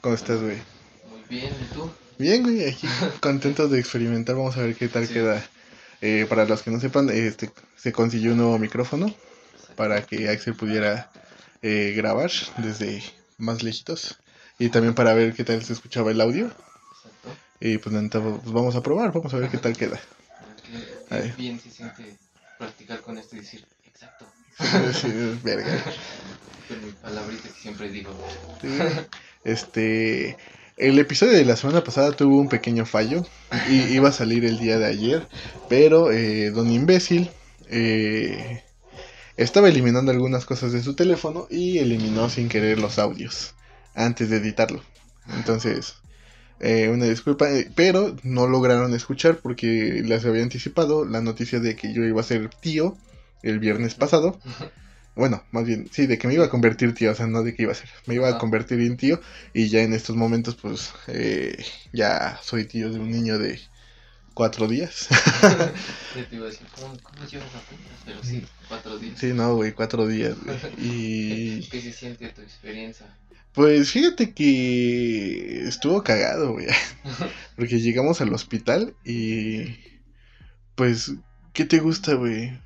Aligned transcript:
¿Cómo 0.00 0.14
estás, 0.14 0.40
güey? 0.40 0.58
Muy 1.10 1.22
bien, 1.28 1.52
¿y 1.60 1.74
tú? 1.74 1.90
Bien, 2.18 2.42
güey, 2.42 2.68
aquí 2.68 2.86
contentos 3.20 3.70
de 3.70 3.80
experimentar. 3.80 4.36
Vamos 4.36 4.56
a 4.56 4.62
ver 4.62 4.76
qué 4.76 4.88
tal 4.88 5.06
Sí. 5.06 5.14
queda. 5.14 5.44
Eh, 6.00 6.26
para 6.28 6.44
los 6.44 6.62
que 6.62 6.70
no 6.70 6.78
sepan, 6.78 7.10
este 7.10 7.50
se 7.76 7.90
consiguió 7.92 8.32
un 8.32 8.38
nuevo 8.38 8.58
micrófono 8.58 9.12
para 9.76 10.06
que 10.06 10.28
Axel 10.28 10.54
pudiera 10.54 11.10
eh, 11.62 11.94
grabar 11.96 12.30
desde 12.58 13.02
más 13.38 13.62
lejitos. 13.64 14.16
Y 14.60 14.68
también 14.68 14.94
para 14.94 15.14
ver 15.14 15.34
qué 15.34 15.44
tal 15.44 15.64
se 15.64 15.72
escuchaba 15.72 16.10
el 16.12 16.20
audio. 16.20 16.46
Exacto. 16.46 17.36
Y 17.60 17.78
pues, 17.78 17.94
neta, 17.94 18.20
pues, 18.20 18.52
vamos 18.52 18.76
a 18.76 18.82
probar, 18.82 19.12
vamos 19.12 19.34
a 19.34 19.38
ver 19.38 19.50
qué 19.50 19.58
tal 19.58 19.76
queda. 19.76 20.00
Qué, 21.10 21.32
bien 21.36 21.58
se 21.58 21.70
siente 21.70 22.16
practicar 22.58 23.00
con 23.00 23.18
esto 23.18 23.34
y 23.36 23.40
decir, 23.40 23.66
exacto. 23.84 24.26
Sí, 24.92 25.40
verga. 25.42 25.82
Con 26.68 26.84
mi 26.84 26.92
palabrita 26.92 27.48
que 27.48 27.60
siempre 27.60 27.88
digo. 27.88 28.12
Sí. 28.60 28.68
Este, 29.48 30.36
el 30.76 30.98
episodio 30.98 31.32
de 31.32 31.44
la 31.46 31.56
semana 31.56 31.82
pasada 31.82 32.12
tuvo 32.12 32.38
un 32.38 32.50
pequeño 32.50 32.84
fallo 32.84 33.26
y 33.70 33.76
iba 33.94 34.10
a 34.10 34.12
salir 34.12 34.44
el 34.44 34.58
día 34.58 34.78
de 34.78 34.84
ayer, 34.84 35.26
pero 35.70 36.12
eh, 36.12 36.50
Don 36.50 36.70
Imbécil 36.70 37.30
eh, 37.70 38.62
estaba 39.38 39.70
eliminando 39.70 40.10
algunas 40.12 40.44
cosas 40.44 40.72
de 40.72 40.82
su 40.82 40.94
teléfono 40.94 41.46
y 41.48 41.78
eliminó 41.78 42.28
sin 42.28 42.50
querer 42.50 42.78
los 42.78 42.98
audios 42.98 43.54
antes 43.94 44.28
de 44.28 44.36
editarlo. 44.36 44.82
Entonces, 45.34 45.94
eh, 46.60 46.90
una 46.90 47.06
disculpa, 47.06 47.50
eh, 47.50 47.70
pero 47.74 48.16
no 48.24 48.48
lograron 48.48 48.92
escuchar 48.92 49.38
porque 49.38 50.02
les 50.04 50.26
había 50.26 50.42
anticipado 50.42 51.06
la 51.06 51.22
noticia 51.22 51.58
de 51.58 51.74
que 51.74 51.94
yo 51.94 52.04
iba 52.04 52.20
a 52.20 52.24
ser 52.24 52.50
tío 52.50 52.98
el 53.42 53.60
viernes 53.60 53.94
pasado. 53.94 54.38
Bueno, 55.18 55.42
más 55.50 55.66
bien, 55.66 55.88
sí, 55.90 56.06
de 56.06 56.16
que 56.16 56.28
me 56.28 56.34
iba 56.34 56.44
a 56.44 56.48
convertir 56.48 56.94
tío, 56.94 57.10
o 57.10 57.14
sea, 57.16 57.26
no 57.26 57.42
de 57.42 57.52
que 57.52 57.64
iba 57.64 57.72
a 57.72 57.74
ser. 57.74 57.88
Me 58.06 58.14
iba 58.14 58.28
a 58.28 58.38
convertir 58.38 58.78
en 58.78 58.96
tío 58.96 59.20
y 59.52 59.68
ya 59.68 59.82
en 59.82 59.92
estos 59.92 60.14
momentos, 60.14 60.54
pues, 60.54 60.92
eh, 61.08 61.56
ya 61.92 62.38
soy 62.40 62.66
tío 62.66 62.88
de 62.92 63.00
un 63.00 63.10
niño 63.10 63.36
de 63.36 63.60
cuatro 64.32 64.68
días. 64.68 65.08
Te 66.14 66.36
iba 66.36 66.46
a 66.46 66.50
decir, 66.50 66.68
¿cómo, 66.72 66.96
cómo 67.02 67.26
llevas 67.26 67.48
apenas? 67.48 67.98
Pero 68.06 68.22
sí, 68.22 68.44
cuatro 68.68 68.96
días. 68.96 69.18
sí, 69.18 69.32
no, 69.32 69.56
güey, 69.56 69.72
cuatro 69.72 70.06
días, 70.06 70.36
güey. 70.40 70.56
¿Qué, 70.56 70.72
Y 70.78 71.68
qué 71.68 71.80
se 71.80 71.92
siente 71.92 72.28
tu 72.28 72.40
experiencia? 72.42 73.06
pues 73.54 73.90
fíjate 73.90 74.34
que 74.34 75.66
estuvo 75.66 76.04
cagado, 76.04 76.52
güey. 76.52 76.68
Porque 77.56 77.80
llegamos 77.80 78.20
al 78.20 78.32
hospital 78.32 78.94
y, 79.04 79.74
pues, 80.76 81.14
¿qué 81.52 81.64
te 81.64 81.80
gusta, 81.80 82.14
güey? 82.14 82.56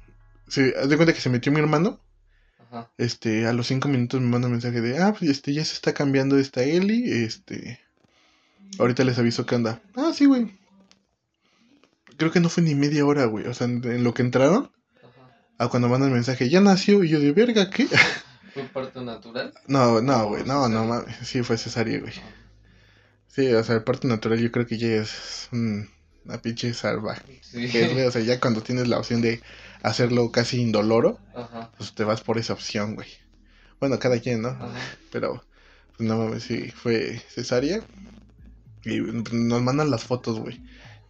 Se, 0.49 0.75
haz 0.79 0.91
de 0.91 0.97
cuenta 0.97 1.15
que 1.15 1.23
se 1.23 1.31
metió 1.31 1.51
mi 1.51 1.61
hermano. 1.61 1.99
Ajá. 2.73 2.91
Este, 2.97 3.47
a 3.47 3.53
los 3.53 3.67
cinco 3.67 3.89
minutos 3.89 4.21
me 4.21 4.29
manda 4.29 4.47
un 4.47 4.53
mensaje 4.53 4.81
de, 4.81 4.99
ah, 4.99 5.15
pues 5.17 5.31
este, 5.31 5.53
ya 5.53 5.63
se 5.63 5.75
está 5.75 5.93
cambiando 5.93 6.39
esta 6.39 6.63
Eli, 6.63 7.11
este, 7.25 7.81
ahorita 8.79 9.05
les 9.05 9.19
aviso 9.19 9.45
que 9.45 9.55
anda. 9.55 9.83
Ah, 9.95 10.13
sí, 10.15 10.25
güey. 10.25 10.59
Creo 12.17 12.31
que 12.33 12.41
no 12.41 12.49
fue 12.49 12.63
ni 12.63 12.75
media 12.75 13.05
hora, 13.05 13.27
güey, 13.27 13.47
o 13.47 13.53
sea, 13.53 13.67
en, 13.67 14.03
lo 14.03 14.15
que 14.15 14.23
entraron, 14.23 14.71
Ajá. 15.03 15.31
a 15.59 15.69
cuando 15.69 15.89
mandan 15.89 16.09
el 16.09 16.15
mensaje, 16.15 16.49
ya 16.49 16.63
nació, 16.63 17.05
y 17.05 17.11
yo 17.11 17.21
de, 17.21 17.33
verga, 17.33 17.69
¿qué? 17.69 17.87
¿Fue 18.55 18.65
parto 18.65 19.03
natural? 19.03 19.53
No, 19.67 20.01
no, 20.01 20.29
güey, 20.29 20.45
no, 20.45 20.69
no, 20.69 20.87
mames, 20.87 21.15
sí 21.23 21.43
fue 21.43 21.59
cesárea, 21.59 22.01
güey. 22.01 22.15
No. 22.15 22.43
Sí, 23.29 23.53
o 23.53 23.63
sea, 23.65 23.77
el 23.77 23.85
parto 23.85 24.09
natural 24.09 24.39
yo 24.39 24.51
creo 24.51 24.67
que 24.67 24.79
ya 24.79 24.89
es 24.89 25.49
mm, 25.53 25.81
una 26.25 26.41
pinche 26.41 26.73
salvaje, 26.73 27.41
Sí. 27.43 27.67
güey, 27.67 28.05
o 28.07 28.11
sea, 28.11 28.23
ya 28.23 28.41
cuando 28.41 28.63
tienes 28.63 28.89
la 28.89 28.99
opción 28.99 29.21
de 29.21 29.43
hacerlo 29.83 30.31
casi 30.31 30.61
indoloro, 30.61 31.19
Ajá. 31.35 31.71
pues 31.77 31.95
te 31.95 32.05
vas 32.05 32.21
por 32.21 32.39
esa 32.39 32.53
opción, 32.53 32.95
güey. 32.95 33.09
Bueno, 33.81 33.99
cada 33.99 34.21
quien, 34.21 34.43
¿no? 34.43 34.49
Ajá. 34.51 34.73
Pero, 35.11 35.45
pues 35.97 36.09
no 36.09 36.19
mames, 36.19 36.45
sí, 36.45 36.71
fue 36.71 37.21
cesárea. 37.29 37.83
Y 38.85 39.01
nos 39.01 39.63
mandan 39.63 39.91
las 39.91 40.05
fotos, 40.05 40.39
güey. 40.39 40.61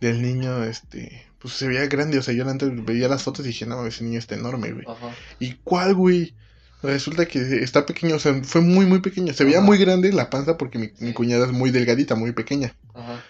Del 0.00 0.20
niño, 0.22 0.64
este, 0.64 1.26
pues 1.38 1.54
se 1.54 1.68
veía 1.68 1.86
grande. 1.86 2.18
O 2.18 2.22
sea, 2.22 2.34
yo 2.34 2.48
antes 2.48 2.70
veía 2.84 3.08
las 3.08 3.22
fotos 3.22 3.44
y 3.44 3.48
dije, 3.48 3.66
no 3.66 3.76
mames, 3.76 3.94
ese 3.94 4.04
niño 4.04 4.18
está 4.18 4.34
enorme, 4.34 4.72
güey. 4.72 4.84
Ajá. 4.88 5.14
¿Y 5.38 5.54
cuál, 5.64 5.94
güey? 5.94 6.34
Resulta 6.82 7.26
que 7.26 7.62
está 7.62 7.86
pequeño, 7.86 8.16
o 8.16 8.18
sea, 8.18 8.42
fue 8.42 8.60
muy, 8.60 8.86
muy 8.86 9.00
pequeño. 9.00 9.32
Se 9.32 9.44
veía 9.44 9.60
muy 9.60 9.78
grande 9.78 10.12
la 10.12 10.30
panza 10.30 10.58
porque 10.58 10.78
mi, 10.78 10.90
mi 10.98 11.12
cuñada 11.12 11.46
es 11.46 11.52
muy 11.52 11.70
delgadita, 11.70 12.16
muy 12.16 12.32
pequeña. 12.32 12.74
Ajá. 12.92 13.22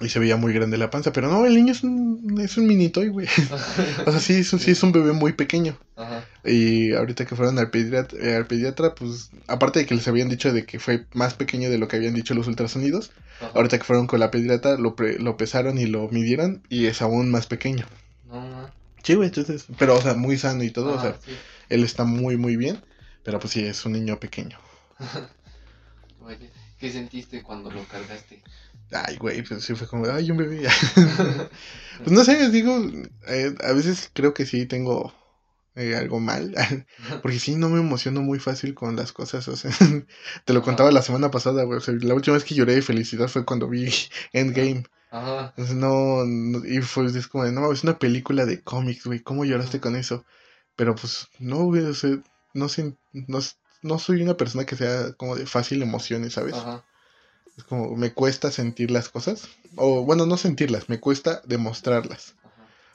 Y 0.00 0.08
se 0.08 0.18
veía 0.20 0.36
muy 0.36 0.52
grande 0.52 0.78
la 0.78 0.90
panza. 0.90 1.12
Pero 1.12 1.28
no, 1.28 1.44
el 1.46 1.54
niño 1.56 1.72
es 1.72 1.82
un, 1.82 2.38
es 2.40 2.56
un 2.56 2.66
mini 2.66 2.88
toy, 2.88 3.08
güey. 3.08 3.26
O 4.06 4.10
sea, 4.12 4.20
sí, 4.20 4.34
es 4.34 4.52
un- 4.52 4.60
sí 4.60 4.70
es 4.70 4.82
un 4.82 4.92
bebé 4.92 5.12
muy 5.12 5.32
pequeño. 5.32 5.76
Ajá. 5.96 6.24
Y 6.44 6.92
ahorita 6.92 7.26
que 7.26 7.34
fueron 7.34 7.58
al 7.58 7.70
pediatra, 7.70 8.16
eh, 8.22 8.36
al 8.36 8.46
pediatra, 8.46 8.94
pues 8.94 9.30
aparte 9.48 9.80
de 9.80 9.86
que 9.86 9.94
les 9.96 10.06
habían 10.06 10.28
dicho 10.28 10.52
de 10.52 10.64
que 10.64 10.78
fue 10.78 11.06
más 11.14 11.34
pequeño 11.34 11.68
de 11.68 11.78
lo 11.78 11.88
que 11.88 11.96
habían 11.96 12.14
dicho 12.14 12.32
los 12.34 12.46
ultrasonidos, 12.46 13.10
Ajá. 13.40 13.50
ahorita 13.54 13.78
que 13.78 13.84
fueron 13.84 14.06
con 14.06 14.20
la 14.20 14.30
pediatra 14.30 14.76
lo, 14.78 14.94
pre- 14.94 15.18
lo 15.18 15.36
pesaron 15.36 15.78
y 15.78 15.86
lo 15.86 16.08
midieron 16.10 16.62
y 16.68 16.86
es 16.86 17.02
aún 17.02 17.30
más 17.30 17.46
pequeño. 17.46 17.86
No, 18.28 18.40
no. 18.48 18.70
Sí, 19.02 19.14
güey, 19.14 19.28
entonces, 19.28 19.64
pero 19.78 19.96
o 19.96 20.00
sea, 20.02 20.14
muy 20.14 20.38
sano 20.38 20.62
y 20.62 20.70
todo, 20.70 20.92
o 20.92 20.94
Ajá, 20.94 21.02
sea, 21.02 21.18
sí. 21.24 21.32
él 21.70 21.82
está 21.82 22.04
muy, 22.04 22.36
muy 22.36 22.56
bien, 22.56 22.80
pero 23.24 23.40
pues 23.40 23.52
sí, 23.54 23.64
es 23.64 23.84
un 23.84 23.92
niño 23.92 24.20
pequeño. 24.20 24.58
Oye, 26.22 26.50
¿qué 26.78 26.90
sentiste 26.92 27.42
cuando 27.42 27.70
lo 27.70 27.82
cargaste? 27.84 28.40
Ay, 28.92 29.16
güey, 29.18 29.42
pues 29.42 29.64
sí 29.64 29.74
fue 29.74 29.86
como, 29.86 30.06
ay, 30.10 30.30
un 30.30 30.36
bebé. 30.38 30.66
pues 31.98 32.10
no 32.10 32.24
sé, 32.24 32.50
digo, 32.50 32.80
eh, 33.26 33.54
a 33.62 33.72
veces 33.72 34.10
creo 34.14 34.32
que 34.34 34.46
sí 34.46 34.66
tengo 34.66 35.12
eh, 35.74 35.96
algo 35.96 36.20
mal, 36.20 36.54
porque 37.22 37.38
sí, 37.38 37.56
no 37.56 37.68
me 37.68 37.80
emociono 37.80 38.20
muy 38.22 38.38
fácil 38.38 38.74
con 38.74 38.96
las 38.96 39.12
cosas, 39.12 39.46
o 39.48 39.56
sea, 39.56 39.70
te 40.44 40.52
lo 40.52 40.60
Ajá. 40.60 40.64
contaba 40.66 40.90
la 40.90 41.02
semana 41.02 41.30
pasada, 41.30 41.64
güey, 41.64 41.78
o 41.78 41.80
sea, 41.80 41.94
la 42.00 42.14
última 42.14 42.34
vez 42.34 42.44
que 42.44 42.54
lloré 42.54 42.74
de 42.74 42.82
felicidad 42.82 43.28
fue 43.28 43.44
cuando 43.44 43.68
vi 43.68 43.92
Endgame, 44.32 44.84
Ajá. 45.10 45.50
entonces 45.50 45.76
no, 45.76 46.24
no- 46.24 46.64
y 46.64 46.80
fue 46.82 47.06
es 47.06 47.28
como, 47.28 47.44
de, 47.44 47.52
no, 47.52 47.70
es 47.72 47.84
una 47.84 47.98
película 47.98 48.46
de 48.46 48.62
cómics, 48.62 49.04
güey, 49.06 49.20
¿cómo 49.20 49.44
lloraste 49.44 49.80
con 49.80 49.96
eso? 49.96 50.24
Pero 50.76 50.94
pues, 50.94 51.28
no, 51.38 51.64
güey, 51.64 51.82
o 51.84 51.94
sea, 51.94 52.18
no 52.54 52.68
sé, 52.68 52.96
no, 53.12 53.38
no 53.82 53.98
soy 53.98 54.22
una 54.22 54.36
persona 54.36 54.64
que 54.64 54.76
sea 54.76 55.12
como 55.14 55.36
de 55.36 55.46
fácil 55.46 55.82
emociones, 55.82 56.34
¿sabes? 56.34 56.54
Ajá. 56.56 56.84
Es 57.58 57.64
como, 57.64 57.96
me 57.96 58.12
cuesta 58.12 58.52
sentir 58.52 58.92
las 58.92 59.08
cosas. 59.08 59.48
O 59.74 60.04
bueno, 60.04 60.26
no 60.26 60.36
sentirlas, 60.36 60.88
me 60.88 61.00
cuesta 61.00 61.42
demostrarlas. 61.44 62.34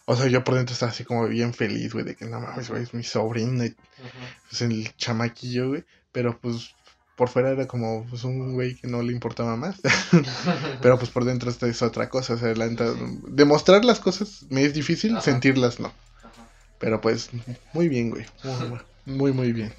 O 0.06 0.16
sea, 0.16 0.28
yo 0.28 0.44
por 0.44 0.56
dentro 0.56 0.74
estaba 0.74 0.92
así 0.92 1.04
como 1.04 1.28
bien 1.28 1.54
feliz, 1.54 1.94
güey, 1.94 2.06
de 2.06 2.16
que 2.16 2.26
no 2.26 2.40
mames, 2.40 2.70
güey, 2.70 2.84
es 2.84 2.94
mi 2.94 3.04
sobrino, 3.04 3.66
y, 3.66 3.76
pues 4.50 4.62
el 4.62 4.96
chamaquillo, 4.96 5.70
güey. 5.70 5.84
Pero 6.14 6.40
pues 6.40 6.74
por 7.18 7.28
fuera 7.30 7.52
era 7.52 7.68
como 7.68 8.06
pues, 8.06 8.24
un 8.24 8.54
güey 8.54 8.76
que 8.76 8.88
no 8.88 9.02
le 9.02 9.12
importaba 9.12 9.58
más. 9.58 9.82
Pero 10.82 10.98
pues 10.98 11.12
por 11.12 11.26
dentro 11.26 11.50
esta 11.50 11.68
es 11.68 11.82
otra 11.82 12.10
cosa. 12.10 12.36
O 12.36 12.38
sea, 12.38 12.54
la 12.56 12.68
neta, 12.68 12.86
demostrar 13.28 13.84
las 13.84 14.00
cosas 14.00 14.46
me 14.50 14.64
es 14.64 14.74
difícil, 14.74 15.12
Ajá. 15.12 15.22
sentirlas 15.22 15.80
no. 15.80 15.88
Ajá. 16.20 16.48
Pero 16.80 17.02
pues 17.02 17.30
muy 17.74 17.90
bien, 17.90 18.12
güey. 18.12 18.26
Muy, 18.44 18.80
muy, 19.06 19.32
muy 19.34 19.52
bien. 19.52 19.74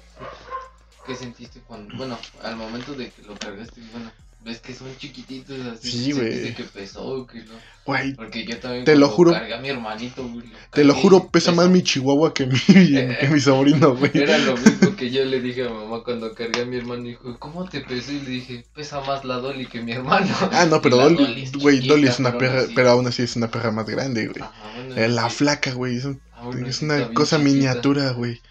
¿Qué 1.05 1.15
sentiste 1.15 1.59
cuando, 1.61 1.95
bueno, 1.97 2.17
al 2.41 2.55
momento 2.55 2.93
de 2.93 3.11
que 3.11 3.21
lo 3.23 3.35
cargaste, 3.35 3.79
bueno, 3.91 4.11
ves 4.45 4.59
que 4.59 4.73
son 4.73 4.87
chiquititos 4.97 5.59
así? 5.65 5.91
Sí, 5.91 6.11
güey. 6.13 6.31
¿Sentiste 6.31 6.53
que 6.55 6.63
pesó, 6.63 7.25
que 7.27 7.39
no? 7.39 7.53
Güey, 7.85 8.13
Porque 8.15 8.45
yo 8.45 8.57
también 8.57 8.83
Te 8.85 8.95
lo 8.95 9.09
juro. 9.09 9.31
cargué 9.31 9.53
a 9.53 9.59
mi 9.59 9.69
hermanito, 9.69 10.27
güey, 10.27 10.45
te 10.71 10.83
lo 10.83 10.93
juro, 10.95 11.29
pesa 11.29 11.51
más 11.51 11.69
mi 11.69 11.83
chihuahua 11.83 12.33
que 12.33 12.47
mi, 12.47 12.57
que 12.67 13.27
mi 13.31 13.39
sobrino, 13.39 13.95
güey. 13.95 14.09
Era 14.15 14.37
lo 14.39 14.55
mismo 14.57 14.95
que 14.95 15.11
yo 15.11 15.23
le 15.25 15.39
dije 15.41 15.65
a 15.65 15.69
mamá 15.69 16.01
cuando 16.03 16.33
cargué 16.33 16.61
a 16.61 16.65
mi 16.65 16.77
hermano. 16.77 17.03
Dijo, 17.03 17.37
¿cómo 17.37 17.67
te 17.69 17.81
pesó? 17.81 18.11
Y 18.11 18.21
le 18.21 18.29
dije, 18.29 18.65
pesa 18.73 19.01
más 19.01 19.23
la 19.25 19.35
Dolly 19.37 19.65
que 19.67 19.81
mi 19.81 19.91
hermano. 19.91 20.27
Ah, 20.51 20.65
no, 20.65 20.81
pero 20.81 20.97
Dolly, 20.97 21.49
güey, 21.59 21.85
Dolly 21.87 22.07
es 22.07 22.19
una 22.19 22.37
perra, 22.37 22.61
así- 22.61 22.73
pero 22.75 22.89
aún 22.91 23.05
así 23.07 23.21
es 23.23 23.35
una 23.35 23.51
perra 23.51 23.71
más 23.71 23.85
grande, 23.85 24.27
güey. 24.27 24.43
Bueno, 24.87 24.95
Eh, 24.95 25.07
La 25.09 25.29
flaca, 25.29 25.73
güey, 25.73 25.97
es, 25.97 26.05
un- 26.05 26.21
una 26.43 27.13
cosa 27.13 27.37
chiquita. 27.37 27.37
miniatura, 27.37 28.11
güey. 28.11 28.41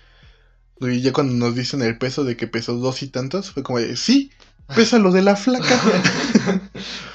Y 0.81 1.00
ya 1.00 1.12
cuando 1.12 1.34
nos 1.34 1.54
dicen 1.56 1.83
el 1.83 1.99
peso 1.99 2.25
de 2.25 2.37
que 2.37 2.47
pesó 2.47 2.75
dos 2.75 3.03
y 3.03 3.09
tantos, 3.09 3.50
fue 3.53 3.62
como 3.62 3.78
de, 3.81 3.97
sí, 3.97 4.31
pesa 4.75 4.99
lo 4.99 5.11
de 5.13 5.22
la 5.22 5.37
flaca. 5.37 5.65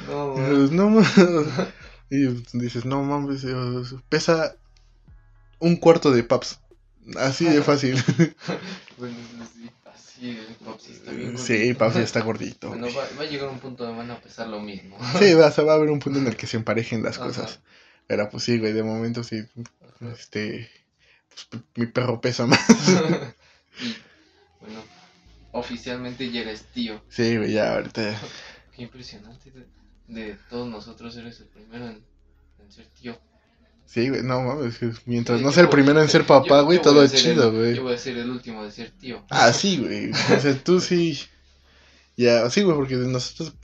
No, 0.07 0.36
Y 0.36 0.40
man. 0.40 0.50
dices, 0.56 0.72
no, 0.72 0.90
ma- 0.90 1.68
y 2.10 2.25
dices, 2.57 2.86
no 2.86 3.04
mames, 3.04 3.44
eh, 3.44 3.54
pesa 4.10 4.56
un 5.60 5.75
cuarto 5.75 6.12
de 6.12 6.24
paps. 6.24 6.60
Así 7.18 7.46
de 7.46 7.62
fácil. 7.62 7.96
Bueno, 8.98 9.16
sí, 9.54 9.69
así, 9.86 10.30
el 10.31 10.56
Popsi 10.56 10.92
está 10.92 11.12
bien 11.12 11.38
sí, 11.38 11.74
paps 11.74 11.96
está 11.96 12.19
gordito. 12.22 12.68
Bueno, 12.69 12.88
va, 12.88 13.06
va 13.18 13.24
a 13.24 13.25
llegar 13.25 13.48
un 13.48 13.60
punto 13.60 13.86
donde 13.86 13.98
van 14.00 14.12
a 14.12 14.19
pesar 14.19 14.48
lo 14.50 14.60
mismo. 14.60 14.98
Sí, 15.18 15.34
va, 15.36 15.48
o 15.48 15.52
sea, 15.52 15.63
va 15.63 15.72
a 15.74 15.75
haber 15.75 15.90
un 15.90 16.00
punto 16.00 16.19
en 16.19 16.28
el 16.28 16.36
que 16.36 16.48
se 16.48 16.57
emparejen 16.57 17.02
las 17.02 17.18
Ajá. 17.18 17.28
cosas. 17.28 17.60
Pero 18.07 18.30
pues 18.30 18.44
sí, 18.44 18.57
güey, 18.60 18.74
de 18.74 18.84
momento 18.84 19.24
sí, 19.24 19.42
este, 20.12 20.69
pues, 21.50 21.63
mi 21.75 21.86
perro 21.86 22.19
pesa 22.19 22.45
más. 22.45 22.60
y, 23.80 23.95
bueno, 24.60 24.81
oficialmente 25.51 26.31
ya 26.31 26.42
eres 26.42 26.63
tío. 26.74 27.01
Sí, 27.10 27.38
güey, 27.38 27.54
ya 27.54 27.75
ahorita. 27.75 28.19
Qué 28.75 28.84
impresionante. 28.84 29.51
De, 29.51 29.66
de 30.07 30.38
todos 30.50 30.68
nosotros 30.69 31.16
eres 31.18 31.40
el 31.40 31.48
primero 31.48 31.88
en, 31.88 32.04
en 32.60 32.72
ser 32.72 32.88
tío. 32.88 33.19
Sí, 33.86 34.07
güey, 34.07 34.22
no 34.22 34.42
mames, 34.44 34.80
mientras 35.07 35.40
Sí, 35.40 35.44
no 35.46 35.51
sea 35.51 35.63
el 35.63 35.69
primero 35.69 36.00
en 36.00 36.07
ser 36.10 36.24
papá, 36.24 36.62
güey, 36.62 36.80
todo 36.80 37.04
es 37.04 37.12
chido, 37.12 37.51
güey. 37.51 37.75
Yo 37.75 37.84
voy 37.84 37.96
a 37.96 37.98
ser 37.98 38.18
el 38.18 38.30
último 38.30 38.63
de 38.63 38.72
ser 38.72 38.92
tío. 38.92 39.25
Ah, 39.31 39.51
sí, 39.51 39.78
güey. 39.80 40.12
O 40.12 40.40
sea, 40.40 40.63
tú 40.63 40.80
sí. 40.80 41.19
Ya, 42.16 42.48
sí, 42.52 42.62
güey, 42.62 42.75
porque 42.75 42.98
de 42.98 43.07
nosotros. 43.07 43.56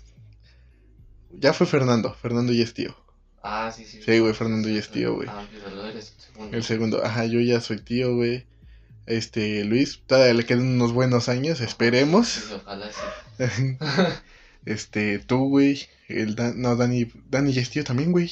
Ya 1.30 1.54
fue 1.54 1.68
Fernando. 1.68 2.14
Fernando 2.16 2.54
ya 2.54 2.64
es 2.64 2.74
tío. 2.74 2.96
Ah, 3.44 3.72
sí, 3.72 3.86
sí. 3.86 4.02
Sí, 4.04 4.18
güey, 4.18 4.34
Fernando 4.34 4.68
ya 4.68 4.80
es 4.80 4.90
tío, 4.90 5.14
güey. 5.14 5.28
Ah, 5.30 5.46
olvídalo, 5.48 5.86
eres 5.86 6.14
el 6.16 6.22
segundo. 6.24 6.58
El 6.58 6.64
segundo, 6.64 7.06
ajá, 7.06 7.26
yo 7.26 7.40
ya 7.42 7.62
soy 7.62 7.78
tío, 7.78 8.16
güey. 8.16 8.48
Este, 9.06 9.64
Luis, 9.66 10.02
todavía 10.08 10.34
le 10.34 10.46
quedan 10.46 10.64
unos 10.68 10.92
buenos 10.92 11.30
años, 11.30 11.62
esperemos. 11.62 12.52
Ojalá 12.52 12.88
sí. 13.38 13.78
este, 14.66 15.20
tú, 15.20 15.50
güey. 15.50 15.88
El 16.08 16.36
Dan- 16.36 16.62
no, 16.62 16.76
Dani, 16.76 17.12
Dani 17.30 17.52
ya 17.54 17.62
es 17.62 17.70
tío 17.70 17.84
también, 17.84 18.12
güey. 18.12 18.32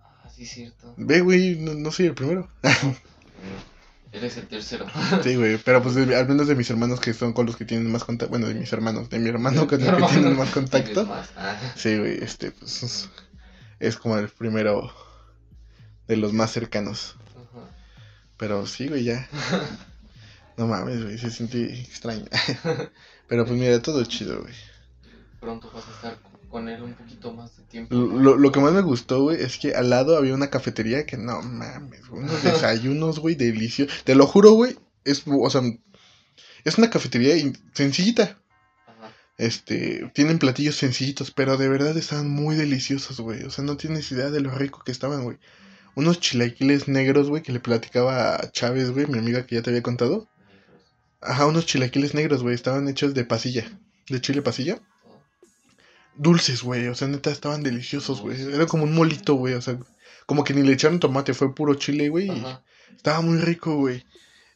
Ah, 0.00 0.28
sí, 0.34 0.46
cierto. 0.46 0.94
Ve, 0.96 1.20
güey, 1.20 1.56
no, 1.56 1.74
no 1.74 1.90
soy 1.92 2.06
el 2.06 2.14
primero. 2.14 2.48
Eres 4.12 4.36
el 4.38 4.46
tercero. 4.46 4.86
Sí, 5.22 5.36
güey, 5.36 5.58
pero 5.58 5.82
pues 5.82 5.94
de- 5.94 6.16
al 6.16 6.26
menos 6.28 6.48
de 6.48 6.54
mis 6.54 6.70
hermanos 6.70 7.00
que 7.00 7.12
son 7.12 7.32
con 7.34 7.44
los 7.44 7.56
que 7.56 7.66
tienen 7.66 7.90
más 7.92 8.04
contacto. 8.04 8.30
Bueno, 8.30 8.46
de 8.48 8.54
mis 8.54 8.72
hermanos, 8.72 9.10
de 9.10 9.18
mi 9.18 9.28
hermano 9.28 9.66
con 9.66 9.80
el 9.82 9.94
que 9.96 10.02
tienen 10.06 10.36
más 10.36 10.50
contacto. 10.50 11.04
más. 11.04 11.28
Ah, 11.36 11.58
Sí, 11.76 11.98
güey, 11.98 12.22
este, 12.24 12.50
pues 12.50 12.82
es, 12.82 13.10
es 13.78 13.96
como 13.98 14.16
el 14.16 14.28
primero 14.30 14.90
de 16.08 16.16
los 16.16 16.32
más 16.32 16.50
cercanos. 16.52 17.16
Pero 18.36 18.66
sí, 18.66 18.88
güey, 18.88 19.04
ya. 19.04 19.28
No 20.56 20.66
mames, 20.66 21.02
güey, 21.02 21.18
se 21.18 21.30
siente 21.30 21.80
extraño. 21.80 22.24
Pero 23.28 23.44
pues 23.44 23.58
mira, 23.58 23.82
todo 23.82 24.02
chido, 24.04 24.40
güey. 24.40 24.54
Pronto 25.38 25.70
vas 25.70 25.84
a 25.86 25.90
estar 25.90 26.18
con 26.48 26.68
él 26.70 26.82
un 26.82 26.94
poquito 26.94 27.32
más 27.34 27.54
de 27.58 27.64
tiempo. 27.64 27.94
Lo, 27.94 28.36
lo 28.36 28.52
que 28.52 28.60
más 28.60 28.72
me 28.72 28.80
gustó, 28.80 29.22
güey, 29.22 29.42
es 29.42 29.58
que 29.58 29.74
al 29.74 29.90
lado 29.90 30.16
había 30.16 30.32
una 30.32 30.48
cafetería 30.48 31.04
que 31.04 31.18
no 31.18 31.42
mames, 31.42 32.08
güey, 32.08 32.22
unos 32.22 32.42
desayunos, 32.42 33.18
güey, 33.18 33.34
deliciosos. 33.34 34.02
Te 34.04 34.14
lo 34.14 34.26
juro, 34.26 34.52
güey, 34.52 34.78
es, 35.04 35.24
o 35.26 35.50
sea, 35.50 35.60
es 36.64 36.78
una 36.78 36.88
cafetería 36.88 37.34
sencillita. 37.74 38.40
Ajá. 38.86 39.12
Este, 39.36 40.10
tienen 40.14 40.38
platillos 40.38 40.76
sencillitos, 40.76 41.32
pero 41.32 41.58
de 41.58 41.68
verdad 41.68 41.94
estaban 41.98 42.30
muy 42.30 42.56
deliciosos, 42.56 43.20
güey. 43.20 43.42
O 43.42 43.50
sea, 43.50 43.62
no 43.62 43.76
tienes 43.76 44.10
idea 44.10 44.30
de 44.30 44.40
lo 44.40 44.52
rico 44.52 44.82
que 44.82 44.92
estaban, 44.92 45.22
güey. 45.22 45.36
Unos 45.96 46.20
chilaquiles 46.20 46.88
negros, 46.88 47.30
güey, 47.30 47.42
que 47.42 47.52
le 47.52 47.58
platicaba 47.58 48.36
a 48.36 48.52
Chávez, 48.52 48.90
güey, 48.90 49.06
mi 49.06 49.18
amiga 49.18 49.46
que 49.46 49.54
ya 49.54 49.62
te 49.62 49.70
había 49.70 49.82
contado. 49.82 50.28
Ajá, 51.22 51.46
unos 51.46 51.64
chilaquiles 51.64 52.12
negros, 52.14 52.42
güey, 52.42 52.54
estaban 52.54 52.86
hechos 52.86 53.14
de 53.14 53.24
pasilla, 53.24 53.64
de 54.08 54.20
chile 54.20 54.42
pasilla. 54.42 54.78
Dulces, 56.14 56.62
güey, 56.62 56.86
o 56.88 56.94
sea, 56.94 57.08
neta, 57.08 57.30
estaban 57.30 57.62
deliciosos, 57.62 58.20
güey. 58.20 58.38
Era 58.40 58.66
como 58.66 58.84
un 58.84 58.94
molito, 58.94 59.36
güey, 59.36 59.54
o 59.54 59.62
sea, 59.62 59.78
como 60.26 60.44
que 60.44 60.52
ni 60.52 60.62
le 60.62 60.74
echaron 60.74 61.00
tomate, 61.00 61.32
fue 61.32 61.54
puro 61.54 61.74
chile, 61.74 62.10
güey. 62.10 62.30
Estaba 62.94 63.22
muy 63.22 63.38
rico, 63.38 63.76
güey. 63.76 64.04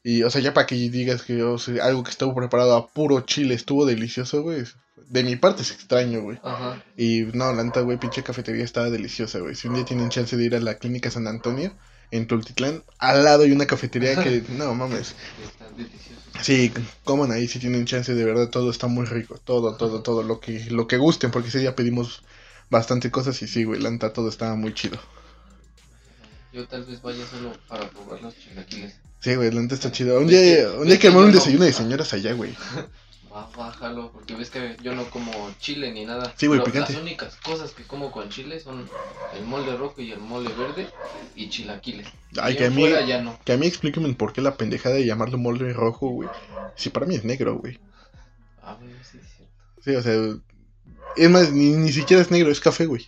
Y, 0.03 0.23
o 0.23 0.31
sea, 0.31 0.43
ya 0.43 0.53
para 0.53 0.67
que 0.67 0.75
digas 0.75 1.23
que 1.23 1.43
o 1.43 1.57
sea, 1.57 1.83
algo 1.85 2.05
que 2.05 2.11
estuvo 2.11 2.35
preparado 2.35 2.77
a 2.77 2.89
puro 2.93 3.21
chile 3.23 3.55
estuvo 3.55 3.87
delicioso, 3.87 4.43
güey. 4.43 4.65
De 5.11 5.25
mi 5.25 5.35
parte 5.35 5.63
es 5.63 5.73
extraño, 5.73 6.23
güey. 6.23 6.39
Ajá. 6.43 6.83
Y 6.97 7.23
no, 7.35 7.53
la 7.53 7.65
neta, 7.65 7.81
güey, 7.81 7.99
pinche 7.99 8.23
cafetería 8.23 8.65
estaba 8.65 8.91
deliciosa, 8.91 9.41
güey. 9.41 9.57
Si 9.57 9.67
un 9.67 9.75
día 9.75 9.85
tienen 9.85 10.09
chance 10.09 10.37
de 10.37 10.45
ir 10.45 10.55
a 10.55 10.61
la 10.61 10.79
clínica 10.79 11.11
San 11.11 11.27
Antonio, 11.27 11.75
en 12.13 12.29
Tultitlán, 12.29 12.85
al 12.99 13.25
lado 13.25 13.43
hay 13.43 13.51
una 13.51 13.67
cafetería 13.67 14.23
que, 14.23 14.45
no 14.51 14.73
mames. 14.75 15.17
Está 15.45 15.69
delicioso. 15.77 16.21
Sí, 16.43 16.73
coman 17.05 17.33
ahí 17.33 17.49
si 17.49 17.59
tienen 17.59 17.87
chance, 17.87 18.15
de 18.15 18.25
verdad, 18.25 18.51
todo 18.51 18.71
está 18.71 18.87
muy 18.87 19.05
rico. 19.05 19.39
Todo, 19.43 19.77
todo, 19.77 20.01
todo, 20.03 20.23
lo 20.23 20.39
que, 20.39 20.71
lo 20.71 20.87
que 20.87 20.97
gusten, 20.97 21.33
porque 21.33 21.49
ese 21.49 21.59
día 21.59 21.75
pedimos 21.75 22.23
bastante 22.71 23.11
cosas 23.11 23.43
y 23.43 23.49
sí, 23.49 23.65
güey, 23.65 23.81
la 23.81 23.91
neta, 23.91 24.13
todo 24.13 24.29
estaba 24.29 24.55
muy 24.55 24.73
chido. 24.75 24.99
Yo 26.53 26.67
tal 26.69 26.85
vez 26.85 27.03
vaya 27.03 27.27
solo 27.27 27.53
para 27.69 27.89
probar 27.91 28.23
los 28.23 28.37
chilaquiles. 28.39 28.95
Sí, 29.21 29.35
güey, 29.35 29.51
la 29.51 29.61
neta 29.61 29.75
está 29.75 29.91
chido. 29.93 30.19
Un 30.19 30.29
día, 30.29 30.71
un 30.79 30.87
día 30.87 30.99
que 30.99 31.09
armar 31.09 31.25
un 31.25 31.31
no- 31.31 31.35
desayuno 31.37 31.65
de 31.65 31.73
señoras 31.73 32.13
allá, 32.13 32.33
güey. 32.33 32.55
Bájalo, 33.31 34.11
porque 34.11 34.35
ves 34.35 34.51
que 34.51 34.77
yo 34.83 34.95
no 34.95 35.05
como 35.11 35.31
chile 35.61 35.93
ni 35.93 36.05
nada. 36.05 36.33
Sí, 36.37 36.47
güey, 36.49 36.63
picante. 36.65 36.93
Las 36.93 37.03
únicas 37.03 37.37
cosas 37.37 37.71
que 37.73 37.85
como 37.85 38.11
con 38.11 38.29
chile 38.29 38.59
son 38.59 38.89
el 39.37 39.45
mole 39.45 39.77
rojo 39.77 40.01
y 40.01 40.11
el 40.11 40.19
mole 40.19 40.51
verde 40.53 40.89
y 41.37 41.49
chilaquiles. 41.49 42.09
Ay, 42.41 42.55
Y 42.55 42.57
que 42.57 42.67
a 42.67 42.71
mí, 42.71 42.85
ya 43.07 43.23
no. 43.23 43.39
que 43.45 43.53
a 43.53 43.57
mí 43.57 43.67
explíquenme 43.67 44.13
por 44.15 44.33
qué 44.33 44.41
la 44.41 44.57
pendejada 44.57 44.97
de 44.97 45.07
llamarlo 45.07 45.39
mole 45.39 45.73
rojo, 45.73 46.09
güey. 46.09 46.29
Si 46.77 46.91
para 46.91 47.07
mí 47.07 47.15
es 47.15 47.25
negro, 47.25 47.57
güey. 47.59 47.79
Ah, 48.63 48.77
bueno, 48.81 48.95
sí, 49.03 49.19
es 49.23 49.31
cierto. 49.37 49.55
Sí, 49.83 49.95
o 49.95 50.03
sea, 50.03 50.37
es 51.17 51.31
más, 51.31 51.53
ni, 51.53 51.71
ni 51.71 51.93
siquiera 51.93 52.23
es 52.23 52.31
negro, 52.31 52.51
es 52.51 52.61
café, 52.61 52.87
güey. 52.87 53.07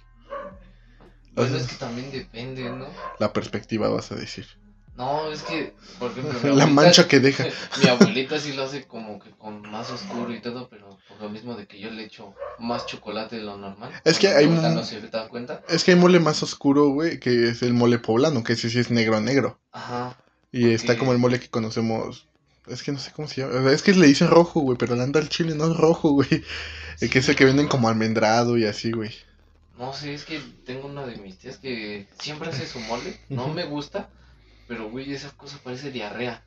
O 1.34 1.40
Bueno, 1.40 1.56
sea, 1.56 1.64
es 1.64 1.66
que 1.72 1.76
también 1.76 2.10
depende, 2.10 2.70
¿no? 2.70 2.86
la 3.18 3.32
perspectiva 3.32 3.88
vas 3.88 4.12
a 4.12 4.16
decir. 4.16 4.46
No, 4.94 5.32
es 5.32 5.42
que, 5.42 5.74
por 5.98 6.10
ejemplo, 6.10 6.38
mi 6.42 6.56
La 6.56 6.66
mancha 6.66 7.08
que 7.08 7.18
deja. 7.18 7.46
Mi 7.82 7.88
abuelita 7.88 8.38
sí 8.38 8.52
lo 8.52 8.64
hace 8.64 8.86
como 8.86 9.18
que 9.18 9.30
con 9.30 9.62
más 9.70 9.90
oscuro 9.90 10.34
y 10.34 10.40
todo, 10.40 10.68
pero 10.68 10.98
por 11.08 11.20
lo 11.20 11.30
mismo 11.30 11.54
de 11.54 11.66
que 11.66 11.80
yo 11.80 11.90
le 11.90 12.04
echo 12.04 12.34
más 12.58 12.86
chocolate 12.86 13.36
de 13.36 13.42
lo 13.42 13.56
normal. 13.56 13.90
Es 14.04 14.18
que 14.18 14.28
hay 14.28 14.46
no 14.46 14.84
se 14.84 15.00
da 15.00 15.28
cuenta. 15.28 15.62
Es 15.68 15.84
que 15.84 15.92
hay 15.92 15.96
mole 15.96 16.20
más 16.20 16.42
oscuro, 16.42 16.88
güey, 16.90 17.18
que 17.18 17.48
es 17.48 17.62
el 17.62 17.72
mole 17.72 17.98
poblano, 17.98 18.44
que 18.44 18.52
ese 18.52 18.68
sí 18.68 18.78
es 18.78 18.90
negro 18.90 19.20
negro. 19.20 19.58
Ajá. 19.72 20.16
Y 20.50 20.72
está 20.72 20.98
como 20.98 21.12
el 21.12 21.18
mole 21.18 21.40
que 21.40 21.48
conocemos. 21.48 22.26
Es 22.66 22.82
que 22.82 22.92
no 22.92 22.98
sé 22.98 23.10
cómo 23.12 23.26
se 23.26 23.40
llama. 23.40 23.58
o 23.58 23.62
sea, 23.62 23.72
Es 23.72 23.82
que 23.82 23.94
le 23.94 24.06
dicen 24.06 24.28
rojo, 24.28 24.60
güey, 24.60 24.76
pero 24.78 24.94
la 24.94 25.04
anda 25.04 25.18
el 25.18 25.30
chile 25.30 25.54
no 25.54 25.70
es 25.70 25.76
rojo, 25.76 26.10
güey. 26.10 26.28
El 27.00 27.10
que 27.10 27.18
es 27.18 27.28
el 27.28 27.34
que 27.34 27.46
venden 27.46 27.66
como 27.66 27.88
almendrado 27.88 28.56
y 28.58 28.64
así, 28.66 28.92
güey. 28.92 29.10
No 29.76 29.92
sé, 29.92 30.14
es 30.14 30.24
que 30.24 30.40
tengo 30.64 30.86
una 30.86 31.04
de 31.04 31.16
mis 31.16 31.38
tías 31.38 31.56
que 31.56 32.06
siempre 32.20 32.50
hace 32.50 32.66
su 32.66 32.78
mole. 32.80 33.18
No 33.28 33.48
me 33.48 33.64
gusta, 33.64 34.08
pero 34.72 34.88
güey, 34.90 35.12
esa 35.12 35.30
cosa 35.36 35.58
parece 35.62 35.90
diarrea. 35.90 36.42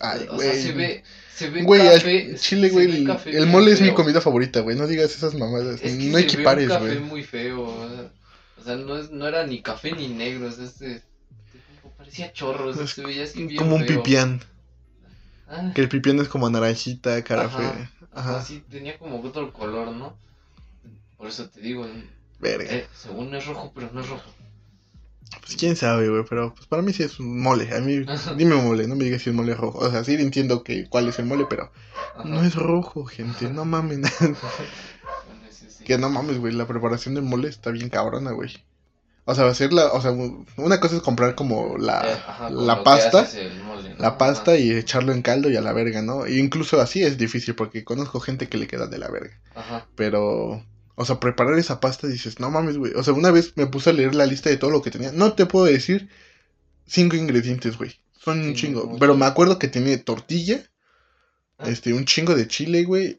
Ay, 0.00 0.26
o 0.30 0.38
sea, 0.38 0.52
se 0.52 0.72
güey. 0.72 0.86
ve, 0.86 1.04
se 1.34 1.50
ve 1.50 1.62
Güey, 1.62 1.80
café. 1.80 2.34
chile, 2.36 2.68
se 2.68 2.74
güey, 2.74 2.86
ve 2.88 2.96
el, 2.98 3.06
café 3.06 3.30
el 3.30 3.36
bien 3.36 3.48
mole 3.50 3.72
es 3.72 3.80
mi 3.80 3.92
comida 3.94 4.20
favorita, 4.20 4.60
güey. 4.60 4.76
No 4.76 4.86
digas 4.86 5.14
esas 5.14 5.34
mamadas. 5.34 5.80
Es 5.82 5.96
que 5.96 6.04
no 6.10 6.18
se 6.18 6.24
equipares, 6.24 6.68
ve 6.68 6.74
un 6.74 6.80
café 6.80 6.94
güey. 6.96 7.00
muy 7.08 7.22
feo. 7.22 7.62
O 7.62 8.62
sea, 8.64 8.76
no, 8.76 8.96
es, 8.98 9.10
no 9.10 9.26
era 9.28 9.46
ni 9.46 9.62
café 9.62 9.92
ni 9.92 10.08
negro. 10.08 10.48
O 10.48 10.52
sea, 10.52 10.64
este, 10.64 11.02
parecía 11.96 12.32
chorro. 12.32 12.68
O 12.70 12.74
sea, 12.74 12.84
Es 12.84 12.90
se 12.90 13.02
veía 13.04 13.24
así 13.24 13.44
bien 13.44 13.56
Como 13.56 13.76
un 13.76 13.84
feo. 13.86 14.02
pipián. 14.02 14.40
Ah, 15.48 15.72
Que 15.74 15.80
el 15.80 15.88
pipián 15.88 16.18
es 16.20 16.28
como 16.28 16.50
naranjita, 16.50 17.22
cara 17.24 17.44
Ajá. 17.44 17.58
ajá, 17.70 17.90
Ajá. 18.12 18.44
sí, 18.44 18.62
tenía 18.70 18.98
como 18.98 19.20
otro 19.22 19.52
color, 19.52 19.92
¿no? 19.92 20.16
Por 21.16 21.28
eso 21.28 21.48
te 21.48 21.60
digo, 21.60 21.86
Verga. 22.38 22.70
eh, 22.72 22.86
según 22.94 23.34
es 23.34 23.46
rojo, 23.46 23.72
pero 23.74 23.90
no 23.92 24.00
es 24.02 24.08
rojo. 24.08 24.30
Pues 25.40 25.56
quién 25.56 25.76
sabe, 25.76 26.08
güey. 26.08 26.24
Pero 26.28 26.54
pues 26.54 26.66
para 26.66 26.82
mí 26.82 26.92
sí 26.92 27.02
es 27.02 27.18
un 27.20 27.40
mole. 27.40 27.74
A 27.76 27.80
mí, 27.80 28.04
dime 28.36 28.54
mole, 28.56 28.86
no 28.86 28.96
me 28.96 29.04
digas 29.04 29.22
si 29.22 29.30
es 29.30 29.36
mole 29.36 29.54
rojo. 29.54 29.78
O 29.78 29.90
sea, 29.90 30.04
sí 30.04 30.14
entiendo 30.14 30.62
que 30.62 30.88
cuál 30.88 31.08
es 31.08 31.18
el 31.18 31.26
mole, 31.26 31.46
pero 31.48 31.70
Ajá. 32.16 32.28
no 32.28 32.42
es 32.42 32.54
rojo, 32.54 33.04
gente. 33.04 33.48
No 33.50 33.64
mamen. 33.64 34.02
Bueno, 35.26 35.40
ese 35.48 35.70
sí. 35.70 35.84
que 35.84 35.98
no 35.98 36.08
mames, 36.10 36.38
güey. 36.38 36.52
La 36.54 36.66
preparación 36.66 37.14
del 37.14 37.24
mole 37.24 37.48
está 37.48 37.70
bien 37.70 37.88
cabrona, 37.90 38.32
güey. 38.32 38.50
O 39.24 39.34
sea, 39.34 39.46
hacerla, 39.46 39.92
o 39.92 40.00
sea, 40.00 40.12
una 40.56 40.80
cosa 40.80 40.96
es 40.96 41.02
comprar 41.02 41.34
como 41.34 41.76
la, 41.76 42.00
Eh, 42.00 42.18
ajá, 42.26 42.50
la 42.50 42.82
pasta. 42.82 43.26
La 43.98 44.08
Ajá. 44.08 44.18
pasta 44.18 44.56
y 44.56 44.70
echarlo 44.70 45.12
en 45.12 45.20
caldo 45.22 45.50
y 45.50 45.56
a 45.56 45.60
la 45.60 45.72
verga, 45.74 46.00
¿no? 46.02 46.24
E 46.24 46.38
incluso 46.38 46.80
así 46.80 47.02
es 47.02 47.18
difícil 47.18 47.54
porque 47.54 47.84
conozco 47.84 48.20
gente 48.20 48.48
que 48.48 48.56
le 48.56 48.66
queda 48.66 48.86
de 48.86 48.96
la 48.98 49.08
verga. 49.10 49.38
Ajá. 49.54 49.86
Pero, 49.96 50.62
o 51.00 51.04
sea, 51.04 51.20
preparar 51.20 51.56
esa 51.58 51.78
pasta 51.78 52.08
dices, 52.08 52.40
no 52.40 52.50
mames, 52.50 52.76
güey. 52.76 52.92
O 52.94 53.04
sea, 53.04 53.14
una 53.14 53.30
vez 53.30 53.52
me 53.56 53.68
puse 53.68 53.90
a 53.90 53.92
leer 53.92 54.16
la 54.16 54.26
lista 54.26 54.50
de 54.50 54.56
todo 54.56 54.70
lo 54.72 54.82
que 54.82 54.90
tenía. 54.90 55.12
No 55.12 55.32
te 55.32 55.46
puedo 55.46 55.64
decir 55.66 56.08
cinco 56.86 57.14
ingredientes, 57.14 57.78
güey. 57.78 57.94
Son 58.18 58.40
un 58.40 58.54
chingo. 58.54 58.96
Pero 58.98 59.16
me 59.16 59.24
acuerdo 59.26 59.58
que 59.60 59.68
tenía 59.68 60.02
tortilla, 60.02 60.68
Ah. 61.56 61.68
este, 61.70 61.92
un 61.92 62.04
chingo 62.04 62.34
de 62.34 62.48
chile, 62.48 62.82
güey. 62.82 63.18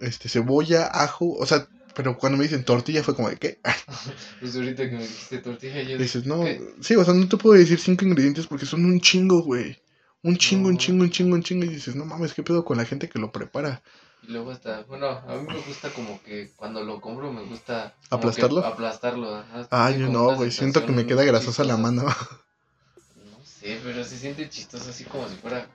Este, 0.00 0.30
cebolla, 0.30 0.86
ajo. 0.86 1.34
O 1.34 1.44
sea, 1.44 1.68
pero 1.94 2.16
cuando 2.16 2.38
me 2.38 2.44
dicen 2.44 2.64
tortilla 2.64 3.02
fue 3.02 3.14
como 3.14 3.28
de 3.28 3.36
qué. 3.36 3.60
Pues 4.40 4.56
ahorita 4.56 4.88
que 4.88 4.96
me 4.96 5.02
dijiste 5.02 5.38
tortilla, 5.38 5.82
yo 5.82 5.98
dices, 5.98 6.24
no. 6.24 6.44
¿qué? 6.44 6.62
Sí, 6.80 6.96
o 6.96 7.04
sea, 7.04 7.12
no 7.12 7.28
te 7.28 7.36
puedo 7.36 7.58
decir 7.58 7.78
cinco 7.78 8.06
ingredientes 8.06 8.46
porque 8.46 8.64
son 8.64 8.86
un 8.86 9.00
chingo, 9.00 9.42
güey. 9.42 9.76
Un 10.22 10.36
chingo, 10.38 10.68
un 10.68 10.78
chingo, 10.78 11.04
un 11.04 11.10
chingo, 11.10 11.34
un 11.34 11.42
chingo. 11.42 11.64
Y 11.66 11.68
dices, 11.68 11.94
no 11.94 12.06
mames, 12.06 12.32
¿qué 12.32 12.42
pedo 12.42 12.64
con 12.64 12.78
la 12.78 12.86
gente 12.86 13.08
que 13.10 13.18
lo 13.18 13.30
prepara? 13.32 13.82
Y 14.22 14.32
luego 14.32 14.50
hasta, 14.50 14.82
bueno, 14.82 15.06
a 15.08 15.34
mí 15.36 15.46
me 15.48 15.60
gusta 15.60 15.90
como 15.90 16.20
que 16.22 16.50
cuando 16.56 16.82
lo 16.82 17.00
compro 17.00 17.32
me 17.32 17.42
gusta 17.42 17.94
¿Aplastarlo? 18.10 18.64
aplastarlo. 18.64 19.34
ajá, 19.36 19.68
Ay, 19.70 19.94
tiene 19.94 20.06
yo 20.06 20.12
no, 20.12 20.34
güey. 20.36 20.50
Siento 20.50 20.84
que 20.84 20.92
me 20.92 21.06
queda 21.06 21.24
grasosa 21.24 21.64
la 21.64 21.76
mano. 21.76 22.02
No 22.02 23.44
sé, 23.44 23.80
pero 23.82 24.04
se 24.04 24.16
siente 24.18 24.48
chistoso 24.48 24.90
así 24.90 25.04
como 25.04 25.28
si 25.28 25.36
fuera 25.36 25.66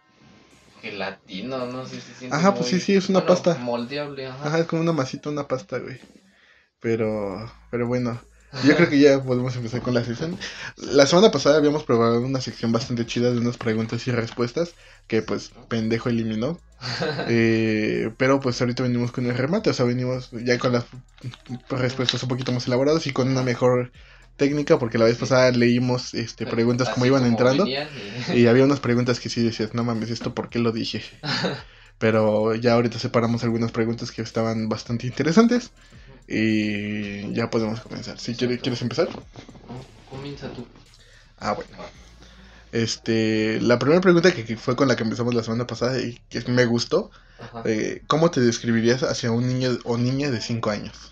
gelatino, 0.81 1.65
no 1.67 1.85
sé, 1.85 2.01
se 2.01 2.13
siente 2.13 2.35
Ajá, 2.37 2.53
pues 2.53 2.69
sí, 2.69 2.79
sí, 2.79 2.95
es 2.95 3.09
una 3.09 3.19
bueno, 3.19 3.33
pasta. 3.33 3.57
moldeable, 3.59 4.27
ajá. 4.27 4.47
Ajá, 4.47 4.59
es 4.59 4.65
como 4.67 4.81
una 4.81 4.91
masita, 4.93 5.29
una 5.29 5.47
pasta, 5.47 5.79
güey. 5.79 5.99
Pero, 6.81 7.49
pero 7.71 7.87
bueno. 7.87 8.19
Yo 8.61 8.75
creo 8.75 8.89
que 8.89 8.99
ya 8.99 9.23
podemos 9.23 9.55
empezar 9.55 9.81
con 9.81 9.93
la 9.93 10.03
sección. 10.03 10.37
La 10.77 11.05
semana 11.07 11.31
pasada 11.31 11.57
habíamos 11.57 11.83
probado 11.83 12.21
una 12.21 12.39
sección 12.41 12.71
bastante 12.71 13.05
chida 13.05 13.31
de 13.31 13.39
unas 13.39 13.57
preguntas 13.57 14.07
y 14.07 14.11
respuestas 14.11 14.75
que 15.07 15.21
pues 15.21 15.51
pendejo 15.69 16.09
eliminó. 16.09 16.61
Eh, 17.25 18.13
pero 18.17 18.39
pues 18.41 18.59
ahorita 18.61 18.83
venimos 18.83 19.11
con 19.13 19.25
el 19.25 19.37
remate, 19.37 19.69
o 19.69 19.73
sea, 19.73 19.85
venimos 19.85 20.29
ya 20.31 20.57
con 20.59 20.73
las 20.73 20.85
respuestas 21.69 22.23
un 22.23 22.29
poquito 22.29 22.51
más 22.51 22.67
elaboradas 22.67 23.07
y 23.07 23.13
con 23.13 23.29
una 23.29 23.43
mejor 23.43 23.91
técnica 24.35 24.79
porque 24.79 24.97
la 24.97 25.05
vez 25.05 25.17
pasada 25.17 25.51
leímos 25.51 26.13
este 26.13 26.47
preguntas 26.47 26.89
como 26.89 27.05
iban 27.05 27.25
entrando 27.25 27.65
venían 27.65 27.89
y- 27.93 28.41
y 28.43 28.47
había 28.47 28.65
unas 28.65 28.79
preguntas 28.79 29.19
que 29.19 29.29
sí 29.29 29.43
decías, 29.43 29.73
no 29.73 29.83
mames, 29.83 30.09
esto 30.09 30.33
por 30.33 30.49
qué 30.49 30.59
lo 30.59 30.71
dije. 30.71 31.03
Pero 31.99 32.55
ya 32.55 32.73
ahorita 32.73 32.99
separamos 32.99 33.43
algunas 33.43 33.71
preguntas 33.71 34.11
que 34.11 34.21
estaban 34.21 34.69
bastante 34.69 35.07
interesantes. 35.07 35.71
Y 36.27 37.33
ya 37.33 37.49
podemos 37.49 37.81
comenzar. 37.81 38.19
Si 38.19 38.35
quieres, 38.35 38.61
¿quieres 38.61 38.81
empezar? 38.81 39.09
Comienza 40.09 40.51
tú. 40.53 40.65
Ah, 41.39 41.53
bueno. 41.53 41.71
Este, 42.71 43.61
la 43.61 43.77
primera 43.77 44.01
pregunta 44.01 44.33
que, 44.33 44.45
que 44.45 44.57
fue 44.57 44.75
con 44.75 44.87
la 44.87 44.95
que 44.95 45.03
empezamos 45.03 45.33
la 45.35 45.43
semana 45.43 45.67
pasada 45.67 45.99
y 45.99 46.19
que 46.29 46.41
me 46.49 46.65
gustó, 46.65 47.11
eh, 47.65 48.01
¿cómo 48.07 48.31
te 48.31 48.41
describirías 48.41 49.03
hacia 49.03 49.31
un 49.31 49.47
niño 49.47 49.77
o 49.83 49.97
niña 49.97 50.31
de 50.31 50.41
5 50.41 50.71
años? 50.71 51.11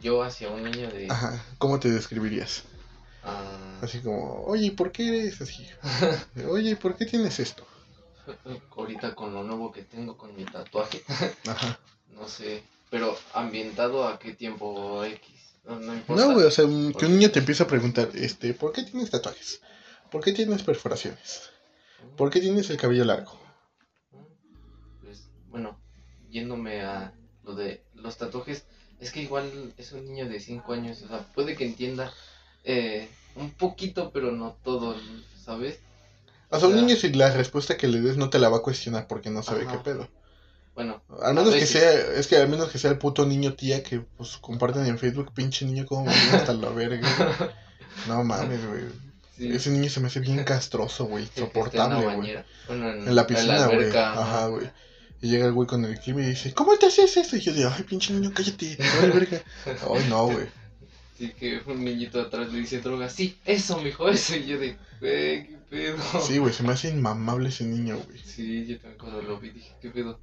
Yo 0.00 0.22
hacia 0.22 0.48
un 0.48 0.64
niño 0.64 0.90
de... 0.90 1.06
Ajá, 1.08 1.40
¿cómo 1.58 1.78
te 1.78 1.90
describirías? 1.90 2.64
ah, 3.24 3.78
Así 3.82 4.00
como, 4.00 4.42
oye, 4.46 4.66
¿y 4.66 4.70
¿por 4.70 4.90
qué 4.90 5.08
eres 5.08 5.40
así? 5.40 5.64
Oye, 6.48 6.70
¿y 6.70 6.74
¿por 6.74 6.96
qué 6.96 7.06
tienes 7.06 7.38
esto? 7.38 7.64
ahorita 8.76 9.14
con 9.14 9.34
lo 9.34 9.42
nuevo 9.42 9.70
que 9.72 9.82
tengo 9.82 10.16
con 10.16 10.34
mi 10.36 10.44
tatuaje, 10.44 11.02
Ajá. 11.46 11.78
no 12.14 12.28
sé, 12.28 12.62
pero 12.92 13.16
ambientado 13.32 14.06
a 14.06 14.18
qué 14.18 14.34
tiempo 14.34 15.02
X, 15.02 15.54
no, 15.64 15.80
no 15.80 15.94
importa. 15.94 16.26
No, 16.26 16.34
güey, 16.34 16.44
o 16.44 16.50
sea, 16.50 16.66
que 16.66 17.06
un 17.06 17.18
niño 17.18 17.30
te 17.30 17.38
empieza 17.38 17.64
a 17.64 17.66
preguntar, 17.66 18.10
este, 18.12 18.52
¿por 18.52 18.70
qué 18.70 18.82
tienes 18.82 19.08
tatuajes? 19.08 19.62
¿Por 20.10 20.22
qué 20.22 20.32
tienes 20.32 20.62
perforaciones? 20.62 21.48
¿Por 22.18 22.28
qué 22.28 22.40
tienes 22.40 22.68
el 22.68 22.76
cabello 22.76 23.06
largo? 23.06 23.40
Pues, 25.00 25.30
bueno, 25.48 25.80
yéndome 26.28 26.82
a 26.82 27.14
lo 27.44 27.54
de 27.54 27.82
los 27.94 28.18
tatuajes, 28.18 28.66
es 29.00 29.10
que 29.10 29.22
igual 29.22 29.72
es 29.78 29.92
un 29.92 30.04
niño 30.04 30.28
de 30.28 30.38
5 30.38 30.74
años, 30.74 31.00
o 31.00 31.08
sea, 31.08 31.20
puede 31.34 31.56
que 31.56 31.64
entienda 31.64 32.12
eh, 32.62 33.08
un 33.36 33.52
poquito, 33.52 34.10
pero 34.12 34.32
no 34.32 34.58
todo, 34.62 34.96
¿sabes? 35.42 35.80
O 36.50 36.60
sea, 36.60 36.68
un 36.68 36.76
niño 36.76 36.94
si 36.96 37.10
la 37.14 37.30
respuesta 37.30 37.78
que 37.78 37.88
le 37.88 38.02
des 38.02 38.18
no 38.18 38.28
te 38.28 38.38
la 38.38 38.50
va 38.50 38.58
a 38.58 38.62
cuestionar 38.62 39.06
porque 39.06 39.30
no 39.30 39.42
sabe 39.42 39.62
Ajá. 39.62 39.78
qué 39.78 39.78
pedo. 39.78 40.10
Bueno, 40.74 41.02
Al 41.22 41.34
menos 41.34 41.54
que 41.54 41.66
sea, 41.66 41.92
es 42.16 42.26
que 42.26 42.36
al 42.36 42.48
menos 42.48 42.70
que 42.70 42.78
sea 42.78 42.90
el 42.90 42.98
puto 42.98 43.26
niño 43.26 43.54
tía 43.54 43.82
que 43.82 44.00
pues 44.00 44.38
comparten 44.38 44.86
en 44.86 44.98
Facebook, 44.98 45.32
pinche 45.34 45.66
niño 45.66 45.84
como 45.86 46.10
hasta 46.10 46.54
la 46.54 46.70
verga. 46.70 47.08
No 48.08 48.24
mames, 48.24 48.66
güey. 48.66 48.84
sí, 49.36 49.52
Ese 49.52 49.70
niño 49.70 49.90
se 49.90 50.00
me 50.00 50.06
hace 50.06 50.20
bien 50.20 50.42
castroso, 50.44 51.04
güey. 51.04 51.28
la 51.74 51.86
güey. 52.00 52.38
Bueno, 52.66 52.90
en, 52.90 53.08
En 53.08 53.14
la 53.14 53.26
piscina, 53.26 53.66
güey. 53.66 53.94
Ajá, 53.94 54.46
güey. 54.46 54.70
Y 55.20 55.28
llega 55.28 55.46
el 55.46 55.52
güey 55.52 55.68
con 55.68 55.84
el 55.84 56.00
kim 56.00 56.18
y 56.18 56.22
dice, 56.22 56.52
¿cómo 56.52 56.76
te 56.76 56.86
haces 56.86 57.16
eso? 57.16 57.36
Y 57.36 57.40
yo 57.40 57.52
digo, 57.52 57.70
ay, 57.72 57.84
pinche 57.84 58.12
niño, 58.12 58.32
cállate, 58.34 58.76
te 58.76 59.06
verga. 59.06 59.42
Ay, 59.66 60.06
no, 60.08 60.26
güey. 60.26 60.46
Sí, 61.16 61.32
que 61.38 61.60
un 61.66 61.84
niñito 61.84 62.20
atrás 62.20 62.52
le 62.52 62.58
dice 62.58 62.80
droga, 62.80 63.08
sí, 63.08 63.38
eso, 63.44 63.78
mijo, 63.80 64.08
eso. 64.08 64.34
Y 64.34 64.46
yo 64.46 64.58
de, 64.58 64.76
güey, 65.00 65.46
qué 65.46 65.58
pedo. 65.70 65.98
Sí, 66.26 66.38
güey, 66.38 66.52
se 66.52 66.64
me 66.64 66.72
hace 66.72 66.88
inmamable 66.88 67.50
ese 67.50 67.62
niño, 67.64 67.98
güey. 68.04 68.18
Sí, 68.18 68.66
yo 68.66 68.80
también 68.80 68.98
cuando 68.98 69.22
lo 69.22 69.38
vi 69.38 69.50
dije, 69.50 69.72
¿qué 69.80 69.90
pedo? 69.90 70.18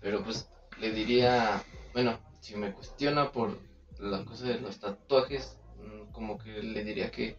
Pero 0.00 0.22
pues 0.22 0.48
le 0.78 0.92
diría, 0.92 1.64
bueno, 1.92 2.20
si 2.40 2.54
me 2.56 2.72
cuestiona 2.72 3.32
por 3.32 3.58
la 3.98 4.24
cosa 4.24 4.44
de 4.46 4.60
los 4.60 4.78
tatuajes, 4.78 5.58
mm, 5.76 6.12
como 6.12 6.38
que 6.38 6.62
le 6.62 6.84
diría 6.84 7.10
que 7.10 7.36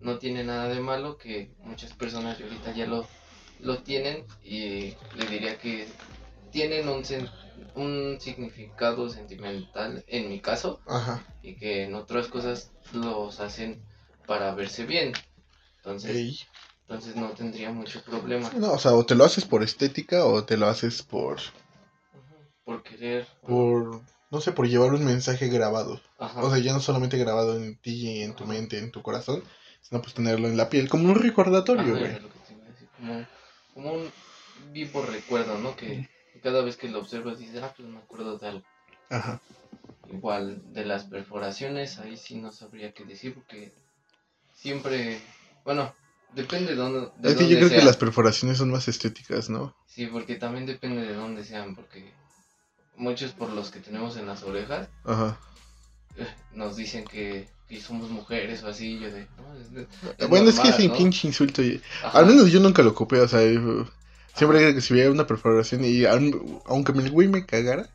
no 0.00 0.18
tiene 0.18 0.44
nada 0.44 0.68
de 0.68 0.80
malo, 0.80 1.18
que 1.18 1.50
muchas 1.58 1.92
personas 1.92 2.40
ahorita 2.40 2.72
ya 2.72 2.86
lo, 2.86 3.10
lo 3.58 3.82
tienen 3.82 4.24
y 4.42 4.94
le 5.14 5.26
diría 5.28 5.58
que 5.58 5.88
tienen 6.50 6.88
un, 6.88 7.02
sen- 7.02 7.28
un 7.74 8.18
significado 8.20 9.10
sentimental 9.10 10.04
en 10.06 10.28
mi 10.30 10.40
caso 10.40 10.80
Ajá. 10.86 11.26
y 11.42 11.56
que 11.56 11.82
en 11.84 11.94
otras 11.94 12.28
cosas 12.28 12.72
los 12.92 13.40
hacen 13.40 13.82
para 14.26 14.54
verse 14.54 14.86
bien. 14.86 15.12
Entonces, 15.78 16.16
Ey. 16.16 16.38
entonces 16.82 17.16
no 17.16 17.30
tendría 17.30 17.70
mucho 17.70 18.02
problema. 18.02 18.50
No, 18.56 18.72
o 18.72 18.78
sea, 18.78 18.94
o 18.94 19.04
te 19.04 19.14
lo 19.14 19.24
haces 19.24 19.44
por 19.44 19.62
estética 19.62 20.24
o 20.24 20.44
te 20.44 20.56
lo 20.56 20.68
haces 20.68 21.02
por, 21.02 21.38
por 22.68 22.82
querer. 22.82 23.26
por, 23.46 24.02
no 24.30 24.40
sé, 24.42 24.52
por 24.52 24.68
llevar 24.68 24.92
un 24.92 25.02
mensaje 25.02 25.48
grabado. 25.48 26.02
Ajá. 26.18 26.42
O 26.42 26.50
sea, 26.50 26.58
ya 26.58 26.74
no 26.74 26.80
solamente 26.80 27.16
grabado 27.16 27.56
en 27.56 27.76
ti, 27.76 28.20
en 28.20 28.34
tu 28.34 28.44
mente, 28.44 28.78
en 28.78 28.90
tu 28.90 29.00
corazón, 29.00 29.42
sino 29.80 30.02
pues 30.02 30.12
tenerlo 30.12 30.48
en 30.48 30.58
la 30.58 30.68
piel, 30.68 30.86
como 30.86 31.08
un 31.08 31.14
recordatorio, 31.14 31.80
Ajá, 31.80 31.92
güey. 31.92 32.04
era 32.04 32.20
lo 32.20 32.28
que 32.28 32.38
te 32.40 32.52
iba 32.52 32.64
a 32.64 32.68
decir, 32.68 32.88
como, 32.94 33.26
como 33.72 33.92
un 33.94 34.12
vivo 34.70 35.00
recuerdo, 35.00 35.56
¿no? 35.56 35.74
Que, 35.76 36.10
cada 36.42 36.60
vez 36.60 36.76
que 36.76 36.90
lo 36.90 36.98
observas 36.98 37.38
dices, 37.38 37.62
ah, 37.62 37.72
pues 37.74 37.88
me 37.88 37.96
acuerdo 37.96 38.36
de 38.36 38.48
algo. 38.48 38.64
Ajá. 39.08 39.40
Igual 40.12 40.60
de 40.74 40.84
las 40.84 41.04
perforaciones, 41.04 41.98
ahí 41.98 42.18
sí 42.18 42.34
no 42.34 42.52
sabría 42.52 42.92
qué 42.92 43.06
decir 43.06 43.32
porque 43.32 43.72
siempre, 44.52 45.22
bueno, 45.64 45.94
depende 46.34 46.72
de 46.72 46.76
dónde. 46.76 47.12
De 47.16 47.30
Es 47.30 47.36
que 47.36 47.48
yo 47.48 47.56
creo 47.56 47.70
que 47.70 47.82
las 47.82 47.96
perforaciones 47.96 48.58
son 48.58 48.70
más 48.70 48.88
estéticas, 48.88 49.48
¿no? 49.48 49.74
Sí, 49.86 50.06
porque 50.06 50.34
también 50.34 50.66
depende 50.66 51.06
de 51.06 51.14
dónde 51.14 51.44
sean, 51.44 51.74
porque 51.74 52.12
muchos 52.98 53.32
por 53.32 53.50
los 53.52 53.70
que 53.70 53.80
tenemos 53.80 54.16
en 54.16 54.26
las 54.26 54.42
orejas 54.42 54.88
Ajá. 55.04 55.38
nos 56.52 56.76
dicen 56.76 57.04
que, 57.04 57.48
que 57.68 57.80
somos 57.80 58.10
mujeres 58.10 58.62
o 58.64 58.68
así, 58.68 58.98
yo 58.98 59.10
de, 59.10 59.26
no, 59.36 59.54
es, 59.60 59.72
de- 59.72 59.86
es 60.18 60.28
bueno, 60.28 60.48
es 60.48 60.56
que 60.56 60.64
normal, 60.68 60.80
ese 60.80 60.88
¿no? 60.88 60.96
pinche 60.96 61.28
insulto. 61.28 61.62
y- 61.62 61.80
Ajá. 62.02 62.18
Al 62.18 62.26
menos 62.26 62.50
yo 62.50 62.60
nunca 62.60 62.82
lo 62.82 62.90
ocupé, 62.90 63.20
o 63.20 63.28
sea, 63.28 63.40
yo- 63.44 63.88
siempre 64.34 64.74
que 64.74 64.80
si 64.80 64.94
veía 64.94 65.10
una 65.10 65.26
perforación 65.26 65.84
y 65.84 66.02
aun- 66.04 66.60
aunque 66.66 66.92
el 66.92 67.10
güey 67.10 67.28
me 67.28 67.46
cagara, 67.46 67.88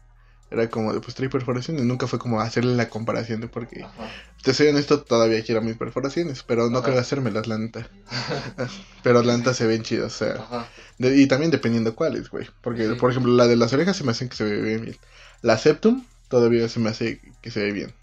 era 0.53 0.69
como 0.69 0.93
de 0.93 0.99
pues 1.01 1.15
trae 1.15 1.29
perforación 1.29 1.79
y 1.79 1.81
nunca 1.81 2.07
fue 2.07 2.19
como 2.19 2.39
hacerle 2.39 2.75
la 2.75 2.87
comparación 2.89 3.41
de 3.41 3.47
porque, 3.47 3.83
Ajá. 3.83 4.09
te 4.43 4.53
soy 4.53 4.67
honesto, 4.67 5.01
todavía 5.01 5.43
quiero 5.43 5.61
mis 5.61 5.75
perforaciones, 5.75 6.43
pero 6.43 6.69
no 6.69 6.77
Ajá. 6.79 6.87
creo 6.87 6.99
hacérmelas, 6.99 7.47
la 7.47 7.57
neta. 7.57 7.89
Pero 9.03 9.21
la 9.23 9.35
neta 9.35 9.53
se 9.53 9.65
ven 9.67 9.81
chidas, 9.83 10.13
o 10.15 10.25
sea, 10.25 10.33
Ajá. 10.35 10.67
de- 10.99 11.17
y 11.17 11.27
también 11.27 11.51
dependiendo 11.51 11.95
cuáles, 11.95 12.29
güey. 12.29 12.47
Porque, 12.61 12.87
Sí. 12.87 12.95
por 12.95 13.11
ejemplo, 13.11 13.33
la 13.33 13.47
de 13.47 13.55
las 13.57 13.73
orejas 13.73 13.97
se 13.97 14.03
me 14.03 14.11
hacen 14.11 14.29
que 14.29 14.35
se 14.37 14.43
ve 14.45 14.77
bien. 14.77 14.97
La 15.41 15.57
septum 15.57 16.05
todavía 16.29 16.69
se 16.69 16.79
me 16.79 16.89
hace 16.89 17.19
que 17.41 17.51
se 17.51 17.59
ve 17.61 17.71
bien. 17.73 17.93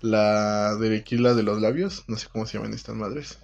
La 0.00 0.74
de 0.76 0.96
aquí, 0.96 1.16
la 1.16 1.34
de 1.34 1.42
los 1.44 1.60
labios, 1.60 2.04
no 2.08 2.16
sé 2.16 2.26
cómo 2.32 2.46
se 2.46 2.58
llaman 2.58 2.74
estas 2.74 2.96
madres. 2.96 3.38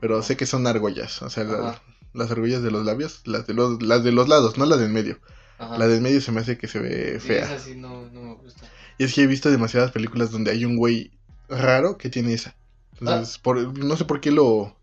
Pero 0.00 0.22
sé 0.22 0.36
que 0.36 0.46
son 0.46 0.66
argollas, 0.66 1.22
o 1.22 1.30
sea, 1.30 1.44
la- 1.44 1.80
las 2.12 2.30
argollas 2.30 2.62
de 2.62 2.70
los 2.70 2.84
labios, 2.84 3.22
las 3.24 3.46
de 3.46 3.54
los, 3.54 3.82
las 3.82 4.02
de 4.04 4.12
los 4.12 4.28
lados, 4.28 4.58
no 4.58 4.66
las 4.66 4.78
del 4.80 4.90
medio. 4.90 5.18
Ajá. 5.60 5.78
La 5.78 5.86
del 5.86 6.00
medio 6.00 6.20
se 6.20 6.32
me 6.32 6.40
hace 6.40 6.56
que 6.58 6.66
se 6.68 6.78
ve 6.80 7.18
Sí, 7.20 7.28
fea. 7.28 7.44
esa 7.44 7.58
sí 7.58 7.74
no, 7.76 8.08
no 8.10 8.22
me 8.22 8.34
gusta. 8.34 8.66
Y 8.98 9.04
es 9.04 9.14
que 9.14 9.22
he 9.22 9.26
visto 9.26 9.50
demasiadas 9.50 9.92
películas 9.92 10.30
donde 10.30 10.50
hay 10.50 10.64
un 10.64 10.76
güey 10.76 11.12
raro 11.48 11.96
que 11.98 12.08
tiene 12.10 12.32
esa. 12.34 12.56
Entonces, 12.98 13.36
Ah. 13.36 13.40
por, 13.42 13.78
no 13.78 13.96
sé 13.96 14.04
por 14.04 14.20
qué 14.20 14.30
lo, 14.30 14.76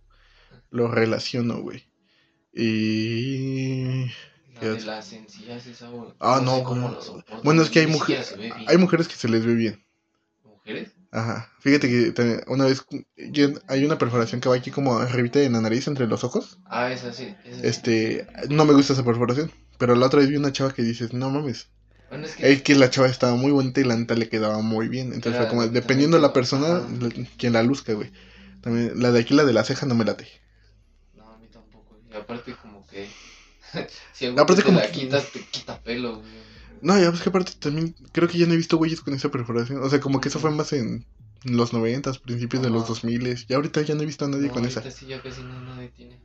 lo 0.70 0.88
relaciono, 0.88 1.62
güey. 1.62 1.84
Y... 2.54 4.06
La 4.56 4.60
¿Qué 4.60 4.70
de 4.70 4.82
las 4.82 5.14
encías, 5.14 5.66
esa, 5.68 5.90
güey, 5.90 6.12
Ah, 6.20 6.42
no, 6.44 6.64
cómo 6.64 6.90
lo 6.90 7.24
Bueno, 7.44 7.62
es 7.62 7.70
que 7.70 7.80
hay, 7.80 7.86
ni 7.86 7.92
mujer- 7.94 8.24
siquiera 8.24 8.24
se 8.24 8.36
ve 8.38 8.56
bien. 8.56 8.70
hay 8.70 8.78
mujeres 8.78 9.08
que 9.08 9.16
se 9.16 9.30
les 9.30 9.46
ve 9.46 9.54
bien. 9.54 9.86
¿Mujeres? 10.44 10.92
Ajá. 11.12 11.52
Fíjate 11.60 11.88
que 11.88 12.44
una 12.48 12.66
vez 12.66 12.84
yo- 13.32 13.50
hay 13.68 13.86
una 13.86 13.98
perforación 14.00 14.42
que 14.42 14.50
va 14.50 14.56
aquí 14.56 14.72
como 14.72 14.98
arribita 14.98 15.42
en 15.42 15.54
la 15.54 15.62
nariz, 15.62 15.88
entre 15.88 16.08
los 16.08 16.24
ojos. 16.24 16.60
Ah, 16.66 16.92
esa 16.92 17.14
sí. 17.14 17.36
esa 17.46 17.56
sí. 17.62 17.68
Este, 17.68 18.28
no 18.50 18.66
me 18.66 18.74
gusta 18.74 18.94
esa 18.94 19.06
perforación. 19.06 19.52
Pero 19.78 19.96
la 19.96 20.08
otra 20.08 20.20
vez 20.20 20.30
vi 20.30 20.36
una 20.38 20.52
chava 20.52 20.74
que 20.74 20.82
dices, 20.84 21.14
no 21.14 21.30
mames. 21.30 21.68
Bueno, 22.10 22.26
es 22.26 22.36
que... 22.36 22.52
Es 22.52 22.62
que 22.64 22.76
la 22.76 22.90
chava 22.90 23.08
estaba 23.08 23.36
muy 23.36 23.52
bonita 23.52 23.82
y 23.82 23.84
la 23.84 23.96
neta 23.96 24.16
le 24.16 24.30
quedaba 24.30 24.62
muy 24.62 24.88
bien. 24.88 25.08
Entonces 25.14 25.34
Era 25.34 25.42
fue 25.42 25.50
como, 25.50 25.68
dependiendo 25.68 26.18
de 26.18 26.22
la 26.22 26.34
persona, 26.34 26.68
la- 27.00 27.10
quien 27.38 27.54
la 27.54 27.64
luzca, 27.64 27.94
güey. 27.94 28.12
También, 28.62 28.94
la 29.02 29.12
de 29.12 29.20
aquí, 29.20 29.34
la 29.34 29.46
de 29.46 29.54
la 29.54 29.64
ceja, 29.64 29.86
no 29.86 29.96
me 29.96 30.06
late. 30.06 30.28
No, 31.16 31.30
a 31.30 31.38
mí 31.38 31.48
tampoco. 31.52 31.98
Y 32.12 32.16
aparte 32.16 32.56
como 32.62 32.86
que... 32.88 33.08
si 34.14 34.26
algo 34.26 34.40
Aparte 34.42 34.62
te 34.62 34.66
como 34.66 34.80
la 34.80 34.90
quitas, 34.92 35.32
te 35.32 35.42
quita 35.42 35.80
pelo, 35.82 36.20
güey. 36.20 36.32
No, 36.82 36.98
ya 37.00 37.10
ves 37.10 37.22
que 37.22 37.30
aparte 37.30 37.54
también, 37.60 37.96
creo 38.12 38.28
que 38.28 38.38
ya 38.38 38.46
no 38.46 38.54
he 38.54 38.58
visto 38.58 38.78
güeyes 38.78 39.02
con 39.02 39.14
esa 39.14 39.30
perforación. 39.30 39.82
O 39.84 39.90
sea, 39.90 40.00
como 40.00 40.22
que 40.22 40.30
eso 40.30 40.40
fue 40.40 40.52
más 40.52 40.74
en 40.74 41.06
los 41.44 41.74
noventas, 41.74 42.20
principios 42.20 42.62
de 42.64 42.70
los 42.70 42.84
Ajá. 42.84 42.90
dos 42.90 43.04
miles. 43.04 43.46
Y 43.50 43.54
ahorita 43.54 43.82
ya 43.82 43.96
no 43.96 44.04
he 44.04 44.06
visto 44.06 44.26
a 44.26 44.28
nadie 44.28 44.48
No, 44.48 44.54
con 44.54 44.66
esa. 44.66 44.90
sí 44.92 45.08
ya 45.08 45.22
casi 45.22 45.42
no 45.42 45.60
nadie 45.62 45.90
tiene. 45.90 46.20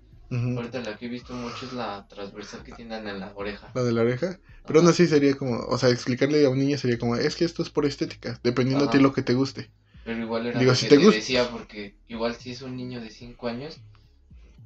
Ahorita 0.56 0.80
la 0.80 0.96
que 0.96 1.06
he 1.06 1.08
visto 1.08 1.34
mucho 1.34 1.66
es 1.66 1.72
la 1.72 2.06
transversal 2.08 2.62
que 2.62 2.72
tienen 2.72 3.06
en 3.06 3.20
la 3.20 3.32
oreja. 3.34 3.70
La 3.74 3.82
de 3.82 3.92
la 3.92 4.00
oreja. 4.02 4.38
Pero 4.66 4.78
aún 4.80 4.88
así 4.88 5.06
sería 5.06 5.34
como, 5.36 5.58
o 5.58 5.76
sea, 5.78 5.90
explicarle 5.90 6.44
a 6.46 6.50
un 6.50 6.58
niño 6.58 6.78
sería 6.78 6.98
como, 6.98 7.16
es 7.16 7.36
que 7.36 7.44
esto 7.44 7.62
es 7.62 7.70
por 7.70 7.84
estética, 7.84 8.40
dependiendo 8.42 8.84
a 8.86 8.90
ti 8.90 8.96
Ajá. 8.98 9.02
lo 9.02 9.12
que 9.12 9.22
te 9.22 9.34
guste. 9.34 9.70
Pero 10.04 10.20
igual 10.22 10.46
era 10.46 10.58
Digo, 10.58 10.72
lo 10.72 10.76
si 10.76 10.86
que 10.86 10.90
te 10.90 10.96
te, 10.98 11.04
gusta- 11.04 11.18
decía, 11.18 11.48
porque 11.50 11.94
igual 12.08 12.34
si 12.34 12.52
es 12.52 12.62
un 12.62 12.76
niño 12.76 13.00
de 13.00 13.10
5 13.10 13.48
años, 13.48 13.78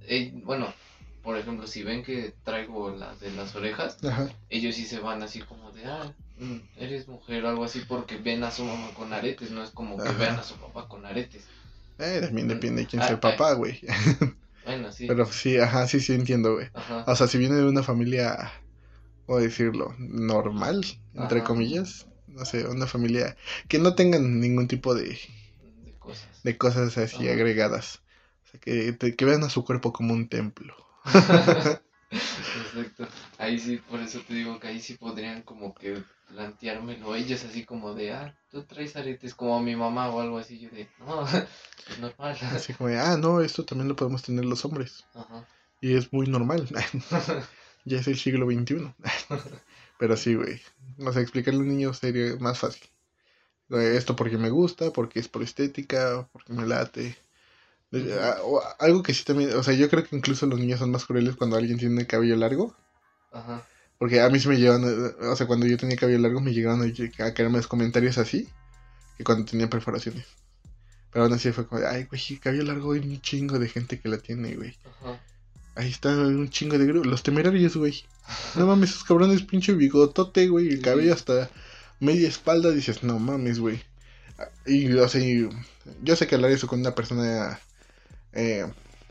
eh, 0.08 0.32
bueno, 0.44 0.72
por 1.22 1.36
ejemplo, 1.36 1.66
si 1.66 1.82
ven 1.82 2.04
que 2.04 2.34
traigo 2.44 2.90
las 2.90 3.18
de 3.20 3.30
las 3.32 3.54
orejas, 3.56 3.98
Ajá. 4.04 4.28
ellos 4.48 4.74
sí 4.76 4.84
se 4.84 5.00
van 5.00 5.22
así 5.22 5.40
como 5.40 5.72
de, 5.72 5.84
ah, 5.86 6.14
mm, 6.38 6.56
eres 6.78 7.08
mujer 7.08 7.44
o 7.44 7.48
algo 7.48 7.64
así, 7.64 7.80
porque 7.88 8.16
ven 8.16 8.44
a 8.44 8.50
su 8.50 8.64
mamá 8.64 8.88
con 8.96 9.12
aretes, 9.12 9.50
no 9.50 9.62
es 9.62 9.70
como 9.70 9.96
que 9.96 10.04
Ajá. 10.04 10.18
vean 10.18 10.38
a 10.38 10.42
su 10.42 10.54
papá 10.54 10.86
con 10.88 11.04
aretes. 11.04 11.44
Eh, 11.98 12.20
también 12.22 12.46
depende 12.48 12.82
de 12.82 12.86
quién 12.88 13.02
sea 13.02 13.12
el 13.12 13.18
papá, 13.18 13.54
güey. 13.54 13.80
Bueno, 14.66 14.92
sí. 14.92 15.06
Pero 15.06 15.26
sí, 15.26 15.58
ajá, 15.58 15.86
sí, 15.86 16.00
sí 16.00 16.12
entiendo, 16.14 16.54
güey. 16.54 16.68
Ajá. 16.74 17.04
O 17.06 17.16
sea, 17.16 17.26
si 17.26 17.38
viene 17.38 17.54
de 17.56 17.64
una 17.64 17.82
familia, 17.82 18.52
¿cómo 19.26 19.38
decirlo? 19.40 19.94
Normal, 19.98 20.84
entre 21.14 21.38
Ajá. 21.38 21.46
comillas. 21.46 22.06
No 22.26 22.44
sé, 22.44 22.66
una 22.66 22.86
familia 22.86 23.36
que 23.68 23.78
no 23.78 23.94
tengan 23.94 24.40
ningún 24.40 24.68
tipo 24.68 24.94
de, 24.94 25.18
De 25.84 25.92
cosas. 25.98 26.26
de 26.42 26.58
cosas 26.58 26.98
así 26.98 27.24
Ajá. 27.24 27.34
agregadas. 27.34 28.02
O 28.46 28.50
sea, 28.50 28.60
que, 28.60 28.92
te- 28.92 29.16
que 29.16 29.24
vean 29.24 29.44
a 29.44 29.50
su 29.50 29.64
cuerpo 29.64 29.92
como 29.92 30.12
un 30.14 30.28
templo. 30.28 30.74
Exacto. 32.10 33.08
Ahí 33.38 33.58
sí, 33.58 33.78
por 33.78 34.00
eso 34.00 34.20
te 34.20 34.34
digo 34.34 34.58
que 34.60 34.68
ahí 34.68 34.80
sí 34.80 34.94
podrían 34.94 35.42
como 35.42 35.74
que 35.74 36.02
planteármelo 36.28 37.14
ellos 37.14 37.44
así 37.44 37.64
como 37.64 37.94
de, 37.94 38.12
ah, 38.12 38.36
tú 38.50 38.64
traes 38.64 38.96
aretes 38.96 39.34
como 39.34 39.60
mi 39.60 39.76
mamá 39.76 40.10
o 40.10 40.20
algo 40.20 40.38
así. 40.38 40.58
Yo 40.58 40.70
de, 40.70 40.88
no, 41.00 41.26
es 41.90 41.98
normal. 42.00 42.36
Así 42.52 42.74
como, 42.74 42.88
de, 42.88 42.98
ah, 42.98 43.16
no, 43.16 43.40
esto 43.40 43.64
también 43.64 43.88
lo 43.88 43.96
podemos 43.96 44.22
tener 44.22 44.44
los 44.44 44.64
hombres. 44.64 45.04
Ajá. 45.14 45.46
Y 45.80 45.94
es 45.94 46.12
muy 46.12 46.26
normal. 46.26 46.68
ya 47.84 47.98
es 47.98 48.08
el 48.08 48.18
siglo 48.18 48.46
XXI. 48.50 48.94
Pero 49.98 50.16
sí, 50.16 50.34
güey. 50.34 50.60
O 50.98 51.12
sea, 51.12 51.22
explicarle 51.22 51.60
a 51.60 51.62
un 51.62 51.68
niño 51.68 51.92
sería 51.92 52.36
más 52.36 52.58
fácil. 52.58 52.88
Esto 53.68 54.14
porque 54.14 54.38
me 54.38 54.50
gusta, 54.50 54.92
porque 54.92 55.18
es 55.18 55.28
por 55.28 55.42
estética, 55.42 56.28
porque 56.32 56.52
me 56.52 56.66
late. 56.66 57.16
Eh, 57.92 58.18
ah, 58.20 58.36
Algo 58.78 59.02
que 59.02 59.14
sí 59.14 59.24
también, 59.24 59.52
o 59.54 59.62
sea, 59.62 59.74
yo 59.74 59.88
creo 59.88 60.04
que 60.04 60.16
incluso 60.16 60.46
los 60.46 60.58
niños 60.58 60.80
son 60.80 60.90
más 60.90 61.04
crueles 61.04 61.36
cuando 61.36 61.56
alguien 61.56 61.78
tiene 61.78 62.00
el 62.00 62.06
cabello 62.06 62.36
largo. 62.36 62.76
Ajá. 63.32 63.66
Porque 63.98 64.20
a 64.20 64.28
mí 64.28 64.38
sí 64.38 64.48
me 64.48 64.58
llevan, 64.58 64.84
eh, 64.84 65.26
o 65.26 65.36
sea, 65.36 65.46
cuando 65.46 65.66
yo 65.66 65.76
tenía 65.76 65.96
cabello 65.96 66.18
largo 66.18 66.40
me 66.40 66.52
llegaron 66.52 66.82
a, 66.82 67.34
caerme 67.34 67.56
los 67.56 67.68
comentarios 67.68 68.18
así, 68.18 68.48
que 69.16 69.24
cuando 69.24 69.44
tenía 69.44 69.70
perforaciones. 69.70 70.26
Pero 71.12 71.24
aún 71.24 71.32
así 71.34 71.50
fue 71.52 71.66
como, 71.66 71.86
ay, 71.86 72.04
güey, 72.04 72.38
cabello 72.38 72.64
largo 72.64 72.92
hay 72.92 73.00
un 73.00 73.20
chingo 73.20 73.58
de 73.58 73.68
gente 73.68 73.98
que 74.00 74.08
la 74.08 74.18
tiene, 74.18 74.54
güey. 74.54 74.76
Ajá. 74.84 75.20
Ahí 75.76 75.90
está 75.90 76.08
un 76.08 76.48
chingo 76.48 76.78
de 76.78 76.86
grupos. 76.86 77.06
Los 77.06 77.22
temerarios, 77.22 77.76
güey. 77.76 78.02
No 78.54 78.66
mames, 78.66 78.90
esos 78.90 79.04
cabrones, 79.04 79.42
pinche 79.42 79.74
bigotote, 79.74 80.48
güey. 80.48 80.68
El 80.68 80.80
cabello 80.80 81.12
hasta 81.12 81.50
media 82.00 82.28
espalda. 82.28 82.70
Dices, 82.70 83.02
no 83.02 83.18
mames, 83.18 83.58
güey. 83.58 83.82
Y, 84.64 84.90
o 84.94 85.08
sea, 85.08 85.20
y 85.20 85.48
yo 86.02 86.16
sé 86.16 86.26
que 86.26 86.34
hablar 86.34 86.50
eso 86.50 86.66
con 86.66 86.80
una 86.80 86.94
persona 86.94 87.60
eh, 88.36 88.66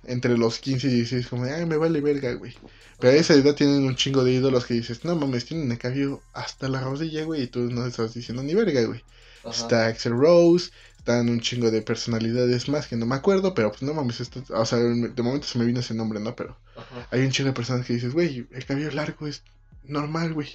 entre 0.06 0.38
los 0.38 0.60
15 0.60 0.88
y 0.88 0.92
16, 0.92 1.28
como, 1.28 1.44
ay, 1.46 1.66
me 1.66 1.78
vale 1.78 2.00
verga, 2.00 2.34
güey. 2.34 2.54
Pero 3.00 3.14
a 3.14 3.16
esa 3.18 3.34
edad 3.34 3.56
tienen 3.56 3.84
un 3.84 3.96
chingo 3.96 4.24
de 4.24 4.34
ídolos 4.34 4.66
que 4.66 4.76
dices, 4.76 5.04
no 5.04 5.16
mames, 5.16 5.46
tienen 5.46 5.72
el 5.72 5.78
cabello 5.78 6.22
hasta 6.34 6.70
la 6.70 6.82
rodilla, 6.82 7.26
güey. 7.26 7.44
Y 7.44 7.48
tú 7.48 7.60
no 7.72 7.86
estás 7.86 8.14
diciendo 8.14 8.44
ni 8.44 8.54
verga, 8.54 8.84
güey. 8.84 9.04
Ajá. 9.44 9.52
Está 9.52 9.88
Axel 9.88 10.14
Rose, 10.14 10.72
están 10.98 11.30
un 11.30 11.40
chingo 11.40 11.70
de 11.72 11.82
personalidades 11.82 12.70
más 12.70 12.88
que 12.88 12.96
no 12.96 13.06
me 13.06 13.16
acuerdo, 13.16 13.54
pero 13.54 13.70
pues 13.72 13.84
no 13.84 13.94
mames, 13.94 14.22
esto, 14.22 14.44
o 14.50 14.66
sea, 14.66 14.80
de 14.80 15.24
momento 15.24 15.46
se 15.46 15.60
me 15.60 15.66
vino 15.66 15.80
ese 15.80 15.94
nombre, 15.94 16.20
¿no? 16.20 16.36
Pero 16.36 16.58
Ajá. 16.76 17.08
hay 17.12 17.22
un 17.22 17.32
chingo 17.32 17.50
de 17.50 17.54
personas 17.54 17.86
que 17.86 17.94
dices, 17.94 18.14
güey, 18.14 18.48
el 18.52 18.66
cabello 18.66 18.92
largo 18.92 19.28
es 19.28 19.44
normal, 19.84 20.34
güey. 20.34 20.50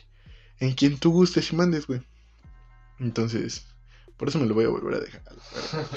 En 0.58 0.74
quien 0.74 0.98
tú 0.98 1.12
gustes 1.12 1.52
y 1.52 1.56
mandes, 1.56 1.86
güey. 1.86 2.02
Entonces, 2.98 3.66
por 4.16 4.28
eso 4.28 4.38
me 4.38 4.46
lo 4.46 4.54
voy 4.54 4.64
a 4.64 4.68
volver 4.68 4.94
a 4.94 5.00
dejar. 5.00 5.22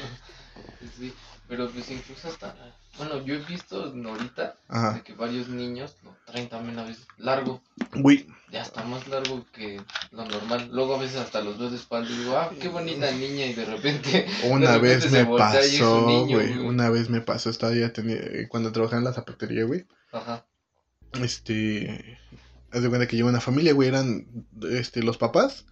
Sí, 0.99 1.13
pero 1.47 1.69
pues 1.69 1.89
incluso 1.91 2.27
hasta, 2.27 2.55
bueno, 2.97 3.23
yo 3.25 3.35
he 3.35 3.39
visto 3.39 3.83
ahorita 3.83 4.43
de 4.43 4.55
Ajá. 4.69 5.03
que 5.03 5.13
varios 5.13 5.49
niños 5.49 5.95
lo 6.03 6.15
traen 6.25 6.47
también 6.49 6.79
a 6.79 6.83
veces 6.83 7.05
largo, 7.17 7.61
Güey, 7.95 8.27
ya 8.51 8.61
está 8.61 8.83
más 8.83 9.07
largo 9.07 9.45
que 9.51 9.81
lo 10.11 10.25
normal. 10.25 10.69
Luego 10.71 10.95
a 10.95 10.99
veces 10.99 11.17
hasta 11.17 11.41
los 11.41 11.59
veo 11.59 11.69
de 11.69 11.75
espalda 11.75 12.09
y 12.09 12.17
digo, 12.17 12.37
ah, 12.37 12.51
qué 12.59 12.69
bonita 12.69 13.11
niña, 13.11 13.45
y 13.45 13.53
de 13.53 13.65
repente, 13.65 14.25
una 14.45 14.71
De 14.71 14.79
repente 14.79 15.05
vez 15.07 15.11
me 15.11 15.37
pasó, 15.37 16.25
güey. 16.25 16.57
Una 16.59 16.89
vez 16.89 17.09
me 17.09 17.21
pasó, 17.21 17.49
estaba 17.49 17.73
ya 17.75 17.91
tenía, 17.93 18.17
cuando 18.49 18.71
trabajaba 18.71 18.99
en 18.99 19.05
la 19.05 19.13
zapatería, 19.13 19.65
güey. 19.65 19.85
ajá, 20.11 20.45
Este, 21.21 22.17
haz 22.71 22.81
de 22.81 22.89
cuenta 22.89 23.07
que 23.07 23.15
lleva 23.15 23.29
una 23.29 23.41
familia, 23.41 23.73
güey, 23.73 23.89
eran 23.89 24.25
este, 24.71 25.03
los 25.03 25.17
papás 25.17 25.65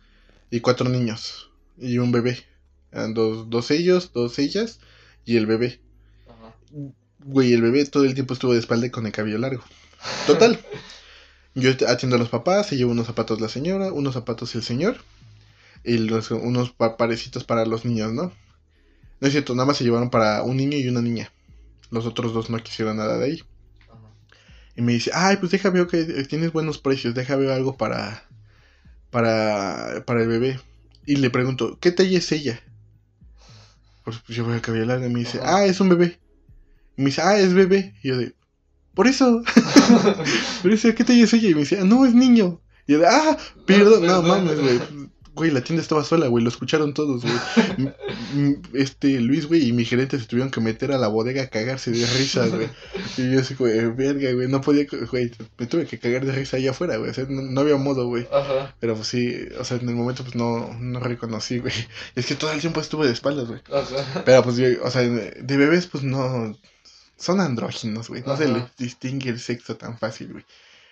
y 0.52 0.60
cuatro 0.60 0.90
niños 0.90 1.50
y 1.78 1.98
un 1.98 2.12
bebé. 2.12 2.46
Eran 2.92 3.14
dos, 3.14 3.50
dos 3.50 3.72
ellos, 3.72 4.12
dos 4.14 4.38
ellas 4.38 4.80
y 5.26 5.38
el 5.38 5.46
bebé. 5.48 5.82
ajá, 6.28 6.54
Güey, 7.24 7.54
el 7.54 7.62
bebé 7.62 7.86
todo 7.86 8.04
el 8.06 8.14
tiempo 8.16 8.34
estuvo 8.34 8.54
de 8.54 8.60
espalda 8.60 8.88
y 8.88 8.90
con 8.90 9.06
el 9.06 9.12
cabello 9.12 9.38
largo. 9.38 9.64
Total. 10.26 10.60
Yo 11.56 11.72
atiendo 11.88 12.16
a 12.16 12.20
los 12.20 12.30
papás, 12.30 12.68
se 12.68 12.78
lleva 12.78 12.92
unos 12.92 13.08
zapatos 13.08 13.42
la 13.42 13.50
señora, 13.50 13.92
unos 13.94 14.14
zapatos 14.14 14.56
el 14.56 14.64
señor 14.64 14.98
y 15.84 15.98
los, 16.00 16.32
unos 16.32 16.72
pa- 16.74 16.98
parecitos 16.98 17.44
para 17.46 17.66
los 17.66 17.86
niños, 17.86 18.14
¿no? 18.14 18.34
No 19.22 19.28
es 19.28 19.32
cierto, 19.34 19.56
nada 19.56 19.68
más 19.68 19.78
se 19.78 19.84
llevaron 19.86 20.10
para 20.12 20.44
un 20.44 20.58
niño 20.58 20.78
y 20.78 20.88
una 20.88 21.02
niña. 21.02 21.32
Los 21.92 22.06
otros 22.08 22.34
dos 22.34 22.50
no 22.50 22.60
quisieron 22.64 22.98
nada 22.98 23.18
de 23.18 23.26
ahí. 23.26 23.44
ajá. 23.88 24.16
Y 24.76 24.82
me 24.82 24.94
dice, 24.94 25.12
ay, 25.14 25.38
pues 25.38 25.52
deja 25.52 25.70
veo 25.70 25.88
que 25.88 26.04
tienes 26.26 26.52
buenos 26.54 26.78
precios, 26.78 27.14
deja 27.14 27.36
veo 27.36 27.54
algo 27.54 27.78
para, 27.78 28.24
para, 29.12 30.04
para 30.06 30.24
el 30.24 30.30
bebé. 30.30 30.60
Y 31.06 31.18
le 31.18 31.30
pregunto, 31.32 31.80
¿qué 31.82 31.92
talla 31.92 32.18
es 32.20 32.32
ella? 32.32 32.62
Pues, 34.04 34.18
pues 34.26 34.36
yo 34.38 34.46
veo 34.46 34.56
el 34.56 34.62
cabello 34.62 34.86
largo 34.86 35.06
y 35.06 35.10
me 35.10 35.20
dice, 35.20 35.40
Ajá. 35.40 35.58
ah, 35.58 35.66
es 35.66 35.80
un 35.80 35.90
bebé. 35.90 36.20
Y 36.98 37.02
me 37.02 37.06
dice, 37.10 37.22
ah, 37.22 37.38
es 37.38 37.54
bebé. 37.54 37.94
Y 38.04 38.10
yo 38.10 38.18
de, 38.18 38.34
por 38.94 39.08
eso. 39.08 39.44
Pero 40.62 40.74
dice, 40.74 40.94
¿qué 40.96 41.04
talla 41.04 41.24
es 41.24 41.34
ella? 41.34 41.50
Y 41.50 41.54
me 41.54 41.62
dice, 41.62 41.80
"Ah, 41.80 41.84
no, 41.86 42.06
es 42.06 42.14
niño. 42.14 42.62
Y 42.88 42.94
yo 42.94 43.00
de, 43.00 43.08
ah, 43.08 43.38
perdón, 43.66 44.06
no, 44.06 44.22
perdón. 44.22 44.28
mames, 44.28 44.60
güey. 44.60 44.80
Güey, 45.34 45.50
la 45.52 45.62
tienda 45.62 45.82
estaba 45.82 46.04
sola, 46.04 46.28
güey, 46.28 46.44
lo 46.44 46.50
escucharon 46.50 46.94
todos, 46.94 47.22
güey. 47.24 47.94
Este, 48.74 49.20
Luis, 49.20 49.48
güey, 49.48 49.68
y 49.68 49.74
mi 49.74 49.84
gerente 49.84 50.18
se 50.18 50.26
tuvieron 50.26 50.52
que 50.52 50.62
meter 50.62 50.92
a 50.92 50.98
la 50.98 51.08
bodega 51.08 51.44
a 51.44 51.48
cagarse 51.48 51.92
de 51.92 52.06
risa, 52.06 52.48
güey. 52.48 52.70
Y 53.18 53.34
yo 53.34 53.42
así, 53.42 53.56
güey, 53.56 53.92
verga, 53.92 54.32
güey, 54.32 54.48
no 54.48 54.62
podía, 54.62 54.86
güey, 55.10 55.32
me 55.58 55.66
tuve 55.68 55.86
que 55.86 56.00
cagar 56.00 56.26
de 56.26 56.32
risa 56.32 56.58
allá 56.58 56.72
afuera, 56.72 56.98
güey, 56.98 57.12
o 57.12 57.14
sea, 57.14 57.26
no, 57.30 57.42
no 57.42 57.62
había 57.62 57.76
modo, 57.78 58.08
güey. 58.08 58.28
Ajá, 58.32 58.76
Pero 58.80 58.96
pues 58.96 59.08
sí, 59.08 59.36
o 59.60 59.64
sea, 59.64 59.78
en 59.78 59.90
el 59.90 59.96
momento 59.96 60.24
pues 60.24 60.36
no, 60.36 60.74
no 60.80 61.00
reconocí, 61.00 61.60
güey. 61.60 61.74
Es 62.16 62.26
que 62.26 62.36
todo 62.36 62.52
el 62.52 62.62
tiempo 62.62 62.80
estuve 62.80 63.08
de 63.08 63.14
espaldas, 63.14 63.48
güey. 63.48 63.62
ajá. 63.74 64.24
Pero 64.26 64.44
pues, 64.44 64.58
o 64.82 64.92
sea, 64.92 65.02
de 65.02 65.58
bebés 65.58 65.88
pues 65.88 66.04
no, 66.04 66.58
son 67.22 67.40
andróginos, 67.40 68.10
güey. 68.10 68.24
No 68.26 68.36
se 68.36 68.48
les 68.48 68.76
distingue 68.78 69.30
el 69.30 69.40
sexo 69.40 69.78
tan 69.78 69.98
fácil, 69.98 70.34
güey. 70.34 70.46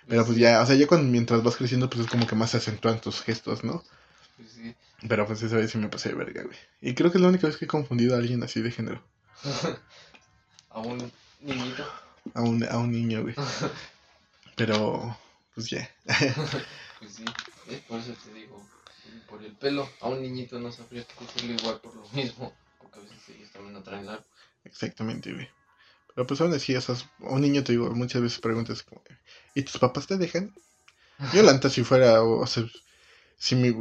Pero 0.07 0.25
pues 0.25 0.37
ya, 0.37 0.61
o 0.61 0.65
sea, 0.65 0.75
ya 0.75 0.87
cuando 0.87 1.09
mientras 1.11 1.43
vas 1.43 1.55
creciendo 1.55 1.89
pues 1.89 2.05
es 2.05 2.09
como 2.09 2.25
que 2.25 2.35
más 2.35 2.51
se 2.51 2.57
acentúan 2.57 3.01
tus 3.01 3.21
gestos, 3.21 3.63
¿no? 3.63 3.83
Pues 4.39 4.51
sí. 4.53 4.73
Pero 5.09 5.27
pues 5.27 5.41
esa 5.41 5.57
vez 5.57 5.69
sí 5.69 5.77
me 5.77 5.89
pasé 5.89 6.09
de 6.09 6.15
verga, 6.15 6.43
güey. 6.43 6.57
Y 6.79 6.93
creo 6.95 7.11
que 7.11 7.17
es 7.17 7.21
la 7.21 7.27
única 7.27 7.47
vez 7.47 7.57
que 7.57 7.65
he 7.65 7.67
confundido 7.67 8.15
a 8.15 8.19
alguien 8.19 8.41
así 8.41 8.61
de 8.61 8.71
género. 8.71 9.03
A 10.71 10.79
un 10.79 11.11
niñito. 11.41 11.83
A 12.35 12.41
un, 12.41 12.63
a 12.63 12.77
un 12.77 12.91
niño, 12.91 13.23
güey. 13.23 13.33
Pero, 14.55 15.17
pues 15.55 15.69
ya. 15.69 15.89
Pues 16.99 17.13
sí, 17.13 17.23
eh, 17.69 17.81
por 17.87 17.97
eso 17.97 18.11
te 18.25 18.33
digo, 18.33 18.61
por 19.29 19.41
el 19.41 19.53
pelo, 19.53 19.89
a 20.01 20.09
un 20.09 20.21
niñito 20.21 20.59
no 20.59 20.69
sabría 20.69 21.05
que 21.05 21.23
decirle 21.23 21.55
igual 21.55 21.79
por 21.79 21.95
lo 21.95 22.05
mismo, 22.09 22.53
porque 22.77 22.99
a 22.99 23.01
veces 23.03 23.29
ellos 23.29 23.49
también 23.51 23.73
no 23.73 23.81
traen 23.81 24.05
largo. 24.05 24.25
Exactamente, 24.65 25.31
güey. 25.33 25.47
Pero 26.13 26.27
pues 26.27 26.41
aún 26.41 26.53
así, 26.53 26.79
sea, 26.81 26.95
a 26.95 27.29
un 27.29 27.39
niño 27.39 27.63
te 27.63 27.71
digo, 27.71 27.89
muchas 27.91 28.21
veces 28.21 28.39
preguntas 28.39 28.83
como, 28.83 29.01
¿y 29.55 29.63
tus 29.63 29.77
papás 29.77 30.07
te 30.07 30.17
dejan? 30.17 30.53
Yo 31.33 31.41
la 31.41 31.53
neta 31.53 31.69
si 31.69 31.85
fuera, 31.85 32.21
o, 32.21 32.41
o 32.41 32.47
sea, 32.47 32.65
si 33.37 33.55
mi, 33.55 33.71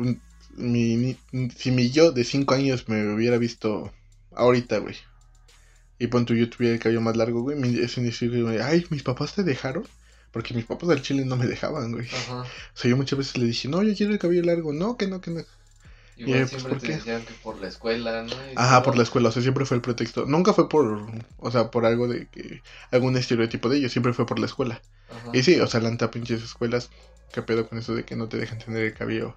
mi, 0.59 1.16
si 1.57 1.71
mi 1.71 1.90
yo 1.90 2.12
de 2.12 2.25
5 2.25 2.55
años 2.55 2.88
me 2.88 3.14
hubiera 3.14 3.38
visto 3.38 3.92
ahorita, 4.35 4.79
güey. 4.79 4.97
Y 5.99 6.07
pon 6.07 6.27
tú, 6.27 6.35
yo 6.35 6.49
tuviera 6.49 6.75
el 6.75 6.81
cabello 6.81 7.01
más 7.01 7.16
largo, 7.16 7.42
güey. 7.42 7.57
Mi, 7.59 7.77
ese 7.79 8.01
inicio, 8.01 8.31
güey, 8.31 8.59
ay, 8.59 8.87
¿mis 8.90 9.03
papás 9.03 9.35
te 9.35 9.42
dejaron? 9.42 9.87
Porque 10.31 10.55
mis 10.55 10.64
papás 10.64 10.88
del 10.90 11.03
chile 11.03 11.25
no 11.25 11.37
me 11.37 11.47
dejaban, 11.47 11.92
güey. 11.92 12.07
Ajá. 12.07 12.42
O 12.42 12.47
sea, 12.75 12.90
yo 12.90 12.97
muchas 12.97 13.18
veces 13.18 13.38
le 13.38 13.47
dije, 13.47 13.68
no, 13.68 13.83
yo 13.83 13.94
quiero 13.97 14.12
el 14.12 14.18
cabello 14.18 14.42
largo. 14.42 14.73
No, 14.73 14.97
que 14.97 15.07
no, 15.07 15.21
que 15.21 15.31
no. 15.31 15.40
Eh, 15.40 16.25
pues, 16.25 16.51
siempre 16.51 16.73
¿por 16.73 16.81
te 16.81 16.88
decían 16.88 17.25
que 17.25 17.33
por 17.35 17.61
la 17.61 17.68
escuela, 17.68 18.23
¿no? 18.25 18.33
Y 18.33 18.55
Ajá, 18.57 18.77
todo. 18.77 18.85
por 18.87 18.97
la 18.97 19.05
escuela, 19.05 19.29
o 19.29 19.33
sea, 19.33 19.40
siempre 19.40 19.64
fue 19.64 19.77
el 19.77 19.81
pretexto. 19.81 20.27
Nunca 20.27 20.53
fue 20.53 20.68
por, 20.68 21.07
o 21.38 21.51
sea, 21.51 21.71
por 21.71 21.87
algo 21.87 22.09
de 22.09 22.27
que, 22.27 22.61
algún 22.90 23.16
estereotipo 23.16 23.68
de 23.68 23.79
ellos, 23.79 23.92
siempre 23.92 24.12
fue 24.12 24.27
por 24.27 24.38
la 24.38 24.47
escuela. 24.47 24.83
Ajá. 25.11 25.31
Y 25.33 25.42
sí, 25.44 25.59
o 25.61 25.66
sea, 25.68 25.81
la 25.81 25.90
neta, 25.90 26.11
pinches 26.11 26.42
escuelas, 26.42 26.90
qué 27.33 27.42
pedo 27.42 27.68
con 27.68 27.79
eso 27.79 27.94
de 27.94 28.05
que 28.05 28.16
no 28.16 28.29
te 28.29 28.37
dejan 28.37 28.59
tener 28.59 28.85
el 28.85 28.94
cabello 28.94 29.37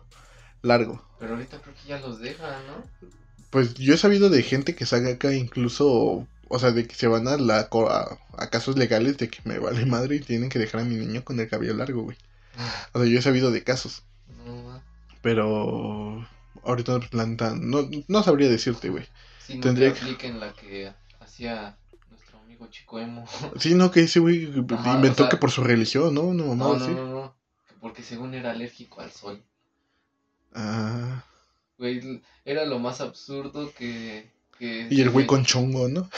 largo. 0.61 1.03
Pero 1.19 1.33
ahorita 1.33 1.59
creo 1.61 1.75
que 1.75 1.87
ya 1.87 1.99
los 1.99 2.19
dejan, 2.19 2.49
¿no? 2.67 3.07
Pues 3.49 3.73
yo 3.75 3.93
he 3.93 3.97
sabido 3.97 4.29
de 4.29 4.43
gente 4.43 4.75
que 4.75 4.85
saca 4.85 5.09
acá 5.09 5.33
incluso, 5.33 6.25
o 6.47 6.59
sea, 6.59 6.71
de 6.71 6.87
que 6.87 6.95
se 6.95 7.07
van 7.07 7.27
a, 7.27 7.37
la, 7.37 7.67
a, 7.71 8.17
a 8.37 8.49
casos 8.49 8.77
legales 8.77 9.17
de 9.17 9.29
que 9.29 9.39
me 9.43 9.59
vale 9.59 9.85
madre 9.85 10.15
y 10.15 10.19
tienen 10.21 10.49
que 10.49 10.59
dejar 10.59 10.81
a 10.81 10.85
mi 10.85 10.95
niño 10.95 11.23
con 11.23 11.39
el 11.39 11.49
cabello 11.49 11.73
largo, 11.73 12.03
güey. 12.03 12.17
O 12.93 12.99
sea, 12.99 13.07
yo 13.07 13.19
he 13.19 13.21
sabido 13.21 13.51
de 13.51 13.63
casos, 13.63 14.03
No, 14.45 14.81
pero 15.21 16.25
ahorita, 16.63 16.99
la 17.11 17.25
neta, 17.25 17.53
no, 17.55 17.89
no 18.07 18.23
sabría 18.23 18.49
decirte, 18.49 18.89
güey. 18.89 19.05
Sí, 19.45 19.55
no 19.55 19.61
Tendría 19.61 19.89
te 19.93 19.99
que- 19.99 20.05
apliquen 20.05 20.39
la 20.39 20.53
que 20.53 20.93
hacía 21.19 21.77
nuestro 22.09 22.39
amigo 22.39 22.67
Chico 22.69 22.99
Emo. 22.99 23.25
Sí, 23.59 23.73
no, 23.75 23.91
que 23.91 24.01
ese 24.03 24.19
güey 24.19 24.43
inventó 24.45 25.11
o 25.11 25.15
sea- 25.15 25.29
que 25.29 25.37
por 25.37 25.51
su 25.51 25.63
religión, 25.63 26.13
¿no? 26.13 26.33
No, 26.33 26.55
no, 26.55 26.77
no, 26.77 26.87
no. 27.09 27.35
que 27.67 27.73
Porque 27.81 28.03
según 28.03 28.33
era 28.33 28.51
alérgico 28.51 29.01
al 29.01 29.11
sol. 29.11 29.43
Ah, 30.53 31.23
Güey, 31.77 32.21
era 32.45 32.65
lo 32.65 32.77
más 32.79 33.01
absurdo 33.01 33.71
que... 33.73 34.29
que 34.59 34.87
y 34.89 35.01
el 35.01 35.09
güey 35.09 35.25
con 35.25 35.45
chongo, 35.45 35.87
¿no? 35.87 36.09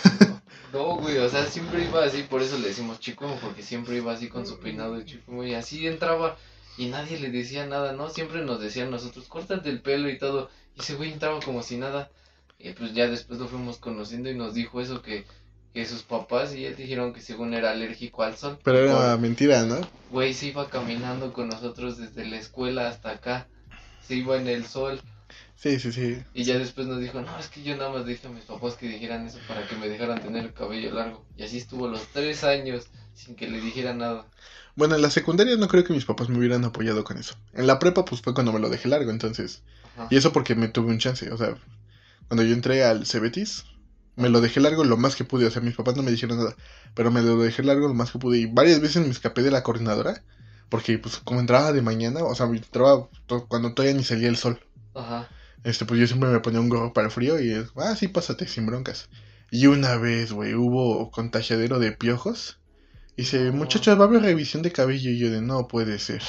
No, 0.74 0.98
güey, 0.98 1.20
o 1.20 1.30
sea, 1.30 1.46
siempre 1.46 1.86
iba 1.86 2.04
así, 2.04 2.24
por 2.24 2.42
eso 2.42 2.58
le 2.58 2.70
decimos 2.70 3.00
chico, 3.00 3.38
porque 3.42 3.62
siempre 3.62 3.98
iba 3.98 4.12
así 4.12 4.28
con 4.28 4.46
su 4.48 4.60
peinado 4.60 4.98
de 4.98 5.06
chico, 5.06 5.44
y 5.46 5.54
así 5.54 5.88
entraba 5.88 6.36
y 6.78 6.88
nadie 6.88 7.20
le 7.20 7.30
decía 7.30 7.68
nada, 7.68 7.94
¿no? 7.94 8.10
Siempre 8.10 8.44
nos 8.44 8.60
decían 8.60 8.90
nosotros, 8.90 9.28
córtate 9.28 9.70
el 9.70 9.82
pelo 9.82 10.10
y 10.10 10.18
todo, 10.18 10.50
y 10.76 10.82
ese 10.82 10.96
güey 10.96 11.14
entraba 11.14 11.40
como 11.42 11.62
si 11.62 11.78
nada, 11.78 12.10
y 12.58 12.72
pues 12.74 12.94
ya 12.94 13.08
después 13.08 13.40
lo 13.40 13.48
fuimos 13.48 13.78
conociendo 13.78 14.30
y 14.30 14.36
nos 14.36 14.56
dijo 14.56 14.82
eso 14.82 15.02
que, 15.02 15.26
que 15.74 15.86
sus 15.86 16.02
papás 16.02 16.56
y 16.56 16.66
él 16.66 16.76
dijeron 16.76 17.14
que 17.14 17.22
según 17.22 17.54
era 17.54 17.72
alérgico 17.72 18.24
al 18.24 18.36
sol. 18.36 18.58
Pero 18.64 18.80
era 18.80 19.16
mentira, 19.18 19.64
¿no? 19.64 19.80
Güey, 20.12 20.34
se 20.34 20.48
iba 20.48 20.70
caminando 20.70 21.34
con 21.34 21.50
nosotros 21.50 21.98
desde 21.98 22.26
la 22.26 22.38
escuela 22.38 22.88
hasta 22.88 23.12
acá. 23.12 23.48
Se 24.08 24.16
iba 24.16 24.38
en 24.38 24.48
el 24.48 24.66
sol. 24.66 25.02
Sí, 25.56 25.80
sí, 25.80 25.94
sí. 25.94 26.22
Y 26.34 26.44
ya 26.44 26.60
después 26.60 26.88
nos 26.88 27.00
dijo, 27.00 27.22
no, 27.22 27.40
es 27.40 27.48
que 27.48 27.64
yo 27.64 27.78
nada 27.78 27.92
más 27.92 28.06
dije 28.06 28.28
a 28.28 28.30
mis 28.30 28.44
papás 28.44 28.76
que 28.76 28.88
dijeran 28.88 29.26
eso 29.26 29.40
para 29.48 29.66
que 29.66 29.78
me 29.78 29.88
dejaran 29.88 30.22
tener 30.22 30.44
el 30.44 30.54
cabello 30.54 30.94
largo. 30.94 31.26
Y 31.38 31.44
así 31.44 31.58
estuvo 31.58 31.88
los 31.88 32.06
tres 32.08 32.44
años 32.44 32.88
sin 33.14 33.36
que 33.36 33.50
le 33.50 33.62
dijera 33.62 33.94
nada. 33.94 34.26
Bueno, 34.76 34.96
en 34.96 35.02
la 35.02 35.10
secundaria 35.10 35.56
no 35.56 35.68
creo 35.68 35.84
que 35.84 35.94
mis 35.94 36.06
papás 36.06 36.30
me 36.30 36.38
hubieran 36.38 36.66
apoyado 36.66 37.04
con 37.04 37.18
eso. 37.18 37.36
En 37.54 37.68
la 37.68 37.80
prepa, 37.80 38.04
pues 38.04 38.22
fue 38.22 38.34
cuando 38.34 38.52
me 38.52 38.60
lo 38.60 38.70
dejé 38.70 38.90
largo, 38.90 39.12
entonces. 39.12 39.62
Ajá. 39.96 40.08
Y 40.10 40.18
eso 40.18 40.34
porque 40.34 40.56
me 40.56 40.68
tuve 40.68 40.92
un 40.92 40.98
chance. 40.98 41.32
O 41.32 41.38
sea, 41.38 41.56
cuando 42.28 42.44
yo 42.44 42.54
entré 42.54 42.84
al 42.84 43.06
Cebetis, 43.06 43.66
me 44.16 44.30
lo 44.30 44.42
dejé 44.42 44.60
largo 44.60 44.84
lo 44.84 44.98
más 44.98 45.16
que 45.16 45.24
pude. 45.24 45.46
O 45.46 45.52
sea, 45.52 45.62
mis 45.62 45.76
papás 45.76 45.96
no 45.96 46.04
me 46.04 46.12
dijeron 46.12 46.38
nada. 46.38 46.56
Pero 46.94 47.12
me 47.12 47.22
lo 47.22 47.38
dejé 47.38 47.64
largo 47.64 47.88
lo 47.88 47.94
más 47.94 48.12
que 48.12 48.20
pude. 48.20 48.40
Y 48.40 48.48
varias 48.48 48.82
veces 48.82 49.06
me 49.06 49.12
escapé 49.12 49.44
de 49.44 49.52
la 49.52 49.64
coordinadora. 49.64 50.24
Porque, 50.70 50.98
pues, 50.98 51.18
como 51.18 51.40
entraba 51.40 51.72
de 51.72 51.82
mañana, 51.82 52.24
o 52.24 52.34
sea, 52.36 52.48
entraba 52.48 53.08
cuando 53.48 53.74
todavía 53.74 53.96
ni 53.96 54.04
salía 54.04 54.30
el 54.30 54.38
sol. 54.38 54.60
Ajá. 54.96 55.30
Este, 55.64 55.86
pues 55.86 56.00
yo 56.00 56.08
siempre 56.08 56.30
me 56.30 56.40
ponía 56.40 56.60
un 56.60 56.70
gorro 56.70 56.94
para 56.94 57.08
el 57.08 57.12
frío 57.12 57.40
y, 57.40 57.54
ah, 57.78 57.96
sí, 57.96 58.08
pásate, 58.08 58.48
sin 58.48 58.66
broncas. 58.66 59.10
Y 59.50 59.68
una 59.68 59.98
vez, 59.98 60.32
güey, 60.34 60.56
hubo 60.56 61.10
contagiadero 61.12 61.80
de 61.80 61.92
piojos. 61.92 62.60
Y 63.16 63.22
dice, 63.22 63.52
No. 63.52 63.54
muchachos, 63.54 63.98
va 64.00 64.06
a 64.06 64.08
haber 64.08 64.24
revisión 64.24 64.64
de 64.64 64.72
cabello. 64.72 65.12
Y 65.12 65.20
yo 65.20 65.32
de, 65.32 65.42
no 65.42 65.68
puede 65.68 66.00
ser. 66.00 66.22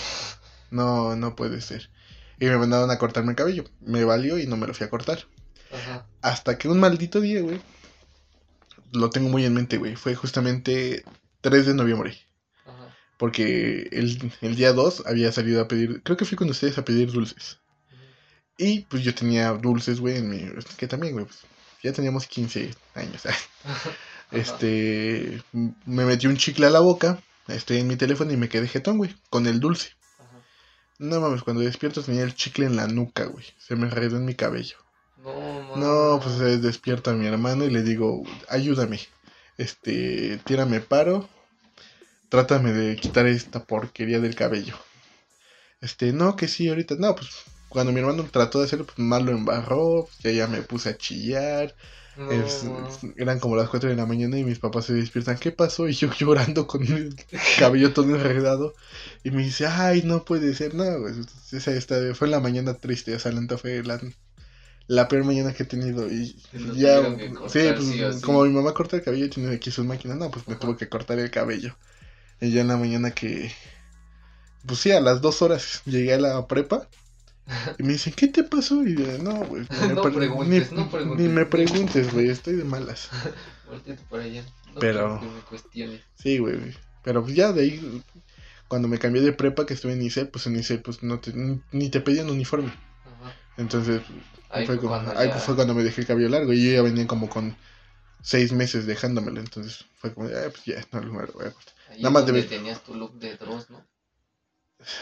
No, 0.71 1.17
no 1.17 1.35
puede 1.37 1.61
ser. 1.61 1.89
Y 2.39 2.47
me 2.47 2.59
mandaron 2.59 2.91
a 2.91 2.99
cortarme 2.99 3.31
el 3.31 3.37
cabello. 3.37 3.65
Me 3.81 4.05
valió 4.05 4.39
y 4.39 4.47
no 4.47 4.57
me 4.57 4.67
lo 4.67 4.75
fui 4.75 4.87
a 4.87 4.91
cortar. 4.91 5.21
Ajá. 5.73 6.07
Hasta 6.21 6.59
que 6.59 6.69
un 6.69 6.81
maldito 6.81 7.21
día, 7.21 7.41
güey. 7.41 7.61
Lo 8.93 9.11
tengo 9.11 9.29
muy 9.29 9.45
en 9.45 9.55
mente, 9.55 9.79
güey. 9.79 9.97
Fue 9.97 10.15
justamente 10.15 11.05
3 11.41 11.67
de 11.67 11.75
noviembre. 11.75 12.17
Porque 13.25 13.89
el, 13.91 14.31
el 14.43 14.55
día 14.55 14.75
2 14.75 15.05
había 15.07 15.33
salido 15.33 15.63
a 15.63 15.67
pedir, 15.67 16.03
creo 16.03 16.19
que 16.19 16.27
fui 16.27 16.37
con 16.37 16.51
ustedes 16.51 16.77
a 16.77 16.85
pedir 16.85 17.11
dulces. 17.11 17.59
Y 18.59 18.81
pues 18.81 19.03
yo 19.03 19.15
tenía 19.15 19.51
dulces, 19.53 19.99
güey, 19.99 20.19
en 20.19 20.29
mi... 20.29 20.45
Que 20.77 20.87
también, 20.87 21.15
güey, 21.15 21.25
pues 21.25 21.39
ya 21.83 21.95
teníamos 21.95 22.27
15 22.27 22.75
años. 22.95 23.23
Este... 24.31 25.43
Me 25.87 26.05
metí 26.05 26.27
un 26.27 26.37
chicle 26.37 26.67
a 26.67 26.71
la 26.71 26.81
boca, 26.81 27.19
estoy 27.49 27.79
en 27.79 27.87
mi 27.87 27.97
teléfono 27.97 28.31
y 28.31 28.37
me 28.37 28.51
quedé 28.51 28.69
jetón, 28.69 28.99
güey, 28.99 29.17
con 29.31 29.47
el 29.47 29.59
dulce. 29.59 29.93
No 30.99 31.19
mames, 31.19 31.43
cuando 31.43 31.63
despierto 31.63 32.03
tenía 32.03 32.25
el 32.25 32.35
chicle 32.35 32.67
en 32.67 32.77
la 32.77 32.89
nuca, 32.89 33.25
güey. 33.25 33.47
Se 33.57 33.75
me 33.75 33.87
enredó 33.87 34.19
en 34.19 34.27
mi 34.27 34.35
cabello. 34.35 34.77
No, 35.17 35.77
No, 35.77 36.21
pues 36.23 36.61
despierta 36.61 37.13
a 37.13 37.15
mi 37.15 37.27
hermano 37.27 37.65
y 37.65 37.71
le 37.71 37.83
digo, 37.83 38.23
ayúdame. 38.51 39.01
Este, 39.57 40.37
tírame 40.45 40.81
paro. 40.81 41.27
Trátame 42.35 42.73
de 42.73 42.97
quitar 42.97 43.27
esta 43.27 43.65
porquería 43.65 44.21
del 44.21 44.35
cabello. 44.35 44.77
Este, 45.81 46.13
no, 46.13 46.37
que 46.37 46.49
sí, 46.49 46.69
ahorita. 46.69 46.97
No, 46.99 47.15
pues 47.15 47.29
cuando 47.69 47.93
mi 47.93 48.01
hermano 48.01 48.25
trató 48.31 48.59
de 48.61 48.67
hacerlo, 48.67 48.87
pues 48.87 48.99
más 48.99 49.23
lo 49.23 49.33
embarró. 49.33 50.09
Ya 50.23 50.31
ya 50.31 50.47
me 50.47 50.63
puse 50.63 50.91
a 50.91 50.97
chillar. 50.97 51.75
no, 52.17 52.33
Es- 52.33 52.65
no. 52.65 52.89
eran 53.17 53.41
como 53.41 53.57
las 53.57 53.69
4 53.69 53.91
de 53.91 53.97
la 53.97 54.07
mañana 54.07 54.39
y 54.39 54.45
mis 54.45 54.59
papás 54.59 54.87
se 54.87 54.95
despiertan. 54.95 55.39
¿Qué 55.39 55.53
pasó? 55.53 55.89
Y 55.89 55.95
yo 55.95 56.11
llorando 56.19 56.67
con 56.67 56.83
el 56.85 57.17
cabello 57.59 57.93
todo 57.93 58.15
enredado. 58.15 58.75
Y 59.25 59.31
me 59.31 59.43
dice, 59.43 59.67
ay, 59.67 60.03
no 60.05 60.25
puede 60.25 60.55
ser. 60.55 60.75
No, 60.75 60.85
pues, 61.01 61.17
esa, 61.53 61.73
esta, 61.73 62.15
fue 62.15 62.29
la 62.29 62.41
mañana 62.41 62.75
triste. 62.75 63.15
O 63.15 63.19
sea, 63.19 63.33
la 63.33 63.41
neta 63.41 63.59
fue 63.59 63.83
la, 63.85 64.01
la 64.87 65.09
peor 65.09 65.25
mañana 65.25 65.53
que 65.55 65.65
he 65.65 65.67
tenido. 65.67 66.11
Y 66.11 66.37
ya, 66.77 67.01
sí, 67.49 67.61
pues 67.75 68.21
sí 68.21 68.21
como 68.23 68.45
mi 68.45 68.51
mamá 68.53 68.75
corta 68.75 68.97
el 68.97 69.03
cabello 69.03 69.27
y 69.27 69.31
tiene 69.31 69.55
aquí 69.55 69.71
sus 69.71 69.85
máquinas, 69.87 70.17
no, 70.19 70.31
pues 70.31 70.47
me 70.49 70.55
Ajá. 70.55 70.61
tuvo 70.61 70.77
que 70.77 70.89
cortar 70.89 71.19
el 71.19 71.31
cabello. 71.31 71.77
Y 72.41 72.51
ya 72.51 72.61
en 72.63 72.69
la 72.69 72.77
mañana 72.77 73.11
que, 73.13 73.53
pues 74.67 74.81
sí, 74.81 74.91
a 74.93 75.01
las 75.01 75.21
dos 75.21 75.43
horas 75.43 75.83
llegué 75.87 76.15
a 76.15 76.19
la 76.19 76.47
prepa. 76.47 76.89
Y 77.79 77.83
me 77.83 77.93
dicen, 77.93 78.15
¿qué 78.15 78.29
te 78.29 78.43
pasó? 78.43 78.87
Y 78.87 78.97
yo, 78.97 79.19
no, 79.19 79.35
güey. 79.45 79.67
No 79.95 80.03
pre- 80.03 80.13
preguntes, 80.13 80.73
ni, 80.73 80.79
no 80.79 80.91
preguntes. 80.91 81.27
Ni 81.27 81.33
me 81.33 81.45
preguntes, 81.47 82.13
güey, 82.13 82.29
estoy 82.31 82.55
de 82.57 82.65
malas. 82.65 83.09
Para 84.11 84.25
allá. 84.25 84.43
No 84.73 84.81
Pero- 84.81 85.21
que 85.21 85.27
me 85.27 85.41
cuestione. 85.41 86.01
Sí, 86.17 86.39
güey. 86.39 86.75
Pero 87.03 87.23
pues 87.23 87.35
ya 87.35 87.53
de 87.53 87.63
ahí, 87.63 88.03
cuando 88.67 88.89
me 88.89 88.99
cambié 88.99 89.21
de 89.23 89.33
prepa, 89.35 89.67
que 89.67 89.75
estuve 89.75 89.93
en 89.93 90.03
ICE, 90.03 90.25
pues 90.27 90.47
en 90.47 90.57
ICE, 90.57 90.79
pues 90.79 91.03
no 91.03 91.21
te, 91.21 91.33
ni, 91.35 91.61
ni 91.73 91.91
te 91.91 92.01
pedían 92.01 92.31
uniforme. 92.31 92.69
Ajá. 92.69 93.35
Entonces, 93.59 94.01
Ahí 94.49 94.65
fue, 94.67 94.77
fue 94.77 94.83
como- 94.89 94.95
cuando 95.03 95.19
ahí 95.21 95.29
ya- 95.29 95.35
fue 95.39 95.55
cuando 95.55 95.75
me 95.75 95.83
dejé 95.85 96.01
el 96.01 96.07
cabello 96.07 96.29
largo. 96.31 96.53
Y 96.55 96.65
yo 96.67 96.73
ya 96.73 96.83
venía 96.83 97.07
como 97.07 97.29
con 97.29 97.57
seis 98.23 98.53
meses 98.53 98.87
dejándomelo. 98.87 99.41
Entonces, 99.41 99.85
fue 99.99 100.15
como, 100.15 100.29
ah, 100.29 100.49
pues 100.51 100.65
ya, 100.65 100.83
no 100.93 101.01
lo 101.03 101.13
voy 101.13 101.23
a 101.25 101.27
cortar. 101.27 101.75
Ahí 101.95 102.03
Nada 102.03 102.09
es 102.09 102.13
más 102.15 102.27
donde 102.27 102.43
debe- 102.43 102.49
tenías 102.49 102.83
tu 102.83 102.95
look 102.95 103.19
de 103.19 103.37
Dross, 103.37 103.71
¿no? 103.71 103.85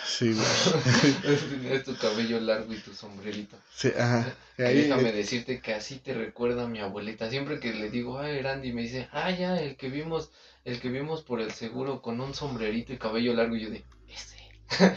Sí, 0.07 0.33
güey. 0.33 0.47
tenías 1.51 1.85
tu 1.85 1.97
cabello 1.97 2.39
largo 2.41 2.73
y 2.73 2.79
tu 2.79 2.93
sombrerito. 2.95 3.57
Sí, 3.75 3.89
ajá. 3.99 4.33
Y 4.59 4.63
Ahí, 4.63 4.83
déjame 4.83 5.09
eh, 5.09 5.13
decirte 5.13 5.61
que 5.61 5.75
así 5.75 5.97
te 5.99 6.15
recuerda 6.15 6.65
a 6.65 6.69
mi 6.69 6.79
abuelita. 6.79 7.31
Siempre 7.31 7.59
que 7.59 7.73
le 7.73 7.91
digo, 7.91 8.19
ay, 8.19 8.41
Randy, 8.43 8.73
me 8.73 8.83
dice, 8.83 9.09
ah, 9.11 9.31
ya, 9.31 9.61
el 9.61 9.77
que 9.77 9.89
vimos, 9.89 10.31
el 10.65 10.79
que 10.81 10.91
vimos 10.91 11.23
por 11.23 11.41
el 11.41 11.51
seguro 11.53 12.03
con 12.03 12.21
un 12.21 12.35
sombrerito 12.35 12.93
y 12.93 12.99
cabello 12.99 13.35
largo. 13.35 13.57
Y 13.57 13.63
yo 13.63 13.71
de, 13.71 13.85
ese. 14.09 14.37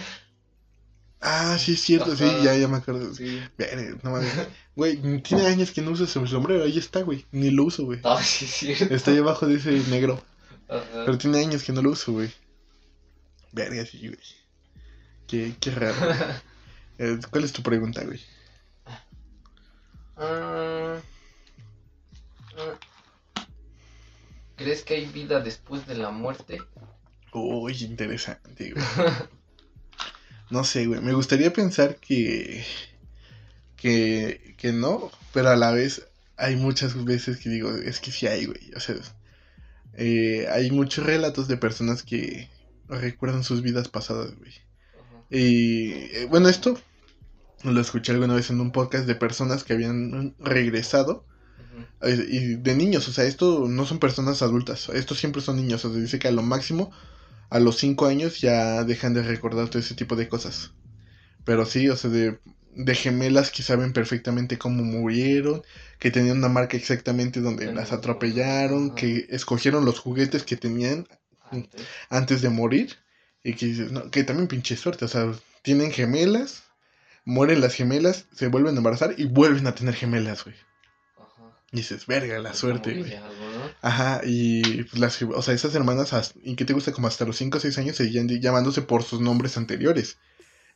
Ah, 1.27 1.57
sí, 1.57 1.73
es 1.73 1.81
cierto, 1.81 2.15
sí, 2.15 2.25
ya, 2.43 2.55
ya 2.55 2.67
me 2.67 2.77
acuerdo. 2.77 3.11
Sí. 3.15 3.41
No 4.03 4.11
mames. 4.11 4.31
Güey, 4.75 5.21
tiene 5.23 5.47
años 5.47 5.71
que 5.71 5.81
no 5.81 5.91
uso 5.91 6.03
ese 6.03 6.27
sombrero. 6.27 6.63
Ahí 6.63 6.77
está, 6.77 7.01
güey. 7.01 7.25
Ni 7.31 7.49
lo 7.49 7.63
uso, 7.63 7.85
güey. 7.85 7.99
Ah, 8.03 8.21
sí, 8.21 8.45
sí. 8.45 8.73
Está 8.91 9.09
ahí 9.09 9.17
abajo 9.17 9.47
de 9.47 9.55
ese 9.55 9.71
negro. 9.89 10.21
Ajá. 10.67 11.03
Pero 11.05 11.17
tiene 11.17 11.39
años 11.39 11.63
que 11.63 11.71
no 11.71 11.81
lo 11.81 11.91
uso, 11.91 12.13
güey. 12.13 12.31
Verga, 13.51 13.85
sí, 13.85 14.07
güey. 14.07 14.19
Qué, 15.27 15.55
qué 15.59 15.71
raro. 15.71 15.95
Eh, 16.97 17.19
¿Cuál 17.29 17.43
es 17.43 17.51
tu 17.51 17.61
pregunta, 17.61 18.05
güey? 18.05 18.21
Ah, 20.15 20.97
ah. 22.57 22.79
¿Crees 24.55 24.83
que 24.83 24.95
hay 24.95 25.05
vida 25.07 25.41
después 25.41 25.85
de 25.87 25.95
la 25.95 26.11
muerte? 26.11 26.61
Uy, 27.33 27.83
interesante, 27.83 28.71
güey. 28.71 28.85
No 30.49 30.63
sé, 30.63 30.85
güey. 30.85 31.01
Me 31.01 31.13
gustaría 31.13 31.51
pensar 31.51 31.97
que, 31.97 32.63
que. 33.75 34.55
que 34.57 34.71
no, 34.71 35.11
pero 35.33 35.49
a 35.49 35.55
la 35.55 35.71
vez 35.71 36.07
hay 36.37 36.55
muchas 36.55 37.03
veces 37.03 37.37
que 37.37 37.49
digo, 37.49 37.75
es 37.75 37.99
que 37.99 38.11
sí 38.11 38.27
hay, 38.27 38.45
güey. 38.45 38.71
O 38.75 38.79
sea, 38.79 38.95
eh, 39.97 40.47
hay 40.51 40.71
muchos 40.71 41.05
relatos 41.05 41.47
de 41.47 41.57
personas 41.57 42.03
que 42.03 42.49
recuerdan 42.87 43.43
sus 43.43 43.61
vidas 43.61 43.87
pasadas, 43.87 44.35
güey. 44.37 44.53
Y 45.29 45.91
eh, 45.91 46.27
bueno, 46.29 46.49
esto 46.49 46.77
lo 47.63 47.81
escuché 47.81 48.11
alguna 48.11 48.35
vez 48.35 48.49
en 48.49 48.61
un 48.61 48.71
podcast 48.71 49.07
de 49.07 49.15
personas 49.15 49.63
que 49.63 49.73
habían 49.73 50.35
regresado 50.39 51.25
eh, 52.01 52.25
y 52.29 52.55
de 52.55 52.75
niños, 52.75 53.07
o 53.07 53.11
sea, 53.11 53.25
esto 53.25 53.67
no 53.67 53.85
son 53.85 53.99
personas 53.99 54.41
adultas, 54.41 54.89
estos 54.89 55.17
siempre 55.17 55.41
son 55.41 55.55
niños, 55.55 55.83
o 55.85 55.91
sea, 55.91 55.99
dice 55.99 56.19
que 56.19 56.27
a 56.27 56.31
lo 56.31 56.43
máximo 56.43 56.91
a 57.49 57.59
los 57.59 57.77
5 57.77 58.05
años 58.05 58.41
ya 58.41 58.83
dejan 58.83 59.13
de 59.13 59.23
recordar 59.23 59.69
todo 59.69 59.79
ese 59.79 59.95
tipo 59.95 60.15
de 60.15 60.27
cosas. 60.27 60.73
Pero 61.43 61.65
sí, 61.65 61.89
o 61.89 61.95
sea, 61.95 62.09
de, 62.09 62.39
de 62.75 62.95
gemelas 62.95 63.51
que 63.51 63.63
saben 63.63 63.93
perfectamente 63.93 64.57
cómo 64.57 64.83
murieron, 64.83 65.63
que 65.99 66.11
tenían 66.11 66.37
una 66.37 66.49
marca 66.49 66.77
exactamente 66.77 67.39
donde 67.41 67.71
las 67.73 67.91
atropellaron, 67.91 68.87
ajá. 68.87 68.95
que 68.95 69.27
escogieron 69.29 69.85
los 69.85 69.99
juguetes 69.99 70.43
que 70.43 70.57
tenían 70.57 71.07
Antes. 71.49 71.81
antes 72.09 72.41
de 72.41 72.49
morir. 72.49 72.97
Y 73.43 73.53
que 73.53 73.67
dices, 73.67 73.91
no, 73.91 74.09
que 74.09 74.23
también 74.23 74.47
pinche 74.47 74.75
suerte, 74.75 75.05
o 75.05 75.07
sea, 75.07 75.31
tienen 75.61 75.91
gemelas, 75.91 76.63
mueren 77.25 77.61
las 77.61 77.75
gemelas, 77.75 78.25
se 78.33 78.47
vuelven 78.47 78.73
a 78.75 78.77
embarazar 78.77 79.13
y 79.17 79.25
vuelven 79.25 79.67
a 79.67 79.75
tener 79.75 79.93
gemelas, 79.93 80.43
güey. 80.43 80.55
Ajá. 81.15 81.55
Y 81.71 81.77
dices, 81.77 82.07
verga, 82.07 82.39
la 82.39 82.51
Es 82.51 82.57
suerte, 82.57 82.93
güey. 82.93 83.11
que 83.11 83.17
algo, 83.17 83.49
¿no? 83.51 83.69
Ajá, 83.81 84.21
y 84.23 84.83
pues 84.83 84.97
las, 84.99 85.21
o 85.21 85.41
sea, 85.43 85.53
esas 85.53 85.75
hermanas, 85.75 86.33
¿y 86.43 86.55
qué 86.55 86.65
te 86.65 86.73
gusta? 86.73 86.91
Como 86.91 87.07
hasta 87.07 87.23
los 87.25 87.37
5 87.37 87.57
o 87.57 87.61
6 87.61 87.77
años 87.77 87.95
seguían 87.97 88.27
llamándose 88.27 88.81
por 88.81 89.03
sus 89.03 89.21
nombres 89.21 89.57
anteriores. 89.57 90.17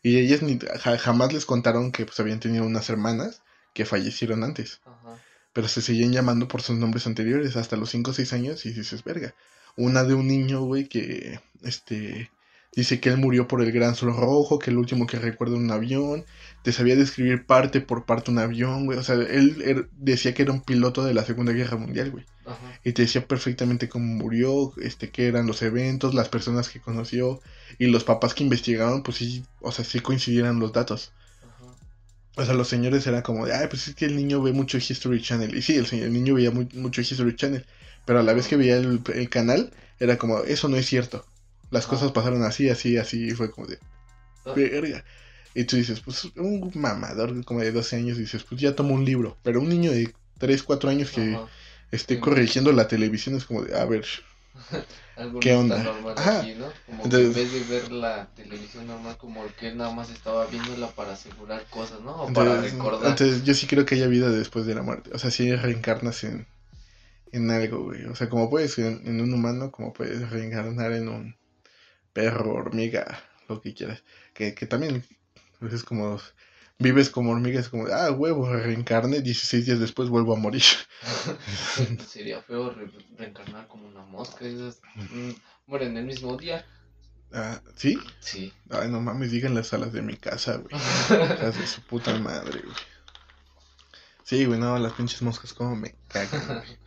Y 0.02 0.18
ellas 0.18 0.42
ni, 0.42 0.58
ja- 0.60 0.98
jamás 0.98 1.34
les 1.34 1.46
contaron 1.46 1.92
que 1.92 2.06
pues 2.06 2.20
habían 2.20 2.40
tenido 2.40 2.66
unas 2.66 2.90
hermanas 2.90 3.42
que 3.74 3.86
fallecieron 3.86 4.44
antes. 4.44 4.82
Ajá. 4.86 5.18
Pero 5.54 5.68
se 5.68 5.82
seguían 5.82 6.12
llamando 6.14 6.48
por 6.48 6.62
sus 6.62 6.78
nombres 6.78 7.08
anteriores 7.08 7.56
hasta 7.56 7.76
los 7.76 7.90
5 7.90 8.12
o 8.12 8.14
6 8.14 8.34
años 8.34 8.66
y 8.66 8.72
dices, 8.74 9.04
verga. 9.04 9.34
Una 9.76 10.04
de 10.04 10.14
un 10.14 10.28
niño, 10.28 10.62
güey, 10.62 10.88
que, 10.88 11.40
este, 11.64 12.32
dice 12.76 13.00
que 13.00 13.10
él 13.10 13.18
murió 13.18 13.48
por 13.48 13.62
el 13.62 13.72
gran 13.72 13.96
sol 13.96 14.16
rojo, 14.16 14.60
que 14.60 14.72
el 14.72 14.78
último 14.78 15.08
que 15.08 15.20
recuerda 15.20 15.56
un 15.56 15.72
avión, 15.72 16.26
te 16.64 16.72
sabía 16.72 16.96
describir 16.96 17.46
parte 17.46 17.82
por 17.82 18.06
parte 18.06 18.32
un 18.32 18.40
avión, 18.40 18.86
güey. 18.86 18.98
O 19.00 19.04
sea, 19.04 19.16
él, 19.16 19.62
er- 19.66 19.90
decía 19.98 20.34
que 20.34 20.42
era 20.44 20.52
un 20.52 20.62
piloto 20.62 21.04
de 21.04 21.14
la 21.14 21.24
Segunda 21.26 21.52
Guerra 21.54 21.78
Mundial, 21.78 22.12
güey. 22.12 22.26
Ajá. 22.46 22.58
Y 22.84 22.94
te 22.94 23.04
decía 23.04 23.26
perfectamente 23.28 23.88
cómo 23.90 24.06
murió, 24.06 24.74
este, 24.82 25.10
qué 25.10 25.28
eran 25.28 25.48
los 25.48 25.62
eventos, 25.62 26.14
las 26.14 26.30
personas 26.30 26.70
que 26.70 26.80
conoció, 26.82 27.42
y 27.78 27.88
los 27.88 28.04
papás 28.04 28.34
que 28.34 28.44
investigaron, 28.44 29.04
pues 29.04 29.18
sí, 29.18 29.44
o 29.62 29.72
sea, 29.72 29.86
sí 29.86 30.00
coincidieran 30.00 30.60
los 30.60 30.74
datos. 30.74 31.12
Ajá. 31.44 31.74
O 32.36 32.46
sea, 32.46 32.54
los 32.56 32.68
señores 32.68 33.06
eran 33.08 33.22
como 33.22 33.46
de, 33.46 33.54
ay, 33.56 33.68
pues 33.70 33.88
es 33.88 33.96
que 33.96 34.06
el 34.06 34.16
niño 34.16 34.42
ve 34.42 34.52
mucho 34.52 34.78
History 34.78 35.22
Channel. 35.22 35.56
Y 35.56 35.62
sí, 35.62 35.76
el, 35.76 35.86
el 35.94 36.12
niño 36.12 36.34
veía 36.36 36.52
muy- 36.52 36.70
mucho 36.74 37.02
History 37.02 37.36
Channel. 37.36 37.66
Pero 38.06 38.20
a 38.20 38.24
la 38.24 38.34
vez 38.34 38.48
que 38.48 38.56
veía 38.58 38.78
el, 38.78 39.02
el 39.14 39.30
canal, 39.30 39.72
era 40.00 40.18
como, 40.18 40.40
eso 40.40 40.68
no 40.70 40.78
es 40.78 40.88
cierto. 40.88 41.26
Las 41.70 41.86
cosas 41.86 42.12
pasaron 42.12 42.42
así, 42.44 42.68
así, 42.70 42.98
así. 42.98 43.28
Y 43.28 43.32
fue 43.32 43.52
como 43.52 43.68
de, 43.68 43.78
Ah. 44.46 44.54
verga. 44.56 45.04
Y 45.60 45.66
tú 45.66 45.76
dices, 45.76 46.00
pues 46.00 46.24
un 46.38 46.72
mamador 46.76 47.44
como 47.44 47.60
de 47.60 47.72
12 47.74 47.98
años, 47.98 48.18
dices, 48.18 48.44
pues 48.44 48.62
ya 48.62 48.76
tomo 48.76 48.94
un 48.94 49.04
libro. 49.04 49.38
Pero 49.44 49.60
un 49.60 49.68
niño 49.68 49.92
de 49.92 50.14
3, 50.38 50.64
4 50.64 50.90
años 50.90 51.12
que 51.12 51.34
Ajá. 51.36 51.48
esté 51.92 52.16
Sí. 52.16 52.20
corrigiendo 52.22 52.72
la 52.72 52.88
televisión 52.88 53.36
es 53.36 53.44
como 53.44 53.64
de, 53.64 53.78
a 53.78 53.84
ver, 53.84 54.06
¿Qué 55.42 55.54
onda? 55.54 55.78
está 55.80 55.92
normal 55.92 56.14
Ajá. 56.18 56.40
aquí, 56.40 56.54
¿no? 56.56 56.68
Como 56.86 57.04
Entonces- 57.04 57.36
que 57.36 57.42
en 57.42 57.50
vez 57.52 57.68
de 57.70 57.76
ver 57.76 57.92
la 57.92 58.28
televisión 58.36 58.88
normal, 58.88 59.18
como 59.18 59.46
que 59.60 59.68
él 59.68 59.78
nada 59.78 59.92
más 59.94 60.10
estaba 60.10 60.46
viéndola 60.46 60.88
para 60.92 61.12
asegurar 61.14 61.66
cosas, 61.70 62.00
¿no? 62.02 62.24
O 62.24 62.32
para 62.34 62.62
recordar. 62.62 63.10
entonces, 63.12 63.44
yo 63.44 63.54
sí 63.54 63.68
creo 63.68 63.86
que 63.86 63.96
haya 63.96 64.08
vida 64.08 64.30
después 64.32 64.66
de 64.66 64.76
la 64.76 64.82
muerte. 64.82 65.10
O 65.14 65.20
sea, 65.20 65.30
si 65.30 65.54
reencarnas 65.54 66.24
en, 66.24 66.48
en 67.34 67.52
algo, 67.52 67.84
güey. 67.84 68.06
O 68.06 68.16
sea, 68.16 68.30
como 68.30 68.50
puedes 68.50 68.78
en, 68.80 69.02
en 69.06 69.20
un 69.20 69.34
humano, 69.34 69.72
como 69.72 69.92
puedes 69.92 70.30
reencarnar 70.30 70.94
en 70.94 71.10
un 71.10 71.36
perro, 72.14 72.54
hormiga, 72.54 73.22
lo 73.50 73.60
que 73.62 73.74
quieras. 73.74 74.04
Que, 74.34 74.54
que 74.56 74.66
también 74.66 75.04
pues, 75.60 75.74
es 75.74 75.84
como 75.84 76.20
vives 76.82 77.10
como 77.10 77.32
hormiga, 77.32 77.60
es 77.60 77.70
como, 77.70 77.88
ah, 77.88 78.12
huevo, 78.12 78.50
reencarne, 78.52 79.22
16 79.22 79.66
días 79.66 79.80
después 79.80 80.10
vuelvo 80.10 80.34
a 80.34 80.38
morir. 80.40 80.64
Sería 82.08 82.42
feo 82.42 82.70
re- 82.72 82.92
reencarnar 83.18 83.68
como 83.68 83.88
una 83.88 84.02
mosca. 84.04 84.46
Esas, 84.46 84.82
mm, 84.96 85.32
mueren 85.68 85.98
el 85.98 86.06
mismo 86.06 86.38
día. 86.38 86.66
Ah, 87.32 87.62
¿Sí? 87.76 88.00
Sí. 88.20 88.54
Ay, 88.70 88.90
no 88.90 89.02
mames, 89.02 89.32
digan 89.32 89.54
las 89.56 89.68
salas 89.68 89.94
de 89.94 90.02
mi 90.02 90.16
casa, 90.18 90.58
güey. 90.58 90.74
Hijas 91.36 91.60
de 91.60 91.68
su 91.68 91.82
puta 91.82 92.18
madre, 92.18 92.62
güey. 92.62 92.76
Sí, 94.24 94.46
güey, 94.46 94.60
no, 94.60 94.78
las 94.80 94.94
pinches 94.94 95.22
moscas 95.22 95.54
como 95.54 95.76
me 95.76 95.96
cagan, 96.08 96.46
güey. 96.48 96.78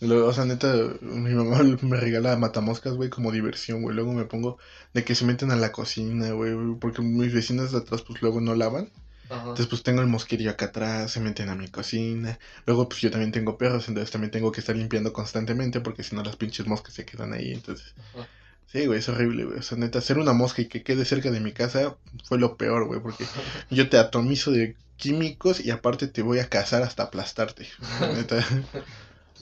Lo- 0.00 0.26
o 0.28 0.32
sea, 0.32 0.44
neta, 0.44 0.72
mi 1.00 1.34
mamá 1.34 1.58
me 1.82 1.96
regala 1.96 2.36
matamoscas, 2.36 2.94
güey, 2.94 3.10
como 3.10 3.32
diversión, 3.32 3.82
güey. 3.82 3.94
Luego 3.96 4.12
me 4.12 4.24
pongo 4.24 4.58
de 4.94 5.04
que 5.04 5.14
se 5.14 5.24
meten 5.24 5.50
a 5.50 5.56
la 5.56 5.72
cocina, 5.72 6.30
güey, 6.32 6.52
porque 6.80 7.02
mis 7.02 7.32
vecinos 7.32 7.72
de 7.72 7.78
atrás, 7.78 8.02
pues 8.02 8.22
luego 8.22 8.40
no 8.40 8.54
lavan. 8.54 8.90
Ajá. 9.28 9.40
Entonces, 9.40 9.66
pues 9.66 9.82
tengo 9.82 10.00
el 10.00 10.06
mosquerillo 10.06 10.50
acá 10.50 10.66
atrás, 10.66 11.10
se 11.12 11.20
meten 11.20 11.48
a 11.50 11.54
mi 11.54 11.68
cocina. 11.68 12.38
Luego, 12.66 12.88
pues 12.88 13.00
yo 13.00 13.10
también 13.10 13.32
tengo 13.32 13.58
perros, 13.58 13.88
entonces 13.88 14.10
también 14.10 14.30
tengo 14.30 14.52
que 14.52 14.60
estar 14.60 14.74
limpiando 14.76 15.12
constantemente, 15.12 15.80
porque 15.80 16.02
si 16.02 16.14
no, 16.14 16.22
las 16.22 16.36
pinches 16.36 16.66
moscas 16.66 16.94
se 16.94 17.04
quedan 17.04 17.32
ahí. 17.34 17.52
Entonces, 17.52 17.92
Ajá. 18.14 18.26
sí, 18.66 18.86
güey, 18.86 19.00
es 19.00 19.08
horrible, 19.08 19.44
güey. 19.44 19.58
O 19.58 19.62
sea, 19.62 19.76
neta, 19.78 19.98
hacer 19.98 20.18
una 20.18 20.32
mosca 20.32 20.62
y 20.62 20.68
que 20.68 20.82
quede 20.82 21.04
cerca 21.04 21.30
de 21.30 21.40
mi 21.40 21.52
casa 21.52 21.96
fue 22.24 22.38
lo 22.38 22.56
peor, 22.56 22.86
güey, 22.86 23.00
porque 23.00 23.24
yo 23.70 23.88
te 23.90 23.98
atomizo 23.98 24.50
de 24.52 24.76
químicos 24.96 25.60
y 25.60 25.70
aparte 25.70 26.08
te 26.08 26.22
voy 26.22 26.38
a 26.38 26.48
cazar 26.48 26.82
hasta 26.82 27.02
aplastarte. 27.04 27.66
Neta. 28.16 28.44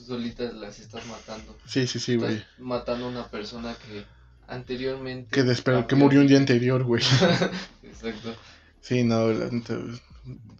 Solitas 0.07 0.53
las 0.53 0.79
estás 0.79 1.05
matando. 1.07 1.57
Sí, 1.67 1.85
sí, 1.87 1.99
sí, 1.99 2.15
güey. 2.15 2.35
Estás 2.37 2.59
matando 2.59 3.05
a 3.05 3.09
una 3.09 3.27
persona 3.27 3.75
que 3.75 4.05
anteriormente. 4.47 5.29
Que, 5.31 5.85
que 5.87 5.95
murió 5.95 6.21
un 6.21 6.27
día 6.27 6.37
anterior, 6.37 6.83
güey. 6.83 7.03
Exacto. 7.83 8.35
Sí, 8.81 9.03
no, 9.03 9.27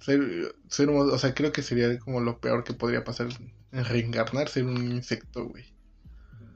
ser, 0.01 0.53
ser 0.69 0.89
un- 0.89 1.09
o 1.11 1.17
sea, 1.17 1.33
creo 1.33 1.51
que 1.51 1.61
sería 1.61 1.97
como 1.99 2.19
lo 2.19 2.39
peor 2.39 2.63
que 2.63 2.73
podría 2.73 3.03
pasar 3.03 3.27
en 3.71 3.85
reencarnar, 3.85 4.49
ser 4.49 4.65
un 4.65 4.91
insecto, 4.91 5.45
güey. 5.45 5.63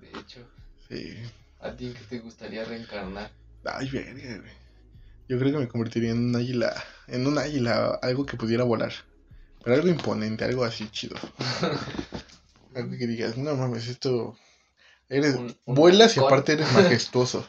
De 0.02 0.20
hecho, 0.20 0.40
Sí. 0.90 1.14
¿a 1.62 1.72
ti 1.72 1.94
qué 1.98 2.04
te 2.10 2.20
gustaría 2.20 2.66
reencarnar? 2.66 3.32
Ay, 3.64 3.90
verga, 3.90 4.38
güey. 4.40 4.52
Yo 5.30 5.40
creo 5.40 5.54
que 5.54 5.60
me 5.60 5.68
convertiría 5.70 6.12
en 6.12 6.26
un 6.30 6.36
águila, 6.36 6.74
en 7.08 7.26
un 7.26 7.38
águila, 7.38 7.98
algo 8.02 8.26
que 8.26 8.36
pudiera 8.36 8.66
volar. 8.66 8.92
Pero 9.64 9.76
algo 9.76 9.88
imponente, 9.88 10.44
algo 10.44 10.66
así 10.66 10.90
chido. 10.90 11.16
Algo 12.76 12.92
que 12.98 13.08
digas, 13.08 13.38
no 13.38 13.56
mames, 13.56 13.88
esto... 13.88 14.38
Eres, 15.10 15.36
Un- 15.36 15.58
un 15.66 15.76
vuelas 15.76 16.16
y 16.16 16.20
aparte 16.22 16.54
eres 16.54 16.72
majestuoso. 16.74 17.48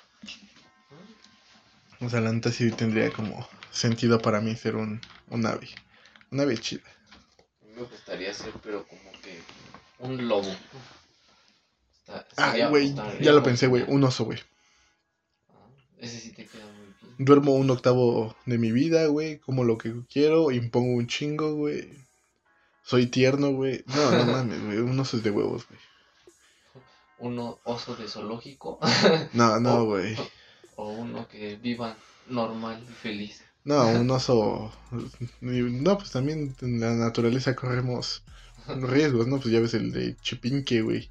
O 2.00 2.10
sea, 2.10 2.20
la 2.20 2.32
neta 2.32 2.50
sí 2.50 2.70
tendría 2.72 3.10
como 3.12 3.48
sentido 3.70 4.20
para 4.20 4.40
mí 4.40 4.56
ser 4.56 4.74
un, 4.74 5.00
un 5.30 5.46
ave. 5.46 5.68
Un 6.32 6.40
ave 6.40 6.58
chida. 6.58 6.82
Me 7.76 7.82
gustaría 7.82 8.34
ser, 8.34 8.52
pero 8.62 8.84
como 8.86 9.12
que 9.22 9.38
un 10.00 10.26
lobo. 10.28 10.48
Está- 12.00 12.26
sería- 12.50 12.68
güey, 12.68 12.92
ya 13.20 13.32
lo 13.32 13.42
pensé, 13.44 13.68
güey, 13.68 13.84
un 13.86 14.02
oso, 14.02 14.24
güey. 14.24 14.40
Ah, 15.50 15.66
Ese 15.98 16.18
sí 16.18 16.32
te 16.32 16.46
queda 16.46 16.64
muy 16.66 16.86
bien. 17.00 17.14
Duermo 17.18 17.52
un 17.52 17.70
octavo 17.70 18.34
de 18.46 18.58
mi 18.58 18.72
vida, 18.72 19.06
güey, 19.06 19.38
como 19.38 19.62
lo 19.62 19.78
que 19.78 19.94
quiero, 20.12 20.50
impongo 20.50 20.96
un 20.96 21.06
chingo, 21.06 21.54
güey. 21.54 21.88
Soy 22.84 23.06
tierno, 23.06 23.52
güey. 23.52 23.84
No, 23.86 24.10
no 24.10 24.32
mames, 24.32 24.64
güey, 24.64 24.78
un 24.78 24.98
oso 24.98 25.16
es 25.16 25.22
de 25.22 25.30
huevos, 25.30 25.66
güey. 25.68 25.80
Uno 27.18 27.58
oso 27.64 27.94
de 27.94 28.08
zoológico 28.08 28.80
No, 29.32 29.60
no, 29.60 29.84
güey. 29.84 30.16
o 30.76 30.88
uno 30.88 31.28
que 31.28 31.56
viva 31.56 31.96
normal 32.28 32.84
y 32.88 32.92
feliz. 32.92 33.42
No, 33.64 33.86
un 33.86 34.10
oso. 34.10 34.72
No, 35.40 35.98
pues 35.98 36.10
también 36.10 36.56
en 36.62 36.80
la 36.80 36.94
naturaleza 36.94 37.54
corremos 37.54 38.22
riesgos, 38.66 39.28
¿no? 39.28 39.38
Pues 39.38 39.52
ya 39.52 39.60
ves 39.60 39.74
el 39.74 39.92
de 39.92 40.16
Chipinque, 40.20 40.82
güey. 40.82 41.10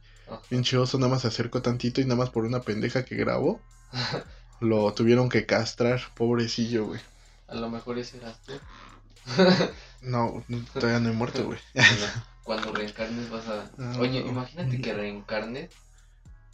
Pinche 0.49 0.77
oso 0.77 0.97
nada 0.97 1.11
más 1.11 1.21
se 1.21 1.27
acercó 1.29 1.61
tantito 1.61 2.01
y 2.01 2.05
nada 2.05 2.17
más 2.17 2.29
por 2.29 2.43
una 2.45 2.61
pendeja 2.61 3.05
que 3.05 3.15
grabó. 3.15 3.61
Lo 4.59 4.93
tuvieron 4.93 5.29
que 5.29 5.45
castrar, 5.45 6.01
pobrecillo, 6.15 6.85
güey. 6.87 7.01
A 7.47 7.55
lo 7.55 7.69
mejor 7.69 7.97
ese 7.99 8.17
eras 8.17 8.37
tú. 8.45 8.53
No, 10.01 10.43
todavía 10.73 10.99
no 10.99 11.09
he 11.09 11.13
muerto, 11.13 11.45
güey. 11.45 11.59
Cuando 12.43 12.71
reencarnes 12.73 13.29
vas 13.29 13.47
a... 13.47 13.69
Ah. 13.77 13.95
Oye, 13.99 14.19
imagínate 14.19 14.81
que 14.81 14.93
reencarnes, 15.03 15.69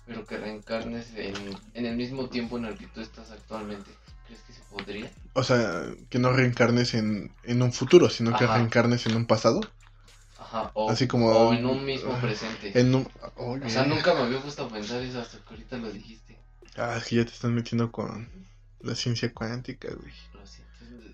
pero 0.06 0.26
que 0.26 0.38
reencarnes 0.38 1.08
en, 1.16 1.36
en 1.74 1.86
el 1.86 1.96
mismo 1.96 2.28
tiempo 2.30 2.58
en 2.58 2.66
el 2.66 2.78
que 2.78 2.88
tú 2.88 3.02
estás 3.02 3.32
actualmente. 3.32 3.90
¿Crees 4.26 4.42
que 4.42 4.54
se 4.54 4.62
podría? 4.70 5.10
O 5.34 5.44
sea, 5.44 5.86
que 6.10 6.20
no 6.20 6.34
reencarnes 6.34 6.94
en, 6.94 7.32
en 7.44 7.62
un 7.62 7.72
futuro, 7.72 8.10
sino 8.10 8.38
que 8.38 8.46
reencarnes 8.46 9.06
en 9.06 9.16
un 9.16 9.26
pasado. 9.26 9.62
Ajá, 10.38 10.72
o, 10.74 10.90
Así 10.92 11.08
como- 11.08 11.30
o 11.30 11.54
en 11.54 11.66
un 11.66 11.86
mismo 11.86 12.14
presente. 12.20 12.78
En 12.78 12.94
un... 12.94 13.08
O 13.38 13.58
sea, 13.70 13.86
nunca 13.86 14.14
me 14.14 14.22
había 14.22 14.42
puesto 14.42 14.66
a 14.66 14.70
pensar 14.70 15.02
eso 15.02 15.22
hasta 15.22 15.38
que 15.40 15.50
ahorita 15.52 15.78
lo 15.78 15.92
dijiste. 15.92 16.38
Ah, 16.76 16.96
es 16.98 17.06
que 17.06 17.16
ya 17.16 17.26
te 17.26 17.32
están 17.32 17.56
metiendo 17.56 17.92
con 17.92 18.30
la 18.82 18.94
ciencia 18.96 19.34
cuántica, 19.34 19.88
güey. 19.94 20.14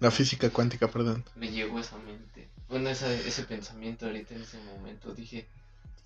La 0.03 0.11
física 0.11 0.49
cuántica, 0.49 0.89
perdón. 0.89 1.23
Me 1.35 1.49
llegó 1.49 1.79
esa 1.79 1.97
mente. 1.97 2.49
Bueno, 2.67 2.89
esa, 2.89 3.09
ese 3.13 3.43
pensamiento 3.43 4.05
ahorita 4.05 4.35
en 4.35 4.41
ese 4.41 4.57
momento. 4.63 5.13
Dije, 5.13 5.47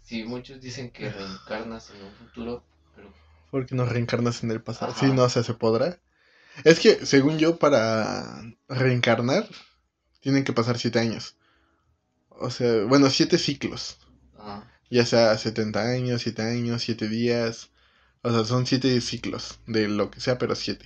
si 0.03 0.23
muchos 0.23 0.61
dicen 0.61 0.91
que 0.91 1.09
reencarnas 1.09 1.89
en 1.89 2.03
un 2.03 2.11
futuro, 2.13 2.63
pero 2.95 3.11
Porque 3.49 3.73
no 3.73 3.85
reencarnas 3.85 4.43
en 4.43 4.51
el 4.51 4.61
pasado. 4.61 4.91
Ajá. 4.91 4.99
Sí, 4.99 5.11
no, 5.11 5.23
o 5.23 5.29
sea, 5.29 5.41
se 5.41 5.55
podrá. 5.55 5.97
Es 6.63 6.79
que, 6.79 7.05
según 7.07 7.39
yo, 7.39 7.57
para 7.57 8.43
reencarnar, 8.69 9.47
tienen 10.21 10.43
que 10.43 10.53
pasar 10.53 10.77
siete 10.77 10.99
años. 10.99 11.35
O 12.29 12.51
sea, 12.51 12.83
bueno, 12.85 13.09
siete 13.09 13.39
ciclos. 13.39 13.97
ah, 14.37 14.63
Ya 14.91 15.07
sea 15.07 15.35
70 15.37 15.81
años, 15.81 16.21
7 16.21 16.43
años, 16.43 16.83
7 16.83 17.07
días. 17.07 17.71
O 18.21 18.31
sea, 18.31 18.45
son 18.45 18.67
7 18.67 19.01
ciclos 19.01 19.59
de 19.65 19.87
lo 19.87 20.11
que 20.11 20.19
sea, 20.19 20.37
pero 20.37 20.53
7. 20.53 20.85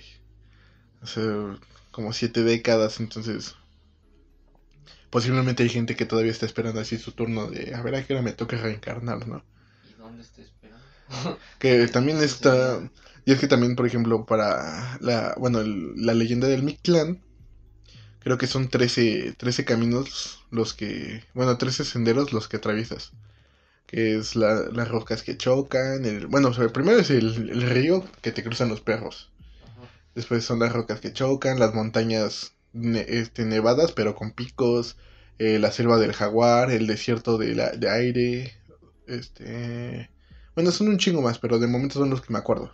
O 1.02 1.06
sea, 1.06 1.58
como 1.92 2.12
7 2.14 2.42
décadas, 2.44 3.00
entonces... 3.00 3.56
Posiblemente 5.10 5.62
hay 5.62 5.68
gente 5.68 5.94
que 5.94 6.06
todavía 6.06 6.32
está 6.32 6.46
esperando 6.46 6.80
así 6.80 6.98
su 6.98 7.12
turno 7.12 7.50
de 7.50 7.74
a 7.74 7.82
ver 7.82 7.94
a 7.94 8.04
qué 8.06 8.14
hora 8.14 8.22
me 8.22 8.32
toca 8.32 8.56
reencarnar, 8.56 9.28
¿no? 9.28 9.44
¿y 9.84 9.92
dónde 9.94 10.22
estoy 10.22 10.44
esperando? 10.44 10.86
Que 11.58 11.86
también 11.88 12.18
está... 12.18 12.80
Y 13.24 13.32
es 13.32 13.38
que 13.38 13.46
también, 13.48 13.76
por 13.76 13.86
ejemplo, 13.86 14.26
para 14.26 14.98
la, 15.00 15.34
bueno, 15.38 15.60
el- 15.60 15.94
la 15.96 16.14
leyenda 16.14 16.48
del 16.48 16.62
Mictlán, 16.64 17.22
creo 18.20 18.38
que 18.38 18.46
son 18.48 18.68
13, 18.70 19.34
13 19.38 19.64
caminos 19.66 20.44
los 20.50 20.74
que, 20.74 21.24
bueno, 21.34 21.58
13 21.58 21.84
senderos 21.84 22.32
los 22.32 22.48
que 22.48 22.58
atraviesas. 22.58 23.12
Que 23.86 24.16
es 24.18 24.36
la- 24.36 24.68
las 24.72 24.88
rocas 24.88 25.24
que 25.24 25.38
chocan, 25.38 26.06
el, 26.06 26.28
bueno, 26.28 26.50
o 26.50 26.54
sea, 26.54 26.68
primero 26.70 27.00
es 27.00 27.10
el, 27.10 27.50
el 27.50 27.62
río 27.64 28.04
que 28.22 28.32
te 28.32 28.44
cruzan 28.44 28.70
los 28.70 28.82
perros. 28.82 29.31
Después 30.14 30.44
son 30.44 30.58
las 30.58 30.72
rocas 30.72 31.00
que 31.00 31.12
chocan, 31.12 31.58
las 31.58 31.74
montañas 31.74 32.52
ne- 32.72 33.06
este, 33.08 33.44
nevadas 33.44 33.92
pero 33.92 34.14
con 34.14 34.32
picos, 34.32 34.96
eh, 35.38 35.58
la 35.58 35.72
selva 35.72 35.98
del 35.98 36.12
jaguar, 36.12 36.70
el 36.70 36.86
desierto 36.86 37.38
de, 37.38 37.54
la, 37.54 37.70
de 37.70 37.90
aire, 37.90 38.52
este... 39.06 40.10
Bueno, 40.54 40.70
son 40.70 40.88
un 40.88 40.98
chingo 40.98 41.22
más, 41.22 41.38
pero 41.38 41.58
de 41.58 41.66
momento 41.66 41.98
son 41.98 42.10
los 42.10 42.20
que 42.20 42.32
me 42.32 42.38
acuerdo. 42.38 42.70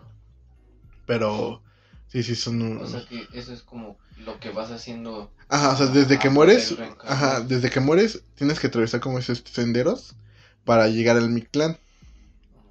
Pero 1.07 1.63
sí, 2.09 2.23
sí, 2.23 2.35
son 2.35 2.61
un... 2.61 2.79
O 2.79 2.87
sea 2.87 3.07
que 3.07 3.27
eso 3.33 3.53
es 3.53 3.63
como 3.63 3.97
lo 4.19 4.41
que 4.41 4.51
vas 4.51 4.71
haciendo. 4.71 5.31
Ajá, 5.49 5.71
o 5.73 5.77
sea, 5.77 5.87
desde 5.87 6.19
que 6.19 6.29
mueres, 6.29 6.75
ajá, 7.05 7.41
desde 7.41 7.71
que 7.71 7.81
mueres 7.81 8.23
tienes 8.35 8.59
que 8.59 8.67
atravesar 8.67 9.01
como 9.01 9.19
esos 9.19 9.45
senderos 9.51 10.17
para 10.65 10.89
llegar 10.89 11.17
al 11.17 11.31
Mictlán. 11.31 11.79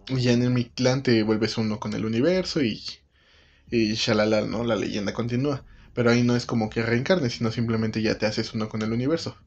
Y 0.10 0.22
ya 0.22 0.34
en 0.34 0.44
el 0.44 0.52
Mictlán 0.52 1.04
te 1.04 1.24
vuelves 1.24 1.58
uno 1.58 1.80
con 1.80 1.94
el 1.94 2.06
universo 2.06 2.62
y, 2.62 2.84
y 3.70 3.94
shalala, 3.96 4.42
¿no? 4.42 4.64
La 4.64 4.76
leyenda 4.76 5.14
continúa. 5.14 5.66
Pero 5.94 6.12
ahí 6.12 6.24
no 6.24 6.36
es 6.36 6.46
como 6.46 6.70
que 6.70 6.84
reencarnes, 6.84 7.34
sino 7.34 7.52
simplemente 7.52 8.02
ya 8.02 8.18
te 8.18 8.26
haces 8.26 8.54
uno 8.54 8.70
con 8.70 8.82
el 8.82 8.94
universo. 8.94 9.38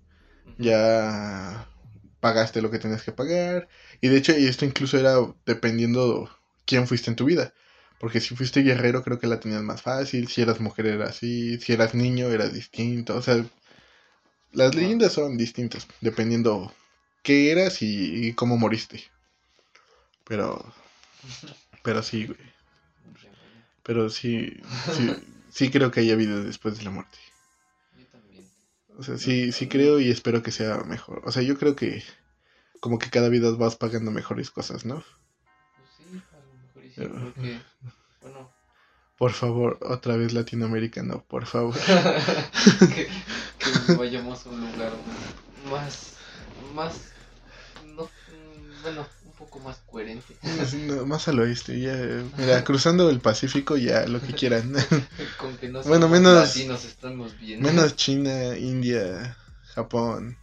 ya 0.59 1.67
pagaste 2.21 2.63
lo 2.63 2.71
que 2.71 2.79
tenías 2.79 3.03
que 3.03 3.13
pagar. 3.13 3.69
Y 4.01 4.09
de 4.09 4.19
hecho, 4.19 4.33
esto 4.33 4.65
incluso 4.65 4.99
era 4.99 5.15
dependiendo 5.47 6.31
quién 6.67 6.87
fuiste 6.87 7.11
en 7.11 7.17
tu 7.17 7.25
vida. 7.25 7.55
Porque 7.99 8.21
si 8.21 8.35
fuiste 8.35 8.63
guerrero, 8.63 9.03
creo 9.03 9.19
que 9.19 9.27
la 9.27 9.41
tenías 9.41 9.63
más 9.63 9.83
fácil. 9.83 10.29
Si 10.29 10.43
eras 10.43 10.61
mujer, 10.61 10.87
era 10.87 11.07
así. 11.07 11.59
Si 11.59 11.73
eras 11.73 11.95
niño, 11.95 12.29
era 12.29 12.49
distinto. 12.49 13.17
O 13.17 13.23
sea, 13.23 13.45
las 14.53 14.75
leyendas 14.75 15.13
son 15.13 15.37
distintas, 15.37 15.87
dependiendo 16.01 16.75
qué 17.23 17.53
eras 17.53 17.83
y, 17.83 18.33
cómo 18.35 18.57
moriste. 18.57 19.05
Pero. 20.25 20.65
Pero 21.83 22.03
sí, 22.03 22.27
güey. 22.27 22.39
Pero 23.91 24.09
sí, 24.09 24.53
sí, 24.95 25.11
sí 25.51 25.69
creo 25.69 25.91
que 25.91 25.99
haya 25.99 26.15
vida 26.15 26.41
después 26.45 26.79
de 26.79 26.85
la 26.85 26.91
muerte. 26.91 27.19
Yo 27.99 28.07
también. 28.07 28.49
O 28.97 29.03
sea, 29.03 29.19
sí, 29.19 29.51
sí 29.51 29.67
creo 29.67 29.99
y 29.99 30.13
espero 30.13 30.45
que 30.45 30.53
sea 30.53 30.85
mejor. 30.85 31.23
O 31.25 31.33
sea, 31.33 31.43
yo 31.43 31.59
creo 31.59 31.75
que 31.75 32.05
como 32.79 33.01
que 33.01 33.11
cada 33.11 33.29
vida 33.29 33.51
vas 33.51 33.75
pagando 33.75 34.13
mejores 34.13 34.53
cosas, 34.53 34.85
¿no? 34.85 35.03
porque, 36.73 37.59
bueno. 38.23 38.49
Por 39.19 39.33
favor, 39.33 39.77
otra 39.83 40.17
vez 40.17 40.35
latinoamericano, 40.35 41.25
por 41.27 41.47
favor. 41.47 41.75
que, 42.95 43.09
vayamos 43.97 44.47
a 44.47 44.51
un 44.51 44.61
lugar 44.71 44.93
más, 45.69 46.15
más, 46.77 46.95
no, 47.85 48.09
bueno, 48.83 49.05
un 49.20 49.20
poco 49.41 49.59
más 49.61 49.79
coherente. 49.91 50.37
más 51.07 51.27
al 51.27 51.41
oeste, 51.41 51.81
ya, 51.81 51.97
mira, 52.37 52.63
cruzando 52.63 53.09
el 53.09 53.21
Pacífico 53.21 53.77
ya, 53.77 54.07
lo 54.07 54.21
que 54.21 54.35
quieran. 54.35 54.75
Con 55.39 55.57
que 55.57 55.69
no 55.69 55.83
bueno, 55.85 56.09
menos, 56.09 56.55
estamos. 56.57 57.35
Menos 57.59 57.97
China, 57.97 58.57
India, 58.59 59.37
Japón, 59.75 60.37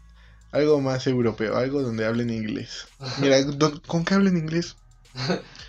algo 0.51 0.81
más 0.81 1.05
europeo, 1.05 1.55
algo 1.55 1.83
donde 1.83 2.05
hablen 2.05 2.31
inglés. 2.31 2.88
Mira, 3.19 3.38
¿con 3.86 4.03
qué 4.03 4.15
hablen 4.15 4.36
inglés? 4.36 4.75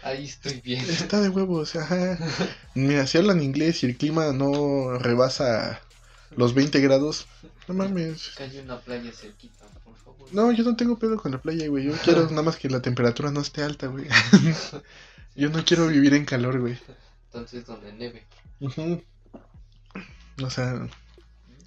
Ahí 0.02 0.24
estoy 0.24 0.60
bien. 0.62 0.84
Está 0.88 1.20
de 1.20 1.28
huevos, 1.28 1.76
ajá. 1.76 2.18
Mira, 2.74 3.06
si 3.06 3.18
hablan 3.18 3.42
inglés 3.42 3.82
y 3.82 3.86
el 3.86 3.96
clima 3.96 4.32
no 4.32 4.98
rebasa 4.98 5.82
los 6.36 6.54
20 6.54 6.80
grados, 6.80 7.26
no 7.66 7.74
mames. 7.74 8.38
Hay 8.40 8.58
una 8.58 8.80
playa 8.80 9.12
cerquita. 9.12 9.66
No, 10.32 10.52
yo 10.52 10.64
no 10.64 10.76
tengo 10.76 10.98
pedo 10.98 11.16
con 11.16 11.32
la 11.32 11.40
playa, 11.40 11.68
güey. 11.68 11.84
Yo 11.84 11.92
quiero 12.04 12.22
nada 12.30 12.42
más 12.42 12.56
que 12.56 12.68
la 12.68 12.82
temperatura 12.82 13.30
no 13.30 13.40
esté 13.40 13.62
alta, 13.62 13.86
güey. 13.86 14.06
yo 15.36 15.50
no 15.50 15.64
quiero 15.64 15.88
vivir 15.88 16.14
en 16.14 16.24
calor, 16.24 16.60
güey. 16.60 16.78
Entonces, 17.26 17.66
donde 17.66 17.92
neve. 17.92 18.26
O 20.42 20.50
sea, 20.50 20.88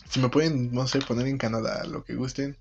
si 0.09 0.19
me 0.19 0.29
pueden, 0.29 0.73
no 0.73 0.87
sé, 0.87 0.99
poner 0.99 1.27
en 1.27 1.37
Canadá, 1.37 1.85
lo 1.85 2.03
que 2.03 2.15
gusten. 2.15 2.57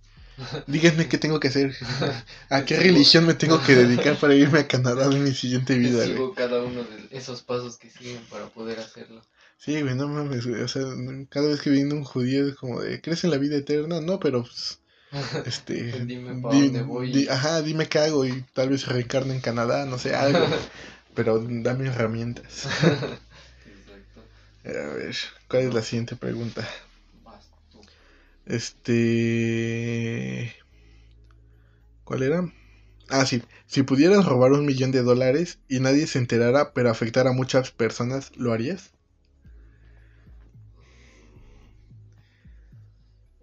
Díganme 0.67 1.09
qué 1.09 1.19
tengo 1.19 1.41
que 1.41 1.49
hacer. 1.49 1.77
¿A 2.51 2.65
qué 2.65 2.79
religión 2.79 3.27
me 3.27 3.35
tengo 3.35 3.63
que 3.63 3.75
dedicar 3.75 4.19
para 4.19 4.35
irme 4.35 4.61
a 4.61 4.69
Canadá 4.69 5.07
en 5.07 5.23
mi 5.23 5.35
siguiente 5.35 5.77
vida, 5.77 6.05
Sigo 6.05 6.35
cada 6.35 6.63
uno 6.63 6.83
de 6.83 7.09
esos 7.11 7.43
pasos 7.43 7.77
que 7.77 7.91
siguen 7.91 8.23
para 8.31 8.47
poder 8.49 8.81
hacerlo. 8.81 9.23
Sí, 9.59 9.81
güey, 9.83 9.95
no 9.95 10.09
mames, 10.09 10.47
O 10.47 10.69
sea, 10.69 10.85
cada 11.29 11.49
vez 11.49 11.61
que 11.61 11.71
viene 11.71 11.93
un 11.93 12.05
judío 12.05 12.49
es 12.49 12.55
como 12.55 12.81
de, 12.81 13.01
¿crees 13.03 13.25
en 13.25 13.31
la 13.31 13.37
vida 13.37 13.57
eterna? 13.57 14.01
No, 14.01 14.19
pero 14.19 14.43
pues, 14.43 14.80
este... 15.47 16.05
dime 16.05 16.41
para 16.41 16.55
dónde 16.55 16.83
voy. 16.83 17.29
ajá, 17.29 17.63
dime 17.63 17.89
qué 17.89 17.99
hago 17.99 18.25
y 18.25 18.43
tal 18.55 18.71
vez 18.71 18.87
reencarne 18.87 19.35
en 19.35 19.41
Canadá, 19.41 19.85
no 19.87 19.99
sé, 19.99 20.15
algo. 20.15 20.47
pero 21.15 21.41
dame 21.41 21.89
herramientas. 21.89 22.67
Exacto. 22.85 24.23
A 24.65 24.95
ver, 24.95 25.17
¿cuál 25.49 25.63
es 25.63 25.75
la 25.75 25.83
siguiente 25.83 26.17
pregunta? 26.17 26.67
Este... 28.47 30.55
¿Cuál 32.05 32.23
era? 32.23 32.53
Ah, 33.09 33.27
sí. 33.27 33.43
Si 33.67 33.83
pudieras 33.83 34.25
robar 34.25 34.53
un 34.53 34.67
millón 34.67 34.93
de 34.93 35.03
dólares 35.03 35.59
y 35.69 35.81
nadie 35.81 36.07
se 36.07 36.19
enterara, 36.19 36.73
pero 36.73 36.91
afectar 36.91 37.27
a 37.27 37.33
muchas 37.33 37.71
personas, 37.71 38.33
¿lo 38.37 38.53
harías? 38.53 38.91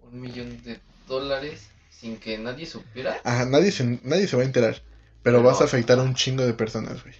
Un 0.02 0.20
millón 0.20 0.62
de 0.62 0.80
dólares 1.08 1.70
sin 1.90 2.18
que 2.18 2.38
nadie 2.38 2.66
supiera. 2.66 3.20
Ajá, 3.24 3.44
nadie 3.46 3.72
se, 3.72 3.98
nadie 4.04 4.28
se 4.28 4.36
va 4.36 4.42
a 4.42 4.46
enterar. 4.46 4.82
Pero, 5.22 5.42
vas 5.42 5.60
a 5.60 5.64
afectar 5.64 5.98
a 5.98 6.02
un 6.02 6.14
chingo 6.14 6.46
de 6.46 6.54
personas, 6.54 7.02
güey. 7.02 7.14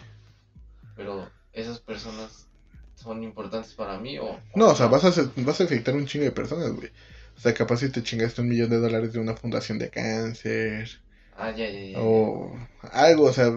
Pero 0.97 1.29
esas 1.53 1.81
personas 1.81 2.47
son 2.95 3.23
importantes 3.23 3.75
para 3.75 3.99
mí 3.99 4.19
o... 4.19 4.41
No, 4.55 4.69
o 4.69 4.75
sea, 4.75 4.87
Vas, 4.87 5.05
a, 5.05 5.31
vas 5.37 5.61
a 5.61 5.65
afectar 5.65 5.95
a 5.95 5.99
un 5.99 6.07
chingo 6.07 6.25
de 6.25 6.33
personas, 6.33 6.71
güey. 6.73 6.91
O 7.37 7.41
sea, 7.41 7.55
capaz 7.55 7.79
si 7.79 7.91
te 7.91 8.03
chingaste 8.03 8.41
un 8.41 8.49
millón 8.49 8.71
de 8.71 8.79
dólares 8.79 9.13
de 9.13 9.21
una 9.21 9.35
fundación 9.35 9.79
de 9.79 9.91
cáncer. 9.91 10.89
Ah, 11.37 11.51
ya, 11.51 11.69
ya, 11.69 11.93
ya. 11.93 12.01
O 12.01 12.57
algo, 12.93 13.25
o 13.25 13.33
sea, 13.33 13.51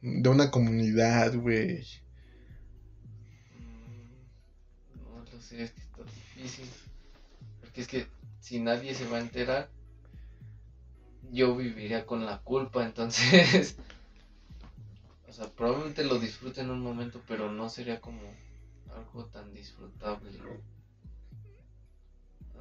de 0.00 0.28
una 0.28 0.50
comunidad, 0.50 1.34
güey. 1.34 1.84
Mm, 3.58 4.96
no 4.96 5.24
lo 5.30 5.40
sé, 5.40 5.62
es 5.62 5.72
que 5.72 5.80
está 5.80 6.02
difícil. 6.04 6.68
Porque 7.60 7.80
es 7.82 7.88
que 7.88 8.06
si 8.46 8.60
nadie 8.60 8.94
se 8.94 9.08
va 9.08 9.16
a 9.16 9.20
enterar, 9.20 9.68
yo 11.32 11.56
viviría 11.56 12.06
con 12.06 12.24
la 12.24 12.38
culpa, 12.42 12.84
entonces. 12.84 13.76
o 15.28 15.32
sea, 15.32 15.48
probablemente 15.48 16.04
lo 16.04 16.20
disfrute 16.20 16.60
en 16.60 16.70
un 16.70 16.80
momento, 16.80 17.20
pero 17.26 17.50
no 17.50 17.68
sería 17.68 18.00
como 18.00 18.20
algo 18.94 19.24
tan 19.24 19.52
disfrutable. 19.52 20.30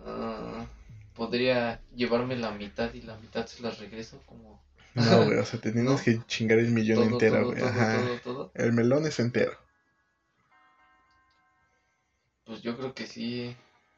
Ah, 0.03 0.65
podría 1.13 1.79
llevarme 1.95 2.35
la 2.35 2.49
mitad 2.49 2.91
y 2.95 3.03
la 3.03 3.17
mitad 3.17 3.45
se 3.45 3.61
las 3.61 3.77
regreso 3.77 4.19
como... 4.25 4.59
No, 4.95 5.25
güey, 5.25 5.37
o 5.37 5.45
sea, 5.45 5.61
te 5.61 5.71
tienes 5.71 6.01
que 6.01 6.19
chingar 6.25 6.57
el 6.57 6.71
millón 6.71 7.03
entero, 7.03 7.51
güey. 7.51 7.61
Ajá. 7.61 8.01
el 8.55 8.73
melón 8.73 9.05
es 9.05 9.19
entero. 9.19 9.55
Pues 12.43 12.63
yo 12.63 12.75
creo 12.75 12.95
que 12.95 13.05
sí 13.05 13.55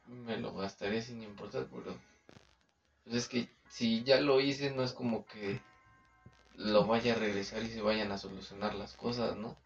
me 0.08 0.36
lo 0.38 0.54
gastaría 0.54 1.02
sin 1.02 1.22
importar, 1.22 1.66
pero... 1.70 1.98
Pues 3.04 3.16
es 3.16 3.28
que 3.28 3.48
si 3.68 4.02
ya 4.04 4.20
lo 4.20 4.40
hice, 4.40 4.70
no 4.70 4.82
es 4.82 4.92
como 4.92 5.24
que 5.26 5.60
lo 6.56 6.86
vaya 6.86 7.14
a 7.14 7.18
regresar 7.18 7.62
y 7.62 7.70
se 7.70 7.80
vayan 7.80 8.12
a 8.12 8.18
solucionar 8.18 8.74
las 8.74 8.94
cosas, 8.94 9.36
¿no? 9.36 9.56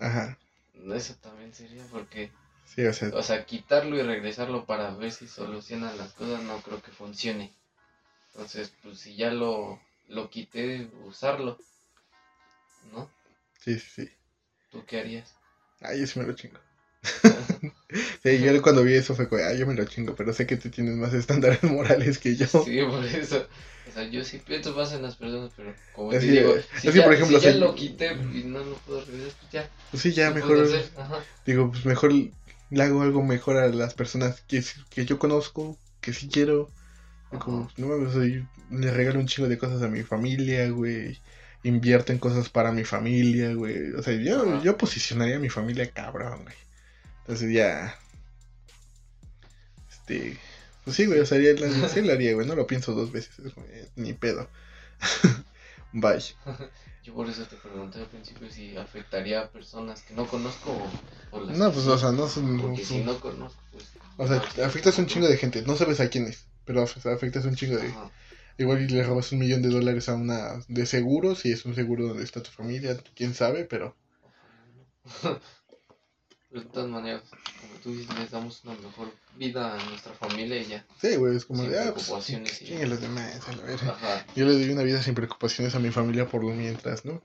Ajá. 0.00 0.38
Eso 0.74 1.14
también 1.16 1.52
sería 1.52 1.84
porque 1.90 2.30
Sí, 2.74 2.84
o 2.84 2.92
sea. 2.92 3.08
O 3.14 3.22
sea, 3.22 3.46
quitarlo 3.46 3.96
y 3.96 4.02
regresarlo 4.02 4.66
para 4.66 4.94
ver 4.94 5.10
si 5.10 5.26
solucionan 5.26 5.96
las 5.96 6.12
cosas 6.12 6.42
no 6.42 6.60
creo 6.60 6.82
que 6.82 6.92
funcione. 6.92 7.54
Entonces, 8.32 8.72
pues 8.82 8.98
si 8.98 9.16
ya 9.16 9.30
lo, 9.30 9.80
lo 10.08 10.28
quité, 10.28 10.90
usarlo. 11.04 11.58
¿No? 12.92 13.10
Sí, 13.60 13.78
sí, 13.78 13.88
sí. 13.90 14.10
¿Tú 14.70 14.84
qué 14.84 15.00
harías? 15.00 15.34
Ay, 15.80 16.00
yo 16.00 16.06
sí 16.06 16.18
me 16.18 16.26
lo 16.26 16.34
chingo. 16.34 16.58
sí, 18.22 18.38
yo 18.38 18.62
cuando 18.62 18.84
vi 18.84 18.94
eso 18.94 19.14
fue 19.14 19.28
como, 19.28 19.42
ay, 19.42 19.58
yo 19.58 19.66
me 19.66 19.74
lo 19.74 19.84
chingo, 19.84 20.14
pero 20.14 20.32
sé 20.32 20.46
que 20.46 20.56
tú 20.56 20.68
tienes 20.70 20.94
más 20.96 21.14
estándares 21.14 21.62
morales 21.64 22.18
que 22.18 22.36
yo. 22.36 22.46
Sí, 22.46 22.80
por 22.82 23.04
eso. 23.04 23.46
O 23.88 23.90
sea, 23.90 24.08
yo 24.08 24.22
sí 24.22 24.38
pienso 24.44 24.74
más 24.74 24.92
en 24.92 25.02
las 25.02 25.16
personas, 25.16 25.50
pero 25.56 25.72
como 25.94 26.10
te 26.10 26.20
digo, 26.20 26.54
si, 26.78 26.92
ya, 26.92 27.04
por 27.04 27.14
ejemplo, 27.14 27.38
si 27.38 27.46
ya 27.46 27.54
lo 27.54 27.74
quité 27.74 28.12
y 28.34 28.44
no 28.44 28.58
lo 28.58 28.74
puedo 28.76 29.02
regresar, 29.04 29.32
pues 29.40 29.52
ya. 29.52 29.70
Pues 29.90 30.02
sí, 30.02 30.12
ya, 30.12 30.30
mejor. 30.30 30.68
Digo, 31.46 31.70
pues 31.70 31.86
mejor 31.86 32.12
le 32.12 32.82
hago 32.82 33.00
algo 33.00 33.22
mejor 33.22 33.56
a 33.56 33.68
las 33.68 33.94
personas 33.94 34.42
que, 34.42 34.62
que 34.90 35.06
yo 35.06 35.18
conozco, 35.18 35.78
que 36.02 36.12
sí 36.12 36.28
quiero. 36.28 36.70
Como, 37.38 37.70
no 37.76 37.88
mames, 37.88 38.14
le 38.14 38.90
regalo 38.90 39.20
un 39.20 39.26
chingo 39.26 39.48
de 39.48 39.58
cosas 39.58 39.82
a 39.82 39.88
mi 39.88 40.02
familia, 40.02 40.68
güey. 40.70 41.18
Invierto 41.62 42.12
en 42.12 42.18
cosas 42.18 42.50
para 42.50 42.72
mi 42.72 42.84
familia, 42.84 43.52
güey. 43.54 43.92
O 43.92 44.02
sea, 44.02 44.14
yo, 44.14 44.62
yo 44.62 44.76
posicionaría 44.76 45.36
a 45.36 45.40
mi 45.40 45.48
familia 45.48 45.90
cabrón, 45.90 46.42
güey. 46.44 46.54
Entonces 47.28 47.52
ya. 47.52 47.94
Este. 49.90 50.38
Pues 50.82 50.96
sí, 50.96 51.04
güey, 51.04 51.20
o 51.20 51.26
sea, 51.26 51.38
sí 51.88 52.00
lo 52.00 52.12
haría, 52.12 52.32
güey. 52.32 52.46
No 52.46 52.54
lo 52.54 52.66
pienso 52.66 52.94
dos 52.94 53.12
veces, 53.12 53.36
ni 53.96 54.14
pedo. 54.14 54.48
Bye. 55.92 56.22
Yo 57.04 57.12
por 57.12 57.28
eso 57.28 57.44
te 57.44 57.56
pregunté 57.56 57.98
al 57.98 58.06
principio 58.06 58.50
si 58.50 58.76
afectaría 58.78 59.42
a 59.42 59.50
personas 59.50 60.00
que 60.02 60.14
no 60.14 60.26
conozco 60.26 60.74
o, 61.30 61.40
las 61.40 61.56
No, 61.56 61.70
pues, 61.70 61.86
o 61.86 61.98
sea, 61.98 62.12
no 62.12 62.28
son... 62.28 62.60
Porque 62.60 62.84
si 62.84 63.00
no 63.00 63.18
conozco, 63.18 63.62
pues... 63.72 63.84
O 64.18 64.26
sea, 64.26 64.66
afectas 64.66 64.98
a 64.98 65.02
un 65.02 65.08
chingo 65.08 65.26
de 65.26 65.38
gente, 65.38 65.62
no 65.62 65.74
sabes 65.76 66.00
a 66.00 66.10
quién 66.10 66.26
es, 66.26 66.44
pero 66.66 66.82
afectas 66.82 67.46
a 67.46 67.48
un 67.48 67.56
chingo 67.56 67.78
de... 67.78 67.94
Igual 68.58 68.88
le 68.88 69.02
robas 69.04 69.32
un 69.32 69.38
millón 69.38 69.62
de 69.62 69.70
dólares 69.70 70.10
a 70.10 70.16
una 70.16 70.62
de 70.68 70.84
seguro, 70.84 71.34
si 71.34 71.50
es 71.50 71.64
un 71.64 71.74
seguro 71.74 72.08
donde 72.08 72.24
está 72.24 72.42
tu 72.42 72.50
familia, 72.50 72.98
quién 73.14 73.34
sabe, 73.34 73.64
pero 73.64 73.96
de 76.58 76.64
todas 76.66 76.88
maneras, 76.88 77.22
como 77.60 77.74
tú 77.82 77.92
dices, 77.92 78.18
les 78.18 78.30
damos 78.30 78.64
una 78.64 78.74
mejor 78.74 79.12
vida 79.36 79.74
a 79.74 79.84
nuestra 79.84 80.12
familia 80.12 80.60
y 80.60 80.66
ya. 80.66 80.86
Sí, 81.00 81.16
güey, 81.16 81.36
es 81.36 81.44
como 81.44 81.62
sin 81.62 81.72
de, 81.72 81.78
ah, 81.78 81.92
pues, 81.92 82.06
preocupaciones 82.06 82.62
y 82.62 82.66
Yo 84.36 84.46
le 84.46 84.52
doy 84.52 84.70
una 84.70 84.82
vida 84.82 85.02
sin 85.02 85.14
preocupaciones 85.14 85.74
a 85.74 85.78
mi 85.78 85.90
familia 85.90 86.26
por 86.28 86.44
lo 86.44 86.50
mientras, 86.50 87.04
¿no? 87.04 87.22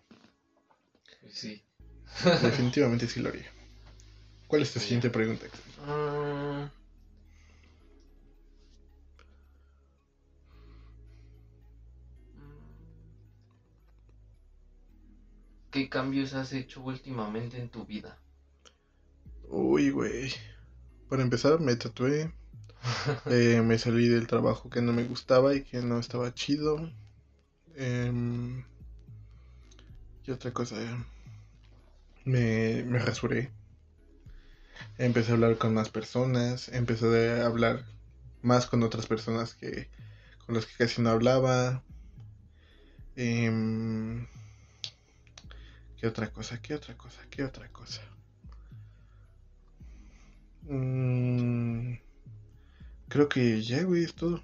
Pues 1.22 1.34
sí. 1.34 1.64
Definitivamente 2.42 3.08
sí 3.08 3.20
lo 3.20 3.30
haría. 3.30 3.52
¿Cuál 4.48 4.62
es 4.62 4.72
tu 4.72 4.80
siguiente 4.80 5.10
pregunta? 5.10 5.46
Uh... 5.88 6.68
¿Qué 15.72 15.90
cambios 15.90 16.36
has 16.36 16.54
hecho 16.54 16.82
últimamente 16.82 17.58
en 17.60 17.70
tu 17.70 17.84
vida? 17.84 18.20
Uy, 19.56 19.92
güey. 19.92 20.34
Para 21.10 21.22
empezar, 21.22 21.60
me 21.60 21.76
tatué. 21.76 22.34
Eh, 23.28 23.62
me 23.64 23.78
salí 23.78 24.08
del 24.10 24.28
trabajo 24.28 24.70
que 24.70 24.82
no 24.82 24.94
me 24.94 25.04
gustaba 25.04 25.54
y 25.56 25.64
que 25.64 25.82
no 25.82 26.00
estaba 26.00 26.34
chido. 26.34 26.92
Em, 27.76 28.64
¿Qué 30.24 30.32
otra 30.32 30.52
cosa? 30.52 30.76
Me, 32.26 32.84
me 32.84 33.00
rasuré. 33.00 33.52
Empecé 34.98 35.32
a 35.32 35.36
hablar 35.36 35.58
con 35.60 35.74
más 35.76 35.90
personas. 35.90 36.70
Empecé 36.70 37.42
a 37.42 37.46
hablar 37.46 37.86
más 38.42 38.66
con 38.66 38.82
otras 38.82 39.06
personas 39.06 39.54
que 39.54 39.88
con 40.46 40.56
las 40.56 40.66
que 40.66 40.78
casi 40.78 41.02
no 41.02 41.12
hablaba. 41.12 41.84
Em, 43.16 44.28
¿Qué 45.98 46.08
otra 46.08 46.32
cosa? 46.32 46.62
¿Qué 46.62 46.76
otra 46.76 46.98
cosa? 46.98 47.22
¿Qué 47.30 47.44
otra 47.44 47.70
cosa? 47.70 48.02
Mm, 50.68 51.96
creo 53.10 53.28
que 53.28 53.62
ya, 53.62 53.84
güey, 53.84 54.04
es 54.04 54.14
todo. 54.14 54.42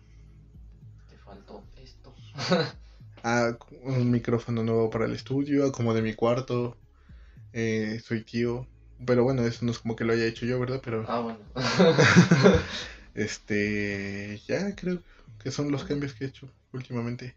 Te 1.10 1.18
faltó 1.18 1.64
esto. 1.78 2.14
Ah, 3.22 3.58
un 3.84 4.12
micrófono 4.12 4.64
nuevo 4.64 4.90
para 4.90 5.04
el 5.04 5.12
estudio, 5.12 5.66
acomodé 5.66 6.02
mi 6.02 6.14
cuarto. 6.14 6.78
Eh, 7.52 8.02
soy 8.02 8.24
tío. 8.24 8.66
Pero 9.06 9.26
bueno, 9.26 9.44
eso 9.44 9.66
no 9.66 9.72
es 9.72 9.80
como 9.80 9.98
que 9.98 10.06
lo 10.06 10.14
haya 10.14 10.26
hecho 10.26 10.46
yo, 10.46 10.58
¿verdad? 10.58 10.80
Pero 10.82 11.04
Ah, 11.06 11.20
bueno. 11.20 11.40
este, 13.16 14.42
ya 14.48 14.74
creo 14.74 15.04
que 15.44 15.52
son 15.52 15.70
los 15.70 15.84
cambios 15.84 16.14
que 16.14 16.24
he 16.24 16.28
hecho 16.30 16.50
últimamente. 16.72 17.36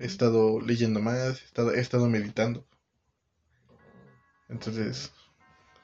He 0.00 0.06
estado 0.06 0.60
leyendo 0.60 0.98
más, 0.98 1.40
he 1.40 1.44
estado, 1.44 1.72
he 1.72 1.78
estado 1.80 2.08
meditando. 2.08 2.66
Entonces, 4.48 5.12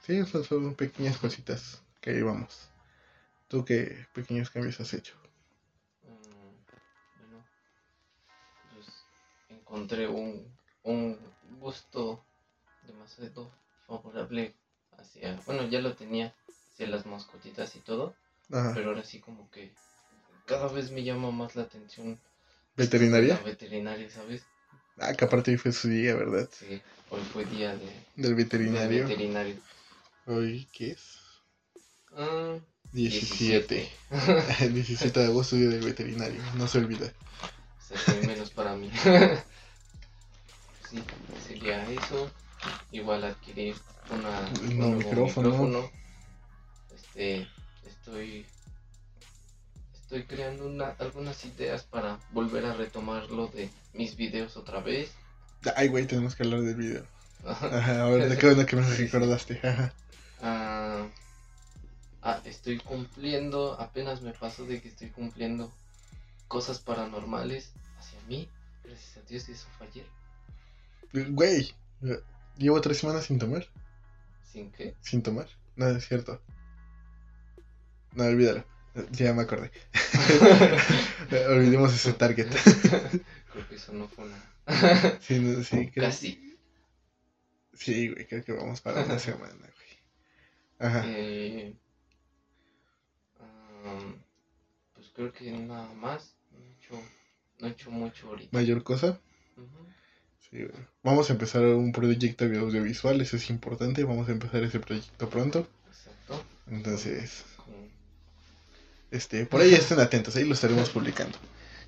sí, 0.05 0.15
esas 0.15 0.47
son 0.47 0.75
pequeñas 0.75 1.17
cositas 1.19 1.81
que 2.03 2.11
ahí 2.11 2.23
vamos. 2.23 2.69
¿Tú 3.49 3.65
qué 3.65 4.07
pequeños 4.13 4.51
cambios 4.51 4.81
has 4.81 4.93
hecho? 4.93 5.15
Mm, 6.05 7.21
bueno, 7.21 7.45
pues 8.75 8.87
encontré 9.49 10.09
un, 10.09 10.47
un 10.83 11.19
gusto 11.61 12.23
demasiado 12.87 13.51
favorable 13.87 14.55
hacia, 14.99 15.41
bueno, 15.47 15.67
ya 15.69 15.81
lo 15.81 15.95
tenía 15.95 16.35
hacia 16.75 16.89
las 16.89 17.07
mascotitas 17.07 17.75
y 17.77 17.81
todo, 17.81 18.15
Ajá. 18.51 18.75
pero 18.75 18.91
ahora 18.91 19.05
sí 19.05 19.21
como 19.21 19.51
que 19.51 19.71
cada 20.47 20.69
vez 20.69 20.91
me 20.91 21.05
llama 21.05 21.31
más 21.31 21.55
la 21.57 21.63
atención 21.63 22.19
¿Veterinaria? 22.77 23.37
la 23.37 23.43
veterinaria, 23.43 24.11
¿sabes? 24.11 24.43
Ah, 24.99 25.15
que 25.15 25.25
aparte 25.25 25.51
hoy 25.53 25.57
fue 25.57 25.73
su 25.73 25.89
día, 25.89 26.15
¿verdad? 26.15 26.49
Sí, 26.51 26.81
hoy 27.11 27.21
fue 27.33 27.45
día 27.45 27.77
de, 27.77 27.87
Del 28.17 28.35
de 28.35 28.35
veterinario. 28.35 29.05
veterinario. 29.05 29.57
Hoy, 30.27 30.67
¿qué 30.73 30.93
es? 30.93 31.22
Ah, 32.17 32.59
17. 32.93 33.89
17 34.71 35.21
de 35.21 35.27
agosto, 35.27 35.57
día 35.57 35.69
del 35.69 35.85
veterinario. 35.85 36.41
No 36.55 36.69
se 36.69 36.79
olvida. 36.79 37.13
se 37.81 37.97
fue 37.97 38.27
menos 38.27 38.51
para 38.51 38.75
mí. 38.75 38.91
sí, 40.91 41.03
sería 41.47 41.89
eso. 41.91 42.31
Igual 42.91 43.25
adquirir 43.25 43.75
una, 44.11 44.51
Un 44.63 44.99
micrófono. 44.99 45.91
Este, 46.95 47.49
estoy, 47.87 48.47
estoy 49.95 50.25
creando 50.25 50.67
una, 50.67 50.89
algunas 50.99 51.45
ideas 51.45 51.85
para 51.85 52.19
volver 52.31 52.67
a 52.67 52.75
retomar 52.75 53.31
lo 53.31 53.47
de 53.49 53.71
mis 53.95 54.17
videos 54.17 54.57
otra 54.57 54.81
vez. 54.81 55.13
Ay, 55.77 55.89
güey, 55.89 56.07
tenemos 56.07 56.35
que 56.35 56.43
hablar 56.43 56.61
del 56.61 56.77
video. 56.77 57.07
Ajá, 57.47 58.03
ahora 58.03 58.37
qué 58.37 58.47
bueno 58.47 58.67
que 58.67 58.77
me 58.77 58.83
recordaste. 58.83 59.61
Ajá. 59.63 59.93
Ah, 62.23 62.41
estoy 62.45 62.79
cumpliendo, 62.79 63.81
apenas 63.81 64.23
me 64.23 64.33
pasó 64.33 64.65
de 64.65 64.81
que 64.81 64.89
estoy 64.89 65.11
cumpliendo 65.11 65.73
cosas 66.47 66.79
paranormales 66.79 67.73
hacia 67.99 68.21
mí. 68.29 68.49
Gracias 68.85 69.17
a 69.17 69.29
Dios, 69.29 69.49
y 69.49 69.53
eso 69.53 69.67
fue 69.77 69.89
ayer. 69.89 70.07
Güey, 71.31 71.75
llevo 72.57 72.81
tres 72.81 72.99
semanas 72.99 73.25
sin 73.25 73.39
tomar. 73.39 73.67
¿Sin 74.53 74.71
qué? 74.71 74.95
Sin 75.01 75.23
tomar. 75.23 75.49
No, 75.75 75.89
es 75.89 76.07
cierto. 76.07 76.41
No, 78.15 78.25
olvídalo. 78.25 78.65
Ya 79.11 79.33
me 79.33 79.43
acordé. 79.43 79.73
Olvidemos 81.49 81.93
ese 81.95 82.13
target. 82.13 82.49
Creo 83.53 83.69
que 83.69 83.75
eso 83.75 83.93
no 83.93 84.07
fue 84.09 84.27
una. 84.27 85.19
Sí, 85.21 85.41
no, 85.41 85.63
sí, 85.65 85.91
creo, 85.91 86.07
Casi. 86.07 86.57
sí, 87.75 88.09
güey, 88.11 88.27
creo 88.29 88.45
que 88.45 88.53
vamos 88.53 88.81
para 88.81 89.03
una 89.05 89.19
semana, 89.19 89.55
güey. 89.57 89.99
Ajá. 90.79 91.03
Eh, 91.07 91.75
um, 93.85 94.15
pues 94.95 95.09
creo 95.15 95.33
que 95.33 95.51
nada 95.51 95.93
más. 95.95 96.35
No 96.51 96.59
he 96.59 96.73
hecho, 96.73 97.03
no 97.61 97.67
he 97.69 97.71
hecho 97.71 97.91
mucho 97.91 98.29
ahorita. 98.29 98.57
Mayor 98.57 98.83
cosa. 98.83 99.19
Sí. 100.51 100.59
Vamos 101.03 101.31
a 101.31 101.33
empezar 101.33 101.63
un 101.65 101.93
proyecto 101.93 102.45
audiovisual, 102.45 103.21
eso 103.21 103.37
es 103.37 103.49
importante. 103.51 104.05
Vamos 104.05 104.29
a 104.29 104.33
empezar 104.33 104.63
ese 104.63 104.81
proyecto 104.81 105.29
pronto. 105.31 105.67
Exacto. 105.89 106.45
Entonces, 106.71 107.45
Con- 107.57 107.91
este, 109.11 109.47
por 109.47 109.61
ahí 109.61 109.75
estén 109.75 110.01
atentos, 110.01 110.37
ahí 110.37 110.45
lo 110.45 110.55
estaremos 110.55 110.91
publicando. 110.91 111.39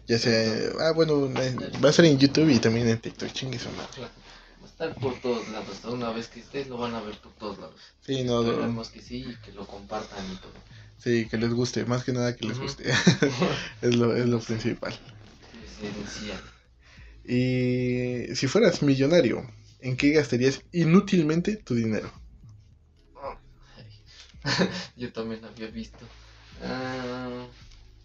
Ya 0.07 0.19
sea, 0.19 0.71
ah, 0.81 0.93
bueno, 0.93 1.31
va 1.33 1.89
a 1.89 1.93
ser 1.93 2.05
en 2.07 2.19
YouTube 2.19 2.51
y 2.51 2.59
también 2.59 2.89
en 2.89 2.99
TikTok, 2.99 3.33
chingue 3.33 3.59
su 3.59 3.71
madre. 3.71 4.03
Va 4.03 4.67
a 4.67 4.67
estar 4.67 4.95
por 4.95 5.19
todos 5.21 5.49
lados. 5.49 5.69
Hasta 5.71 5.91
una 5.91 6.11
vez 6.11 6.29
que 6.29 6.41
estés, 6.41 6.69
lo 6.69 6.77
van 6.77 6.95
a 6.95 7.01
ver 7.01 7.19
por 7.19 7.33
todos 7.33 7.59
lados. 7.59 7.81
Sí, 8.03 8.23
no, 8.25 8.43
no, 8.43 8.51
Esperemos 8.51 8.89
que 8.91 9.01
sí 9.01 9.25
y 9.29 9.37
que 9.37 9.53
lo 9.53 9.67
compartan 9.67 10.25
y 10.33 10.37
todo. 10.37 10.53
Sí, 11.05 11.29
que 11.29 11.37
les 11.37 11.53
guste, 11.53 11.85
más 11.85 12.03
que 12.03 12.13
nada 12.13 12.35
que 12.35 12.47
les 12.47 12.59
guste, 12.59 12.85
es 13.83 13.95
lo, 13.95 14.17
es 14.17 14.27
lo 14.27 14.41
principal. 14.41 14.99
Y 17.25 18.35
si 18.35 18.47
fueras 18.47 18.83
millonario, 18.83 19.47
¿en 19.81 19.99
qué 19.99 20.13
gastarías 20.13 20.63
inútilmente 20.73 21.57
tu 21.57 21.75
dinero? 21.75 22.11
Yo 24.97 25.13
también 25.13 25.45
había 25.45 25.69
visto. 25.69 26.07
Ah, 26.63 27.47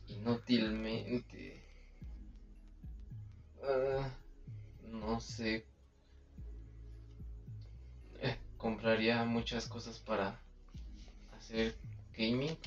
inútilmente. 0.10 1.64
Ah, 3.64 4.10
no 4.92 5.22
sé. 5.22 5.66
Eh, 8.22 8.38
compraría 8.58 9.24
muchas 9.24 9.68
cosas 9.68 10.00
para 10.00 10.42
hacer 11.38 11.76
gaming. 12.18 12.58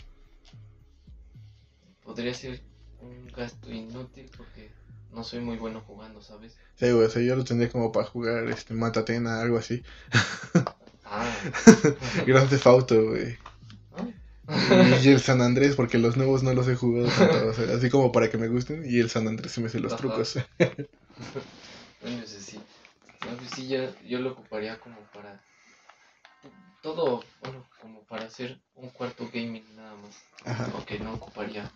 Podría 2.05 2.34
ser 2.34 2.61
un 3.00 3.26
gasto 3.28 3.70
inútil 3.70 4.30
porque 4.36 4.70
no 5.12 5.24
soy 5.24 5.40
muy 5.40 5.57
bueno 5.57 5.82
jugando, 5.86 6.20
¿sabes? 6.22 6.57
Sí, 6.76 6.90
güey, 6.90 7.07
o 7.07 7.11
sea, 7.11 7.22
yo 7.22 7.36
lo 7.36 7.44
tendría 7.44 7.70
como 7.70 7.92
para 7.92 8.07
jugar 8.07 8.48
este 8.48 8.74
Matatena, 8.74 9.40
algo 9.40 9.59
así. 9.59 9.82
Ah. 11.05 11.30
Grand 12.26 12.48
Theft 12.48 12.66
Auto, 12.66 13.11
güey. 13.11 13.36
Ah. 14.48 15.00
Y 15.03 15.09
el 15.09 15.20
San 15.20 15.40
Andrés, 15.40 15.76
porque 15.76 15.98
los 15.98 16.16
nuevos 16.16 16.42
no 16.42 16.53
los 16.55 16.66
he 16.68 16.74
jugado 16.74 17.09
tanto, 17.09 17.48
o 17.48 17.55
sea, 17.55 17.76
así 17.76 17.90
como 17.90 18.12
para 18.12 18.30
que 18.30 18.38
me 18.38 18.48
gusten. 18.48 18.82
Y 18.86 18.98
el 18.98 19.11
San 19.11 19.28
Andrés 19.28 19.53
se 19.53 19.61
me 19.61 19.68
sé 19.68 19.78
los 19.78 19.92
Ajá. 19.92 20.00
trucos. 20.00 20.38
Bueno, 22.00 22.22
sí. 22.26 22.61
No, 23.24 23.36
pues 23.36 23.50
sí, 23.55 23.68
yo, 23.68 23.78
yo 24.05 24.18
lo 24.18 24.32
ocuparía 24.32 24.80
como 24.80 24.96
para. 25.12 25.40
Todo, 26.83 27.24
bueno, 27.41 27.64
como 27.80 28.03
para 28.05 28.24
hacer 28.24 28.61
un 28.74 28.91
cuarto 28.91 29.30
gaming 29.33 29.64
nada 29.76 29.95
más. 29.97 30.16
Ajá. 30.45 30.70
Aunque 30.74 30.99
no 30.99 31.14
ocuparía 31.14 31.70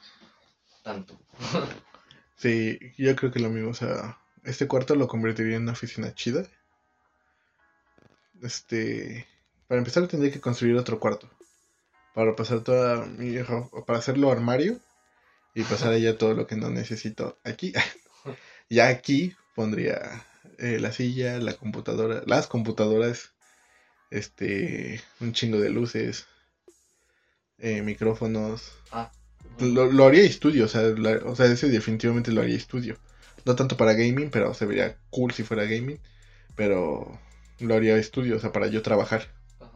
tanto. 0.82 1.18
Sí, 2.38 2.78
yo 2.98 3.16
creo 3.16 3.32
que 3.32 3.40
lo 3.40 3.48
mismo, 3.48 3.70
o 3.70 3.74
sea, 3.74 4.18
este 4.44 4.68
cuarto 4.68 4.94
lo 4.94 5.08
convertiría 5.08 5.56
en 5.56 5.62
una 5.62 5.72
oficina 5.72 6.14
chida. 6.14 6.46
Este, 8.42 9.26
para 9.66 9.78
empezar 9.78 10.06
tendría 10.06 10.32
que 10.32 10.40
construir 10.40 10.76
otro 10.76 11.00
cuarto. 11.00 11.30
Para 12.14 12.36
pasar 12.36 12.60
toda 12.60 13.06
mi 13.06 13.38
para 13.86 13.98
hacerlo 13.98 14.30
armario 14.30 14.78
y 15.54 15.62
pasar 15.64 15.92
allá 15.92 16.18
todo 16.18 16.34
lo 16.34 16.46
que 16.46 16.56
no 16.56 16.68
necesito 16.68 17.38
aquí. 17.42 17.72
ya 18.70 18.88
aquí 18.88 19.34
pondría 19.54 20.24
eh, 20.58 20.78
la 20.78 20.92
silla, 20.92 21.38
la 21.38 21.54
computadora, 21.54 22.22
las 22.26 22.46
computadoras, 22.46 23.32
este, 24.10 25.00
un 25.20 25.32
chingo 25.32 25.58
de 25.60 25.70
luces, 25.70 26.26
eh, 27.58 27.82
micrófonos, 27.82 28.72
Ah, 28.92 29.10
lo, 29.60 29.90
lo 29.90 30.04
haría 30.06 30.22
estudio, 30.24 30.66
o 30.66 30.68
sea, 30.68 30.82
la- 30.82 31.20
o 31.24 31.34
sea, 31.36 31.46
ese 31.46 31.68
definitivamente 31.68 32.30
lo 32.32 32.40
haría 32.42 32.56
estudio. 32.56 32.98
No 33.44 33.54
tanto 33.56 33.76
para 33.76 33.92
gaming, 33.94 34.30
pero 34.30 34.52
se 34.54 34.66
vería 34.66 34.96
cool 35.10 35.32
si 35.32 35.42
fuera 35.44 35.64
gaming. 35.64 36.00
Pero 36.56 37.18
lo 37.60 37.74
haría 37.74 37.96
estudio, 37.96 38.36
o 38.36 38.40
sea, 38.40 38.52
para 38.52 38.66
yo 38.66 38.82
trabajar. 38.82 39.28
ajá. 39.60 39.72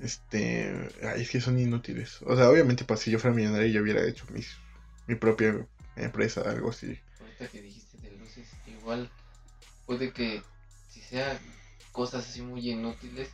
Este, 0.00 0.88
ay, 1.02 1.22
es 1.22 1.30
que 1.30 1.40
son 1.40 1.58
inútiles. 1.58 2.18
O 2.22 2.34
sea, 2.36 2.48
obviamente, 2.48 2.84
pues 2.84 3.00
si 3.00 3.10
yo 3.10 3.18
fuera 3.18 3.36
millonario, 3.36 3.68
yo 3.68 3.82
hubiera 3.82 4.06
hecho 4.06 4.24
mis, 4.32 4.48
mi 5.06 5.14
propia 5.14 5.66
empresa, 5.96 6.40
algo 6.48 6.70
así. 6.70 6.98
Ahorita 7.20 7.48
que 7.48 7.60
dijiste 7.62 7.98
de 7.98 8.10
luces, 8.16 8.48
igual 8.66 9.10
puede 9.86 10.12
que 10.12 10.42
si 10.88 11.00
sea 11.02 11.38
cosas 11.92 12.28
así 12.28 12.42
muy 12.42 12.68
inútiles, 12.70 13.28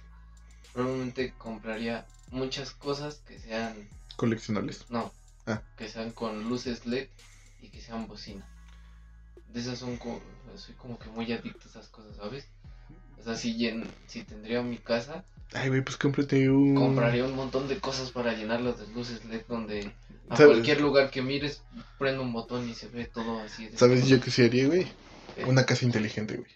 probablemente 0.72 1.32
compraría 1.38 2.06
muchas 2.30 2.70
cosas 2.72 3.16
que 3.26 3.38
sean, 3.38 3.88
Coleccionables. 4.16 4.86
no, 4.90 5.12
Ah. 5.46 5.62
que 5.76 5.88
sean 5.88 6.10
con 6.10 6.48
luces 6.48 6.86
LED 6.86 7.08
y 7.62 7.68
que 7.68 7.80
sean 7.80 8.06
bocina. 8.08 8.46
De 9.52 9.60
esas 9.60 9.78
son 9.78 9.96
como, 9.96 10.20
soy 10.56 10.74
como 10.74 10.98
que 10.98 11.08
muy 11.08 11.32
adicto 11.32 11.66
a 11.66 11.70
esas 11.70 11.88
cosas, 11.88 12.16
¿sabes? 12.16 12.46
O 13.18 13.22
sea, 13.22 13.34
si, 13.36 13.56
llen- 13.56 13.88
si 14.06 14.22
tendría 14.24 14.62
mi 14.62 14.78
casa, 14.78 15.24
Ay, 15.52 15.68
güey, 15.68 15.80
pues 15.82 15.96
cómprate 15.96 16.50
un. 16.50 16.74
compraría 16.74 17.24
un 17.24 17.36
montón 17.36 17.68
de 17.68 17.78
cosas 17.78 18.10
para 18.10 18.32
llenarlas 18.34 18.78
de 18.78 18.86
luces 18.88 19.24
LED 19.24 19.44
donde 19.48 19.92
a 20.28 20.36
¿Sabes? 20.36 20.54
cualquier 20.54 20.80
lugar 20.80 21.10
que 21.10 21.22
mires 21.22 21.62
prende 21.98 22.20
un 22.20 22.32
botón 22.32 22.68
y 22.68 22.74
se 22.74 22.88
ve 22.88 23.04
todo 23.06 23.40
así. 23.40 23.68
de- 23.68 23.78
¿Sabes 23.78 24.06
yo 24.08 24.20
qué 24.20 24.30
sí 24.32 24.44
haría, 24.44 24.66
güey? 24.66 24.82
Eh, 25.36 25.44
Una 25.46 25.64
casa 25.64 25.84
inteligente, 25.84 26.36
güey. 26.36 26.50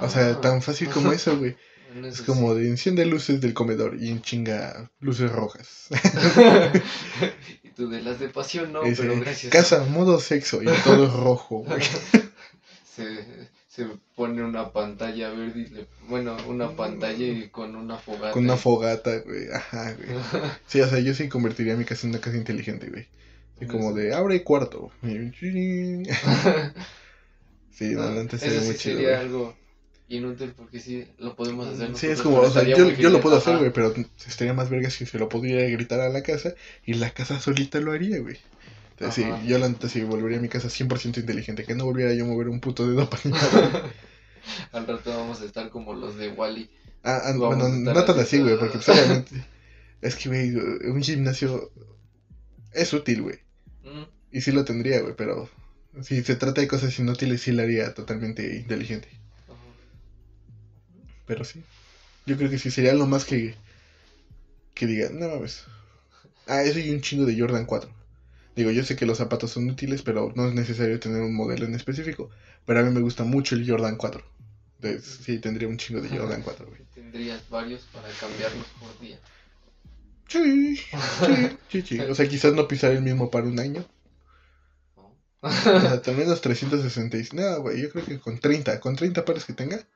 O 0.00 0.08
sea, 0.08 0.30
Ah. 0.30 0.40
tan 0.40 0.62
fácil 0.62 0.88
como 0.90 1.12
eso, 1.12 1.36
güey. 1.38 1.56
Es 2.04 2.20
como 2.20 2.52
sí. 2.52 2.60
de 2.60 2.68
enciende 2.68 3.06
luces 3.06 3.40
del 3.40 3.54
comedor 3.54 3.96
y 3.98 4.10
en 4.10 4.20
chinga 4.20 4.90
luces 5.00 5.30
rojas. 5.32 5.86
y 7.62 7.68
tú 7.70 7.88
de 7.88 8.02
las 8.02 8.18
de 8.20 8.28
pasión 8.28 8.70
no, 8.72 8.80
pero 8.82 9.18
gracias. 9.20 9.50
Casa, 9.50 9.82
modo 9.84 10.20
sexo 10.20 10.62
y 10.62 10.66
todo 10.84 11.06
es 11.06 11.12
rojo, 11.14 11.58
güey. 11.66 11.80
se, 12.84 13.24
se 13.68 13.86
pone 14.14 14.42
una 14.42 14.72
pantalla 14.72 15.30
verde 15.30 15.60
y 15.60 15.66
le, 15.68 15.86
bueno, 16.08 16.36
una 16.48 16.76
pantalla 16.76 17.24
y 17.24 17.48
con 17.48 17.74
una 17.76 17.96
fogata. 17.96 18.32
Con 18.32 18.44
una 18.44 18.56
fogata, 18.58 19.16
güey. 19.20 19.46
Ajá, 19.54 19.94
güey. 19.94 20.08
Sí, 20.66 20.80
o 20.82 20.88
sea, 20.88 20.98
yo 20.98 21.14
sí 21.14 21.28
convertiría 21.30 21.76
mi 21.76 21.84
casa 21.86 22.06
en 22.06 22.10
una 22.14 22.20
casa 22.20 22.36
inteligente, 22.36 22.88
güey. 22.90 23.06
Así 23.56 23.66
como 23.68 23.94
de 23.94 24.12
abre 24.14 24.42
cuarto. 24.44 24.90
Sí, 27.70 27.94
no, 27.94 28.10
No, 28.10 28.20
antes 28.20 28.40
sería 28.40 28.60
sí 28.60 28.66
muy 28.66 28.76
chido. 28.76 28.96
sería 28.96 29.10
güey. 29.16 29.20
algo 29.26 29.56
inútil 30.08 30.52
porque 30.56 30.80
sí 30.80 31.06
lo 31.18 31.34
podemos 31.34 31.66
hacer. 31.66 31.96
Sí, 31.96 32.06
es 32.06 32.22
como, 32.22 32.38
o 32.38 32.50
sea, 32.50 32.62
yo, 32.62 32.90
yo 32.90 33.10
lo 33.10 33.20
puedo 33.20 33.36
hacer, 33.36 33.58
güey, 33.58 33.72
pero 33.72 33.92
estaría 34.26 34.54
más 34.54 34.70
verga 34.70 34.90
si 34.90 35.06
se 35.06 35.18
lo 35.18 35.28
pudiera 35.28 35.68
gritar 35.68 36.00
a 36.00 36.08
la 36.08 36.22
casa 36.22 36.54
y 36.84 36.94
la 36.94 37.10
casa 37.10 37.40
solita 37.40 37.80
lo 37.80 37.92
haría, 37.92 38.20
güey. 38.20 38.38
Entonces, 38.90 39.24
Ajá. 39.24 39.40
sí, 39.42 39.48
yo 39.48 39.58
la 39.58 39.68
neta 39.68 39.88
sí 39.88 40.02
volvería 40.02 40.38
a 40.38 40.42
mi 40.42 40.48
casa 40.48 40.68
100% 40.68 41.18
inteligente, 41.18 41.64
que 41.64 41.74
no 41.74 41.84
volviera 41.84 42.14
yo 42.14 42.24
a 42.24 42.28
mover 42.28 42.48
un 42.48 42.60
puto 42.60 42.88
dedo 42.88 43.10
para 43.10 43.30
nada. 43.30 43.90
Al 44.72 44.86
rato 44.86 45.10
vamos 45.10 45.40
a 45.40 45.44
estar 45.44 45.70
como 45.70 45.94
los 45.94 46.16
de 46.16 46.28
Wally. 46.30 46.70
Ah, 47.02 47.20
ah, 47.24 47.32
bueno, 47.36 47.68
no 47.68 48.04
tan 48.04 48.18
así. 48.20 48.36
así, 48.36 48.38
güey, 48.40 48.58
porque 48.58 48.78
pues, 48.78 48.88
obviamente 48.88 49.44
es 50.00 50.16
que, 50.16 50.28
güey, 50.28 50.54
un 50.54 51.02
gimnasio 51.02 51.70
es 52.72 52.92
útil, 52.92 53.22
güey. 53.22 53.38
Mm, 53.82 54.04
Y 54.30 54.40
sí 54.40 54.52
lo 54.52 54.64
tendría, 54.64 55.00
güey, 55.00 55.14
pero 55.16 55.48
si 56.02 56.22
se 56.22 56.36
trata 56.36 56.60
de 56.60 56.68
cosas 56.68 56.98
inútiles, 56.98 57.40
sí 57.42 57.52
lo 57.52 57.62
haría 57.62 57.94
totalmente 57.94 58.56
inteligente. 58.56 59.08
Pero 61.26 61.44
sí. 61.44 61.62
Yo 62.24 62.36
creo 62.36 62.50
que 62.50 62.58
sí 62.58 62.70
sería 62.70 62.94
lo 62.94 63.06
más 63.06 63.24
que. 63.24 63.54
Que 64.74 64.86
diga, 64.86 65.10
no 65.10 65.28
mames. 65.28 65.64
Ah, 66.46 66.62
eso 66.62 66.78
y 66.78 66.90
un 66.90 67.00
chingo 67.00 67.24
de 67.24 67.38
Jordan 67.38 67.66
4. 67.66 67.90
Digo, 68.54 68.70
yo 68.70 68.84
sé 68.84 68.96
que 68.96 69.06
los 69.06 69.18
zapatos 69.18 69.50
son 69.50 69.68
útiles, 69.68 70.02
pero 70.02 70.32
no 70.34 70.48
es 70.48 70.54
necesario 70.54 70.98
tener 70.98 71.20
un 71.20 71.34
modelo 71.34 71.66
en 71.66 71.74
específico. 71.74 72.30
Pero 72.64 72.80
a 72.80 72.82
mí 72.82 72.90
me 72.90 73.00
gusta 73.00 73.24
mucho 73.24 73.54
el 73.54 73.68
Jordan 73.68 73.96
4. 73.96 74.22
Entonces, 74.80 75.20
sí, 75.24 75.38
tendría 75.38 75.68
un 75.68 75.76
chingo 75.76 76.00
de 76.00 76.08
Jordan 76.08 76.42
4, 76.42 76.66
güey. 76.66 76.80
Tendrías 76.94 77.48
varios 77.48 77.82
para 77.92 78.08
cambiarlos 78.20 78.66
por 78.80 78.98
día. 79.00 79.18
Sí, 80.28 80.76
sí, 80.76 81.56
sí, 81.70 81.82
sí. 81.82 82.00
O 82.00 82.14
sea, 82.14 82.28
quizás 82.28 82.52
no 82.54 82.66
pisar 82.66 82.92
el 82.92 83.02
mismo 83.02 83.30
par 83.30 83.44
un 83.44 83.60
año. 83.60 83.84
O 85.40 85.50
sea, 85.50 86.02
al 86.04 86.16
menos 86.16 86.40
366. 86.40 87.34
No, 87.34 87.60
güey, 87.60 87.80
yo 87.80 87.90
creo 87.90 88.04
que 88.04 88.18
con 88.18 88.38
30. 88.38 88.80
Con 88.80 88.96
30 88.96 89.24
pares 89.24 89.44
que 89.44 89.52
tenga. 89.52 89.86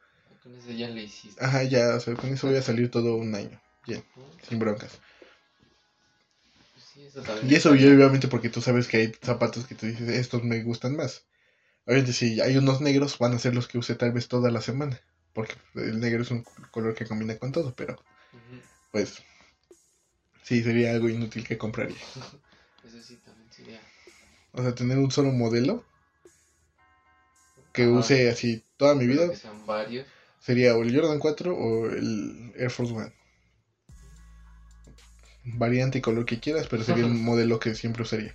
Con 0.43 0.55
eso 0.55 0.71
ya 0.73 0.89
le 0.89 1.03
hiciste. 1.03 1.45
Ajá, 1.45 1.63
ya, 1.65 1.95
o 1.97 2.01
sea, 2.01 2.15
con 2.17 2.31
eso 2.33 2.47
voy 2.49 2.57
a 2.57 2.63
salir 2.63 2.91
todo 2.91 3.17
un 3.17 3.35
año. 3.35 3.61
Bien, 3.87 4.05
sin 4.49 4.59
broncas. 4.59 5.01
Pues 6.75 6.85
sí, 6.87 7.05
eso 7.05 7.21
también 7.23 7.51
Y 7.51 7.55
eso 7.55 7.71
estaría- 7.75 7.91
y 7.93 7.95
obviamente 7.97 8.29
porque 8.29 8.49
tú 8.51 8.61
sabes 8.61 8.89
que 8.89 8.97
hay 8.99 9.13
zapatos 9.23 9.67
que 9.67 9.75
tú 9.75 9.87
dices, 9.87 10.09
estos 10.09 10.43
me 10.45 10.63
gustan 10.63 10.97
más. 10.97 11.27
Obviamente 11.87 12.13
si 12.13 12.41
hay 12.41 12.57
unos 12.57 12.81
negros 12.81 13.19
van 13.19 13.35
a 13.35 13.39
ser 13.39 13.55
los 13.55 13.69
que 13.69 13.79
use 13.79 13.95
tal 13.97 14.13
vez 14.13 14.29
toda 14.29 14.51
la 14.51 14.61
semana. 14.61 15.01
Porque 15.35 15.55
el 15.77 16.01
negro 16.01 16.23
es 16.23 16.31
un 16.31 16.45
color 16.73 16.95
que 16.95 17.07
combina 17.07 17.39
con 17.39 17.53
todo, 17.53 17.75
pero 17.77 17.97
pues 18.93 19.23
sí, 20.43 20.63
sería 20.63 20.93
algo 20.93 21.09
inútil 21.09 21.47
que 21.47 21.59
compraría. 21.59 21.97
Eso 22.85 23.01
sí 23.03 23.17
también 23.25 23.51
sería. 23.53 23.81
O 24.53 24.63
sea, 24.63 24.75
tener 24.75 24.99
un 24.99 25.11
solo 25.11 25.31
modelo 25.33 25.85
que 27.73 27.87
use 27.87 28.29
así 28.31 28.65
toda 28.77 28.95
mi 28.95 29.07
vida 29.07 29.29
Que 29.31 29.37
sean 29.37 29.65
varios. 29.67 30.07
Sería 30.41 30.75
o 30.75 30.83
el 30.83 30.95
Jordan 30.95 31.19
4 31.19 31.55
o 31.55 31.87
el 31.91 32.53
Air 32.57 32.71
Force 32.71 32.93
One. 32.93 33.13
Variante 35.45 35.99
y 35.99 36.01
color 36.01 36.27
que 36.27 36.41
quieras, 36.41 36.67
pero 36.69 36.83
sería 36.83 37.05
el 37.05 37.15
modelo 37.15 37.61
que 37.61 37.75
siempre 37.75 38.03
usaría. 38.03 38.35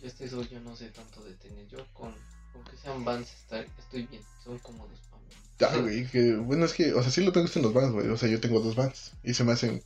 Yo 0.00 0.08
este 0.08 0.24
eso 0.24 0.42
yo 0.42 0.60
no 0.60 0.74
sé 0.74 0.88
tanto 0.88 1.22
de 1.22 1.34
tenis. 1.34 1.68
Yo 1.70 1.86
con, 1.92 2.14
con 2.52 2.64
que 2.64 2.76
sean 2.76 3.04
Vans 3.04 3.32
estar, 3.32 3.66
estoy 3.78 4.06
bien. 4.06 4.22
Son 4.42 4.58
cómodos 4.58 4.98
para 5.10 5.22
mí. 5.22 5.32
Ay, 5.60 5.80
güey, 5.80 6.06
que, 6.08 6.34
bueno, 6.36 6.64
es 6.64 6.72
que, 6.72 6.92
o 6.92 7.02
sea, 7.02 7.12
sí 7.12 7.24
lo 7.24 7.32
me 7.32 7.42
gustan 7.42 7.62
los 7.62 7.72
Vans, 7.72 7.92
güey. 7.92 8.08
O 8.08 8.16
sea, 8.16 8.28
yo 8.28 8.40
tengo 8.40 8.60
dos 8.60 8.74
Vans 8.74 9.12
y 9.22 9.34
se 9.34 9.44
me 9.44 9.52
hacen 9.52 9.82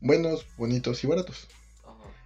buenos, 0.00 0.46
bonitos 0.56 1.02
y 1.02 1.06
baratos. 1.06 1.48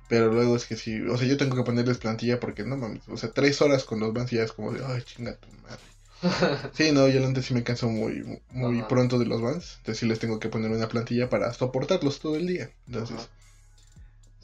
Pero 0.09 0.33
luego 0.33 0.57
es 0.57 0.67
que 0.67 0.77
sí, 0.77 1.01
o 1.03 1.17
sea, 1.17 1.29
yo 1.29 1.37
tengo 1.37 1.55
que 1.55 1.63
ponerles 1.63 1.99
plantilla 1.99 2.41
porque 2.41 2.65
no 2.65 2.77
mames, 2.77 3.09
o 3.09 3.17
sea, 3.17 3.31
tres 3.31 3.63
horas 3.63 3.85
con 3.85 4.01
los 4.01 4.13
Vans 4.13 4.33
y 4.33 4.37
ya 4.37 4.43
es 4.43 4.51
como 4.53 4.73
de, 4.73 4.85
ay, 4.85 5.03
chinga 5.03 5.37
tu 5.37 5.49
madre. 5.63 5.90
Sí, 6.75 6.93
no, 6.93 7.09
yo 7.09 7.25
antes 7.27 7.47
sí 7.47 7.55
me 7.55 7.65
canso 7.65 7.89
muy, 7.89 8.41
muy 8.51 8.79
Ajá. 8.79 8.89
pronto 8.89 9.19
de 9.19 9.27
los 9.27 9.41
Vans. 9.41 9.77
Entonces 9.79 9.99
sí 9.99 10.07
les 10.07 10.19
tengo 10.19 10.39
que 10.39 10.49
poner 10.49 10.71
una 10.71 10.89
plantilla 10.89 11.29
para 11.29 11.53
soportarlos 11.53 12.21
todo 12.21 12.37
el 12.37 12.47
día. 12.47 12.71
Entonces, 12.87 13.17
Ajá. 13.17 13.29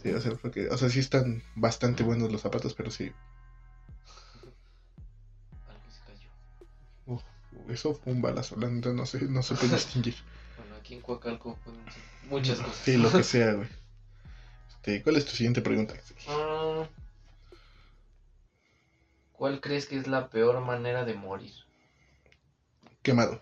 sí, 0.03 0.11
o 0.11 0.21
sea, 0.21 0.33
porque, 0.33 0.69
o 0.69 0.77
sea, 0.77 0.89
sí 0.89 1.01
están 1.01 1.43
bastante 1.55 2.03
buenos 2.03 2.31
los 2.33 2.41
zapatos, 2.41 2.75
pero 2.75 2.91
sí, 2.91 3.13
Algo 5.69 5.91
se 5.91 6.01
cayó. 6.07 6.31
uf, 7.07 7.23
eso 7.71 7.95
fue 7.95 8.13
un 8.13 8.23
balazo, 8.23 8.57
la 8.57 8.69
neta 8.69 8.93
no 8.93 9.07
sé, 9.07 9.23
no 9.23 9.43
supe 9.43 9.67
distinguir. 9.69 10.17
Bueno, 10.57 10.75
aquí 10.77 10.95
en 10.95 11.03
Coacalco 11.03 11.59
pueden 11.65 11.85
ser 11.91 12.03
muchas 12.23 12.59
cosas. 12.61 12.77
Sí, 12.85 12.97
lo 12.97 13.13
que 13.13 13.23
sea, 13.23 13.53
güey. 13.53 13.69
Este, 14.69 15.03
¿cuál 15.03 15.17
es 15.17 15.25
tu 15.27 15.33
siguiente 15.33 15.61
pregunta? 15.61 15.95
Ah, 16.29 16.89
¿Cuál 19.33 19.61
crees 19.61 19.87
que 19.87 19.99
es 19.99 20.07
la 20.07 20.29
peor 20.31 20.61
manera 20.63 21.05
de 21.05 21.13
morir? 21.15 21.53
Quemado. 23.07 23.41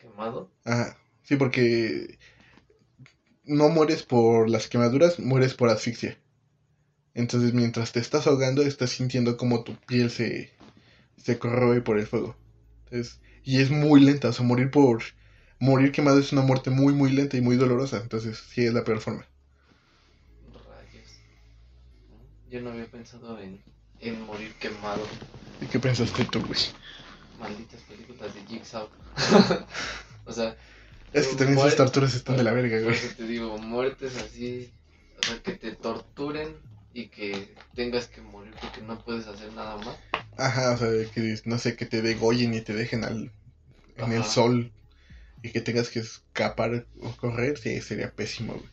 ¿Quemado? 0.00 0.48
Ajá. 0.64 0.96
Sí, 1.22 1.36
porque 1.36 2.18
no 3.44 3.68
mueres 3.70 4.02
por 4.02 4.50
las 4.50 4.68
quemaduras, 4.68 5.18
mueres 5.18 5.54
por 5.54 5.68
asfixia. 5.70 6.18
Entonces, 7.14 7.54
mientras 7.54 7.92
te 7.92 8.00
estás 8.00 8.26
ahogando, 8.26 8.62
estás 8.62 8.90
sintiendo 8.90 9.36
como 9.36 9.64
tu 9.64 9.76
piel 9.86 10.10
se, 10.10 10.52
se 11.16 11.38
corroe 11.38 11.82
por 11.82 11.98
el 11.98 12.06
fuego. 12.06 12.36
Entonces, 12.86 13.20
y 13.44 13.60
es 13.60 13.70
muy 13.70 14.00
lenta, 14.00 14.30
o 14.30 14.32
sea, 14.32 14.46
morir 14.46 14.70
por 14.70 15.02
morir 15.60 15.92
quemado 15.92 16.18
es 16.20 16.32
una 16.32 16.42
muerte 16.42 16.70
muy, 16.70 16.94
muy 16.94 17.12
lenta 17.12 17.36
y 17.38 17.42
muy 17.42 17.56
dolorosa. 17.56 17.98
Entonces, 18.02 18.38
sí 18.38 18.66
es 18.66 18.74
la 18.74 18.84
peor 18.84 19.00
forma. 19.00 19.26
Rayos. 20.68 21.10
Yo 22.50 22.60
no 22.60 22.70
había 22.70 22.86
pensado 22.90 23.38
en, 23.40 23.60
en 24.00 24.22
morir 24.22 24.54
quemado. 24.60 25.04
¿Y 25.60 25.66
qué 25.66 25.80
pensaste 25.80 26.24
tú, 26.26 26.40
güey? 26.46 26.60
Malditas 27.38 27.82
películas 27.82 28.34
de 28.34 28.42
Jigsaw. 28.46 28.88
o 30.26 30.32
sea, 30.32 30.56
Es 31.14 31.28
que 31.28 31.36
también 31.36 31.58
esas 31.58 31.76
torturas 31.76 32.14
están 32.14 32.36
de 32.36 32.42
la 32.44 32.52
verga, 32.52 32.78
por 32.82 32.92
güey. 32.92 32.96
eso 32.96 33.08
te 33.16 33.24
digo, 33.26 33.58
muertes 33.58 34.16
así, 34.16 34.72
o 35.18 35.22
sea, 35.26 35.42
que 35.42 35.52
te 35.54 35.72
torturen 35.76 36.60
y 36.92 37.08
que 37.08 37.54
tengas 37.74 38.08
que 38.08 38.20
morir 38.22 38.54
porque 38.60 38.80
no 38.82 38.98
puedes 39.04 39.26
hacer 39.26 39.52
nada 39.52 39.76
más. 39.78 39.96
Ajá, 40.36 40.72
o 40.72 40.76
sea, 40.76 40.88
que 41.12 41.36
no 41.44 41.58
sé, 41.58 41.76
que 41.76 41.86
te 41.86 42.02
degollen 42.02 42.54
y 42.54 42.60
te 42.60 42.74
dejen 42.74 43.04
al, 43.04 43.32
en 43.96 44.12
el 44.12 44.24
Ajá. 44.24 44.24
sol 44.24 44.72
y 45.42 45.52
que 45.52 45.60
tengas 45.62 45.90
que 45.90 46.00
escapar 46.00 46.86
o 47.02 47.16
correr, 47.16 47.58
sí, 47.58 47.80
sería 47.82 48.12
pésimo, 48.14 48.54
güey. 48.54 48.70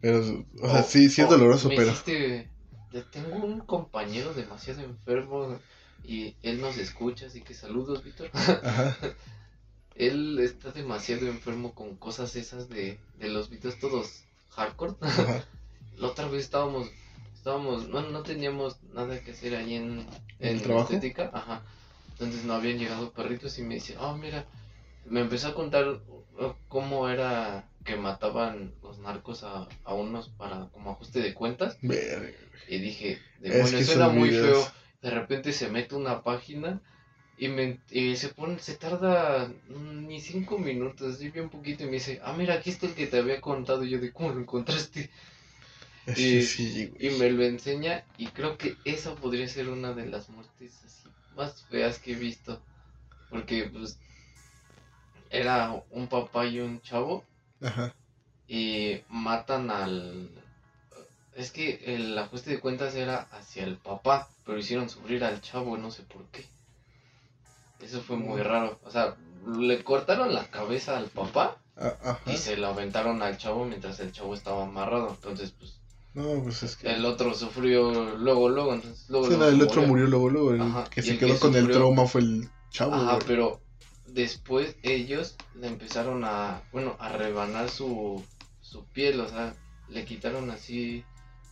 Pero, 0.00 0.46
o 0.62 0.70
sea, 0.70 0.82
O- 0.82 0.84
sí, 0.84 1.08
sí 1.10 1.22
es 1.22 1.28
o 1.28 1.30
doloroso, 1.30 1.68
me 1.68 1.74
pero... 1.74 1.92
hiciste- 1.92 2.50
ya 2.92 3.02
tengo 3.14 3.36
un 3.44 3.60
compañero 3.74 4.32
demasiado 4.34 4.80
enfermo 4.82 5.58
y 6.04 6.36
él 6.42 6.60
nos 6.60 6.76
escucha, 6.78 7.26
así 7.26 7.40
que 7.40 7.54
saludos, 7.54 8.04
Víctor. 8.04 8.30
Él 9.94 10.38
está 10.40 10.72
demasiado 10.72 11.28
enfermo 11.28 11.72
con 11.74 11.96
cosas 11.96 12.34
esas 12.36 12.68
de, 12.68 12.98
de 13.18 13.28
los 13.28 13.48
videos 13.48 13.78
todos 13.78 14.24
hardcore. 14.50 14.94
La 15.98 16.08
otra 16.08 16.26
vez 16.26 16.42
estábamos, 16.44 16.88
estábamos, 17.34 17.88
no, 17.88 18.02
no 18.10 18.22
teníamos 18.24 18.82
nada 18.92 19.20
que 19.20 19.30
hacer 19.30 19.54
ahí 19.54 19.74
en, 19.74 20.04
¿En 20.40 20.60
trabajo? 20.60 20.92
estética, 20.92 21.30
ajá. 21.32 21.62
Entonces 22.10 22.44
no 22.44 22.54
habían 22.54 22.78
llegado 22.78 23.12
perritos 23.12 23.56
y 23.58 23.62
me 23.62 23.74
dice, 23.74 23.96
oh 23.98 24.16
mira, 24.16 24.44
me 25.06 25.20
empezó 25.20 25.48
a 25.48 25.54
contar 25.54 25.86
uh, 25.88 26.52
cómo 26.68 27.08
era 27.08 27.68
que 27.84 27.94
mataban 27.96 28.74
los 28.82 28.98
narcos 28.98 29.44
a, 29.44 29.68
a 29.84 29.94
unos 29.94 30.28
para 30.30 30.68
como 30.72 30.90
ajuste 30.90 31.20
de 31.20 31.34
cuentas 31.34 31.76
Verga. 31.82 32.30
y 32.68 32.78
dije, 32.78 33.12
Es 33.12 33.52
demonios, 33.52 33.70
que 33.72 33.84
suena 33.84 34.08
muy 34.08 34.30
videos- 34.30 34.64
feo. 34.64 34.72
De 35.04 35.10
repente 35.10 35.52
se 35.52 35.70
mete 35.70 35.94
una 35.96 36.22
página 36.28 36.82
Y, 37.36 37.48
me, 37.48 37.80
y 37.90 38.16
se 38.16 38.30
pone, 38.30 38.58
se 38.60 38.76
tarda 38.78 39.48
ni 39.68 40.20
cinco 40.20 40.58
minutos, 40.58 41.14
así 41.16 41.30
bien 41.30 41.50
poquito, 41.50 41.84
y 41.84 41.86
me 41.88 41.94
dice, 42.00 42.20
ah, 42.24 42.34
mira, 42.38 42.54
aquí 42.56 42.70
está 42.70 42.86
el 42.88 42.94
que 42.96 43.08
te 43.08 43.18
había 43.20 43.40
contado. 43.42 43.84
Y 43.84 43.90
yo 43.90 44.00
de, 44.00 44.12
¿cómo 44.12 44.30
lo 44.34 44.40
encontraste? 44.40 45.10
Sí, 46.14 46.40
Y- 46.40 46.42
sí, 46.42 46.86
güey. 46.86 47.04
Y 47.06 47.10
me 47.10 47.30
lo 47.30 47.42
enseña, 47.44 48.06
y 48.16 48.28
creo 48.28 48.56
que 48.58 48.80
esa 48.84 49.14
podría 49.16 49.48
ser 49.48 49.68
una 49.68 49.92
de 49.94 50.06
las 50.06 50.28
muertes 50.30 50.82
así 50.84 51.14
más 51.30 51.64
feas 51.66 51.98
que 52.00 52.12
he 52.12 52.16
visto. 52.16 52.64
Porque, 53.28 53.70
pues, 53.72 54.00
era 55.28 55.84
un 55.90 56.08
papá 56.08 56.46
y 56.46 56.60
un 56.60 56.80
chavo, 56.80 57.28
Ajá. 57.60 57.94
y 58.46 59.04
matan 59.08 59.70
al... 59.70 60.43
Es 61.36 61.50
que 61.50 61.82
el 61.86 62.16
ajuste 62.16 62.50
de 62.50 62.60
cuentas 62.60 62.94
era 62.94 63.28
hacia 63.32 63.64
el 63.64 63.76
papá, 63.76 64.28
pero 64.46 64.58
hicieron 64.58 64.88
sufrir 64.88 65.24
al 65.24 65.40
chavo, 65.40 65.76
no 65.76 65.90
sé 65.90 66.02
por 66.04 66.24
qué. 66.26 66.44
Eso 67.80 68.00
fue 68.02 68.16
muy 68.16 68.40
raro. 68.40 68.78
O 68.84 68.90
sea, 68.90 69.16
le 69.58 69.82
cortaron 69.82 70.32
la 70.32 70.46
cabeza 70.50 70.96
al 70.96 71.06
papá 71.06 71.56
a- 71.76 71.88
Ajá. 72.10 72.20
y 72.32 72.36
se 72.36 72.56
la 72.56 72.68
aventaron 72.68 73.20
al 73.22 73.36
chavo 73.36 73.64
mientras 73.64 73.98
el 74.00 74.12
chavo 74.12 74.34
estaba 74.34 74.62
amarrado. 74.64 75.08
Entonces, 75.10 75.52
pues, 75.58 75.80
No, 76.14 76.40
pues 76.44 76.62
es 76.62 76.76
que. 76.76 76.88
el 76.92 77.04
otro 77.04 77.34
sufrió 77.34 78.16
luego, 78.16 78.48
luego, 78.48 78.72
entonces 78.74 79.04
luego... 79.10 79.26
Sí, 79.26 79.32
no, 79.32 79.38
luego 79.38 79.54
el 79.56 79.62
otro 79.62 79.82
murió 79.82 80.06
luego, 80.06 80.30
luego. 80.30 80.52
El 80.54 80.62
Ajá, 80.62 80.84
que 80.88 81.02
se 81.02 81.10
el 81.12 81.18
quedó 81.18 81.34
que 81.34 81.40
con 81.40 81.56
el 81.56 81.68
trauma 81.70 82.06
fue 82.06 82.20
el 82.20 82.48
chavo, 82.70 82.94
Ajá, 82.94 83.14
güey. 83.16 83.26
pero 83.26 83.60
después 84.06 84.76
ellos 84.84 85.34
le 85.56 85.66
empezaron 85.66 86.24
a, 86.24 86.62
bueno, 86.70 86.96
a 87.00 87.08
rebanar 87.08 87.68
su, 87.68 88.24
su 88.60 88.84
piel, 88.86 89.18
o 89.18 89.28
sea, 89.28 89.54
le 89.88 90.04
quitaron 90.04 90.50
así 90.52 91.04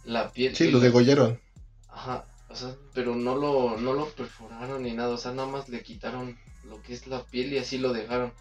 la 0.05 0.33
piel. 0.33 0.55
Sí, 0.57 0.71
lo 0.71 0.79
la- 0.79 0.85
degollaron. 0.85 1.41
Ajá, 1.89 2.25
o 2.49 2.57
sea, 2.57 2.75
pero 2.95 3.15
no 3.17 3.37
lo, 3.37 3.77
no 3.79 3.93
lo 3.93 4.09
perforaron 4.11 4.83
ni 4.83 4.93
nada, 4.93 5.11
o 5.11 5.17
sea, 5.19 5.33
nada 5.33 5.49
más 5.49 5.69
le 5.69 5.83
quitaron 5.83 6.37
lo 6.65 6.81
que 6.83 6.95
es 6.95 7.07
la 7.07 7.23
piel 7.25 7.53
y 7.53 7.59
así 7.59 7.79
lo 7.79 7.93
dejaron. 7.93 8.33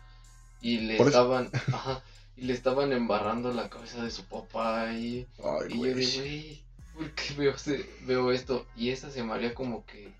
Y 0.61 0.79
le 0.79 0.97
Por 0.97 1.07
eso- 1.09 1.17
estaban, 1.19 1.49
ajá, 1.73 2.03
y 2.37 2.43
le 2.43 2.53
estaban 2.53 2.93
embarrando 2.93 3.51
la 3.53 3.69
cabeza 3.69 4.03
de 4.03 4.11
su 4.11 4.23
papá 4.25 4.93
y, 4.93 5.27
Ay, 5.43 5.67
y 5.69 5.77
yo 5.77 5.95
digo, 5.95 6.11
güey, 6.21 6.61
¿por 6.95 7.11
qué 7.11 7.33
veo, 7.37 7.57
se- 7.57 7.89
veo 8.05 8.31
esto? 8.31 8.65
Y 8.77 8.89
esa 8.89 9.09
se 9.11 9.23
me 9.23 9.33
haría 9.33 9.53
como 9.53 9.85
que, 9.85 10.11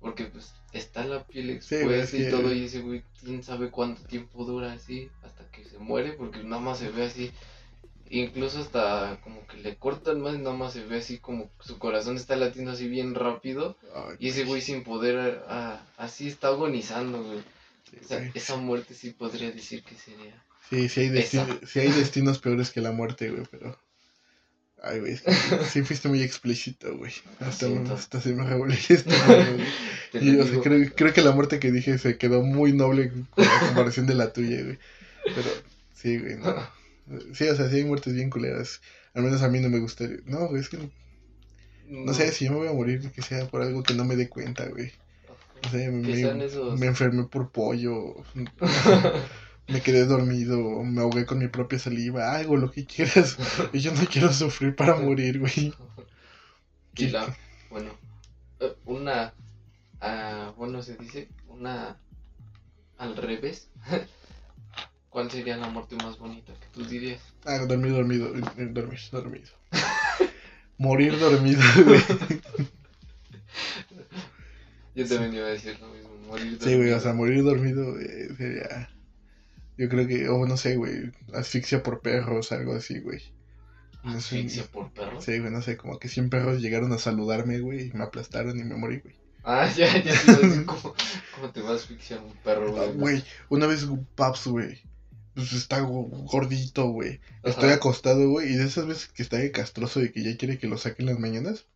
porque 0.00 0.24
pues 0.26 0.52
está 0.72 1.04
la 1.04 1.24
piel 1.24 1.50
expuesta 1.50 1.94
es 1.96 2.14
y 2.14 2.30
todo, 2.30 2.52
y 2.52 2.64
ese 2.64 2.80
güey, 2.80 3.02
quién 3.20 3.42
sabe 3.42 3.70
cuánto 3.70 4.02
tiempo 4.04 4.44
dura 4.44 4.72
así, 4.72 5.10
hasta 5.24 5.44
que 5.50 5.64
se 5.64 5.78
muere, 5.78 6.12
porque 6.12 6.42
nada 6.42 6.60
más 6.62 6.78
se 6.78 6.90
ve 6.90 7.04
así. 7.06 7.32
Incluso 8.10 8.60
hasta 8.60 9.18
como 9.24 9.46
que 9.48 9.56
le 9.58 9.74
cortan 9.76 10.20
más 10.20 10.34
y 10.34 10.38
nada 10.38 10.54
más 10.54 10.72
se 10.74 10.84
ve 10.84 10.98
así 10.98 11.18
como 11.18 11.50
su 11.60 11.78
corazón 11.78 12.16
está 12.16 12.36
latiendo 12.36 12.70
así 12.72 12.88
bien 12.88 13.14
rápido 13.14 13.76
Ay, 13.94 14.16
y 14.20 14.28
ese 14.28 14.44
güey 14.44 14.60
sin 14.60 14.84
poder, 14.84 15.42
ah, 15.48 15.82
así 15.96 16.28
está 16.28 16.48
agonizando, 16.48 17.22
güey. 17.22 17.40
sí, 17.90 17.96
O 18.04 18.06
sea, 18.08 18.18
güey. 18.18 18.30
esa 18.34 18.56
muerte 18.56 18.94
sí 18.94 19.10
podría 19.10 19.50
decir 19.50 19.82
que 19.82 19.94
sería. 19.96 20.40
Sí, 20.70 20.88
sí 20.88 21.00
hay, 21.00 21.08
desti- 21.10 21.42
Esa. 21.58 21.66
sí 21.66 21.80
hay 21.80 21.90
destinos 21.92 22.38
peores 22.38 22.70
que 22.70 22.80
la 22.80 22.92
muerte, 22.92 23.30
güey, 23.30 23.44
pero... 23.50 23.76
Ay, 24.82 25.00
güey, 25.00 25.12
es 25.14 25.22
que 25.22 25.32
sí 25.72 25.82
fuiste 25.82 26.08
muy 26.08 26.22
explícito, 26.22 26.96
güey. 26.96 27.12
Lo 27.40 27.46
Hasta, 27.46 27.66
hasta 27.94 28.20
se 28.20 28.34
me 28.34 28.44
revolvió 28.44 28.76
el 28.88 28.96
estómago, 28.96 29.52
güey. 29.56 29.66
Te 30.12 30.24
Y, 30.24 30.36
o 30.38 30.46
sea, 30.46 30.60
creo, 30.60 30.92
creo 30.94 31.12
que 31.12 31.22
la 31.22 31.32
muerte 31.32 31.58
que 31.58 31.72
dije 31.72 31.98
se 31.98 32.18
quedó 32.18 32.42
muy 32.42 32.72
noble 32.72 33.10
con 33.10 33.26
la 33.44 33.60
comparación 33.60 34.06
de 34.06 34.14
la 34.14 34.32
tuya, 34.32 34.62
güey. 34.62 34.78
Pero 35.24 35.50
sí, 35.94 36.18
güey, 36.18 36.36
no. 36.36 36.54
Sí, 37.32 37.48
o 37.48 37.54
sea, 37.54 37.68
sí 37.68 37.76
hay 37.76 37.84
muertes 37.84 38.14
bien 38.14 38.30
culeras. 38.30 38.80
Al 39.14 39.22
menos 39.22 39.42
a 39.42 39.48
mí 39.48 39.60
no 39.60 39.68
me 39.68 39.78
gustaría. 39.78 40.18
No, 40.26 40.48
güey, 40.48 40.60
es 40.60 40.68
que 40.68 40.78
no 41.88 42.12
sé 42.14 42.32
si 42.32 42.46
yo 42.46 42.52
me 42.52 42.58
voy 42.58 42.68
a 42.68 42.72
morir, 42.72 43.10
que 43.12 43.22
sea 43.22 43.46
por 43.46 43.62
algo 43.62 43.82
que 43.82 43.94
no 43.94 44.04
me 44.04 44.16
dé 44.16 44.28
cuenta, 44.28 44.66
güey. 44.66 44.92
No 45.62 45.70
sé, 45.70 45.90
me, 45.90 46.44
esos. 46.44 46.78
me 46.78 46.86
enfermé 46.86 47.24
por 47.24 47.50
pollo, 47.50 48.16
me 49.68 49.80
quedé 49.80 50.04
dormido, 50.04 50.82
me 50.82 51.00
ahogué 51.00 51.24
con 51.24 51.38
mi 51.38 51.48
propia 51.48 51.78
saliva, 51.78 52.34
algo, 52.34 52.56
lo 52.56 52.70
que 52.70 52.84
quieras. 52.84 53.36
Y 53.72 53.78
yo 53.80 53.92
no 53.92 54.04
quiero 54.06 54.32
sufrir 54.32 54.74
para 54.74 54.96
morir, 54.96 55.38
güey. 55.40 55.72
Y 56.96 57.08
la, 57.08 57.36
bueno, 57.70 57.90
eh, 58.60 58.74
una, 58.84 59.34
ah, 60.00 60.54
bueno, 60.56 60.82
se 60.82 60.96
dice, 60.96 61.28
una 61.48 61.98
al 62.98 63.16
revés. 63.16 63.68
¿Cuál 65.16 65.30
sería 65.30 65.56
la 65.56 65.70
muerte 65.70 65.96
más 65.96 66.18
bonita 66.18 66.52
que 66.52 66.66
tú 66.74 66.84
dirías? 66.84 67.22
Ah, 67.46 67.56
dormir, 67.66 67.92
dormido, 67.92 68.36
eh, 68.36 68.66
dormir, 68.70 69.00
dormido. 69.10 69.48
Morir 70.76 71.18
dormido, 71.18 71.62
güey. 71.86 72.02
Yo 74.94 75.08
también 75.08 75.32
iba 75.32 75.46
a 75.46 75.52
decir 75.52 75.80
lo 75.80 75.88
mismo, 75.88 76.10
morir 76.28 76.58
Sí, 76.60 76.74
güey, 76.74 76.90
o 76.92 77.00
dormido. 77.00 77.00
sea, 77.00 77.14
morir 77.14 77.42
dormido 77.44 77.98
eh, 77.98 78.28
sería. 78.36 78.90
Yo 79.78 79.88
creo 79.88 80.06
que, 80.06 80.28
o 80.28 80.44
no 80.46 80.58
sé, 80.58 80.76
güey, 80.76 81.10
asfixia 81.32 81.82
por 81.82 82.02
perros, 82.02 82.52
algo 82.52 82.74
así, 82.74 82.98
güey. 83.00 83.22
No 84.04 84.20
sé, 84.20 84.36
Asfixia 84.40 84.64
por 84.64 84.92
perro. 84.92 85.18
Sí, 85.22 85.38
güey, 85.38 85.50
no 85.50 85.62
sé, 85.62 85.78
como 85.78 85.98
que 85.98 86.08
100 86.08 86.28
perros 86.28 86.60
llegaron 86.60 86.92
a 86.92 86.98
saludarme, 86.98 87.60
güey, 87.60 87.86
y 87.86 87.92
me 87.94 88.04
aplastaron 88.04 88.60
y 88.60 88.64
me 88.64 88.76
morí, 88.76 88.98
güey. 88.98 89.14
Ah, 89.44 89.66
ya, 89.78 89.96
ya 89.96 90.12
¿cómo, 90.66 90.94
cómo 91.34 91.50
te 91.54 91.62
va 91.62 91.70
a 91.70 91.76
asfixiar 91.76 92.20
un 92.20 92.34
perro, 92.44 92.76
Ah, 92.78 92.84
güey? 92.84 92.98
Güey, 92.98 93.24
una 93.48 93.66
vez 93.66 93.86
Paps, 94.14 94.48
güey, 94.48 94.78
pues 95.36 95.52
está 95.52 95.78
go- 95.80 96.08
gordito, 96.08 96.86
güey. 96.88 97.20
Estoy 97.44 97.68
acostado, 97.70 98.28
güey, 98.28 98.52
y 98.52 98.56
de 98.56 98.64
esas 98.64 98.86
veces 98.86 99.06
que 99.08 99.22
está 99.22 99.36
de 99.36 99.52
castroso 99.52 100.02
y 100.02 100.10
que 100.10 100.24
ya 100.24 100.36
quiere 100.36 100.58
que 100.58 100.66
lo 100.66 100.78
saque 100.78 101.02
en 101.02 101.06
las 101.10 101.18
mañanas, 101.20 101.66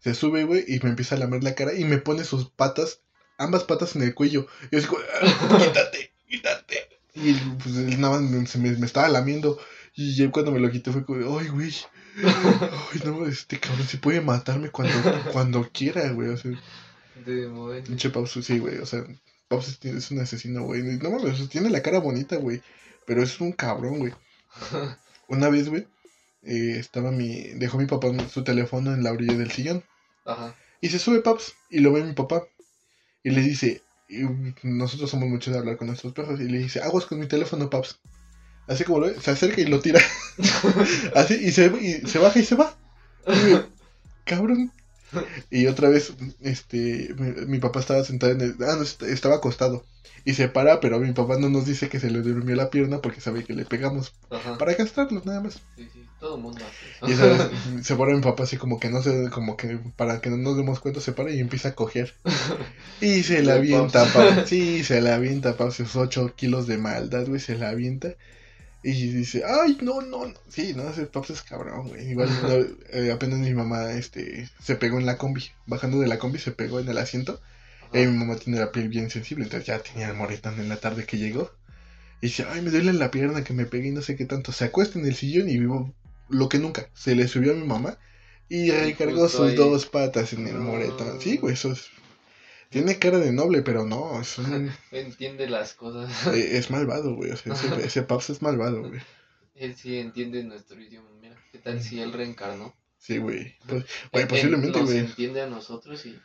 se 0.00 0.14
sube, 0.14 0.42
güey, 0.44 0.64
y 0.66 0.80
me 0.80 0.88
empieza 0.88 1.14
a 1.14 1.18
lamer 1.18 1.44
la 1.44 1.54
cara 1.54 1.74
y 1.74 1.84
me 1.84 1.98
pone 1.98 2.24
sus 2.24 2.50
patas, 2.50 3.00
ambas 3.38 3.64
patas 3.64 3.94
en 3.94 4.02
el 4.02 4.14
cuello. 4.14 4.46
Y 4.72 4.76
yo 4.76 4.78
así 4.80 4.88
"Ah, 5.22 5.58
quítate, 5.58 6.12
quítate. 6.28 6.76
Y 7.14 7.34
pues 7.62 7.76
él 7.76 8.00
nada 8.00 8.18
más 8.20 8.28
me, 8.30 8.46
se 8.46 8.58
me, 8.58 8.70
estaba 8.86 9.08
lamiendo. 9.08 9.58
Y 9.94 10.14
ya 10.16 10.30
cuando 10.30 10.52
me 10.52 10.60
lo 10.60 10.70
quité 10.70 10.90
fue 10.92 11.04
como, 11.04 11.38
ay, 11.38 11.48
güey. 11.48 11.72
Ay, 12.24 13.00
no, 13.04 13.26
este 13.26 13.58
cabrón 13.60 13.86
sí 13.86 13.96
puede 13.98 14.20
matarme 14.20 14.70
cuando, 14.70 14.94
cuando 15.32 15.68
quiera, 15.72 16.10
güey. 16.12 16.28
O 16.30 16.36
sea, 16.36 16.52
De 17.26 17.48
pinche 17.82 18.10
Paps, 18.10 18.38
sí, 18.42 18.58
güey. 18.58 18.78
O 18.78 18.86
sea, 18.86 19.04
Paps 19.48 19.68
es, 19.68 19.84
es 19.84 20.10
un 20.10 20.20
asesino, 20.20 20.62
güey. 20.64 20.82
No 20.82 21.10
mames, 21.10 21.48
tiene 21.50 21.68
la 21.70 21.82
cara 21.82 21.98
bonita, 21.98 22.36
güey. 22.36 22.62
Pero 23.06 23.22
es 23.22 23.40
un 23.40 23.52
cabrón, 23.52 23.98
güey. 23.98 24.12
Una 25.28 25.48
vez, 25.48 25.68
güey, 25.68 25.86
eh, 26.42 26.76
estaba 26.78 27.10
mi. 27.10 27.42
Dejó 27.54 27.78
mi 27.78 27.86
papá 27.86 28.08
su 28.28 28.44
teléfono 28.44 28.92
en 28.92 29.02
la 29.02 29.12
orilla 29.12 29.36
del 29.36 29.50
sillón. 29.50 29.84
Ajá. 30.24 30.54
Y 30.80 30.88
se 30.88 30.98
sube 30.98 31.20
Paps 31.20 31.54
y 31.68 31.80
lo 31.80 31.92
ve 31.92 32.02
mi 32.02 32.12
papá. 32.12 32.42
Y 33.22 33.30
le 33.30 33.42
dice, 33.42 33.82
y 34.08 34.22
nosotros 34.62 35.10
somos 35.10 35.28
muchos 35.28 35.52
de 35.52 35.60
hablar 35.60 35.76
con 35.76 35.88
nuestros 35.88 36.12
perros. 36.12 36.40
Y 36.40 36.44
le 36.44 36.58
dice, 36.58 36.80
aguas 36.80 37.06
con 37.06 37.18
mi 37.18 37.26
teléfono, 37.26 37.70
Paps. 37.70 38.00
Así 38.66 38.84
como 38.84 39.00
lo 39.00 39.06
ve, 39.08 39.20
se 39.20 39.30
acerca 39.30 39.60
y 39.60 39.66
lo 39.66 39.80
tira. 39.80 40.00
Así, 41.14 41.34
y 41.34 41.52
se, 41.52 41.66
y 41.66 42.06
se 42.08 42.18
baja 42.18 42.38
y 42.38 42.44
se 42.44 42.54
va. 42.54 42.76
Y 43.26 43.56
Cabrón. 44.24 44.72
Y 45.50 45.66
otra 45.66 45.88
vez, 45.88 46.12
este, 46.40 47.14
mi, 47.18 47.46
mi 47.46 47.58
papá 47.58 47.80
estaba 47.80 48.04
sentado 48.04 48.32
en 48.32 48.40
el... 48.40 48.56
Ah, 48.60 48.76
no, 48.76 48.82
est- 48.82 49.02
estaba 49.02 49.36
acostado. 49.36 49.84
Y 50.24 50.34
se 50.34 50.48
para, 50.48 50.80
pero 50.80 51.00
mi 51.00 51.12
papá 51.12 51.38
no 51.38 51.48
nos 51.48 51.64
dice 51.66 51.88
que 51.88 51.98
se 52.00 52.10
le 52.10 52.20
durmió 52.20 52.54
la 52.56 52.70
pierna 52.70 53.00
porque 53.00 53.20
sabe 53.20 53.44
que 53.44 53.54
le 53.54 53.64
pegamos. 53.64 54.14
Ajá. 54.30 54.58
Para 54.58 54.76
castrarlo, 54.76 55.22
nada 55.24 55.40
más. 55.40 55.60
Sí, 55.76 55.88
sí, 55.92 56.06
todo 56.18 56.36
el 56.36 56.42
mundo 56.42 56.64
hace 56.66 56.86
Y 57.00 57.12
esa 57.12 57.26
vez 57.26 57.50
se 57.82 57.96
para 57.96 58.14
mi 58.14 58.20
papá 58.20 58.42
así 58.44 58.56
como 58.58 58.78
que 58.78 58.90
no 58.90 59.02
sé, 59.02 59.30
como 59.30 59.56
que 59.56 59.78
para 59.96 60.20
que 60.20 60.28
no 60.30 60.36
nos 60.36 60.56
demos 60.56 60.80
cuenta 60.80 61.00
se 61.00 61.12
para 61.12 61.30
y 61.30 61.40
empieza 61.40 61.70
a 61.70 61.74
coger. 61.74 62.14
Y 63.00 63.22
se 63.22 63.42
la 63.42 63.54
avienta. 63.54 64.12
Paps. 64.12 64.48
Sí, 64.48 64.84
se 64.84 65.00
la 65.00 65.14
avienta, 65.16 65.56
Paps. 65.56 65.76
Sus 65.76 65.96
8 65.96 66.34
kilos 66.36 66.66
de 66.66 66.78
maldad, 66.78 67.26
güey, 67.26 67.40
se 67.40 67.56
la 67.56 67.70
avienta. 67.70 68.16
Y 68.82 69.12
dice, 69.12 69.42
ay, 69.46 69.76
no, 69.82 70.00
no, 70.00 70.26
no. 70.26 70.34
Sí, 70.48 70.72
no, 70.74 70.88
ese 70.88 71.06
Paps 71.06 71.30
es 71.30 71.42
cabrón, 71.42 71.88
güey. 71.88 72.10
Igual 72.10 72.30
no, 72.42 72.98
eh, 72.98 73.12
apenas 73.12 73.38
mi 73.38 73.52
mamá 73.52 73.92
este, 73.92 74.48
se 74.62 74.76
pegó 74.76 74.98
en 74.98 75.06
la 75.06 75.18
combi. 75.18 75.44
Bajando 75.66 76.00
de 76.00 76.08
la 76.08 76.18
combi 76.18 76.38
se 76.38 76.52
pegó 76.52 76.80
en 76.80 76.88
el 76.88 76.98
asiento. 76.98 77.40
Y 77.92 77.98
mi 78.06 78.16
mamá 78.16 78.36
tiene 78.36 78.60
la 78.60 78.70
piel 78.70 78.88
bien 78.88 79.10
sensible, 79.10 79.44
entonces 79.44 79.66
ya 79.66 79.80
tenía 79.80 80.08
el 80.08 80.16
moretón 80.16 80.60
en 80.60 80.68
la 80.68 80.76
tarde 80.76 81.04
que 81.04 81.18
llegó. 81.18 81.50
Y 82.22 82.28
dice, 82.28 82.46
ay, 82.48 82.62
me 82.62 82.70
duele 82.70 82.92
la 82.92 83.10
pierna 83.10 83.42
que 83.42 83.52
me 83.52 83.66
pegué 83.66 83.88
y 83.88 83.92
no 83.92 84.00
sé 84.00 84.16
qué 84.16 84.26
tanto. 84.26 84.52
Se 84.52 84.66
acuesta 84.66 84.98
en 84.98 85.06
el 85.06 85.14
sillón 85.14 85.48
y 85.48 85.58
vivo 85.58 85.92
lo 86.28 86.48
que 86.48 86.58
nunca. 86.58 86.88
Se 86.94 87.14
le 87.14 87.26
subió 87.28 87.52
a 87.52 87.56
mi 87.56 87.66
mamá 87.66 87.98
y 88.48 88.70
recargó 88.70 89.28
sus 89.28 89.50
ahí. 89.50 89.56
dos 89.56 89.86
patas 89.86 90.32
en 90.32 90.46
el 90.46 90.56
moretón. 90.56 91.20
Sí, 91.20 91.36
güey, 91.38 91.54
eso 91.54 91.72
es... 91.72 91.90
Tiene 92.70 92.98
cara 92.98 93.18
de 93.18 93.32
noble, 93.32 93.62
pero 93.62 93.84
no, 93.84 94.20
es, 94.20 94.38
un- 94.38 94.70
Entiende 94.92 95.48
las 95.50 95.74
cosas. 95.74 96.26
eh, 96.34 96.56
es 96.56 96.70
malvado, 96.70 97.14
güey. 97.16 97.30
O 97.32 97.36
sea, 97.36 97.52
ese, 97.52 97.66
ese 97.84 98.02
Paps 98.02 98.30
es 98.30 98.42
malvado, 98.42 98.80
güey. 98.88 99.00
Él 99.54 99.74
sí 99.76 99.98
entiende 99.98 100.42
nuestro 100.44 100.80
idioma. 100.80 101.10
Mira, 101.20 101.36
¿qué 101.52 101.58
tal 101.58 101.82
si 101.82 102.00
él 102.00 102.12
reencarnó? 102.12 102.74
Sí, 102.96 103.18
güey. 103.18 103.56
Pues, 103.66 103.84
güey, 104.12 104.26
posiblemente, 104.26 104.80
güey. 104.80 104.98
entiende 104.98 105.42
a 105.42 105.46
nosotros 105.46 106.06
y, 106.06 106.18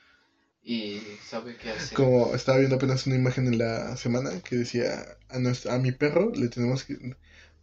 y 0.63 1.01
sabe 1.27 1.57
qué 1.57 1.71
hacer. 1.71 1.95
Como 1.95 2.33
estaba 2.35 2.59
viendo 2.59 2.75
apenas 2.75 3.07
una 3.07 3.15
imagen 3.15 3.47
en 3.47 3.57
la 3.57 3.97
semana 3.97 4.39
que 4.41 4.55
decía 4.57 5.17
a, 5.29 5.39
nuestro, 5.39 5.71
a 5.71 5.79
mi 5.79 5.91
perro 5.91 6.31
le 6.35 6.47
tenemos 6.49 6.83
que 6.83 6.97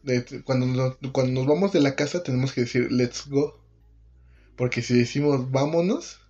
de- 0.02 0.42
cuando 0.42 0.66
nos, 0.66 0.96
cuando 1.12 1.32
nos 1.32 1.46
vamos 1.46 1.72
de 1.72 1.80
la 1.80 1.94
casa 1.94 2.22
tenemos 2.22 2.52
que 2.52 2.62
decir 2.62 2.90
let's 2.90 3.28
go 3.28 3.62
porque 4.56 4.82
si 4.82 4.98
decimos 4.98 5.50
vámonos 5.52 6.21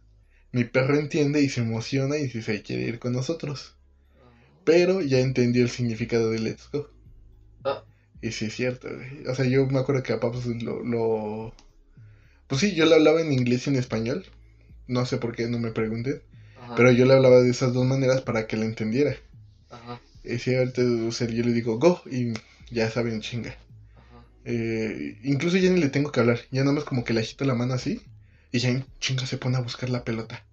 mi 0.52 0.64
perro 0.64 0.96
entiende 0.98 1.40
y 1.40 1.48
se 1.48 1.62
emociona 1.62 2.18
y 2.18 2.28
si 2.28 2.42
se 2.42 2.62
quiere 2.62 2.82
ir 2.82 2.98
con 2.98 3.12
nosotros 3.12 3.74
Pero 4.64 5.00
ya 5.00 5.18
entendí 5.18 5.60
el 5.60 5.70
significado 5.70 6.30
de 6.30 6.38
Let's 6.38 6.68
Go. 6.70 6.88
Ah. 7.64 7.82
Y 8.20 8.30
sí 8.32 8.44
es 8.44 8.54
cierto, 8.54 8.88
güey. 8.88 9.26
O 9.26 9.34
sea, 9.34 9.46
yo 9.46 9.66
me 9.66 9.80
acuerdo 9.80 10.02
que 10.02 10.12
a 10.12 10.20
Paps 10.20 10.46
lo, 10.46 10.84
lo... 10.84 11.54
Pues 12.46 12.60
sí, 12.60 12.74
yo 12.74 12.84
le 12.86 12.94
hablaba 12.94 13.20
en 13.20 13.32
inglés 13.32 13.66
y 13.66 13.70
en 13.70 13.76
español. 13.76 14.24
No 14.86 15.06
sé 15.06 15.16
por 15.16 15.34
qué, 15.34 15.48
no 15.48 15.58
me 15.58 15.72
pregunten. 15.72 16.22
Ajá. 16.60 16.74
Pero 16.76 16.92
yo 16.92 17.06
le 17.06 17.14
hablaba 17.14 17.40
de 17.40 17.50
esas 17.50 17.72
dos 17.72 17.86
maneras 17.86 18.20
para 18.20 18.46
que 18.46 18.56
le 18.56 18.66
entendiera. 18.66 19.16
Ajá. 19.70 20.00
Y 20.22 20.38
si 20.38 20.54
ahorita 20.54 20.82
o 21.08 21.10
sea, 21.12 21.26
yo 21.26 21.42
le 21.42 21.52
digo 21.52 21.78
go 21.78 22.02
y 22.08 22.34
ya 22.70 22.90
saben 22.90 23.20
chinga. 23.20 23.56
Ajá. 23.96 24.24
Eh, 24.44 25.18
incluso 25.24 25.56
ya 25.56 25.70
ni 25.70 25.80
le 25.80 25.88
tengo 25.88 26.12
que 26.12 26.20
hablar. 26.20 26.40
Ya 26.52 26.60
nada 26.60 26.74
más 26.74 26.84
como 26.84 27.02
que 27.02 27.14
le 27.14 27.20
agito 27.20 27.44
la 27.44 27.54
mano 27.54 27.74
así. 27.74 28.00
Y 28.52 28.58
ya 28.58 28.68
en 28.68 28.86
chinga 29.00 29.26
se 29.26 29.38
pone 29.38 29.56
a 29.56 29.60
buscar 29.60 29.88
la 29.90 30.04
pelota. 30.04 30.44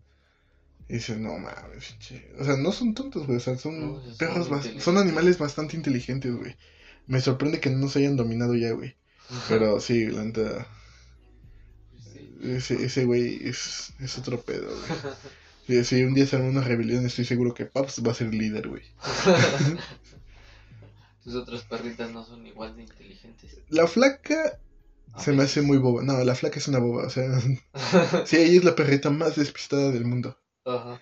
Y 0.87 0.93
dices, 0.95 1.17
no 1.19 1.37
mames, 1.37 1.85
pinche". 1.91 2.31
O 2.39 2.45
sea, 2.45 2.57
no 2.57 2.71
son 2.71 2.93
tontos, 2.95 3.25
güey. 3.27 3.37
O 3.37 3.41
sea, 3.41 3.57
son 3.57 3.79
No, 3.79 4.01
son 4.01 4.17
perros, 4.17 4.47
inteligentes. 4.47 4.83
son 4.83 4.97
animales 4.97 5.37
bastante 5.37 5.75
inteligentes, 5.75 6.33
güey. 6.35 6.55
Me 7.07 7.21
sorprende 7.21 7.59
que 7.59 7.69
no 7.69 7.77
nos 7.79 7.95
hayan 7.95 8.15
dominado 8.15 8.55
ya, 8.55 8.71
güey. 8.71 8.95
Pero 9.47 9.79
sí, 9.79 10.07
la 10.07 10.23
neta, 10.23 10.67
ese, 12.41 12.83
ese 12.83 13.05
güey 13.05 13.47
es, 13.47 13.93
es 13.99 14.17
otro 14.17 14.41
pedo, 14.41 14.67
güey. 14.67 15.13
Si, 15.69 15.83
si 15.83 16.03
un 16.03 16.15
día 16.15 16.25
se 16.25 16.35
arma 16.35 16.49
una 16.49 16.63
rebelión, 16.63 17.05
estoy 17.05 17.25
seguro 17.25 17.53
que 17.53 17.67
Paps 17.67 18.01
va 18.03 18.11
a 18.11 18.15
ser 18.15 18.33
líder, 18.33 18.69
güey. 18.69 18.81
Tus 21.23 21.35
otras 21.35 21.61
perritas 21.61 22.09
no 22.11 22.25
son 22.25 22.47
igual 22.47 22.75
de 22.75 22.81
inteligentes. 22.83 23.55
La 23.69 23.85
flaca 23.85 24.57
Se 25.17 25.33
me 25.33 25.43
hace 25.43 25.61
muy 25.61 25.77
boba. 25.77 26.03
No, 26.03 26.23
la 26.23 26.35
flaca 26.35 26.59
es 26.59 26.67
una 26.67 26.79
boba. 26.79 27.07
O 27.07 27.09
sea, 27.09 27.39
sí, 28.25 28.37
ella 28.37 28.57
es 28.57 28.63
la 28.63 28.75
perrita 28.75 29.09
más 29.09 29.35
despistada 29.35 29.91
del 29.91 30.05
mundo. 30.05 30.37
Ajá. 30.65 31.01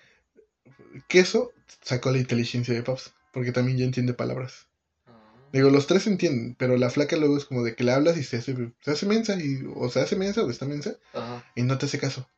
Queso 1.06 1.52
sacó 1.82 2.10
la 2.10 2.18
inteligencia 2.18 2.74
de 2.74 2.82
Paps, 2.82 3.12
porque 3.32 3.52
también 3.52 3.78
ya 3.78 3.84
entiende 3.84 4.14
palabras. 4.14 4.66
Ah. 5.06 5.12
Digo, 5.52 5.70
los 5.70 5.86
tres 5.86 6.06
entienden, 6.06 6.54
pero 6.58 6.76
la 6.76 6.90
flaca 6.90 7.16
luego 7.16 7.36
es 7.36 7.44
como 7.44 7.62
de 7.62 7.74
que 7.74 7.84
le 7.84 7.92
hablas 7.92 8.16
y 8.16 8.24
se 8.24 8.38
hace, 8.38 8.72
se 8.80 8.90
hace 8.90 9.06
mensa, 9.06 9.36
y, 9.40 9.64
o 9.74 9.88
se 9.90 10.00
hace 10.00 10.16
mensa 10.16 10.42
o 10.42 10.50
está 10.50 10.66
mensa, 10.66 10.96
Ajá. 11.12 11.44
y 11.54 11.62
no 11.62 11.78
te 11.78 11.86
hace 11.86 11.98
caso. 11.98 12.28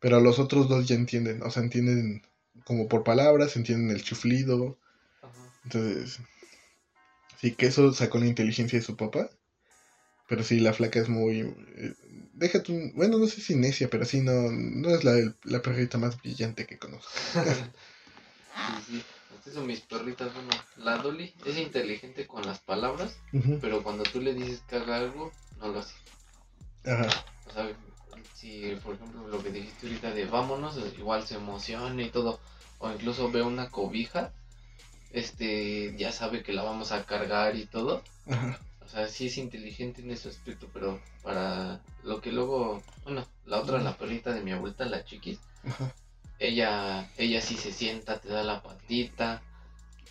Pero 0.00 0.20
los 0.20 0.38
otros 0.38 0.68
dos 0.68 0.86
ya 0.86 0.94
entienden, 0.94 1.42
o 1.42 1.50
sea, 1.50 1.62
entienden 1.62 2.22
como 2.64 2.88
por 2.88 3.04
palabras, 3.04 3.56
entienden 3.56 3.90
el 3.90 4.02
chuflido. 4.02 4.78
Ajá. 5.22 5.52
Entonces, 5.64 6.20
sí, 7.40 7.52
Queso 7.52 7.92
sacó 7.92 8.18
la 8.18 8.26
inteligencia 8.26 8.78
de 8.78 8.84
su 8.84 8.96
papá, 8.96 9.30
pero 10.28 10.42
sí, 10.42 10.60
la 10.60 10.72
flaca 10.72 11.00
es 11.00 11.08
muy... 11.08 11.40
eh, 11.40 11.94
déjate, 12.34 12.92
bueno, 12.94 13.18
no 13.18 13.26
sé 13.26 13.40
si 13.40 13.54
necia, 13.54 13.88
pero 13.88 14.04
sí, 14.04 14.20
no, 14.20 14.50
no 14.50 14.90
es 14.90 15.04
la, 15.04 15.14
la 15.44 15.62
perrita 15.62 15.98
más 15.98 16.20
brillante 16.20 16.66
que 16.66 16.78
conozco. 16.78 17.10
Sí, 18.56 18.82
sí. 18.86 19.04
Estas 19.36 19.52
son 19.52 19.66
mis 19.66 19.80
perritas. 19.82 20.32
Bueno, 20.32 20.48
la 20.78 20.96
Dolly 20.96 21.34
es 21.44 21.58
inteligente 21.58 22.26
con 22.26 22.44
las 22.46 22.58
palabras, 22.58 23.16
pero 23.60 23.82
cuando 23.82 24.02
tú 24.02 24.20
le 24.20 24.34
dices 24.34 24.62
que 24.66 24.76
haga 24.76 24.96
algo, 24.96 25.30
no 25.60 25.68
lo 25.68 25.80
hace. 25.80 25.94
Ajá. 26.84 27.06
O 27.46 27.52
sea, 27.52 27.70
si 28.34 28.74
por 28.82 28.94
ejemplo 28.94 29.28
lo 29.28 29.42
que 29.42 29.50
dijiste 29.50 29.86
ahorita 29.86 30.10
de 30.12 30.24
vámonos, 30.24 30.80
igual 30.98 31.26
se 31.26 31.34
emociona 31.34 32.02
y 32.02 32.10
todo. 32.10 32.40
O 32.78 32.90
incluso 32.90 33.30
ve 33.30 33.42
una 33.42 33.70
cobija, 33.70 34.32
este, 35.12 35.94
ya 35.96 36.12
sabe 36.12 36.42
que 36.42 36.52
la 36.52 36.62
vamos 36.62 36.90
a 36.92 37.04
cargar 37.04 37.56
y 37.56 37.66
todo. 37.66 38.02
Ajá. 38.28 38.58
O 38.86 38.88
sea, 38.88 39.08
sí 39.08 39.26
es 39.26 39.36
inteligente 39.36 40.00
en 40.00 40.12
ese 40.12 40.28
aspecto, 40.28 40.68
pero 40.72 41.00
para 41.24 41.80
lo 42.04 42.20
que 42.20 42.30
luego, 42.30 42.84
bueno, 43.02 43.26
la 43.44 43.60
otra, 43.60 43.80
la 43.82 43.96
perrita 43.96 44.32
de 44.32 44.42
mi 44.42 44.52
abuelita, 44.52 44.84
la 44.84 45.04
chiquis, 45.04 45.40
Ajá. 45.64 45.92
ella, 46.38 47.10
ella 47.18 47.40
sí 47.40 47.56
se 47.56 47.72
sienta, 47.72 48.20
te 48.20 48.28
da 48.28 48.44
la 48.44 48.62
patita 48.62 49.42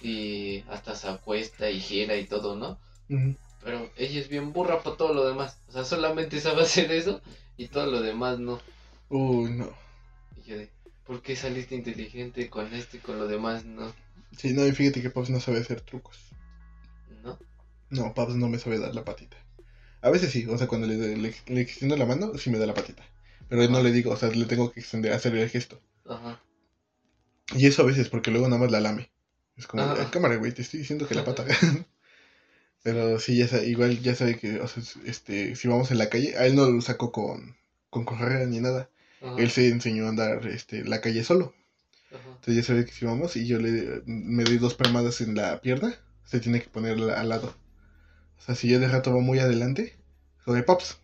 y 0.02 0.60
hasta 0.70 0.94
se 0.94 1.08
acuesta 1.08 1.70
y 1.70 1.80
gira 1.80 2.18
y 2.18 2.26
todo, 2.26 2.58
¿no? 2.58 2.78
Pero 3.64 3.90
ella 3.96 4.20
es 4.20 4.28
bien 4.28 4.52
burra 4.52 4.84
para 4.84 4.98
todo 4.98 5.14
lo 5.14 5.26
demás. 5.26 5.58
O 5.70 5.72
sea, 5.72 5.86
solamente 5.86 6.42
sabe 6.42 6.62
hacer 6.64 6.92
eso 6.92 7.22
y 7.56 7.70
todo 7.70 7.86
lo 7.86 8.02
demás 8.02 8.40
no. 8.40 8.60
Uy, 9.08 9.52
no. 9.52 9.70
Y 10.36 10.50
yo 10.50 10.58
de, 10.58 10.70
¿por 11.08 11.22
qué 11.22 11.38
saliste 11.38 11.76
inteligente 11.76 12.50
con 12.50 12.74
esto 12.74 12.98
y 12.98 13.00
con 13.00 13.20
lo 13.20 13.28
demás 13.28 13.64
no? 13.64 13.94
Sí, 14.38 14.52
no, 14.52 14.68
y 14.68 14.74
fíjate 14.74 15.02
que 15.02 15.10
Paps 15.10 15.30
no 15.30 15.40
sabe 15.40 15.60
hacer 15.60 15.80
trucos. 15.80 16.18
¿No? 17.24 17.40
No, 17.90 18.14
Paps 18.14 18.36
no 18.36 18.50
me 18.50 18.60
sabe 18.60 18.80
dar 18.80 18.94
la 18.96 19.06
patita. 19.06 19.38
A 20.02 20.10
veces 20.10 20.32
sí, 20.32 20.46
o 20.48 20.58
sea, 20.58 20.68
cuando 20.68 20.88
le, 20.88 20.98
le, 21.18 21.34
le 21.48 21.62
extiendo 21.62 21.96
la 21.98 22.06
mano, 22.06 22.38
sí 22.38 22.50
me 22.50 22.58
da 22.60 22.66
la 22.66 22.74
patita. 22.74 23.04
Pero 23.50 23.68
no 23.70 23.82
le 23.82 23.92
digo, 23.92 24.12
o 24.12 24.18
sea, 24.18 24.30
le 24.30 24.46
tengo 24.46 24.72
que 24.72 24.80
extender, 24.80 25.14
hacer 25.14 25.36
el 25.36 25.50
gesto. 25.50 25.80
Ajá. 26.08 26.42
Y 27.56 27.68
eso 27.68 27.84
a 27.84 27.86
veces, 27.86 28.10
porque 28.10 28.32
luego 28.32 28.48
nada 28.48 28.62
más 28.62 28.72
la 28.72 28.82
lame. 28.82 29.12
Es 29.56 29.68
como, 29.68 29.84
Ah. 29.84 29.96
"Ah, 30.00 30.10
cámara, 30.12 30.36
güey, 30.36 30.52
te 30.52 30.62
estoy 30.64 30.80
diciendo 30.80 31.08
que 31.08 31.16
la 31.16 31.24
pata. 31.24 31.46
Pero 32.84 33.20
sí, 33.20 33.38
ya 33.38 33.48
sabe, 33.48 33.66
igual 33.68 34.00
ya 34.02 34.14
sabe 34.16 34.38
que, 34.38 34.60
o 34.60 34.68
sea, 34.68 34.84
este, 35.06 35.56
si 35.56 35.68
vamos 35.68 35.90
en 35.92 35.98
la 35.98 36.10
calle, 36.10 36.38
a 36.38 36.46
él 36.46 36.56
no 36.56 36.70
lo 36.70 36.82
saco 36.82 37.12
con, 37.12 37.56
con 37.90 38.06
correa 38.06 38.46
ni 38.46 38.60
nada. 38.60 38.90
Ajá. 39.22 39.36
Él 39.40 39.50
se 39.50 39.70
enseñó 39.70 40.06
a 40.06 40.10
andar 40.10 40.46
este, 40.48 40.84
la 40.84 41.02
calle 41.02 41.24
solo. 41.24 41.54
Ajá. 42.12 42.20
Entonces 42.28 42.56
ya 42.58 42.64
sabe 42.64 42.86
que 42.86 42.92
si 42.92 43.06
vamos 43.06 43.36
y 43.38 43.48
yo 43.48 43.58
le 43.60 44.04
me 44.06 44.44
doy 44.44 44.58
dos 44.60 44.76
palmadas 44.76 45.22
en 45.22 45.36
la 45.36 45.62
pierna, 45.62 45.96
se 46.26 46.40
tiene 46.40 46.62
que 46.62 46.70
poner 46.70 47.00
al 47.12 47.30
lado. 47.30 47.56
O 48.40 48.42
sea, 48.46 48.56
si 48.56 48.68
yo 48.68 48.80
de 48.80 48.88
rato 48.88 49.14
va 49.14 49.22
muy 49.22 49.40
adelante, 49.40 49.96
con 50.44 50.58
el 50.58 50.66
pops, 50.66 50.98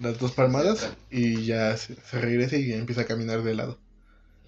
las 0.00 0.18
dos 0.18 0.32
palmadas 0.32 0.90
y 1.10 1.44
ya 1.44 1.76
se, 1.76 1.94
se 1.94 2.20
regresa 2.20 2.56
y 2.56 2.72
empieza 2.72 3.02
a 3.02 3.06
caminar 3.06 3.42
de 3.42 3.54
lado. 3.54 3.78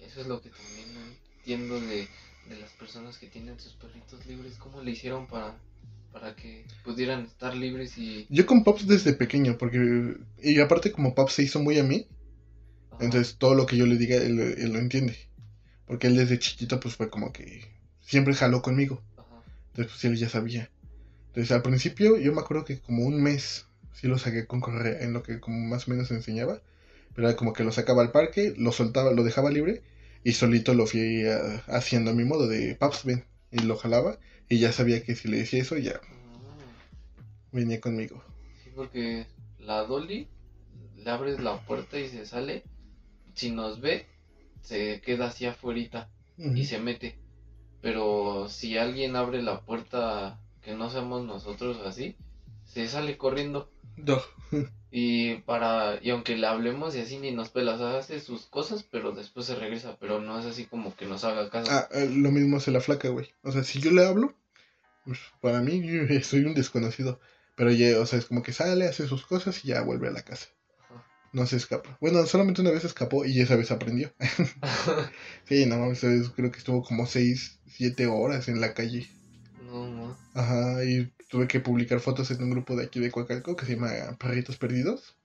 Eso 0.01 0.21
es 0.21 0.27
lo 0.27 0.41
que 0.41 0.49
también 0.49 0.93
no 0.93 0.99
entiendo 1.37 1.79
de, 1.79 2.07
de 2.49 2.59
las 2.59 2.71
personas 2.71 3.17
que 3.17 3.27
tienen 3.27 3.59
sus 3.59 3.73
perritos 3.73 4.25
libres. 4.25 4.55
¿Cómo 4.57 4.81
le 4.81 4.91
hicieron 4.91 5.27
para, 5.27 5.55
para 6.11 6.35
que 6.35 6.65
pudieran 6.83 7.25
estar 7.25 7.55
libres 7.55 7.97
y... 7.97 8.27
Yo 8.29 8.45
con 8.45 8.63
Pops 8.63 8.87
desde 8.87 9.13
pequeño, 9.13 9.57
porque. 9.57 10.17
Y 10.41 10.59
aparte, 10.59 10.91
como 10.91 11.15
Pops 11.15 11.33
se 11.33 11.43
hizo 11.43 11.59
muy 11.59 11.79
a 11.79 11.83
mí, 11.83 12.07
Ajá. 12.91 13.05
entonces 13.05 13.37
todo 13.37 13.55
lo 13.55 13.65
que 13.65 13.77
yo 13.77 13.85
le 13.85 13.97
diga, 13.97 14.17
él, 14.17 14.39
él 14.39 14.73
lo 14.73 14.79
entiende. 14.79 15.17
Porque 15.85 16.07
él 16.07 16.17
desde 16.17 16.39
chiquito, 16.39 16.79
pues 16.79 16.95
fue 16.95 17.09
como 17.09 17.31
que. 17.31 17.65
Siempre 18.01 18.33
jaló 18.33 18.61
conmigo. 18.61 19.01
Ajá. 19.17 19.43
Entonces, 19.69 19.93
pues 19.93 20.05
él 20.05 20.17
ya 20.17 20.29
sabía. 20.29 20.69
Entonces, 21.37 21.55
al 21.55 21.61
principio, 21.61 22.17
yo 22.17 22.33
me 22.33 22.41
acuerdo 22.41 22.65
que 22.65 22.79
como 22.79 23.03
un 23.03 23.21
mes 23.21 23.67
sí 23.93 24.07
lo 24.07 24.17
saqué 24.17 24.47
con 24.47 24.59
correa, 24.59 25.03
en 25.03 25.13
lo 25.13 25.21
que 25.21 25.39
como 25.39 25.67
más 25.67 25.87
o 25.87 25.91
menos 25.91 26.09
enseñaba. 26.09 26.63
Pero 27.13 27.27
era 27.27 27.37
como 27.37 27.53
que 27.53 27.63
lo 27.63 27.71
sacaba 27.71 28.01
al 28.01 28.11
parque, 28.11 28.55
lo 28.57 28.71
soltaba, 28.71 29.13
lo 29.13 29.23
dejaba 29.23 29.51
libre 29.51 29.83
y 30.23 30.33
solito 30.33 30.73
lo 30.73 30.87
fui 30.87 31.27
ah, 31.27 31.61
haciendo 31.67 32.09
a 32.09 32.15
mi 32.15 32.25
modo 32.25 32.47
de 32.47 32.73
Paps, 32.73 33.05
ven. 33.05 33.23
Y 33.51 33.59
lo 33.59 33.77
jalaba 33.77 34.17
y 34.49 34.57
ya 34.57 34.71
sabía 34.71 35.03
que 35.03 35.13
si 35.13 35.27
le 35.27 35.37
decía 35.37 35.61
eso, 35.61 35.77
ya 35.77 36.01
venía 37.51 37.79
conmigo. 37.81 38.23
Sí, 38.63 38.71
porque 38.75 39.27
la 39.59 39.83
Dolly 39.83 40.27
le 40.95 41.11
abres 41.11 41.39
la 41.39 41.59
puerta 41.67 41.99
y 41.99 42.09
se 42.09 42.25
sale. 42.25 42.63
Si 43.35 43.51
nos 43.51 43.79
ve, 43.79 44.07
se 44.63 45.01
queda 45.01 45.27
así 45.27 45.45
afuera 45.45 46.09
y 46.39 46.65
se 46.65 46.79
mete. 46.79 47.15
Pero 47.83 48.49
si 48.49 48.79
alguien 48.79 49.15
abre 49.15 49.43
la 49.43 49.61
puerta 49.61 50.39
que 50.61 50.73
no 50.73 50.89
seamos 50.89 51.25
nosotros 51.25 51.79
así, 51.85 52.15
se 52.65 52.87
sale 52.87 53.17
corriendo. 53.17 53.69
No. 53.95 54.21
Y 54.89 55.35
para 55.41 55.99
y 56.01 56.11
aunque 56.11 56.37
le 56.37 56.47
hablemos 56.47 56.95
y 56.95 57.01
así 57.01 57.17
ni 57.17 57.31
nos 57.31 57.49
pela, 57.49 57.73
o 57.73 57.77
sea, 57.77 57.97
hace 57.97 58.19
sus 58.19 58.45
cosas, 58.45 58.83
pero 58.89 59.11
después 59.11 59.45
se 59.45 59.55
regresa, 59.55 59.97
pero 59.99 60.21
no 60.21 60.39
es 60.39 60.45
así 60.45 60.65
como 60.65 60.95
que 60.95 61.05
nos 61.05 61.23
haga 61.23 61.49
caso. 61.49 61.71
Ah, 61.71 61.89
eh, 61.91 62.09
lo 62.09 62.31
mismo 62.31 62.57
hace 62.57 62.71
la 62.71 62.79
flaca, 62.79 63.09
güey. 63.09 63.29
O 63.43 63.51
sea, 63.51 63.63
si 63.63 63.79
yo 63.81 63.91
le 63.91 64.05
hablo, 64.05 64.33
pues, 65.03 65.19
para 65.41 65.61
mí 65.61 65.81
yo 65.85 66.21
soy 66.23 66.45
un 66.45 66.53
desconocido. 66.53 67.19
Pero 67.55 67.71
ya, 67.71 67.99
o 67.99 68.05
sea, 68.05 68.19
es 68.19 68.25
como 68.25 68.43
que 68.43 68.53
sale, 68.53 68.87
hace 68.87 69.07
sus 69.07 69.25
cosas 69.25 69.65
y 69.65 69.69
ya 69.69 69.81
vuelve 69.81 70.07
a 70.07 70.11
la 70.11 70.21
casa. 70.21 70.47
Ajá. 70.79 71.03
No 71.33 71.47
se 71.47 71.57
escapa. 71.57 71.97
Bueno, 71.99 72.23
solamente 72.27 72.61
una 72.61 72.69
vez 72.69 72.85
escapó 72.85 73.25
y 73.25 73.41
esa 73.41 73.55
vez 73.55 73.71
aprendió. 73.71 74.13
sí, 75.45 75.65
no 75.65 75.79
mames, 75.79 76.01
creo 76.35 76.51
que 76.51 76.59
estuvo 76.59 76.83
como 76.83 77.07
6, 77.07 77.59
7 77.65 78.05
horas 78.05 78.47
en 78.47 78.61
la 78.61 78.75
calle. 78.75 79.09
No, 79.67 79.87
no. 79.87 80.17
Ajá, 80.33 80.83
y 80.85 81.11
tuve 81.29 81.47
que 81.47 81.59
publicar 81.59 81.99
fotos 81.99 82.31
en 82.31 82.41
un 82.41 82.51
grupo 82.51 82.75
de 82.75 82.85
aquí 82.85 82.99
de 82.99 83.11
Coacalco 83.11 83.55
que 83.55 83.65
se 83.65 83.75
llama 83.75 83.91
Perritos 84.17 84.57
Perdidos. 84.57 85.15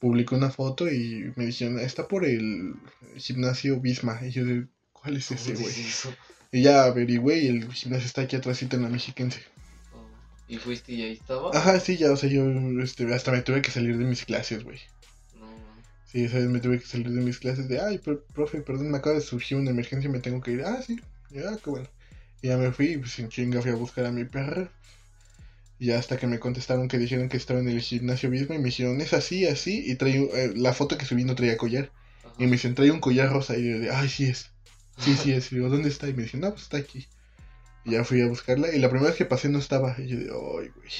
Publicé 0.00 0.34
una 0.34 0.50
foto 0.50 0.90
y 0.90 1.32
me 1.36 1.46
dijeron, 1.46 1.78
está 1.78 2.06
por 2.08 2.24
el 2.24 2.74
gimnasio 3.16 3.80
Bisma. 3.80 4.20
Y 4.22 4.30
yo 4.30 4.44
de, 4.44 4.66
¿cuál 4.92 5.16
es 5.16 5.30
ese, 5.30 5.54
¿Cómo 5.54 5.64
güey? 5.64 5.80
eso? 5.80 6.14
Y 6.52 6.62
ya 6.62 6.84
averigüé 6.84 7.38
y 7.38 7.48
el 7.48 7.72
gimnasio 7.72 8.06
está 8.06 8.22
aquí 8.22 8.36
atrás 8.36 8.62
en 8.62 8.82
la 8.82 8.88
mexiquense. 8.88 9.40
Oh, 9.94 10.06
¿Y 10.48 10.56
fuiste 10.58 10.92
y 10.92 11.02
ahí 11.02 11.12
estaba? 11.12 11.50
Ajá, 11.56 11.80
sí, 11.80 11.96
ya, 11.96 12.12
o 12.12 12.16
sea, 12.16 12.28
yo 12.28 12.44
este, 12.82 13.12
hasta 13.14 13.32
me 13.32 13.42
tuve 13.42 13.62
que 13.62 13.70
salir 13.70 13.96
de 13.96 14.04
mis 14.04 14.24
clases, 14.24 14.64
güey. 14.64 14.80
No, 15.38 15.46
no. 15.46 15.56
Sí, 16.10 16.24
esa 16.24 16.38
vez 16.38 16.48
me 16.48 16.60
tuve 16.60 16.78
que 16.78 16.86
salir 16.86 17.10
de 17.10 17.20
mis 17.20 17.38
clases 17.38 17.68
de, 17.68 17.80
ay, 17.80 17.98
profe, 17.98 18.60
perdón, 18.60 18.90
me 18.90 18.98
acaba 18.98 19.14
de 19.14 19.22
surgir 19.22 19.56
una 19.56 19.70
emergencia 19.70 20.08
y 20.08 20.12
me 20.12 20.20
tengo 20.20 20.40
que 20.40 20.52
ir. 20.52 20.62
Ah, 20.64 20.82
sí, 20.82 21.00
ya, 21.30 21.56
qué 21.56 21.70
bueno. 21.70 21.88
Y 22.42 22.48
ya 22.48 22.56
me 22.56 22.72
fui 22.72 22.98
pues 22.98 23.18
en 23.18 23.28
chinga 23.28 23.62
fui 23.62 23.70
a 23.70 23.74
buscar 23.74 24.06
a 24.06 24.12
mi 24.12 24.24
perra. 24.24 24.70
Y 25.78 25.86
ya 25.86 25.98
hasta 25.98 26.16
que 26.16 26.26
me 26.26 26.38
contestaron 26.38 26.88
que 26.88 26.98
dijeron 26.98 27.28
que 27.28 27.36
estaba 27.36 27.60
en 27.60 27.68
el 27.68 27.80
gimnasio 27.80 28.30
mismo 28.30 28.54
y 28.54 28.58
me 28.58 28.66
dijeron, 28.66 29.00
es 29.00 29.12
así, 29.12 29.46
así. 29.46 29.82
Y 29.86 29.96
traí, 29.96 30.28
eh, 30.32 30.52
la 30.56 30.72
foto 30.72 30.96
que 30.96 31.04
subí 31.04 31.24
no 31.24 31.34
traía 31.34 31.56
collar. 31.56 31.90
Ajá. 32.24 32.34
Y 32.38 32.44
me 32.44 32.52
dicen, 32.52 32.74
trae 32.74 32.90
un 32.90 33.00
collar 33.00 33.30
rosa. 33.30 33.56
Y 33.56 33.70
yo 33.70 33.78
de, 33.78 33.90
ay, 33.90 34.08
sí 34.08 34.24
es. 34.24 34.50
Sí, 34.98 35.14
sí 35.14 35.32
es. 35.32 35.52
Y 35.52 35.56
digo, 35.56 35.68
¿dónde 35.68 35.88
está? 35.88 36.08
Y 36.08 36.14
me 36.14 36.22
dicen, 36.22 36.40
no, 36.40 36.50
pues 36.50 36.62
está 36.62 36.78
aquí. 36.78 37.06
Y 37.84 37.92
ya 37.92 38.04
fui 38.04 38.22
a 38.22 38.26
buscarla. 38.26 38.74
Y 38.74 38.78
la 38.78 38.88
primera 38.88 39.10
vez 39.10 39.18
que 39.18 39.26
pasé 39.26 39.48
no 39.48 39.58
estaba. 39.58 39.94
Y 39.98 40.08
yo 40.08 40.18
de, 40.18 40.24
ay, 40.24 40.70
güey. 40.74 40.90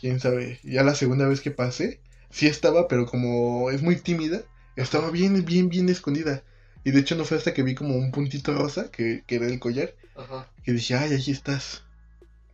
Quién 0.00 0.20
sabe. 0.20 0.60
Ya 0.62 0.82
la 0.82 0.94
segunda 0.94 1.26
vez 1.28 1.40
que 1.40 1.50
pasé, 1.50 2.00
sí 2.30 2.46
estaba, 2.46 2.88
pero 2.88 3.06
como 3.06 3.70
es 3.70 3.82
muy 3.82 3.96
tímida, 3.96 4.42
estaba 4.76 5.10
bien, 5.10 5.44
bien, 5.44 5.68
bien 5.68 5.88
escondida. 5.88 6.42
Y 6.84 6.90
de 6.90 7.00
hecho 7.00 7.14
no 7.16 7.24
fue 7.24 7.36
hasta 7.36 7.52
que 7.54 7.62
vi 7.62 7.74
como 7.74 7.96
un 7.96 8.10
puntito 8.12 8.54
rosa, 8.54 8.90
que, 8.90 9.22
que 9.26 9.36
era 9.36 9.46
el 9.46 9.58
collar, 9.58 9.94
Ajá. 10.16 10.48
que 10.64 10.72
dije, 10.72 10.94
ay, 10.94 11.12
allí 11.12 11.32
estás. 11.32 11.82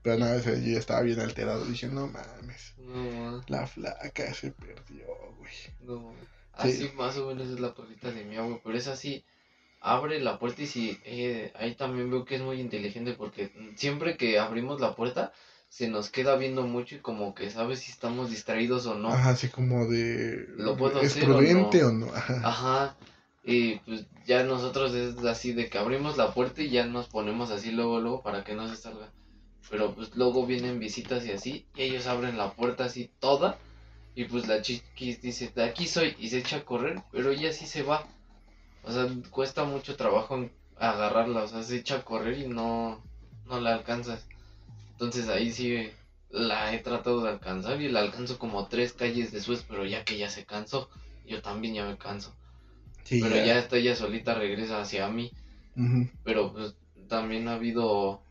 Pero 0.02 0.18
nada, 0.18 0.36
ese 0.36 0.56
día 0.60 0.78
estaba 0.78 1.00
bien 1.02 1.20
alterado. 1.20 1.64
Dije, 1.64 1.86
no 1.88 2.06
mames. 2.08 2.74
No, 2.78 3.42
La 3.48 3.66
flaca 3.66 4.34
se 4.34 4.50
perdió, 4.50 5.06
güey. 5.38 5.52
no. 5.80 6.12
Así 6.52 6.88
más 6.94 7.16
o 7.16 7.26
menos 7.26 7.48
es 7.48 7.58
la 7.58 7.74
perrita 7.74 8.12
de 8.12 8.24
mi 8.24 8.36
abuelo, 8.36 8.60
pero 8.62 8.76
es 8.78 8.86
así. 8.86 9.24
Abre 9.80 10.20
la 10.20 10.38
puerta 10.38 10.62
y 10.62 10.66
si 10.66 10.98
eh, 11.04 11.52
ahí 11.56 11.74
también 11.74 12.10
veo 12.10 12.24
que 12.24 12.36
es 12.36 12.42
muy 12.42 12.60
inteligente 12.60 13.12
porque 13.14 13.50
siempre 13.76 14.16
que 14.16 14.38
abrimos 14.38 14.80
la 14.80 14.94
puerta 14.94 15.32
se 15.68 15.88
nos 15.88 16.08
queda 16.10 16.36
viendo 16.36 16.62
mucho 16.62 16.94
y 16.94 16.98
como 17.00 17.34
que 17.34 17.50
sabe 17.50 17.76
si 17.76 17.90
estamos 17.90 18.30
distraídos 18.30 18.86
o 18.86 18.94
no. 18.94 19.08
Ajá, 19.08 19.30
así 19.30 19.48
como 19.48 19.86
de... 19.86 20.46
¿Lo 20.56 20.76
puedo 20.76 21.00
¿Es 21.02 21.12
hacer 21.16 21.24
o 21.24 21.36
prudente 21.38 21.80
no? 21.80 21.88
o 21.88 21.92
no? 21.92 22.14
Ajá. 22.14 22.40
Ajá. 22.44 22.96
Y 23.44 23.76
pues 23.80 24.06
ya 24.26 24.42
nosotros 24.42 24.94
es 24.94 25.18
así 25.24 25.52
de 25.52 25.68
que 25.68 25.78
abrimos 25.78 26.16
la 26.16 26.32
puerta 26.32 26.62
y 26.62 26.70
ya 26.70 26.86
nos 26.86 27.08
ponemos 27.08 27.50
así 27.50 27.70
luego, 27.72 28.00
luego 28.00 28.22
para 28.22 28.42
que 28.42 28.54
no 28.54 28.68
se 28.68 28.76
salga. 28.76 29.12
Pero 29.70 29.94
pues 29.94 30.16
luego 30.16 30.46
vienen 30.46 30.78
visitas 30.78 31.26
y 31.26 31.32
así, 31.32 31.66
y 31.76 31.82
ellos 31.82 32.06
abren 32.06 32.38
la 32.38 32.52
puerta 32.52 32.86
así 32.86 33.10
toda, 33.20 33.58
y 34.14 34.24
pues 34.24 34.46
la 34.46 34.62
chiquis 34.62 35.20
dice, 35.20 35.52
de 35.54 35.64
aquí 35.64 35.86
soy, 35.86 36.16
y 36.18 36.28
se 36.28 36.38
echa 36.38 36.58
a 36.58 36.64
correr, 36.64 37.02
pero 37.12 37.30
ella 37.30 37.52
sí 37.52 37.66
se 37.66 37.82
va. 37.82 38.06
O 38.82 38.92
sea, 38.92 39.08
cuesta 39.30 39.64
mucho 39.64 39.96
trabajo 39.96 40.48
agarrarla, 40.78 41.44
o 41.44 41.48
sea, 41.48 41.62
se 41.62 41.76
echa 41.76 41.96
a 41.96 42.04
correr 42.04 42.38
y 42.38 42.48
no, 42.48 43.02
no 43.46 43.60
la 43.60 43.74
alcanzas. 43.74 44.26
Entonces 44.92 45.28
ahí 45.28 45.52
sí 45.52 45.90
la 46.30 46.74
he 46.74 46.78
tratado 46.78 47.22
de 47.22 47.30
alcanzar 47.30 47.80
y 47.80 47.88
la 47.88 48.00
alcanzo 48.00 48.38
como 48.38 48.68
tres 48.68 48.92
calles 48.92 49.32
después, 49.32 49.64
pero 49.68 49.84
ya 49.84 50.04
que 50.04 50.16
ya 50.18 50.30
se 50.30 50.44
cansó, 50.44 50.88
yo 51.26 51.42
también 51.42 51.74
ya 51.74 51.84
me 51.86 51.98
canso. 51.98 52.34
Sí, 53.04 53.20
Pero 53.22 53.36
ya 53.36 53.58
está 53.58 53.76
ella 53.76 53.94
solita 53.94 54.34
regresa 54.34 54.80
hacia 54.80 55.08
mí. 55.08 55.30
Pero 56.24 56.52
pues 56.52 56.74
también 57.08 57.48
ha 57.48 57.54
habido 57.54 58.22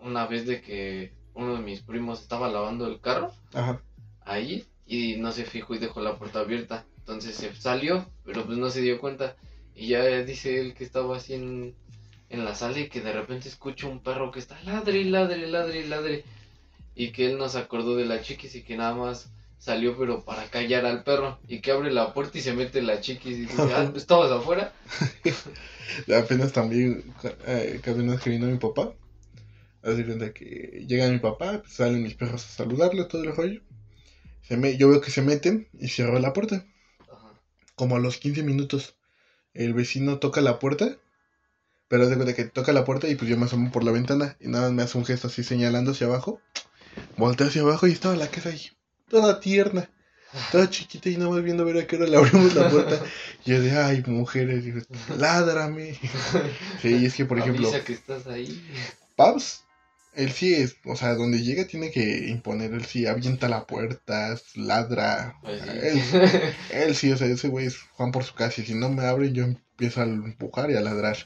una 0.00 0.26
vez 0.26 0.46
de 0.46 0.60
que 0.60 1.12
uno 1.34 1.56
de 1.56 1.62
mis 1.62 1.82
primos 1.82 2.20
estaba 2.22 2.48
lavando 2.48 2.86
el 2.86 3.00
carro 3.00 3.32
Ajá. 3.52 3.80
ahí 4.24 4.64
y 4.86 5.16
no 5.16 5.32
se 5.32 5.44
fijó 5.44 5.74
y 5.74 5.78
dejó 5.78 6.00
la 6.00 6.18
puerta 6.18 6.40
abierta. 6.40 6.86
Entonces 6.98 7.34
se 7.34 7.54
salió, 7.54 8.06
pero 8.24 8.44
pues 8.44 8.58
no 8.58 8.70
se 8.70 8.80
dio 8.80 9.00
cuenta. 9.00 9.36
Y 9.74 9.88
ya 9.88 10.04
dice 10.22 10.60
él 10.60 10.74
que 10.74 10.84
estaba 10.84 11.16
así 11.16 11.34
en, 11.34 11.74
en 12.30 12.44
la 12.44 12.54
sala 12.54 12.78
y 12.78 12.88
que 12.88 13.00
de 13.00 13.12
repente 13.12 13.48
escucha 13.48 13.86
un 13.86 14.00
perro 14.00 14.30
que 14.30 14.38
está 14.38 14.60
ladre, 14.62 15.04
ladre, 15.04 15.46
ladre, 15.46 15.86
ladre. 15.86 16.24
Y 16.94 17.10
que 17.10 17.26
él 17.26 17.38
no 17.38 17.48
se 17.48 17.58
acordó 17.58 17.96
de 17.96 18.06
la 18.06 18.22
chiquis 18.22 18.54
y 18.54 18.62
que 18.62 18.76
nada 18.76 18.94
más 18.94 19.30
salió 19.58 19.96
pero 19.98 20.24
para 20.24 20.48
callar 20.50 20.86
al 20.86 21.02
perro. 21.04 21.38
Y 21.48 21.60
que 21.60 21.72
abre 21.72 21.92
la 21.92 22.14
puerta 22.14 22.38
y 22.38 22.40
se 22.40 22.52
mete 22.52 22.82
la 22.82 23.00
chiquis 23.00 23.38
y 23.38 23.40
dice, 23.42 23.62
ah, 23.74 23.92
¿estabas 23.94 24.30
afuera? 24.30 24.72
Apenas 26.16 26.52
también, 26.52 27.04
eh, 27.46 27.80
que 27.82 27.90
apenas 27.90 28.20
que 28.20 28.30
vino 28.30 28.46
mi 28.46 28.58
papá. 28.58 28.92
Cuenta 29.80 30.32
que 30.32 30.84
llega 30.86 31.08
mi 31.08 31.20
papá, 31.20 31.60
pues, 31.62 31.74
salen 31.74 32.02
mis 32.02 32.14
perros 32.14 32.44
a 32.44 32.48
saludarle, 32.48 33.04
todo 33.04 33.22
el 33.22 33.34
rollo. 33.34 33.60
Se 34.42 34.56
me, 34.56 34.76
yo 34.76 34.88
veo 34.88 35.00
que 35.00 35.12
se 35.12 35.22
meten 35.22 35.68
y 35.78 35.88
cierro 35.88 36.18
la 36.18 36.32
puerta. 36.32 36.66
Ajá. 37.08 37.32
Como 37.76 37.96
a 37.96 38.00
los 38.00 38.18
15 38.18 38.42
minutos, 38.42 38.96
el 39.54 39.74
vecino 39.74 40.18
toca 40.18 40.40
la 40.40 40.58
puerta. 40.58 40.96
Pero 41.88 42.08
de 42.08 42.16
cuenta 42.16 42.34
que 42.34 42.44
toca 42.44 42.72
la 42.72 42.84
puerta 42.84 43.08
y 43.08 43.14
pues 43.14 43.30
yo 43.30 43.36
me 43.36 43.44
asomo 43.44 43.70
por 43.70 43.84
la 43.84 43.92
ventana. 43.92 44.36
Y 44.40 44.48
nada 44.48 44.64
más 44.64 44.72
me 44.72 44.82
hace 44.82 44.98
un 44.98 45.04
gesto 45.04 45.28
así 45.28 45.44
señalando 45.44 45.92
hacia 45.92 46.08
abajo. 46.08 46.40
Volteo 47.16 47.46
hacia 47.46 47.62
abajo 47.62 47.86
y 47.86 47.92
estaba 47.92 48.16
la 48.16 48.28
casa 48.28 48.48
ahí. 48.48 48.75
Toda 49.08 49.40
tierna. 49.40 49.88
Toda 50.52 50.68
chiquita 50.68 51.08
y 51.08 51.16
nada 51.16 51.30
más 51.30 51.42
viendo 51.42 51.62
a 51.62 51.66
ver 51.66 51.78
a 51.78 51.86
qué 51.86 51.96
hora 51.96 52.06
le 52.06 52.16
abrimos 52.16 52.54
la 52.54 52.68
puerta. 52.68 53.00
Y 53.44 53.50
yo 53.52 53.60
de, 53.62 53.70
ay, 53.78 54.02
mujeres, 54.06 54.64
digo, 54.64 54.80
ládrame. 55.16 55.98
Sí, 56.82 56.96
y 56.96 57.06
es 57.06 57.14
que, 57.14 57.24
por 57.24 57.38
ejemplo, 57.38 57.68
Avisa 57.68 57.84
que 57.84 57.92
estás 57.94 58.26
ahí. 58.26 58.62
Pabs, 59.14 59.64
él 60.14 60.30
sí 60.32 60.52
es, 60.54 60.76
o 60.84 60.94
sea, 60.96 61.14
donde 61.14 61.42
llega 61.42 61.66
tiene 61.66 61.90
que 61.90 62.28
imponer, 62.28 62.74
él 62.74 62.84
sí 62.84 63.06
avienta 63.06 63.48
la 63.48 63.66
puerta, 63.66 64.36
ladra. 64.56 65.36
Pues 65.42 65.62
sí. 65.62 65.68
Él, 65.82 66.02
él 66.70 66.94
sí, 66.96 67.12
o 67.12 67.16
sea, 67.16 67.28
ese 67.28 67.48
güey 67.48 67.66
es 67.66 67.78
Juan 67.92 68.12
por 68.12 68.24
su 68.24 68.34
casa. 68.34 68.60
Y 68.60 68.66
si 68.66 68.74
no 68.74 68.90
me 68.90 69.04
abren, 69.06 69.32
yo 69.32 69.44
empiezo 69.44 70.00
a 70.00 70.04
empujar 70.04 70.70
y 70.70 70.74
a 70.76 70.80
ladrar. 70.80 71.16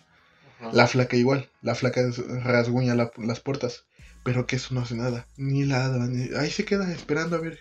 Ajá. 0.61 0.71
La 0.73 0.87
flaca 0.87 1.17
igual, 1.17 1.51
la 1.63 1.75
flaca 1.75 2.03
rasguña 2.45 2.95
la- 2.95 3.11
las 3.17 3.41
puertas. 3.41 3.85
Pero 4.23 4.47
que 4.47 4.57
eso 4.57 4.75
no 4.75 4.83
hace 4.83 4.95
nada, 4.95 5.27
ni 5.39 5.65
ladra, 5.65 6.07
ni... 6.07 6.29
ahí 6.37 6.51
se 6.51 6.67
queda 6.67 6.93
esperando 6.93 7.37
a 7.37 7.41
ver 7.41 7.61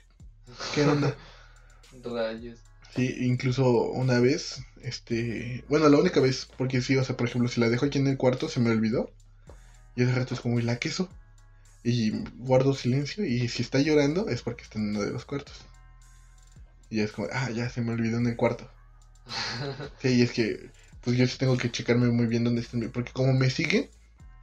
qué 0.74 0.84
onda. 0.84 1.16
Rayos. 2.04 2.60
Sí, 2.96 3.16
incluso 3.20 3.70
una 3.92 4.20
vez, 4.20 4.62
este, 4.82 5.64
bueno, 5.70 5.90
la 5.90 5.98
única 5.98 6.20
vez, 6.20 6.48
porque 6.58 6.82
sí, 6.82 6.96
o 6.98 7.04
sea, 7.04 7.16
por 7.18 7.28
ejemplo, 7.28 7.48
si 7.50 7.60
la 7.60 7.70
dejo 7.70 7.86
aquí 7.86 7.98
en 8.00 8.08
el 8.08 8.18
cuarto, 8.18 8.50
se 8.50 8.60
me 8.60 8.72
olvidó. 8.72 9.12
Y 9.96 10.04
ese 10.04 10.14
rato 10.16 10.34
es 10.34 10.40
como, 10.40 10.60
¿y 10.60 10.64
la 10.64 10.78
queso? 10.78 11.10
Y 11.84 12.12
guardo 12.38 12.74
silencio, 12.74 13.26
y 13.26 13.48
si 13.48 13.62
está 13.62 13.80
llorando, 13.80 14.28
es 14.30 14.42
porque 14.42 14.64
está 14.64 14.80
en 14.80 14.90
uno 14.90 15.02
de 15.02 15.12
los 15.12 15.26
cuartos. 15.26 15.56
Y 16.90 17.02
es 17.02 17.12
como, 17.12 17.28
ah, 17.32 17.50
ya 17.52 17.70
se 17.70 17.82
me 17.82 17.92
olvidó 17.92 18.18
en 18.18 18.28
el 18.28 18.36
cuarto. 18.36 18.70
Sí, 20.02 20.16
y 20.16 20.22
es 20.22 20.32
que, 20.32 20.70
pues 21.04 21.18
yo 21.18 21.28
sí 21.28 21.38
tengo 21.38 21.58
que 21.58 21.72
checarme 21.72 22.08
muy 22.08 22.26
bien 22.28 22.44
dónde 22.44 22.62
está, 22.62 22.78
mi- 22.78 22.88
porque 22.88 23.12
como 23.12 23.34
me 23.34 23.50
sigue, 23.50 23.90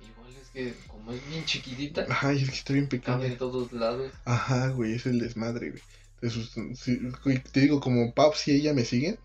Igual 0.01 0.31
es 0.41 0.49
que 0.51 0.75
como 1.07 1.17
es 1.17 1.29
bien 1.29 1.45
chiquitita, 1.45 2.05
ajá, 2.09 2.33
y 2.35 2.43
es 2.43 2.51
que 2.51 2.57
está 2.57 2.73
bien 2.73 2.87
cabe 2.87 2.99
pequeña. 3.01 3.27
en 3.27 3.39
todos 3.39 3.73
lados. 3.73 4.11
Ajá, 4.25 4.69
güey, 4.71 4.95
es 4.95 5.07
el 5.07 5.21
desmadre, 5.21 5.71
güey. 5.71 5.83
Entonces, 6.21 6.79
sí, 6.79 6.99
güey, 7.25 7.39
te 7.43 7.61
digo, 7.61 7.79
como 7.81 8.13
Pap, 8.13 8.35
si 8.35 8.51
ella 8.51 8.75
me 8.75 8.85
sigue, 8.85 9.19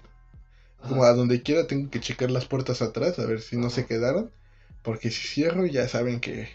Como 0.88 1.04
a 1.04 1.14
donde 1.14 1.42
quiera 1.42 1.66
tengo 1.68 1.90
que 1.90 2.00
checar 2.00 2.30
las 2.32 2.46
puertas 2.46 2.82
atrás 2.82 3.18
a 3.20 3.26
ver 3.26 3.42
si 3.42 3.58
no 3.58 3.70
se 3.70 3.86
quedaron. 3.86 4.32
Porque 4.84 5.12
si 5.12 5.28
cierro 5.28 5.66
ya 5.66 5.88
saben 5.88 6.20
que 6.20 6.50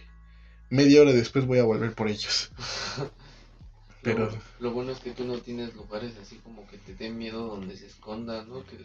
media 0.68 1.00
hora 1.00 1.12
después 1.12 1.46
voy 1.46 1.58
a 1.58 1.64
volver 1.64 1.94
por 1.94 2.08
ellos. 2.08 2.50
Pero- 4.02 4.26
Lo, 4.26 4.68
lo 4.68 4.70
bueno 4.72 4.92
es 4.92 5.00
que 5.00 5.10
tú 5.12 5.24
no 5.24 5.38
tienes 5.38 5.74
lugares 5.74 6.12
así 6.22 6.36
como 6.36 6.66
que 6.68 6.78
te 6.78 6.94
den 6.94 7.18
miedo 7.18 7.46
donde 7.46 7.76
se 7.76 7.86
escondan, 7.86 8.48
¿no? 8.48 8.64
Que, 8.66 8.78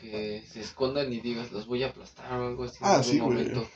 que 0.00 0.42
se 0.50 0.60
escondan 0.60 1.12
y 1.12 1.20
digas, 1.20 1.52
los 1.52 1.66
voy 1.66 1.82
a 1.82 1.88
aplastar 1.88 2.32
o 2.40 2.46
algo 2.48 2.64
así 2.64 2.78
Ah, 2.80 2.94
en 2.94 3.00
algún 3.00 3.04
sí, 3.04 3.18
güey. 3.18 3.66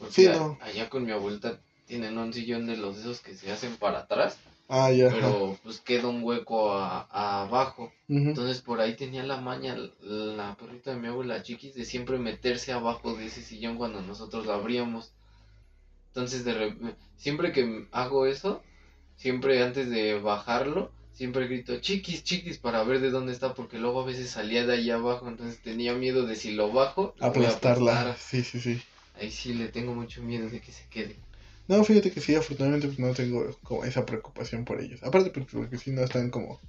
Porque 0.00 0.14
Sí, 0.14 0.26
a- 0.26 0.36
no. 0.36 0.58
allá 0.62 0.88
con 0.90 1.04
mi 1.04 1.12
abuelita 1.12 1.60
tienen 1.86 2.18
un 2.18 2.32
sillón 2.32 2.66
de 2.66 2.76
los 2.76 2.98
esos 2.98 3.20
que 3.20 3.34
se 3.36 3.52
hacen 3.52 3.76
para 3.76 4.00
atrás, 4.00 4.38
Ah, 4.68 4.90
ya. 4.90 5.10
pero 5.10 5.56
pues 5.62 5.80
queda 5.80 6.08
un 6.08 6.22
hueco 6.24 6.72
a- 6.72 7.06
a 7.10 7.42
abajo. 7.42 7.92
Entonces 8.08 8.62
por 8.62 8.80
ahí 8.80 8.96
tenía 8.96 9.22
la 9.24 9.40
maña 9.40 9.76
la 10.02 10.56
perrita 10.56 10.90
de 10.92 11.00
mi 11.00 11.08
abuela 11.08 11.42
chiquis 11.42 11.74
de 11.74 11.84
siempre 11.84 12.18
meterse 12.18 12.72
abajo 12.72 13.14
de 13.14 13.26
ese 13.26 13.42
sillón 13.42 13.76
cuando 13.76 14.00
nosotros 14.02 14.46
lo 14.46 14.52
abríamos. 14.54 15.12
Entonces 16.08 16.44
de 16.44 16.54
rep- 16.54 16.94
siempre 17.16 17.52
que 17.52 17.86
hago 17.92 18.26
eso, 18.26 18.62
siempre 19.16 19.62
antes 19.62 19.90
de 19.90 20.18
bajarlo, 20.20 20.92
siempre 21.12 21.46
grito 21.46 21.78
chiquis, 21.80 22.24
chiquis 22.24 22.58
para 22.58 22.82
ver 22.84 23.00
de 23.00 23.10
dónde 23.10 23.32
está 23.32 23.54
porque 23.54 23.78
luego 23.78 24.00
a 24.02 24.06
veces 24.06 24.30
salía 24.30 24.66
de 24.66 24.74
ahí 24.74 24.90
abajo, 24.90 25.28
entonces 25.28 25.60
tenía 25.62 25.94
miedo 25.94 26.26
de 26.26 26.36
si 26.36 26.52
lo 26.52 26.72
bajo, 26.72 27.14
Aplastarla. 27.20 27.92
aplastar. 28.00 28.18
Sí, 28.18 28.42
sí, 28.42 28.60
sí. 28.60 28.82
Ahí 29.14 29.30
sí 29.30 29.54
le 29.54 29.68
tengo 29.68 29.94
mucho 29.94 30.22
miedo 30.22 30.48
de 30.50 30.60
que 30.60 30.72
se 30.72 30.84
quede. 30.88 31.16
No, 31.68 31.84
fíjate 31.84 32.10
que 32.10 32.20
sí, 32.20 32.34
afortunadamente 32.34 32.88
pues 32.88 32.98
no 32.98 33.14
tengo 33.14 33.56
como 33.62 33.84
esa 33.84 34.04
preocupación 34.04 34.64
por 34.64 34.80
ellos. 34.80 35.02
Aparte 35.02 35.30
pues, 35.30 35.46
porque 35.52 35.78
si 35.78 35.90
no 35.92 36.02
están 36.02 36.30
como 36.30 36.60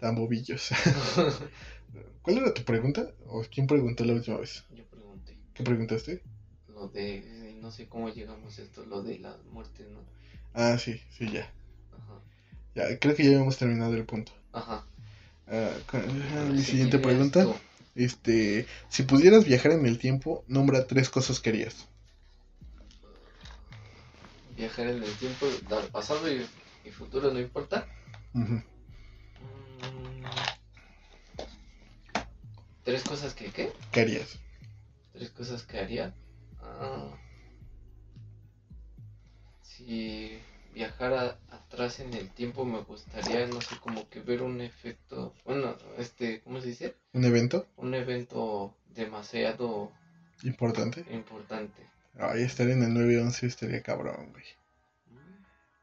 tan 0.00 0.14
bobillos. 0.16 0.70
¿Cuál 2.22 2.38
era 2.38 2.54
tu 2.54 2.62
pregunta? 2.64 3.08
¿O 3.26 3.42
quién 3.52 3.66
preguntó 3.66 4.04
la 4.04 4.14
última 4.14 4.38
vez? 4.38 4.64
Yo 4.76 4.84
pregunté 4.84 5.36
¿Qué 5.54 5.62
preguntaste? 5.64 6.22
lo 6.74 6.88
de 6.88 7.16
eh, 7.18 7.58
no 7.60 7.70
sé 7.70 7.86
cómo 7.88 8.08
llegamos 8.08 8.58
a 8.58 8.62
esto, 8.62 8.84
lo 8.86 9.02
de 9.02 9.18
la 9.18 9.36
muerte, 9.50 9.84
¿no? 9.92 10.00
Ah, 10.54 10.76
sí, 10.78 11.00
sí, 11.16 11.30
ya. 11.30 11.48
Ajá. 11.92 12.20
Ya, 12.74 12.98
creo 12.98 13.14
que 13.14 13.24
ya 13.24 13.30
habíamos 13.30 13.56
terminado 13.58 13.94
el 13.94 14.04
punto. 14.04 14.32
Ajá. 14.52 14.84
Cu- 15.90 15.96
ah, 15.96 16.50
mi 16.52 16.62
sí 16.62 16.72
siguiente 16.72 16.98
pregunta. 16.98 17.46
Este, 17.94 18.66
si 18.88 19.02
pudieras 19.04 19.44
viajar 19.44 19.72
en 19.72 19.86
el 19.86 19.98
tiempo, 19.98 20.44
nombra 20.48 20.86
tres 20.86 21.08
cosas 21.10 21.40
que 21.40 21.50
harías. 21.50 21.88
viajar 24.56 24.88
en 24.88 25.02
el 25.02 25.16
tiempo, 25.16 25.46
dar 25.68 25.86
pasado 25.88 26.30
y, 26.30 26.46
y 26.84 26.90
futuro, 26.90 27.32
no 27.32 27.40
importa. 27.40 27.86
Mm, 28.34 28.58
Tres 32.84 33.02
cosas 33.04 33.34
que, 33.34 33.46
¿qué? 33.46 33.72
¿Qué 33.92 34.00
harías? 34.00 34.38
Tres 35.12 35.30
cosas 35.30 35.62
que 35.64 35.78
haría. 35.78 36.14
Ah, 36.62 37.10
si 39.62 40.40
viajara 40.74 41.38
atrás 41.50 42.00
en 42.00 42.14
el 42.14 42.30
tiempo 42.30 42.64
me 42.64 42.80
gustaría, 42.80 43.46
no 43.46 43.60
sé, 43.60 43.76
como 43.80 44.08
que 44.08 44.20
ver 44.20 44.42
un 44.42 44.60
efecto, 44.60 45.34
bueno, 45.44 45.76
este, 45.98 46.40
¿cómo 46.42 46.60
se 46.60 46.68
dice? 46.68 46.94
¿Un 47.12 47.24
evento 47.24 47.66
Un 47.76 47.94
evento 47.94 48.74
demasiado 48.94 49.92
importante? 50.42 51.04
importante. 51.12 51.82
Ay, 52.18 52.42
estar 52.42 52.68
en 52.68 52.82
el 52.82 52.92
911 52.94 53.46
estaría 53.46 53.82
cabrón, 53.82 54.32
güey. 54.32 54.44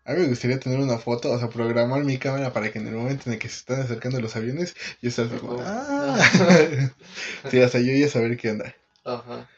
A 0.05 0.13
mí 0.13 0.21
me 0.21 0.27
gustaría 0.27 0.59
tener 0.59 0.79
una 0.79 0.97
foto, 0.97 1.31
o 1.31 1.37
sea, 1.37 1.49
programar 1.49 2.05
mi 2.05 2.17
cámara 2.17 2.53
para 2.53 2.71
que 2.71 2.79
en 2.79 2.87
el 2.87 2.95
momento 2.95 3.23
en 3.25 3.33
el 3.33 3.39
que 3.39 3.49
se 3.49 3.57
están 3.57 3.81
acercando 3.81 4.21
los 4.21 4.37
aviones, 4.37 4.73
yo 5.01 5.09
así 5.09 5.37
como. 5.37 5.57
¡ah! 5.59 6.17
sí, 7.51 7.59
hasta 7.59 7.79
yo 7.79 7.93
ya 7.93 8.07
saber 8.07 8.37
qué 8.37 8.51
onda. 8.51 8.73
Ajá. 9.03 9.49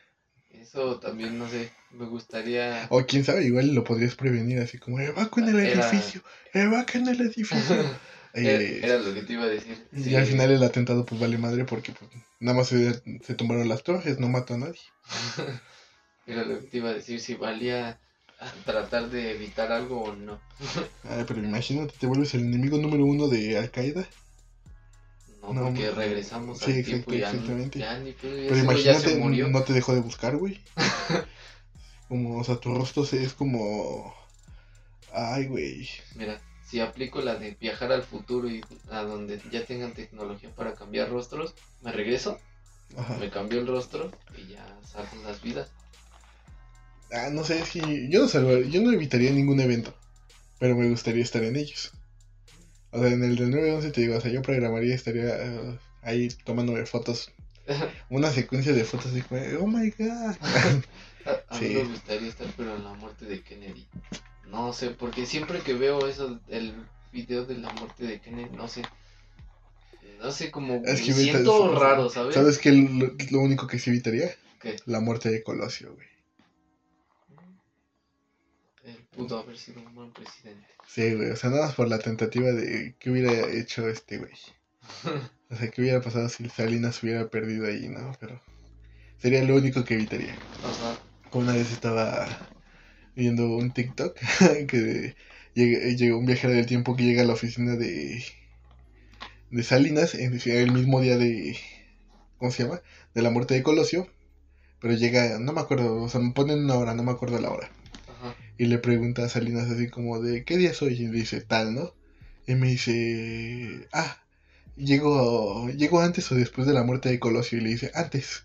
Eso 0.69 0.99
también, 0.99 1.39
no 1.39 1.49
sé, 1.49 1.71
me 1.89 2.05
gustaría... 2.05 2.85
O 2.91 3.03
quién 3.07 3.25
sabe, 3.25 3.43
igual 3.43 3.73
lo 3.73 3.83
podrías 3.83 4.13
prevenir 4.13 4.59
así 4.59 4.77
como, 4.77 4.99
evacuen 4.99 5.47
el 5.49 5.59
Era- 5.59 5.89
edificio, 5.89 6.21
evacuen 6.53 7.07
el 7.07 7.19
edificio. 7.21 7.57
Era, 8.35 8.61
Eh, 8.61 8.79
era 8.83 8.99
lo 8.99 9.11
que 9.11 9.23
te 9.23 9.33
iba 9.33 9.45
a 9.45 9.47
decir. 9.47 9.87
y 9.91 10.03
Sí. 10.03 10.15
al 10.15 10.27
final 10.27 10.51
el 10.51 10.61
atentado 10.61 11.03
pues 11.03 11.19
vale 11.19 11.39
madre 11.39 11.65
porque 11.65 11.91
pues, 11.93 12.11
nada 12.39 12.55
más 12.59 12.67
se, 12.67 13.01
se 13.25 13.33
tumbaron 13.33 13.67
las 13.67 13.81
torres, 13.81 14.19
no 14.19 14.29
mató 14.29 14.53
a 14.53 14.57
nadie. 14.59 14.79
Era 16.27 16.43
lo 16.45 16.59
que 16.59 16.67
te 16.67 16.77
iba 16.77 16.89
a 16.89 16.93
decir, 16.93 17.19
si 17.19 17.33
valía 17.33 17.97
tratar 18.65 19.09
de 19.09 19.31
evitar 19.31 19.71
algo 19.71 20.03
o 20.03 20.15
no. 20.15 20.39
Ay, 21.05 21.25
pero 21.27 21.43
imagínate, 21.43 21.95
te 21.99 22.05
vuelves 22.05 22.35
el 22.35 22.41
enemigo 22.41 22.77
número 22.77 23.03
uno 23.05 23.27
de 23.27 23.57
Al 23.57 23.71
Qaeda. 23.71 24.07
No, 25.53 25.61
No, 25.61 25.65
porque 25.67 25.91
regresamos 25.91 26.59
Sí, 26.59 26.71
al 26.71 26.83
tiempo 26.83 27.13
y 27.13 27.19
ya, 27.19 27.31
exactamente. 27.31 27.79
ya 27.79 27.97
ya 27.99 28.13
Pero 28.21 28.55
ya 28.55 28.63
imagínate, 28.63 29.15
murió. 29.17 29.47
no 29.49 29.63
te 29.63 29.73
dejó 29.73 29.93
de 29.93 30.01
buscar, 30.01 30.37
güey. 30.37 30.61
Como, 32.07 32.39
o 32.39 32.43
sea, 32.43 32.55
tu 32.57 32.73
rostro 32.73 33.03
es 33.03 33.33
como... 33.33 34.13
Ay, 35.13 35.45
güey. 35.45 35.87
Mira, 36.15 36.41
si 36.67 36.79
aplico 36.79 37.21
la 37.21 37.35
de 37.35 37.51
viajar 37.59 37.91
al 37.91 38.03
futuro 38.03 38.49
y 38.49 38.61
a 38.91 39.01
donde 39.03 39.39
ya 39.51 39.65
tengan 39.65 39.93
tecnología 39.93 40.49
para 40.55 40.73
cambiar 40.73 41.09
rostros, 41.09 41.53
me 41.83 41.91
regreso, 41.91 42.39
Ajá. 42.97 43.17
me 43.17 43.29
cambio 43.29 43.59
el 43.59 43.67
rostro 43.67 44.11
y 44.37 44.53
ya 44.53 44.65
salgan 44.85 45.23
las 45.23 45.41
vidas. 45.41 45.69
Ah, 47.11 47.29
no 47.31 47.43
sé, 47.43 47.59
es 47.59 47.69
que 47.69 48.07
yo 48.09 48.21
no, 48.21 48.27
salvar- 48.27 48.69
yo 48.69 48.81
no 48.81 48.91
evitaría 48.91 49.31
ningún 49.31 49.59
evento, 49.59 49.93
pero 50.59 50.75
me 50.75 50.89
gustaría 50.89 51.23
estar 51.23 51.43
en 51.43 51.55
ellos. 51.55 51.91
O 52.91 52.99
sea, 52.99 53.09
en 53.11 53.23
el 53.23 53.35
del 53.35 53.51
911 53.51 53.91
te 53.91 54.01
digo, 54.01 54.17
o 54.17 54.21
sea, 54.21 54.31
yo 54.31 54.41
programaría, 54.41 54.95
estaría 54.95 55.45
eh, 55.45 55.79
ahí 56.01 56.27
tomándome 56.43 56.85
fotos, 56.85 57.31
una 58.09 58.31
secuencia 58.31 58.73
de 58.73 58.83
fotos 58.83 59.11
así 59.11 59.21
como, 59.21 59.41
oh 59.61 59.67
my 59.67 59.89
god. 59.91 60.35
A, 61.25 61.57
a 61.57 61.59
mí 61.59 61.67
me 61.69 61.83
gustaría 61.83 62.29
estar, 62.29 62.47
pero 62.55 62.75
en 62.75 62.83
la 62.85 62.93
muerte 62.93 63.25
de 63.25 63.41
Kennedy. 63.41 63.85
No 64.47 64.71
sé, 64.71 64.91
porque 64.91 65.25
siempre 65.25 65.59
que 65.59 65.73
veo 65.73 66.07
eso, 66.07 66.39
el 66.47 66.73
video 67.11 67.45
de 67.45 67.57
la 67.57 67.71
muerte 67.73 68.05
de 68.05 68.19
Kennedy, 68.19 68.49
no 68.55 68.67
sé. 68.67 68.83
No 70.19 70.31
sé, 70.31 70.49
como 70.49 70.81
Es 70.85 71.01
que 71.01 71.13
siento 71.13 71.77
raro, 71.77 72.09
¿sabes? 72.09 72.33
¿Sabes 72.33 72.57
qué? 72.57 72.71
Lo, 72.71 73.13
lo 73.31 73.39
único 73.41 73.67
que 73.67 73.79
sí 73.79 73.89
evitaría, 73.89 74.33
la 74.85 75.01
muerte 75.01 75.29
de 75.29 75.43
Colosio, 75.43 75.93
güey. 75.93 76.08
Pudo 79.19 79.39
haber 79.39 79.57
sido 79.57 79.81
un 79.81 79.93
buen 79.93 80.11
presidente. 80.11 80.67
Sí, 80.87 81.13
güey, 81.13 81.31
o 81.31 81.35
sea, 81.35 81.49
nada 81.49 81.67
más 81.67 81.75
por 81.75 81.87
la 81.87 81.99
tentativa 81.99 82.51
de 82.51 82.95
qué 82.99 83.11
hubiera 83.11 83.51
hecho 83.51 83.87
este 83.89 84.17
güey. 84.17 84.33
O 85.51 85.55
sea, 85.55 85.67
qué 85.71 85.81
hubiera 85.81 85.99
pasado 85.99 86.29
si 86.29 86.47
Salinas 86.47 87.01
hubiera 87.01 87.27
perdido 87.27 87.65
ahí, 87.65 87.89
¿no? 87.89 88.15
Pero 88.19 88.39
sería 89.17 89.43
lo 89.43 89.55
único 89.55 89.83
que 89.83 89.95
evitaría. 89.95 90.33
Ajá. 90.63 90.95
Una 91.31 91.53
vez 91.53 91.71
estaba 91.71 92.27
viendo 93.15 93.57
un 93.57 93.71
TikTok 93.71 94.15
que 94.67 95.15
llega 95.55 96.15
un 96.15 96.27
viajero 96.27 96.53
del 96.53 96.67
tiempo 96.67 96.95
que 96.95 97.01
llega 97.03 97.23
a 97.23 97.25
la 97.25 97.33
oficina 97.33 97.75
de, 97.75 98.23
de 99.49 99.63
Salinas 99.63 100.13
en 100.13 100.39
el 100.45 100.71
mismo 100.71 101.01
día 101.01 101.17
de, 101.17 101.57
¿cómo 102.37 102.51
se 102.51 102.63
llama? 102.63 102.81
De 103.15 103.23
la 103.23 103.31
muerte 103.31 103.55
de 103.55 103.63
Colosio. 103.63 104.07
Pero 104.79 104.93
llega, 104.93 105.39
no 105.39 105.51
me 105.51 105.61
acuerdo, 105.61 106.01
o 106.01 106.09
sea, 106.09 106.21
me 106.21 106.31
ponen 106.31 106.63
una 106.63 106.75
hora, 106.75 106.93
no 106.93 107.01
me 107.01 107.11
acuerdo 107.11 107.39
la 107.39 107.49
hora. 107.49 107.71
Y 108.59 108.65
le 108.65 108.77
pregunta 108.77 109.23
a 109.23 109.29
Salinas 109.29 109.69
así 109.71 109.87
como 109.87 110.19
de, 110.19 110.43
¿qué 110.43 110.57
día 110.57 110.69
es 110.71 110.81
hoy? 110.81 110.93
Y 110.93 111.07
le 111.07 111.17
dice, 111.19 111.39
tal, 111.41 111.73
¿no? 111.73 111.93
Y 112.45 112.55
me 112.55 112.67
dice, 112.67 113.87
ah, 113.93 114.21
llego, 114.75 115.69
llego 115.69 116.01
antes 116.01 116.29
o 116.31 116.35
después 116.35 116.67
de 116.67 116.73
la 116.73 116.83
muerte 116.83 117.09
de 117.09 117.19
Colosio. 117.19 117.57
Y 117.57 117.61
le 117.61 117.69
dice, 117.69 117.91
antes. 117.95 118.43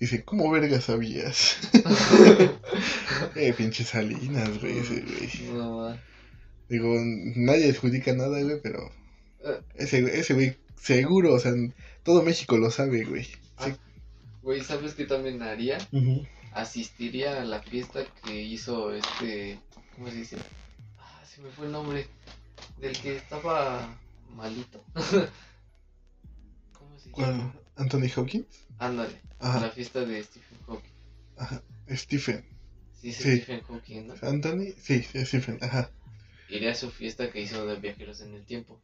Dice, 0.00 0.24
¿cómo 0.24 0.50
verga 0.50 0.80
sabías? 0.80 1.58
eh, 3.36 3.52
pinche 3.56 3.84
Salinas, 3.84 4.58
güey, 4.60 4.78
ese 4.78 5.00
güey. 5.00 5.54
No. 5.54 5.96
Digo, 6.68 6.94
nadie 7.36 7.70
adjudica 7.70 8.12
nada, 8.14 8.42
güey, 8.42 8.60
pero 8.60 8.90
Eh. 9.44 9.60
ese, 9.76 9.98
ese 10.18 10.34
güey 10.34 10.56
seguro, 10.80 11.34
o 11.34 11.38
sea, 11.38 11.52
todo 12.02 12.22
México 12.22 12.56
lo 12.58 12.70
sabe, 12.72 13.04
güey. 13.04 13.24
Sí. 13.24 13.32
Ah, 13.58 13.76
Güey, 14.42 14.60
¿sabes 14.64 14.94
qué 14.94 15.04
también 15.04 15.40
haría? 15.40 15.78
Ujú. 15.92 16.26
Asistiría 16.54 17.40
a 17.40 17.44
la 17.44 17.62
fiesta 17.62 18.04
que 18.24 18.40
hizo 18.40 18.92
este. 18.92 19.58
¿Cómo 19.94 20.08
se 20.08 20.16
dice? 20.16 20.36
Ah, 20.98 21.22
se 21.26 21.40
me 21.40 21.50
fue 21.50 21.66
el 21.66 21.72
nombre. 21.72 22.06
Del 22.78 22.98
que 23.00 23.16
estaba 23.16 23.96
malito. 24.34 24.84
¿Cómo 26.78 26.98
se 26.98 27.10
¿Cuál? 27.10 27.30
llama? 27.38 27.54
¿Anthony 27.76 28.08
Hopkins? 28.16 28.46
Ándale, 28.78 29.20
Ajá, 29.38 29.60
la 29.60 29.70
fiesta 29.70 30.04
de 30.04 30.22
Stephen 30.22 30.58
Hawking. 30.66 30.90
ajá. 31.38 31.62
Stephen. 31.90 32.44
Sí, 33.00 33.10
es 33.10 33.16
Sí. 33.16 33.36
Stephen 33.38 33.62
Hawking, 33.62 34.06
¿no? 34.08 34.14
¿Anthony? 34.22 34.72
Sí, 34.80 35.02
sí, 35.02 35.24
Stephen, 35.24 35.58
ajá. 35.62 35.90
Iré 36.48 36.70
a 36.70 36.74
su 36.74 36.90
fiesta 36.90 37.30
que 37.30 37.40
hizo 37.40 37.66
de 37.66 37.76
viajeros 37.76 38.20
en 38.20 38.34
el 38.34 38.44
tiempo. 38.44 38.78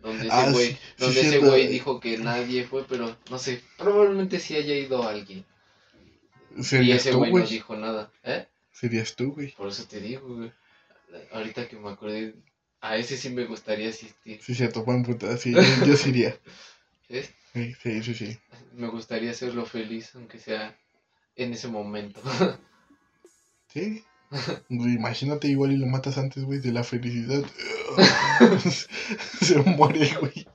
Donde 0.00 0.28
Ah, 0.30 0.42
ese 0.42 0.52
güey, 0.52 0.78
sí, 0.98 1.12
sí, 1.12 1.66
dijo 1.68 1.98
que 2.00 2.18
nadie 2.18 2.64
fue, 2.64 2.84
pero 2.86 3.16
no 3.30 3.38
sé, 3.38 3.62
probablemente 3.78 4.38
sí 4.38 4.54
haya 4.54 4.74
ido 4.74 5.02
alguien. 5.08 5.44
Y 6.56 6.64
Serías 6.64 7.00
ese 7.00 7.12
tú, 7.12 7.18
güey 7.18 7.32
no 7.32 7.46
dijo 7.46 7.76
nada, 7.76 8.10
¿eh? 8.22 8.46
Serías 8.72 9.14
tú, 9.14 9.32
güey. 9.32 9.52
Por 9.52 9.68
eso 9.68 9.84
te 9.86 10.00
digo, 10.00 10.36
güey. 10.36 10.52
Ahorita 11.32 11.68
que 11.68 11.76
me 11.76 11.90
acordé, 11.90 12.34
a 12.80 12.96
ese 12.96 13.16
sí 13.16 13.30
me 13.30 13.44
gustaría 13.44 13.88
asistir. 13.88 14.40
Sí, 14.42 14.54
cierto, 14.54 14.84
buen 14.84 15.02
puta. 15.02 15.36
Sí, 15.36 15.52
yo, 15.52 15.60
yo 15.86 15.96
sí 15.96 16.10
iría. 16.10 16.36
¿ves? 17.08 17.30
Sí, 17.52 17.74
sí, 17.82 18.02
sí, 18.02 18.14
sí. 18.14 18.38
Me 18.74 18.88
gustaría 18.88 19.30
hacerlo 19.30 19.64
feliz, 19.64 20.14
aunque 20.14 20.38
sea 20.38 20.76
en 21.36 21.52
ese 21.52 21.68
momento. 21.68 22.20
Sí. 23.68 24.02
Imagínate 24.70 25.48
igual 25.48 25.72
y 25.72 25.76
lo 25.76 25.86
matas 25.86 26.16
antes, 26.16 26.44
güey, 26.44 26.60
de 26.60 26.72
la 26.72 26.82
felicidad. 26.82 27.44
Se 29.42 29.58
muere, 29.58 30.10
güey. 30.18 30.46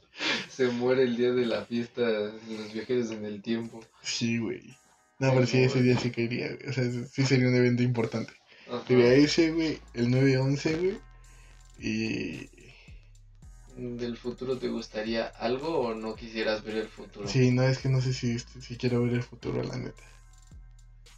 Se 0.49 0.67
muere 0.69 1.03
el 1.03 1.17
día 1.17 1.31
de 1.31 1.45
la 1.45 1.63
fiesta 1.63 2.01
los 2.01 2.73
viajeros 2.73 3.11
en 3.11 3.25
el 3.25 3.43
tiempo. 3.43 3.79
Sí, 4.01 4.39
güey. 4.39 4.75
No, 5.21 5.31
pero 5.35 5.45
sí, 5.45 5.59
ese 5.59 5.83
día 5.83 5.99
sí 5.99 6.09
caería, 6.09 6.47
güey. 6.47 6.67
O 6.67 6.73
sea, 6.73 6.83
sí 7.11 7.23
sería 7.23 7.47
un 7.47 7.55
evento 7.55 7.83
importante. 7.83 8.33
Ajá. 8.67 8.83
Sería 8.87 9.13
ese, 9.13 9.51
güey, 9.51 9.77
el 9.93 10.07
9-11, 10.07 10.79
güey. 10.79 10.97
Y... 11.77 12.49
¿Del 13.77 14.17
futuro 14.17 14.57
te 14.57 14.67
gustaría 14.67 15.27
algo 15.27 15.77
o 15.77 15.93
no 15.93 16.15
quisieras 16.15 16.63
ver 16.63 16.77
el 16.77 16.87
futuro? 16.87 17.27
Sí, 17.27 17.51
no, 17.51 17.61
es 17.61 17.77
que 17.77 17.89
no 17.89 18.01
sé 18.01 18.13
si, 18.13 18.39
si 18.39 18.77
quiero 18.77 19.03
ver 19.03 19.13
el 19.13 19.21
futuro, 19.21 19.61
la 19.61 19.77
neta. 19.77 20.03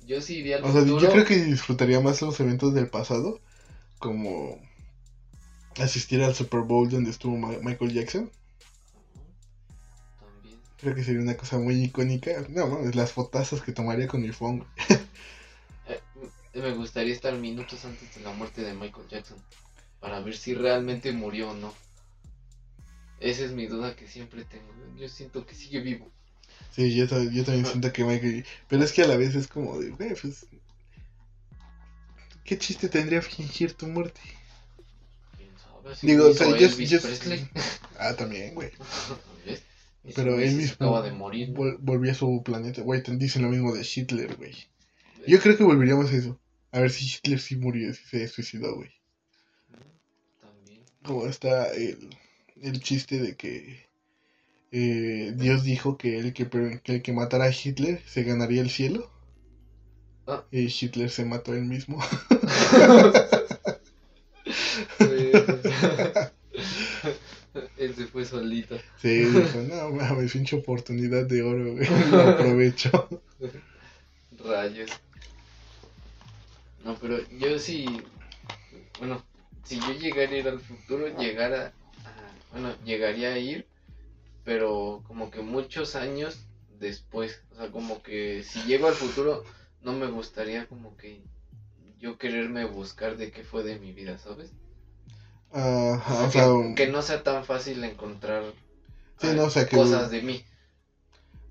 Yo 0.05 0.19
sí 0.19 0.39
iría 0.39 0.57
al 0.57 0.65
O 0.65 0.71
sea, 0.73 0.81
futuro. 0.81 0.99
yo 0.99 1.09
creo 1.09 1.25
que 1.25 1.37
disfrutaría 1.37 2.01
más 2.01 2.21
los 2.21 2.37
eventos 2.41 2.73
del 2.73 2.89
pasado, 2.89 3.39
como 3.99 4.59
asistir 5.79 6.21
al 6.21 6.35
Super 6.35 6.59
Bowl 6.59 6.89
donde 6.89 7.09
estuvo 7.09 7.37
Michael 7.37 7.93
Jackson. 7.93 8.29
Creo 10.83 10.95
que 10.95 11.03
sería 11.05 11.21
una 11.21 11.37
cosa 11.37 11.57
muy 11.57 11.81
icónica. 11.81 12.31
No, 12.49 12.67
mames, 12.67 12.93
las 12.93 13.13
fotazas 13.13 13.61
que 13.61 13.71
tomaría 13.71 14.05
con 14.07 14.21
mi 14.21 14.33
phone. 14.33 14.65
Eh, 15.87 16.01
me 16.55 16.73
gustaría 16.73 17.13
estar 17.13 17.33
minutos 17.37 17.85
antes 17.85 18.13
de 18.13 18.21
la 18.21 18.33
muerte 18.33 18.61
de 18.63 18.73
Michael 18.73 19.07
Jackson 19.09 19.37
para 20.01 20.19
ver 20.19 20.35
si 20.35 20.53
realmente 20.53 21.13
murió 21.13 21.51
o 21.51 21.55
no. 21.55 21.73
Esa 23.21 23.45
es 23.45 23.53
mi 23.53 23.65
duda 23.65 23.95
que 23.95 24.09
siempre 24.09 24.43
tengo. 24.43 24.65
Yo 24.99 25.07
siento 25.07 25.45
que 25.45 25.55
sigue 25.55 25.79
vivo. 25.79 26.11
Sí, 26.75 26.93
yo, 26.93 27.07
ta- 27.07 27.23
yo 27.23 27.45
también 27.45 27.65
siento 27.65 27.93
que 27.93 28.03
Michael... 28.03 28.45
Pero 28.67 28.83
es 28.83 28.91
que 28.91 29.03
a 29.03 29.07
la 29.07 29.15
vez 29.15 29.35
es 29.35 29.47
como 29.47 29.79
de, 29.79 29.89
güey, 29.91 30.15
pues... 30.21 30.45
¿Qué 32.43 32.57
chiste 32.57 32.89
tendría 32.89 33.21
fingir 33.21 33.73
tu 33.73 33.87
muerte? 33.87 34.19
Digo, 36.01 36.27
o 36.27 36.33
sea, 36.33 36.47
yo-. 36.57 36.67
Ah, 37.97 38.13
también, 38.17 38.53
güey. 38.53 38.71
Pero 40.15 40.39
él 40.39 40.55
mismo 40.55 40.73
acaba 40.75 41.01
de 41.01 41.11
morir. 41.13 41.49
¿no? 41.49 41.59
vol- 41.59 41.77
volvió 41.79 42.11
a 42.11 42.15
su 42.15 42.41
planeta. 42.43 42.81
Güey, 42.81 43.01
te 43.03 43.15
dicen 43.15 43.41
lo 43.43 43.49
mismo 43.49 43.73
de 43.73 43.87
Hitler, 43.95 44.35
güey. 44.35 44.53
Yo 45.25 45.39
creo 45.39 45.55
que 45.57 45.63
volveríamos 45.63 46.11
a 46.11 46.15
eso. 46.17 46.39
A 46.71 46.79
ver 46.81 46.91
si 46.91 47.05
Hitler 47.05 47.39
sí 47.39 47.55
murió, 47.55 47.93
si 47.93 48.03
se 48.05 48.27
suicidó, 48.27 48.75
güey. 48.75 48.89
También. 50.41 50.81
Como 51.03 51.27
está 51.27 51.71
el, 51.73 52.09
el 52.61 52.79
chiste 52.81 53.19
de 53.19 53.35
que 53.37 53.87
eh, 54.71 55.33
Dios 55.37 55.63
dijo 55.63 55.97
que 55.97 56.17
el 56.19 56.33
que, 56.33 56.49
el 56.85 57.01
que 57.01 57.13
matara 57.13 57.45
a 57.45 57.51
Hitler 57.51 58.01
se 58.05 58.23
ganaría 58.23 58.61
el 58.61 58.69
cielo. 58.71 59.09
Ah. 60.27 60.43
Y 60.51 60.65
Hitler 60.67 61.09
se 61.09 61.25
mató 61.25 61.53
él 61.53 61.65
mismo. 61.65 61.99
Fue 68.13 68.23
solito. 68.25 68.79
Sí, 68.97 69.09
dijo, 69.25 69.57
no 69.63 69.89
mames, 69.89 70.31
pinche 70.31 70.55
oportunidad 70.55 71.25
de 71.25 71.41
oro, 71.41 71.73
güey. 71.73 71.85
Lo 72.11 72.21
aprovecho. 72.21 73.09
Rayos. 74.45 74.91
No, 76.85 76.95
pero 77.01 77.17
yo 77.39 77.57
sí, 77.57 77.85
bueno, 78.99 79.23
si 79.63 79.79
yo 79.79 79.93
llegara 79.93 80.31
a 80.31 80.37
ir 80.37 80.47
al 80.47 80.59
futuro, 80.59 81.07
llegara, 81.19 81.73
a- 82.05 82.51
bueno, 82.51 82.75
llegaría 82.85 83.33
a 83.33 83.37
ir, 83.39 83.65
pero 84.43 85.01
como 85.07 85.31
que 85.31 85.41
muchos 85.41 85.95
años 85.95 86.45
después, 86.79 87.41
o 87.51 87.55
sea, 87.55 87.71
como 87.71 88.03
que 88.03 88.43
si 88.43 88.61
llego 88.63 88.87
al 88.87 88.93
futuro, 88.93 89.43
no 89.81 89.93
me 89.93 90.05
gustaría 90.07 90.67
como 90.67 90.95
que 90.97 91.19
yo 91.99 92.17
quererme 92.19 92.65
buscar 92.65 93.17
de 93.17 93.31
qué 93.31 93.43
fue 93.43 93.63
de 93.63 93.79
mi 93.79 93.91
vida, 93.91 94.19
¿sabes? 94.19 94.51
Ajá, 95.53 96.23
o 96.23 96.25
que, 96.25 96.31
sea, 96.31 96.47
que 96.75 96.87
no 96.91 97.01
sea 97.01 97.23
tan 97.23 97.45
fácil 97.45 97.83
encontrar 97.83 98.43
Sí, 99.21 99.27
ah, 99.29 99.33
no, 99.33 99.43
o 99.45 99.49
sea, 99.49 99.65
que- 99.67 99.77
cosas 99.77 100.09
de 100.11 100.21
mí. 100.21 100.43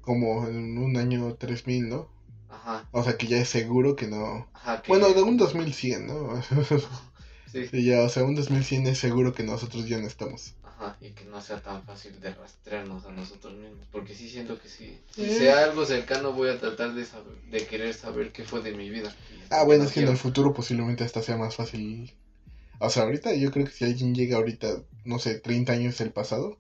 como 0.01 0.47
en 0.49 0.79
un 0.79 0.97
año 0.97 1.35
3000, 1.37 1.89
¿no? 1.89 2.09
Ajá, 2.51 2.87
O 2.93 3.03
sea, 3.03 3.17
que 3.17 3.27
ya 3.29 3.39
es 3.39 3.49
seguro 3.49 3.97
que 3.97 4.07
no. 4.09 4.49
ajá. 4.53 4.83
Que, 4.83 4.89
Bueno, 4.93 5.09
de 5.13 5.23
un 5.23 5.37
2100, 5.37 6.07
¿no? 6.07 6.43
sí, 7.53 7.67
Sí, 7.69 7.85
ya, 7.85 8.03
o 8.03 8.09
sea, 8.09 8.25
un 8.25 8.35
2100 8.35 8.87
es 8.87 8.99
seguro 8.99 9.33
que 9.33 9.43
nosotros 9.45 9.87
ya 9.89 9.99
no 9.99 10.07
estamos. 10.07 10.55
ajá, 10.65 10.97
y 11.01 11.11
que 11.11 11.25
no 11.27 11.41
sea 11.41 11.61
tan 11.63 11.83
fácil 11.85 12.19
de 12.21 12.35
rastrearnos 12.35 13.05
a 13.07 13.13
nosotros 13.13 13.55
mismos. 13.55 13.87
Porque 13.93 14.15
sí 14.15 14.29
siento 14.29 14.59
que 14.61 14.69
si, 14.69 14.99
si 15.15 15.23
Eh. 15.25 15.39
sea 15.39 15.65
algo 15.65 15.87
cercano, 15.87 16.33
voy 16.33 16.51
a 16.51 16.59
tratar 16.59 16.93
de, 16.95 17.05
saber, 17.05 17.35
de 17.51 17.67
querer 17.67 17.95
saber 17.95 18.33
qué 18.33 18.43
fue 18.45 18.61
de 18.63 18.73
mi 18.73 18.91
vida. 18.91 19.15
Ah, 19.51 19.63
bueno, 19.65 19.85
No 19.85 19.89
es 19.89 19.95
que 19.95 20.01
en 20.01 20.09
el 20.09 20.17
futuro 20.17 20.53
posiblemente 20.53 21.05
hasta 21.05 21.23
sea 21.23 21.37
más 21.37 21.55
fácil. 21.55 22.13
O 22.85 22.91
sea, 22.91 23.05
ahorita 23.05 23.33
yo 23.35 23.53
creo 23.53 23.65
que 23.65 23.71
si 23.71 23.85
alguien 23.85 24.13
llega 24.13 24.37
ahorita, 24.37 24.83
no 25.05 25.21
sé, 25.21 25.39
30 25.39 25.73
años 25.73 25.97
del 25.99 26.11
pasado, 26.11 26.59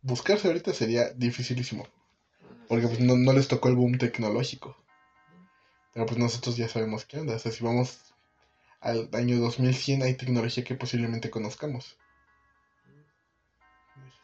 buscarse 0.00 0.46
ahorita 0.46 0.72
sería 0.72 1.10
dificilísimo. 1.10 1.88
Porque 2.68 2.86
pues 2.86 3.00
no, 3.00 3.16
no 3.16 3.32
les 3.32 3.48
tocó 3.48 3.68
el 3.68 3.74
boom 3.74 3.98
tecnológico. 3.98 4.76
Pero 5.92 6.06
pues 6.06 6.18
nosotros 6.18 6.56
ya 6.56 6.68
sabemos 6.68 7.04
qué 7.04 7.18
onda. 7.18 7.34
O 7.34 7.38
sea, 7.40 7.50
si 7.50 7.64
vamos 7.64 8.14
al 8.80 9.08
año 9.12 9.40
2100 9.40 10.02
hay 10.02 10.14
tecnología 10.14 10.62
que 10.62 10.76
posiblemente 10.76 11.30
conozcamos. 11.30 11.96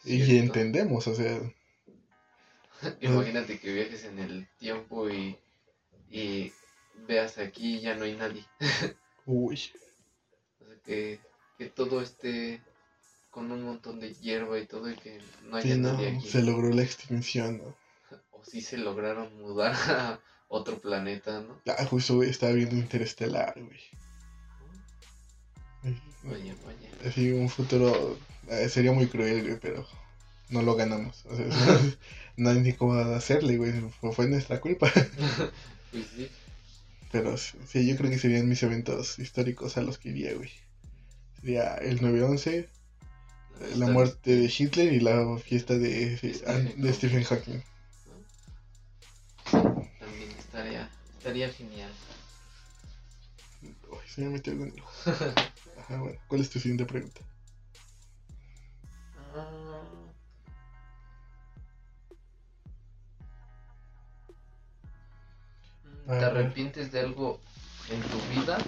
Y 0.05 0.39
entendemos, 0.39 1.09
o 1.09 1.15
sea, 1.17 1.41
Imagínate 3.01 3.59
que 3.59 3.73
viajes 3.73 4.05
en 4.05 4.19
el 4.21 4.47
tiempo 4.59 5.11
y, 5.11 5.37
y 6.09 6.53
veas 7.09 7.37
aquí 7.39 7.79
y 7.79 7.81
ya 7.81 7.97
no 7.97 8.05
hay 8.05 8.15
nadie. 8.15 8.45
uy. 9.27 9.61
Que, 10.91 11.21
que 11.57 11.67
todo 11.67 12.01
esté 12.01 12.61
con 13.31 13.53
un 13.53 13.63
montón 13.63 14.01
de 14.01 14.13
hierba 14.15 14.59
y 14.59 14.67
todo 14.67 14.91
y 14.91 14.97
que 14.97 15.21
no 15.45 15.57
haya 15.57 15.75
Sí, 15.75 15.81
no, 15.81 15.93
nadie 15.93 16.17
aquí. 16.17 16.29
se 16.29 16.43
logró 16.43 16.71
la 16.71 16.83
extinción, 16.83 17.59
¿no? 17.59 17.77
O 18.33 18.45
si 18.45 18.61
se 18.61 18.77
lograron 18.77 19.33
mudar 19.41 19.73
a 19.89 20.21
otro 20.49 20.79
planeta, 20.79 21.43
¿no? 21.43 21.61
Ah, 21.69 21.85
justo, 21.85 22.17
güey, 22.17 22.31
estaba 22.31 22.53
viendo 22.55 22.75
Interestelar, 22.75 23.55
güey. 23.57 23.81
Vaya, 26.25 26.55
vaya. 26.67 26.91
Así, 27.09 27.31
un 27.31 27.49
futuro 27.49 28.19
eh, 28.49 28.69
sería 28.69 28.93
muy 28.93 29.07
cruel, 29.07 29.43
güey, 29.43 29.61
pero 29.61 29.87
no 30.49 30.63
lo 30.63 30.75
ganamos. 30.75 31.25
O 31.27 31.37
sea, 31.37 31.47
no 32.37 32.51
hay 32.51 32.59
ni 32.61 32.73
cómo 32.73 32.95
hacerle, 32.95 33.57
güey. 33.59 33.73
Fue, 34.01 34.13
fue 34.13 34.27
nuestra 34.27 34.61
culpa. 34.61 34.91
Pues 35.93 36.07
sí. 36.17 36.29
Pero 37.13 37.37
sí, 37.37 37.89
yo 37.89 37.97
creo 37.97 38.11
que 38.11 38.19
serían 38.19 38.49
mis 38.49 38.63
eventos 38.63 39.19
históricos 39.19 39.77
a 39.77 39.83
los 39.83 39.99
que 39.99 40.11
iría, 40.11 40.35
güey. 40.35 40.51
Sería 41.41 41.75
el 41.77 42.01
9-11, 42.01 42.69
la 43.77 43.87
muerte 43.87 44.37
de 44.37 44.53
Hitler 44.57 44.93
y 44.93 45.01
la 45.01 45.39
fiesta 45.39 45.79
de, 45.79 46.17
Stephen 46.17 46.83
de 46.83 46.93
Stephen 46.93 47.25
Hawking. 47.25 47.61
También 49.51 50.31
estaría, 50.39 50.91
estaría 51.19 51.51
genial. 51.51 51.91
Uy, 53.63 53.99
se 54.07 54.21
me 54.23 54.31
metió 54.31 54.53
el. 54.53 54.83
Ajá, 55.79 55.97
bueno. 55.97 56.19
¿Cuál 56.29 56.43
es 56.43 56.51
tu 56.51 56.61
siguiente 56.61 56.85
pregunta? 56.85 57.21
Ah. 59.35 59.81
¿Te 66.07 66.25
arrepientes 66.25 66.91
de 66.93 67.01
algo 67.01 67.41
en 67.89 68.01
tu 68.03 68.41
vida? 68.41 68.59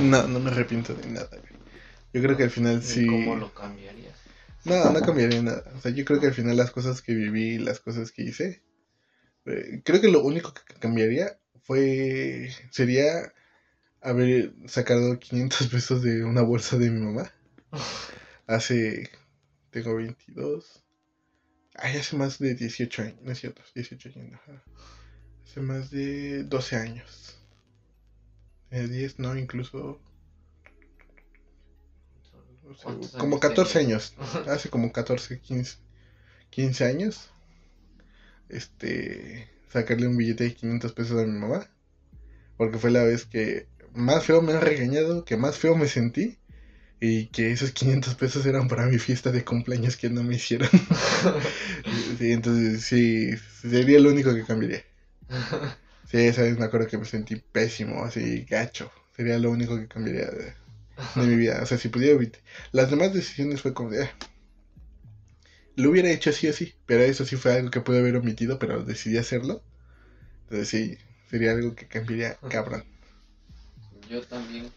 No, 0.00 0.26
no 0.28 0.38
me 0.38 0.50
arrepiento 0.50 0.94
de 0.94 1.08
nada, 1.08 1.28
güey. 1.30 1.51
Yo 2.12 2.22
creo 2.22 2.36
que 2.36 2.44
al 2.44 2.50
final 2.50 2.78
¿Y 2.78 2.82
sí. 2.82 3.06
¿Cómo 3.06 3.36
lo 3.36 3.54
cambiarías? 3.54 4.16
No, 4.64 4.90
no 4.90 5.00
cambiaría 5.00 5.42
nada. 5.42 5.64
O 5.74 5.80
sea, 5.80 5.90
yo 5.92 6.04
creo 6.04 6.20
que 6.20 6.26
al 6.28 6.34
final 6.34 6.56
las 6.56 6.70
cosas 6.70 7.02
que 7.02 7.14
viví, 7.14 7.58
las 7.58 7.80
cosas 7.80 8.12
que 8.12 8.22
hice, 8.22 8.62
eh, 9.46 9.82
creo 9.84 10.00
que 10.00 10.10
lo 10.10 10.22
único 10.22 10.52
que 10.54 10.74
cambiaría 10.74 11.38
fue, 11.62 12.50
sería 12.70 13.32
haber 14.00 14.54
sacado 14.66 15.18
500 15.18 15.68
pesos 15.68 16.02
de 16.02 16.24
una 16.24 16.42
bolsa 16.42 16.76
de 16.78 16.90
mi 16.90 17.00
mamá. 17.00 17.32
Hace, 18.46 19.10
tengo 19.70 19.96
22. 19.96 20.84
Ay, 21.74 21.96
hace 21.96 22.16
más 22.16 22.38
de 22.38 22.54
18 22.54 23.02
años, 23.02 23.22
no 23.22 23.32
es 23.32 23.38
cierto, 23.38 23.62
18 23.74 24.10
años, 24.16 24.40
ajá. 24.42 24.62
Hace 25.44 25.60
más 25.60 25.90
de 25.90 26.44
12 26.44 26.76
años. 26.76 27.38
Eh, 28.70 28.88
10, 28.88 29.18
no, 29.20 29.38
incluso, 29.38 29.78
o 29.78 29.88
sea, 29.88 29.92
¿Cuántos 29.92 30.11
como 33.18 33.36
años 33.36 33.40
14 33.40 33.78
tenías? 33.78 34.14
años. 34.18 34.48
Hace 34.48 34.68
como 34.68 34.92
14, 34.92 35.40
15, 35.40 35.76
15 36.50 36.84
años. 36.84 37.30
Este, 38.48 39.48
sacarle 39.70 40.06
un 40.06 40.16
billete 40.16 40.44
de 40.44 40.54
500 40.54 40.92
pesos 40.92 41.20
a 41.20 41.26
mi 41.26 41.38
mamá. 41.38 41.68
Porque 42.56 42.78
fue 42.78 42.90
la 42.90 43.02
vez 43.04 43.26
que 43.26 43.66
más 43.94 44.24
feo 44.24 44.42
me 44.42 44.52
han 44.52 44.60
regañado, 44.60 45.24
que 45.24 45.36
más 45.36 45.58
feo 45.58 45.76
me 45.76 45.88
sentí. 45.88 46.38
Y 47.00 47.26
que 47.26 47.50
esos 47.50 47.72
500 47.72 48.14
pesos 48.14 48.46
eran 48.46 48.68
para 48.68 48.86
mi 48.86 48.98
fiesta 48.98 49.32
de 49.32 49.44
cumpleaños 49.44 49.96
que 49.96 50.08
no 50.08 50.22
me 50.22 50.36
hicieron. 50.36 50.68
sí, 52.18 52.30
entonces 52.30 52.84
sí, 52.84 53.36
sería 53.60 53.98
lo 53.98 54.10
único 54.10 54.34
que 54.34 54.44
cambiaría. 54.44 54.84
Sí, 56.12 56.18
esa 56.18 56.42
vez 56.42 56.58
me 56.58 56.66
acuerdo 56.66 56.88
que 56.88 56.98
me 56.98 57.06
sentí 57.06 57.36
pésimo, 57.36 58.04
así 58.04 58.44
gacho. 58.44 58.92
Sería 59.16 59.38
lo 59.38 59.50
único 59.50 59.78
que 59.78 59.88
cambiaría 59.88 60.26
de, 60.30 60.52
de 61.14 61.26
mi 61.26 61.36
vida. 61.36 61.60
O 61.62 61.66
sea, 61.66 61.78
si 61.78 61.88
pudiera 61.88 62.14
evitar. 62.14 62.40
Las 62.72 62.90
demás 62.90 63.12
decisiones 63.12 63.60
fue 63.62 63.74
como 63.74 63.90
de. 63.90 64.04
"Ah, 64.04 64.12
lo 65.76 65.90
hubiera 65.90 66.10
hecho 66.10 66.30
así 66.30 66.46
o 66.46 66.50
así. 66.50 66.74
Pero 66.86 67.02
eso 67.02 67.24
sí 67.24 67.36
fue 67.36 67.52
algo 67.54 67.70
que 67.70 67.80
pude 67.80 67.98
haber 67.98 68.16
omitido, 68.16 68.58
pero 68.58 68.84
decidí 68.84 69.16
hacerlo. 69.18 69.62
Entonces 70.44 70.68
sí, 70.68 70.98
sería 71.30 71.52
algo 71.52 71.74
que 71.74 71.86
cambiaría 71.88 72.36
cabrón. 72.50 72.84
Yo 74.10 74.22
también, 74.22 74.70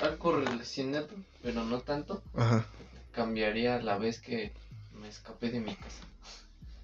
algo 0.00 0.36
relacionado, 0.40 1.08
pero 1.42 1.64
no 1.64 1.80
tanto, 1.80 2.22
Ajá. 2.34 2.66
cambiaría 3.12 3.80
la 3.80 3.96
vez 3.96 4.20
que 4.20 4.52
me 4.92 5.08
escapé 5.08 5.50
de 5.50 5.60
mi 5.60 5.74
casa. 5.74 6.04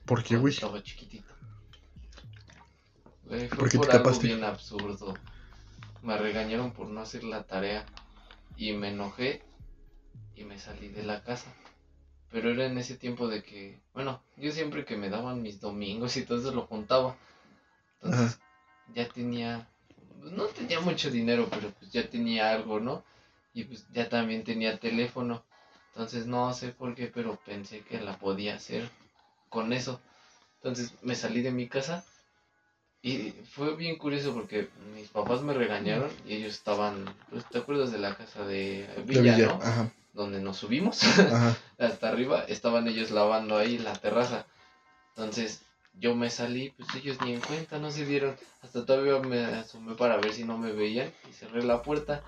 ¿Por 0.07 0.25
qué, 0.25 0.37
güey? 0.39 0.55
Estaba 0.55 0.83
chiquitito. 0.83 1.35
Güey, 3.27 3.49
fue 3.49 3.59
¿Por 3.59 3.69
qué 3.69 3.79
te 3.79 3.87
por 3.87 3.91
algo 3.95 4.19
bien 4.21 4.43
absurdo. 4.45 5.15
Me 6.03 6.17
regañaron 6.17 6.73
por 6.73 6.89
no 6.89 7.01
hacer 7.01 7.25
la 7.25 7.43
tarea 7.43 7.85
y 8.59 8.73
me 8.73 8.89
enojé 8.89 9.41
y 10.35 10.43
me 10.43 10.59
salí 10.59 10.89
de 10.89 11.05
la 11.05 11.23
casa. 11.23 11.51
Pero 12.31 12.51
era 12.51 12.67
en 12.67 12.77
ese 12.77 12.97
tiempo 12.97 13.29
de 13.29 13.43
que, 13.43 13.81
bueno, 13.95 14.21
yo 14.37 14.53
siempre 14.53 14.85
que 14.85 14.97
me 14.97 15.09
daban 15.09 15.41
mis 15.41 15.61
domingos 15.61 16.17
y 16.17 16.25
todo 16.25 16.41
eso 16.41 16.53
lo 16.53 16.67
juntaba. 16.67 17.17
Entonces, 18.03 18.39
ya 18.95 19.09
tenía, 19.09 19.67
pues, 20.21 20.33
no 20.33 20.47
tenía 20.47 20.81
mucho 20.81 21.11
dinero, 21.11 21.49
pero 21.49 21.71
pues 21.71 21.93
ya 21.93 22.11
tenía 22.11 22.53
algo, 22.53 22.81
¿no? 22.81 23.05
Y 23.55 23.65
pues 23.65 23.87
ya 23.93 24.09
también 24.09 24.45
tenía 24.45 24.79
teléfono. 24.79 25.45
Entonces 25.93 26.27
no 26.27 26.53
sé 26.53 26.69
por 26.69 26.95
qué, 26.95 27.07
pero 27.07 27.37
pensé 27.47 27.81
que 27.81 28.01
la 28.01 28.19
podía 28.19 28.57
hacer 28.57 28.91
con 29.49 29.73
eso. 29.73 30.01
Entonces 30.57 30.93
me 31.03 31.15
salí 31.15 31.41
de 31.43 31.53
mi 31.53 31.69
casa 31.69 32.05
y 33.03 33.31
fue 33.53 33.77
bien 33.77 33.97
curioso 33.97 34.35
porque 34.35 34.69
mis 34.95 35.09
papás 35.09 35.43
me 35.43 35.55
regañaron 35.55 36.11
y 36.27 36.35
ellos 36.35 36.55
estaban, 36.55 37.05
pues, 37.31 37.45
¿te 37.47 37.59
acuerdas 37.59 37.93
de 37.93 37.99
la 37.99 38.17
casa 38.17 38.45
de 38.45 38.87
De 38.97 39.03
Villa, 39.07 39.39
no? 39.39 39.53
ajá, 39.63 39.91
Donde 40.13 40.41
nos 40.41 40.57
subimos 40.57 41.05
ajá. 41.05 41.57
hasta 41.79 42.09
arriba, 42.09 42.45
estaban 42.49 42.89
ellos 42.89 43.11
lavando 43.11 43.57
ahí 43.57 43.79
la 43.79 43.93
terraza. 43.93 44.47
Entonces 45.11 45.63
yo 46.01 46.15
me 46.17 46.29
salí, 46.31 46.71
pues 46.71 46.93
ellos 46.97 47.19
ni 47.25 47.35
en 47.35 47.41
cuenta, 47.41 47.79
no 47.79 47.91
se 47.91 48.05
dieron. 48.05 48.37
Hasta 48.63 48.85
todavía 48.85 49.19
me 49.21 49.45
asomé 49.45 49.95
para 49.95 50.17
ver 50.17 50.33
si 50.33 50.45
no 50.45 50.59
me 50.59 50.73
veían 50.73 51.13
y 51.29 51.33
cerré 51.33 51.63
la 51.63 51.83
puerta. 51.83 52.23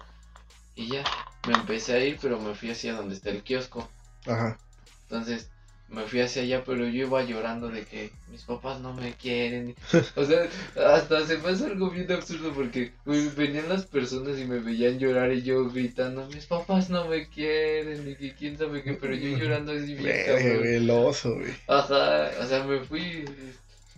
Y 0.77 0.87
ya, 0.89 1.05
me 1.49 1.55
empecé 1.55 1.95
a 1.95 2.05
ir, 2.05 2.19
pero 2.23 2.41
me 2.41 2.55
fui 2.55 2.71
hacia 2.71 2.95
donde 2.95 3.15
está 3.17 3.31
el 3.31 3.43
kiosco. 3.43 3.89
Ajá. 4.27 4.59
Entonces 5.03 5.51
me 5.91 6.05
fui 6.05 6.21
hacia 6.21 6.43
allá, 6.43 6.63
pero 6.65 6.87
yo 6.87 7.07
iba 7.07 7.23
llorando 7.25 7.69
de 7.69 7.85
que 7.85 8.11
mis 8.31 8.43
papás 8.43 8.81
no 8.81 8.95
me 8.95 9.13
quieren. 9.15 9.75
O 10.17 10.25
sea, 10.25 10.49
hasta 10.77 11.27
se 11.27 11.39
me 11.39 11.51
hace 11.51 11.67
algo 11.67 11.91
bien 11.91 12.11
absurdo 12.13 12.53
porque 12.53 12.93
venían 13.05 13.69
las 13.69 13.87
personas 13.87 14.39
y 14.39 14.45
me 14.45 14.61
veían 14.61 14.99
llorar 14.99 15.33
y 15.33 15.43
yo 15.43 15.69
gritando, 15.71 16.27
mis 16.29 16.47
papás 16.47 16.91
no 16.91 17.07
me 17.07 17.29
quieren, 17.29 18.09
y 18.09 18.15
que 18.15 18.35
quién 18.35 18.57
sabe 18.57 18.83
qué, 18.83 18.95
pero 18.95 19.15
yo 19.15 19.37
llorando 19.37 19.73
así 19.73 19.95
bien 19.95 20.27
cabrón. 20.27 20.59
güey, 20.59 20.75
el 20.77 20.91
oso, 20.91 21.35
güey. 21.35 21.53
Ajá, 21.67 22.31
o 22.41 22.47
sea, 22.47 22.65
me 22.65 22.81
fui, 22.81 23.25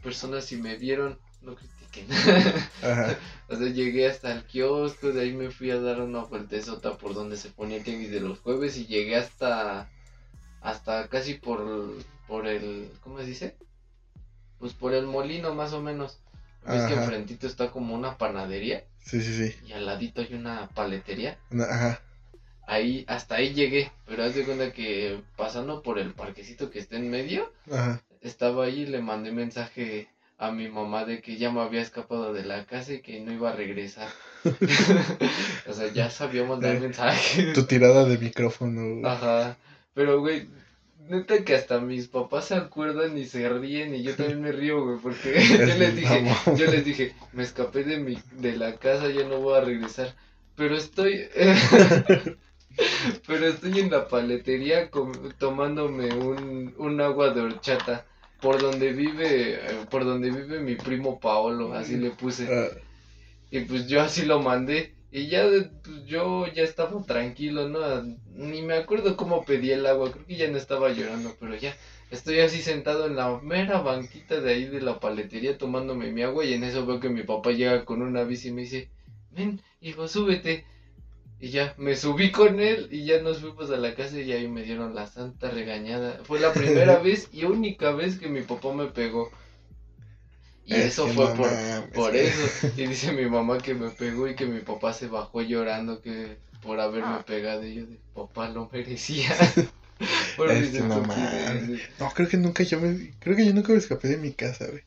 personas 0.02 0.50
y 0.52 0.56
me 0.56 0.76
vieron 0.76 1.18
no 1.42 1.54
critiquen. 1.56 2.06
Ajá. 2.82 3.18
o 3.48 3.56
sea, 3.56 3.68
llegué 3.68 4.06
hasta 4.06 4.32
el 4.32 4.44
kiosco, 4.44 5.12
de 5.12 5.22
ahí 5.22 5.32
me 5.32 5.50
fui 5.50 5.70
a 5.70 5.80
dar 5.80 6.00
una 6.00 6.24
vueltezota 6.24 6.96
por 6.96 7.14
donde 7.14 7.36
se 7.36 7.50
ponía 7.50 7.78
el 7.78 7.84
tianguis 7.84 8.10
de 8.10 8.20
los 8.20 8.38
jueves 8.38 8.76
y 8.78 8.86
llegué 8.86 9.16
hasta 9.16 9.90
hasta 10.62 11.08
casi 11.08 11.34
por 11.34 11.94
por 12.26 12.46
el 12.46 12.90
¿cómo 13.02 13.18
se 13.18 13.26
dice? 13.26 13.56
Pues 14.58 14.72
por 14.74 14.94
el 14.94 15.06
molino 15.06 15.54
más 15.54 15.72
o 15.72 15.80
menos. 15.80 16.18
Ves 16.64 16.84
que 16.84 16.94
enfrentito 16.94 17.48
está 17.48 17.72
como 17.72 17.92
una 17.92 18.16
panadería 18.18 18.84
Sí, 19.00 19.20
sí, 19.20 19.34
sí. 19.50 19.56
y 19.66 19.72
al 19.72 19.84
ladito 19.84 20.20
hay 20.20 20.32
una 20.34 20.68
paletería. 20.68 21.36
Una- 21.50 21.64
Ajá. 21.64 22.00
Ahí, 22.68 23.04
hasta 23.08 23.34
ahí 23.34 23.52
llegué, 23.52 23.90
pero 24.06 24.22
haz 24.22 24.36
de 24.36 24.44
cuenta 24.44 24.72
que 24.72 25.20
pasando 25.36 25.82
por 25.82 25.98
el 25.98 26.14
parquecito 26.14 26.70
que 26.70 26.78
está 26.78 26.94
en 26.96 27.10
medio, 27.10 27.52
Ajá. 27.70 28.00
estaba 28.20 28.66
ahí 28.66 28.82
y 28.82 28.86
le 28.86 29.00
mandé 29.02 29.32
mensaje 29.32 30.06
a 30.38 30.52
mi 30.52 30.68
mamá 30.68 31.04
de 31.04 31.20
que 31.20 31.36
ya 31.36 31.50
me 31.50 31.60
había 31.60 31.82
escapado 31.82 32.32
de 32.32 32.44
la 32.44 32.64
casa 32.64 32.92
y 32.94 33.00
que 33.02 33.18
no 33.20 33.32
iba 33.32 33.50
a 33.50 33.56
regresar. 33.56 34.08
o 35.68 35.72
sea, 35.72 35.92
ya 35.92 36.10
sabía 36.10 36.44
mandar 36.44 36.76
Eh, 36.76 36.80
mensaje. 36.80 37.52
Tu 37.52 37.64
tirada 37.64 38.04
de 38.04 38.18
micrófono. 38.18 39.06
Ajá. 39.08 39.56
Pero, 39.94 40.20
güey, 40.20 40.48
neta 40.96 41.44
que 41.44 41.54
hasta 41.54 41.80
mis 41.80 42.08
papás 42.08 42.46
se 42.46 42.54
acuerdan 42.54 43.16
y 43.18 43.26
se 43.26 43.48
ríen 43.48 43.94
y 43.94 44.02
yo 44.02 44.16
también 44.16 44.40
me 44.40 44.52
río, 44.52 44.84
güey, 44.84 44.98
porque 45.02 45.34
yo 45.64 45.74
les 45.74 45.94
dije, 45.94 46.24
yo 46.52 46.66
les 46.66 46.84
dije, 46.84 47.14
me 47.32 47.42
escapé 47.42 47.84
de 47.84 47.98
mi, 47.98 48.16
de 48.32 48.56
la 48.56 48.78
casa, 48.78 49.10
ya 49.10 49.24
no 49.24 49.40
voy 49.40 49.58
a 49.58 49.62
regresar. 49.62 50.14
Pero 50.54 50.76
estoy, 50.76 51.28
pero 53.26 53.46
estoy 53.46 53.80
en 53.80 53.90
la 53.90 54.08
paletería 54.08 54.90
com- 54.90 55.32
tomándome 55.38 56.14
un, 56.14 56.74
un 56.78 57.00
agua 57.00 57.30
de 57.32 57.40
horchata. 57.42 58.06
Por 58.40 58.60
donde 58.60 58.92
vive, 58.92 59.60
por 59.88 60.04
donde 60.04 60.30
vive 60.32 60.58
mi 60.60 60.74
primo 60.74 61.20
Paolo, 61.20 61.74
así 61.74 61.96
le 61.96 62.10
puse. 62.10 62.52
Ah, 62.52 62.68
Y 63.50 63.60
pues 63.62 63.86
yo 63.88 64.02
así 64.02 64.24
lo 64.26 64.40
mandé. 64.42 64.96
Y 65.12 65.28
ya 65.28 65.46
pues, 65.84 66.06
yo 66.06 66.46
ya 66.46 66.62
estaba 66.62 67.04
tranquilo, 67.04 67.68
¿no? 67.68 68.02
Ni 68.34 68.62
me 68.62 68.74
acuerdo 68.74 69.14
cómo 69.14 69.44
pedí 69.44 69.70
el 69.70 69.84
agua, 69.84 70.10
creo 70.10 70.26
que 70.26 70.36
ya 70.36 70.48
no 70.48 70.56
estaba 70.56 70.90
llorando, 70.90 71.36
pero 71.38 71.54
ya 71.54 71.76
estoy 72.10 72.40
así 72.40 72.62
sentado 72.62 73.06
en 73.06 73.16
la 73.16 73.38
mera 73.40 73.82
banquita 73.82 74.40
de 74.40 74.52
ahí 74.52 74.64
de 74.64 74.80
la 74.80 75.00
paletería 75.00 75.58
tomándome 75.58 76.10
mi 76.10 76.22
agua 76.22 76.46
y 76.46 76.54
en 76.54 76.64
eso 76.64 76.86
veo 76.86 76.98
que 76.98 77.10
mi 77.10 77.24
papá 77.24 77.50
llega 77.50 77.84
con 77.84 78.00
una 78.00 78.24
bici 78.24 78.48
y 78.48 78.52
me 78.52 78.62
dice, 78.62 78.88
ven, 79.30 79.60
hijo, 79.82 80.08
súbete. 80.08 80.64
Y 81.38 81.50
ya 81.50 81.74
me 81.76 81.94
subí 81.96 82.30
con 82.30 82.60
él 82.60 82.88
y 82.90 83.04
ya 83.04 83.20
nos 83.20 83.40
fuimos 83.40 83.70
a 83.70 83.76
la 83.76 83.94
casa 83.94 84.18
y 84.18 84.32
ahí 84.32 84.48
me 84.48 84.62
dieron 84.62 84.94
la 84.94 85.08
santa 85.08 85.50
regañada. 85.50 86.20
Fue 86.24 86.40
la 86.40 86.54
primera 86.54 86.98
vez 87.02 87.28
y 87.32 87.44
única 87.44 87.90
vez 87.90 88.18
que 88.18 88.28
mi 88.28 88.42
papá 88.42 88.72
me 88.72 88.86
pegó. 88.86 89.30
Y 90.64 90.74
es 90.74 90.84
eso 90.86 91.08
fue 91.08 91.24
no 91.26 91.34
por, 91.34 91.50
mames, 91.50 91.80
por 91.92 92.14
eso. 92.16 92.68
Y 92.76 92.86
dice 92.86 93.12
mi 93.12 93.26
mamá 93.28 93.58
que 93.58 93.74
me 93.74 93.90
pegó 93.90 94.28
y 94.28 94.34
que 94.36 94.46
mi 94.46 94.60
papá 94.60 94.92
se 94.92 95.08
bajó 95.08 95.42
llorando 95.42 96.00
que 96.02 96.36
por 96.62 96.78
haberme 96.80 97.18
pegado. 97.26 97.66
Y 97.66 97.74
yo 97.74 97.86
de 97.86 97.98
papá 98.14 98.48
lo 98.48 98.68
merecía. 98.72 99.30
Es 100.02 100.60
mis 100.60 100.70
que 100.70 100.80
no 100.80 100.96
estupideces. 100.96 101.62
mames. 101.62 101.80
No, 102.00 102.10
creo 102.10 102.28
que 102.28 102.36
nunca 102.36 102.62
yo 102.64 102.80
me. 102.80 103.12
Creo 103.20 103.36
que 103.36 103.46
yo 103.46 103.54
nunca 103.54 103.72
me 103.72 103.78
escapé 103.78 104.08
de 104.08 104.16
mi 104.16 104.32
casa, 104.32 104.66
güey. 104.68 104.82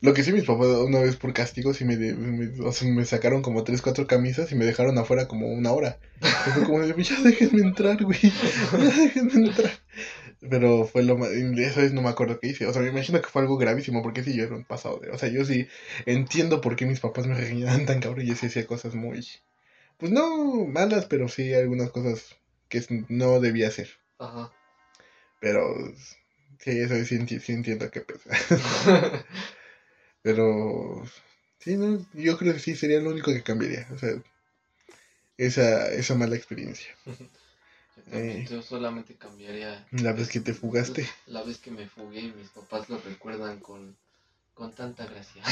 Lo 0.00 0.14
que 0.14 0.22
sí, 0.22 0.32
mis 0.32 0.44
papás 0.44 0.68
una 0.68 1.00
vez 1.00 1.16
por 1.16 1.32
castigo 1.32 1.74
sí 1.74 1.84
me, 1.84 1.96
de- 1.96 2.14
me- 2.14 2.64
o 2.64 2.70
sea, 2.70 2.88
me 2.88 3.04
sacaron 3.04 3.42
como 3.42 3.64
tres, 3.64 3.82
cuatro 3.82 4.06
camisas 4.06 4.52
y 4.52 4.54
me 4.54 4.64
dejaron 4.64 4.96
afuera 4.96 5.26
como 5.26 5.48
una 5.48 5.72
hora. 5.72 5.98
Y 6.22 6.50
fue 6.52 6.62
como 6.66 6.78
de, 6.80 7.02
ya 7.02 7.20
déjenme 7.20 7.62
entrar, 7.62 8.00
güey. 8.04 8.20
Ya 8.20 8.78
déjenme 8.78 9.48
entrar. 9.48 9.72
Pero 10.40 10.84
fue 10.86 11.02
lo 11.02 11.16
más. 11.18 11.30
Esa 11.30 11.80
vez 11.82 11.92
no 11.92 12.02
me 12.02 12.08
acuerdo 12.10 12.38
qué 12.40 12.48
hice. 12.48 12.66
O 12.66 12.72
sea, 12.72 12.82
me 12.82 12.88
imagino 12.88 13.20
que 13.20 13.28
fue 13.28 13.42
algo 13.42 13.56
gravísimo 13.58 14.02
porque 14.02 14.22
sí 14.22 14.36
yo 14.36 14.44
era 14.44 14.54
un 14.56 14.64
pasado 14.64 14.98
de. 15.00 15.10
O 15.10 15.18
sea, 15.18 15.28
yo 15.28 15.44
sí 15.44 15.68
entiendo 16.06 16.60
por 16.60 16.76
qué 16.76 16.86
mis 16.86 17.00
papás 17.00 17.26
me 17.26 17.34
regañaban 17.34 17.86
tan 17.86 18.00
cabrón 18.00 18.24
y 18.24 18.28
yo 18.28 18.36
sí 18.36 18.46
hacía 18.46 18.66
cosas 18.66 18.94
muy. 18.94 19.26
Pues 19.98 20.12
no 20.12 20.66
malas, 20.66 21.06
pero 21.06 21.28
sí 21.28 21.54
algunas 21.54 21.90
cosas 21.90 22.36
que 22.68 22.82
no 23.08 23.40
debía 23.40 23.68
hacer. 23.68 23.88
Ajá. 24.18 24.52
Pero 25.40 25.74
sí, 26.60 26.70
eso 26.80 26.94
sí, 27.04 27.16
enti- 27.16 27.40
sí 27.40 27.52
entiendo 27.52 27.90
que 27.90 28.00
pesa. 28.02 28.30
Pero 30.22 31.04
sí, 31.60 31.76
no, 31.76 32.04
yo 32.14 32.38
creo 32.38 32.54
que 32.54 32.60
sí 32.60 32.76
sería 32.76 33.00
lo 33.00 33.10
único 33.10 33.32
que 33.32 33.42
cambiaría. 33.42 33.88
O 33.92 33.98
sea, 33.98 34.10
esa, 35.36 35.92
esa 35.92 36.14
mala 36.14 36.36
experiencia. 36.36 36.88
Eh. 38.12 38.46
yo 38.50 38.62
solamente 38.62 39.14
cambiaría 39.16 39.86
La 39.90 40.12
vez 40.12 40.28
que 40.28 40.40
te 40.40 40.54
fugaste. 40.54 41.06
la 41.26 41.42
vez 41.42 41.58
que 41.58 41.70
me 41.70 41.86
fugué 41.88 42.20
y 42.20 42.32
mis 42.32 42.48
papás 42.48 42.88
lo 42.88 42.98
recuerdan 42.98 43.58
con, 43.60 43.96
con 44.54 44.72
tanta 44.72 45.04
gracia. 45.06 45.42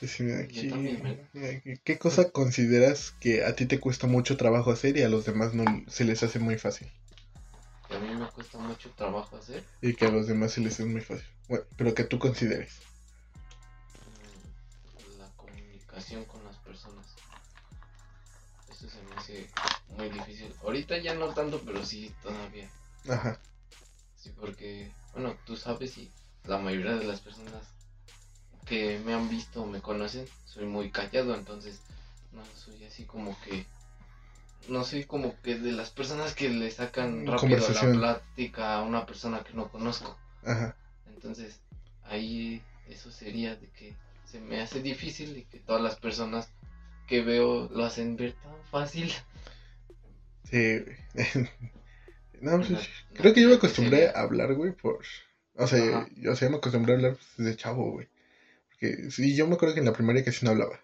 Sí, 0.00 0.22
mira, 0.22 0.38
aquí- 0.44 0.68
también, 0.68 1.28
mira, 1.32 1.60
¿qué- 1.60 1.80
¿Qué 1.84 1.98
cosa 1.98 2.30
consideras 2.30 3.12
que 3.20 3.44
a 3.44 3.54
ti 3.54 3.66
te 3.66 3.80
cuesta 3.80 4.06
mucho 4.06 4.36
trabajo 4.36 4.70
hacer 4.70 4.96
y 4.96 5.02
a 5.02 5.08
los 5.08 5.24
demás 5.24 5.54
no 5.54 5.64
se 5.88 6.04
les 6.04 6.22
hace 6.22 6.38
muy 6.38 6.56
fácil? 6.58 6.88
que 7.88 7.96
a 7.96 7.98
mí 8.00 8.14
me 8.14 8.26
cuesta 8.28 8.56
mucho 8.58 8.88
trabajo 8.90 9.36
hacer. 9.36 9.64
Y 9.82 9.94
que 9.94 10.06
a 10.06 10.10
los 10.10 10.28
demás 10.28 10.52
se 10.52 10.60
les 10.60 10.74
hace 10.74 10.84
muy 10.84 11.00
fácil. 11.00 11.26
Bueno, 11.48 11.64
pero 11.76 11.92
que 11.92 12.04
tú 12.04 12.18
consideres. 12.20 12.70
mm, 14.06 15.18
la 15.18 15.28
comunicación 15.36 16.24
con. 16.26 16.39
Se 18.88 19.02
me 19.02 19.16
hace 19.16 19.50
muy 19.96 20.08
difícil. 20.08 20.54
Ahorita 20.62 20.96
ya 20.98 21.14
no 21.14 21.28
tanto, 21.34 21.60
pero 21.64 21.84
sí 21.84 22.14
todavía. 22.22 22.70
Ajá. 23.08 23.38
Sí, 24.16 24.32
porque, 24.38 24.92
bueno, 25.12 25.36
tú 25.44 25.56
sabes 25.56 25.98
y 25.98 26.10
la 26.44 26.58
mayoría 26.58 26.96
de 26.96 27.04
las 27.04 27.20
personas 27.20 27.62
que 28.66 28.98
me 29.04 29.14
han 29.14 29.28
visto 29.28 29.62
o 29.62 29.66
me 29.66 29.80
conocen, 29.80 30.26
soy 30.44 30.64
muy 30.64 30.90
callado, 30.90 31.34
entonces 31.34 31.80
no 32.32 32.42
soy 32.54 32.84
así 32.84 33.04
como 33.04 33.38
que, 33.40 33.66
no 34.68 34.84
soy 34.84 35.04
como 35.04 35.38
que 35.42 35.58
de 35.58 35.72
las 35.72 35.90
personas 35.90 36.34
que 36.34 36.48
le 36.48 36.70
sacan 36.70 37.26
rápido 37.26 37.68
la 37.68 37.80
plática 37.80 38.76
a 38.76 38.82
una 38.82 39.06
persona 39.06 39.42
que 39.42 39.54
no 39.54 39.70
conozco. 39.70 40.16
Ajá. 40.44 40.76
Entonces, 41.08 41.60
ahí 42.04 42.62
eso 42.86 43.10
sería 43.10 43.56
de 43.56 43.68
que 43.70 43.96
se 44.24 44.40
me 44.40 44.60
hace 44.60 44.80
difícil 44.80 45.36
y 45.36 45.44
que 45.44 45.58
todas 45.58 45.82
las 45.82 45.96
personas 45.96 46.48
que 47.10 47.20
veo 47.22 47.68
lo 47.68 47.84
hacen 47.84 48.16
ver 48.16 48.32
tan 48.34 48.54
fácil. 48.70 49.12
Sí, 50.44 50.78
güey. 50.78 50.96
No, 52.40 52.56
pues, 52.56 52.70
No- 52.70 52.78
creo 53.12 53.34
que 53.34 53.42
yo 53.42 53.48
me 53.50 53.56
acostumbré 53.56 54.08
a 54.08 54.20
hablar, 54.22 54.54
güey, 54.54 54.72
por... 54.72 55.00
O 55.56 55.66
sea, 55.66 55.98
Ajá. 55.98 56.08
yo, 56.16 56.32
o 56.32 56.36
sea, 56.36 56.46
yo 56.48 56.52
me 56.52 56.56
acostumbré 56.56 56.94
a 56.94 56.96
hablar 56.96 57.12
pues, 57.16 57.26
desde 57.36 57.56
chavo, 57.58 57.90
güey. 57.92 58.08
Porque 58.70 59.10
sí, 59.10 59.36
yo 59.36 59.46
me 59.46 59.56
acuerdo 59.56 59.74
que 59.74 59.80
en 59.80 59.86
la 59.86 59.92
primaria 59.92 60.24
casi 60.24 60.46
no 60.46 60.52
hablaba. 60.52 60.80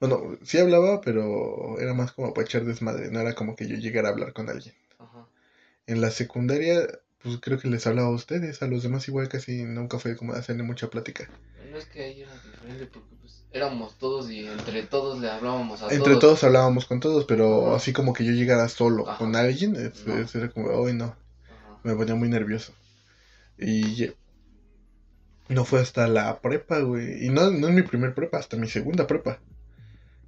Bueno, 0.00 0.36
sí 0.42 0.58
hablaba, 0.58 1.00
pero 1.00 1.78
era 1.78 1.94
más 1.94 2.10
como 2.10 2.34
para 2.34 2.44
echar 2.44 2.64
desmadre, 2.64 3.12
no 3.12 3.20
era 3.20 3.34
como 3.36 3.54
que 3.54 3.68
yo 3.68 3.76
llegara 3.76 4.08
a 4.08 4.10
hablar 4.10 4.32
con 4.32 4.48
alguien. 4.50 4.74
Ajá. 4.98 5.28
En 5.86 6.00
la 6.00 6.10
secundaria, 6.10 6.88
pues 7.22 7.38
creo 7.40 7.58
que 7.58 7.68
les 7.68 7.86
hablaba 7.86 8.08
a 8.08 8.12
ustedes, 8.12 8.62
a 8.62 8.66
los 8.66 8.82
demás 8.82 9.06
igual 9.08 9.28
casi 9.28 9.62
nunca 9.64 9.98
fue 9.98 10.16
como 10.16 10.32
hacerle 10.32 10.62
mucha 10.62 10.88
plática. 10.90 11.28
No 11.70 11.78
es 11.78 11.86
que 11.86 12.02
ahí 12.04 12.22
era 12.22 12.32
diferente 12.34 12.86
porque 12.86 13.14
pues 13.20 13.44
éramos 13.52 13.96
todos 13.98 14.30
y 14.30 14.46
entre 14.46 14.82
todos 14.82 15.20
le 15.20 15.30
hablábamos 15.30 15.82
a 15.82 15.92
Entre 15.92 16.16
todos 16.16 16.42
hablábamos 16.44 16.86
con 16.86 17.00
todos, 17.00 17.24
pero 17.24 17.68
Ajá. 17.68 17.76
así 17.76 17.92
como 17.92 18.12
que 18.12 18.24
yo 18.24 18.32
llegara 18.32 18.68
solo 18.68 19.08
Ajá. 19.08 19.18
con 19.18 19.36
alguien, 19.36 19.76
es- 19.76 20.06
No. 20.06 20.18
es- 20.18 20.34
era 20.34 20.50
como, 20.50 20.68
hoy 20.68 20.92
no. 20.94 21.04
Ajá. 21.06 21.78
me 21.84 21.94
ponía 21.94 22.14
muy 22.14 22.28
nervioso. 22.28 22.72
Y 23.58 24.10
no 25.48 25.64
fue 25.64 25.80
hasta 25.80 26.08
la 26.08 26.40
prepa, 26.40 26.80
güey. 26.80 27.26
Y 27.26 27.28
no, 27.30 27.50
no 27.50 27.68
es 27.68 27.74
mi 27.74 27.82
primer 27.82 28.14
prepa, 28.14 28.38
hasta 28.38 28.56
mi 28.56 28.68
segunda 28.68 29.06
prepa. 29.06 29.38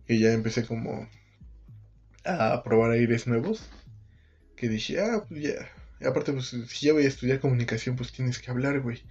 Que 0.07 0.19
ya 0.19 0.33
empecé 0.33 0.67
como 0.67 1.09
a 2.25 2.63
probar 2.63 2.93
aires 2.93 3.27
nuevos. 3.27 3.63
Que 4.57 4.69
dije, 4.69 5.01
ah, 5.01 5.25
pues 5.29 5.43
ya. 5.43 5.55
Y 6.01 6.07
aparte, 6.07 6.33
pues 6.33 6.49
si 6.49 6.87
ya 6.87 6.93
voy 6.93 7.05
a 7.05 7.09
estudiar 7.09 7.41
comunicación, 7.41 7.97
pues 7.97 8.13
tienes 8.13 8.39
que 8.39 8.51
hablar, 8.51 8.81
güey. 8.81 9.03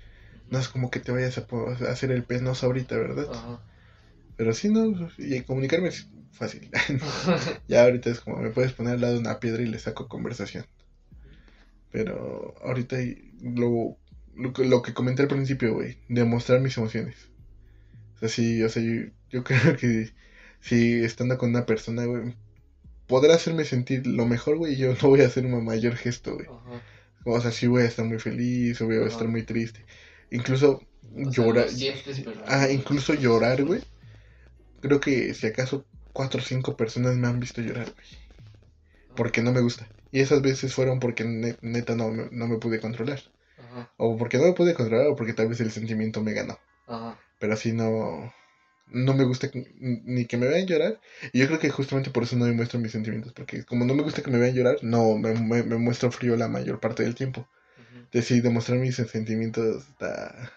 No 0.50 0.60
es 0.60 0.68
como 0.68 0.92
que 0.92 1.00
te 1.00 1.12
vayas 1.12 1.38
a, 1.38 1.48
hacer 1.90 2.12
el 2.12 2.24
penoso 2.24 2.66
ahorita, 2.66 2.98
¿verdad? 2.98 3.28
Ajá. 3.32 3.62
Pero 4.36 4.54
sí, 4.54 4.70
no, 4.70 5.10
y 5.18 5.42
comunicarme 5.42 5.90
es 5.90 6.08
fácil. 6.32 6.70
ya 7.68 7.84
ahorita 7.84 8.10
es 8.10 8.20
como 8.20 8.38
me 8.38 8.50
puedes 8.50 8.74
poner 8.74 8.96
al 8.96 9.02
lado 9.02 9.14
de 9.14 9.20
una 9.20 9.40
piedra 9.40 9.64
y 9.64 9.68
le 9.68 9.80
saco 9.80 10.08
conversación. 10.08 10.66
Pero 11.92 12.56
ahorita 12.64 12.98
lo, 13.42 13.98
lo, 14.36 14.54
que- 14.54 14.66
lo 14.66 14.82
que 14.82 14.94
comenté 14.94 15.22
al 15.22 15.28
principio, 15.28 15.74
güey, 15.74 15.98
demostrar 16.10 16.60
mis 16.60 16.78
emociones. 16.78 17.16
O 18.16 18.20
sea, 18.20 18.30
sí, 18.30 18.64
o 18.64 18.70
sea, 18.70 18.82
yo, 18.84 19.12
yo 19.30 19.44
creo 19.46 19.78
que 19.78 20.12
si 20.62 21.04
estando 21.04 21.38
con 21.38 21.50
una 21.52 21.66
persona, 21.66 22.06
güey, 22.06 22.36
podrá 23.14 23.36
hacerme 23.36 23.64
sentir 23.64 24.08
lo 24.08 24.26
mejor, 24.26 24.58
güey, 24.58 24.76
yo 24.76 24.94
no 25.02 25.10
voy 25.10 25.22
a 25.22 25.28
hacer 25.28 25.46
un 25.46 25.64
mayor 25.64 25.96
gesto, 25.96 26.34
güey. 26.34 26.48
Ajá. 26.48 26.82
O 27.26 27.40
sea, 27.40 27.52
sí 27.52 27.68
voy 27.68 27.84
a 27.84 27.86
estar 27.86 28.04
muy 28.06 28.18
feliz 28.20 28.82
o 28.82 28.86
voy 28.86 28.98
a 28.98 29.06
estar 29.06 29.28
muy 29.28 29.44
triste. 29.44 29.86
Incluso 30.32 30.82
O 31.16 31.30
llorar. 31.32 31.70
sientes, 31.70 32.20
pero 32.22 32.42
Ah, 32.48 32.70
incluso 32.70 33.14
llorar, 33.14 33.64
güey. 33.64 33.82
Creo 34.82 35.00
que 35.00 35.34
si 35.36 35.46
acaso 35.48 35.86
cuatro 36.12 36.42
o 36.42 36.44
cinco 36.44 36.76
personas 36.76 37.16
me 37.16 37.28
han 37.28 37.40
visto 37.40 37.62
llorar, 37.62 37.86
güey. 37.94 38.08
Porque 39.16 39.42
no 39.44 39.52
me 39.52 39.62
gusta. 39.62 39.88
Y 40.12 40.20
esas 40.22 40.42
veces 40.42 40.74
fueron 40.74 41.00
porque 41.00 41.24
ne- 41.24 41.56
neta 41.62 41.96
no, 41.96 42.10
me- 42.12 42.30
no 42.32 42.48
me 42.48 42.58
pude 42.58 42.80
controlar. 42.80 43.22
Ajá. 43.60 43.94
O 43.98 44.18
porque 44.18 44.38
no 44.40 44.46
me 44.46 44.54
pude 44.54 44.74
controlar 44.74 45.08
o 45.08 45.16
porque 45.16 45.34
tal 45.34 45.48
vez 45.48 45.60
el 45.62 45.72
sentimiento 45.72 46.22
me 46.22 46.34
ganó. 46.34 46.58
Ajá. 46.88 47.20
Pero 47.40 47.54
así 47.54 47.72
no... 47.74 48.34
no 48.88 49.14
me 49.14 49.24
gusta 49.26 49.50
ni 49.80 50.26
que 50.26 50.38
me 50.38 50.48
vean 50.48 50.68
llorar. 50.68 51.00
Y 51.34 51.40
yo 51.40 51.48
creo 51.48 51.60
que 51.60 51.70
justamente 51.70 52.12
por 52.12 52.24
eso 52.24 52.36
no 52.38 52.46
me 52.46 52.54
muestro 52.54 52.80
mis 52.80 52.92
sentimientos. 52.92 53.34
Porque 53.34 53.66
como 53.66 53.86
no 53.86 53.94
me 53.96 54.04
gusta 54.04 54.22
que 54.24 54.32
me 54.32 54.40
vean 54.40 54.56
llorar, 54.56 54.78
no 54.84 55.18
me, 55.18 55.34
me- 55.36 55.64
me 55.64 55.78
muestro 55.78 56.12
frío 56.12 56.36
la 56.36 56.48
mayor 56.48 56.80
parte 56.80 57.04
del 57.04 57.16
tiempo. 57.16 57.48
De 58.12 58.22
sí, 58.22 58.42
demostrar 58.42 58.80
mis 58.80 58.96
sentimientos 58.98 59.88
está, 59.90 60.54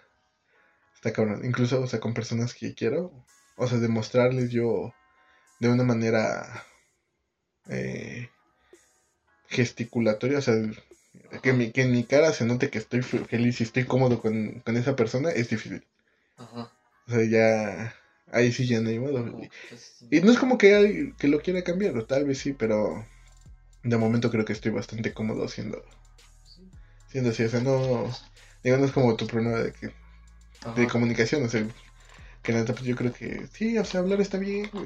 está 0.94 1.12
cabrón. 1.12 1.44
Incluso, 1.44 1.81
o 1.81 1.86
sea, 1.86 2.01
con 2.01 2.15
personas 2.15 2.55
que 2.55 2.74
quiero. 2.74 3.12
O 3.57 3.66
sea, 3.69 3.78
demostrarles 3.78 4.51
yo 4.51 4.93
de 5.61 5.69
una 5.70 5.85
manera 5.85 6.65
eh, 7.69 8.28
gesticulatoria. 9.48 10.39
O 10.39 10.43
sea, 10.43 10.55
que, 11.43 11.53
mi, 11.53 11.73
que 11.73 11.82
en 11.82 11.93
mi 11.93 12.05
cara 12.05 12.32
se 12.32 12.44
note 12.47 12.70
que 12.70 12.78
estoy 12.78 13.03
fe- 13.03 13.24
feliz 13.24 13.61
y 13.61 13.65
estoy 13.65 13.85
cómodo 13.85 14.20
con, 14.20 14.61
con 14.61 14.77
esa 14.77 14.94
persona 14.97 15.31
es 15.31 15.48
difícil. 15.51 15.85
Ajá. 16.36 16.70
O 17.07 17.11
sea, 17.11 17.24
ya... 17.24 17.94
Ahí 18.32 18.53
sí 18.53 18.66
ya 18.66 18.81
no 18.81 18.89
hay 18.89 18.98
modo. 18.98 19.24
Pues, 19.69 20.03
Y 20.11 20.20
no 20.20 20.31
es 20.32 20.39
como 20.39 20.59
que, 20.59 20.74
hay- 20.74 21.12
que 21.15 21.28
lo 21.28 21.40
quiera 21.40 21.62
cambiar, 21.62 21.97
o 21.97 22.05
tal 22.05 22.24
vez 22.24 22.39
sí, 22.39 22.53
pero 22.53 23.05
de 23.82 23.97
momento 23.97 24.31
creo 24.31 24.44
que 24.44 24.53
estoy 24.53 24.73
bastante 24.73 25.12
cómodo 25.12 25.48
siendo, 25.48 25.82
sí. 26.44 26.62
siendo 27.11 27.31
así. 27.31 27.44
O 27.44 27.48
sea, 27.48 27.61
no, 27.61 28.11
digo, 28.62 28.77
no 28.78 28.85
es 28.85 28.93
como 28.93 29.16
tu 29.16 29.27
problema 29.27 29.59
de, 29.59 29.73
que, 29.73 29.93
de 30.77 30.86
comunicación, 30.89 31.44
o 31.44 31.48
sea, 31.48 31.66
que 32.43 32.53
neta, 32.53 32.73
pues 32.74 32.85
yo 32.85 32.97
creo 32.97 33.12
que 33.12 33.47
sí, 33.53 33.77
o 33.78 33.85
sea, 33.85 34.01
hablar 34.01 34.20
está 34.20 34.39
bien. 34.39 34.70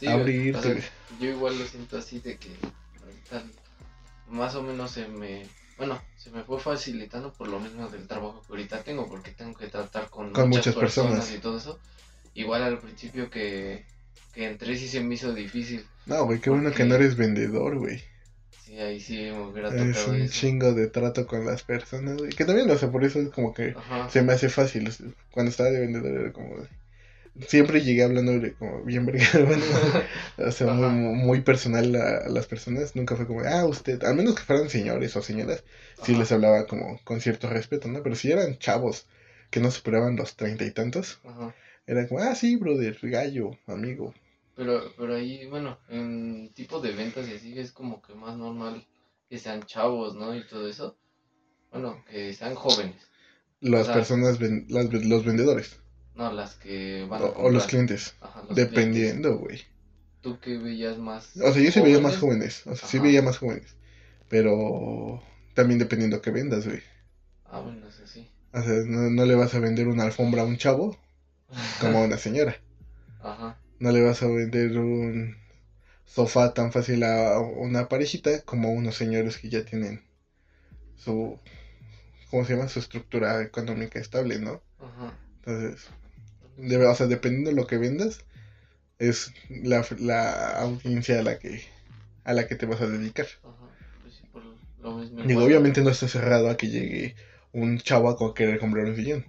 Sí, 0.00 0.06
o 0.06 0.60
sea, 0.60 0.72
güey. 0.72 0.82
yo 1.20 1.28
igual 1.30 1.58
lo 1.58 1.64
siento 1.66 1.96
así 1.98 2.18
de 2.18 2.36
que 2.36 2.50
ahorita 3.02 3.42
más 4.28 4.54
o 4.54 4.62
menos 4.62 4.90
se 4.90 5.06
me 5.08 5.46
bueno 5.76 6.00
se 6.16 6.30
me 6.30 6.42
fue 6.42 6.58
facilitando 6.60 7.32
por 7.32 7.48
lo 7.48 7.60
mismo 7.60 7.88
del 7.88 8.06
trabajo 8.06 8.42
que 8.46 8.52
ahorita 8.52 8.82
tengo 8.82 9.08
porque 9.08 9.30
tengo 9.30 9.54
que 9.54 9.68
tratar 9.68 10.08
con, 10.10 10.32
Con 10.32 10.48
muchas 10.48 10.74
personas. 10.74 11.30
y 11.32 11.38
todo 11.38 11.58
eso 11.58 11.78
igual 12.34 12.62
al 12.62 12.78
principio 12.80 13.30
que, 13.30 13.84
que 14.32 14.46
entré 14.46 14.76
sí 14.76 14.88
se 14.88 15.00
me 15.02 15.14
hizo 15.14 15.34
difícil 15.34 15.84
No, 16.06 16.24
güey, 16.24 16.40
qué 16.40 16.48
bueno 16.50 16.72
que 16.72 16.84
no 16.84 16.94
eres 16.94 17.16
vendedor, 17.16 17.76
güey. 17.78 18.02
sí 18.64 18.78
ahí 18.78 19.00
sí 19.00 19.16
me 19.30 19.40
hubiera 19.42 19.68
Es 19.68 19.76
tocado 19.76 20.10
un 20.12 20.22
eso 20.22 20.28
chingo 20.28 20.72
de 20.74 20.88
trato 20.88 21.26
con 21.26 21.44
las 21.46 21.62
personas, 21.64 22.16
güey. 22.18 22.34
Que 22.34 22.44
también, 22.44 22.70
o 22.70 22.76
sea, 22.78 22.90
por 22.90 23.04
eso 23.04 23.20
es 23.20 23.30
como 23.30 23.52
que 23.54 23.76
Ajá. 23.76 24.08
se 24.08 24.22
me 24.22 24.32
hace 24.32 24.48
fácil. 24.48 24.90
Cuando 25.30 25.50
estaba 25.50 25.70
de 25.70 25.80
vendedor 25.80 26.12
era 26.20 26.32
como... 26.32 26.56
Siempre 27.48 27.82
llegué 27.82 28.04
hablando 28.04 28.38
de 28.38 28.54
como 28.54 28.84
bien 28.84 29.06
bueno, 29.06 29.64
o 30.38 30.52
sea, 30.52 30.68
muy, 30.68 31.40
personal 31.42 31.94
a, 31.96 32.18
a 32.26 32.28
las 32.28 32.46
personas. 32.46 32.94
Nunca 32.96 33.16
fue 33.16 33.26
como, 33.26 33.40
ah, 33.42 33.64
usted, 33.66 34.02
al 34.04 34.14
menos 34.16 34.36
que 34.36 34.42
fueran 34.44 34.70
señores 34.70 35.16
o 35.16 35.22
señoras, 35.22 35.64
sí 36.02 36.14
Ajá. 36.14 36.20
les 36.20 36.30
hablaba 36.32 36.66
como 36.66 37.00
con 37.04 37.20
cierto 37.20 37.48
respeto, 37.50 37.88
¿no? 37.88 38.02
Pero 38.04 38.14
si 38.16 38.30
eran 38.32 38.58
chavos 38.58 39.08
que 39.50 39.60
no 39.60 39.70
superaban 39.72 40.16
los 40.16 40.36
treinta 40.36 40.64
y 40.64 40.70
tantos, 40.72 41.20
Ajá. 41.24 41.54
Era 41.86 42.06
como, 42.08 42.20
ah, 42.22 42.34
sí, 42.34 42.56
brother, 42.56 42.98
gallo, 43.02 43.52
amigo. 43.66 44.14
Pero, 44.56 44.92
pero 44.96 45.14
ahí, 45.14 45.46
bueno, 45.46 45.78
en 45.88 46.52
tipo 46.54 46.80
de 46.80 46.92
ventas 46.92 47.28
y 47.28 47.34
así 47.34 47.58
es 47.58 47.72
como 47.72 48.00
que 48.02 48.14
más 48.14 48.36
normal 48.36 48.86
que 49.28 49.38
sean 49.38 49.62
chavos, 49.64 50.14
¿no? 50.14 50.34
Y 50.34 50.46
todo 50.46 50.68
eso. 50.68 50.96
Bueno, 51.72 52.04
que 52.08 52.32
sean 52.34 52.54
jóvenes. 52.54 53.02
Las 53.62 53.82
O 53.82 53.84
sea, 53.86 53.94
personas, 53.96 54.38
ven- 54.38 54.66
las, 54.68 54.92
los 54.92 55.24
vendedores 55.24 55.80
No, 56.14 56.32
las 56.32 56.54
que 56.56 57.06
van 57.10 57.26
a 57.26 57.32
o 57.36 57.50
los 57.50 57.66
comprar. 57.66 57.68
clientes, 57.68 58.14
Ajá, 58.20 58.42
los 58.48 58.56
dependiendo, 58.56 59.38
güey. 59.38 59.60
¿Tú 60.22 60.40
que 60.40 60.58
veías 60.58 60.98
más? 60.98 61.38
O 61.42 61.52
sea, 61.52 61.62
yo 61.62 61.70
sí 61.70 61.80
veía 61.80 62.00
más 62.00 62.16
jóvenes, 62.16 62.66
o 62.66 62.74
sea, 62.76 62.88
sí 62.88 62.98
veía 62.98 63.22
más 63.22 63.38
jóvenes, 63.38 63.76
pero 64.28 65.22
también 65.54 65.78
dependiendo 65.80 66.22
que 66.22 66.30
vendas, 66.32 66.66
güey. 66.66 66.82
Ah, 67.46 67.60
bueno, 67.60 67.88
eso 67.88 68.06
sí. 68.06 68.28
O 68.54 68.62
sea, 68.62 68.72
no, 68.86 69.10
no 69.10 69.26
le 69.26 69.34
vas 69.34 69.54
a 69.54 69.58
vender 69.60 69.86
una 69.86 70.04
alfombra 70.04 70.40
a 70.42 70.46
un 70.46 70.56
chavo 70.56 70.96
como 71.80 71.98
a 71.98 72.04
una 72.04 72.18
señora. 72.18 72.56
Ajá, 73.22 73.56
No 73.78 73.92
le 73.92 74.02
vas 74.02 74.20
a 74.22 74.26
vender 74.26 74.76
un 74.78 75.36
sofá 76.04 76.54
tan 76.54 76.72
fácil 76.72 77.04
a 77.04 77.38
una 77.40 77.88
parejita 77.88 78.42
como 78.42 78.68
a 78.68 78.72
unos 78.72 78.96
señores 78.96 79.38
que 79.38 79.48
ya 79.50 79.64
tienen 79.64 80.02
su, 80.96 81.38
¿cómo 82.30 82.44
se 82.44 82.54
llama? 82.56 82.68
Su 82.68 82.80
estructura 82.80 83.42
económica 83.42 83.98
estable, 84.00 84.38
¿no? 84.38 84.62
ajá. 84.80 85.12
Entonces, 85.44 85.90
o 86.88 86.94
sea, 86.94 87.06
dependiendo 87.06 87.50
de 87.50 87.56
lo 87.56 87.66
que 87.66 87.78
vendas, 87.78 88.20
es 88.98 89.32
la, 89.48 89.84
la 89.98 90.60
audiencia 90.60 91.20
a 91.20 91.22
la 91.22 91.38
que 91.38 91.62
a 92.24 92.32
la 92.34 92.46
que 92.46 92.56
te 92.56 92.66
vas 92.66 92.80
a 92.80 92.86
dedicar. 92.88 93.26
Ajá, 93.42 93.68
pues 94.02 94.14
sí, 94.14 94.22
por 94.32 94.42
lo 94.44 94.96
mismo. 94.98 95.22
Digo, 95.24 95.44
obviamente 95.44 95.82
no 95.82 95.90
está 95.90 96.08
cerrado 96.08 96.48
a 96.50 96.56
que 96.56 96.68
llegue 96.68 97.16
un 97.52 97.78
chavo 97.78 98.10
a 98.10 98.34
querer 98.34 98.58
comprar 98.58 98.86
un 98.86 98.96
sillón. 98.96 99.24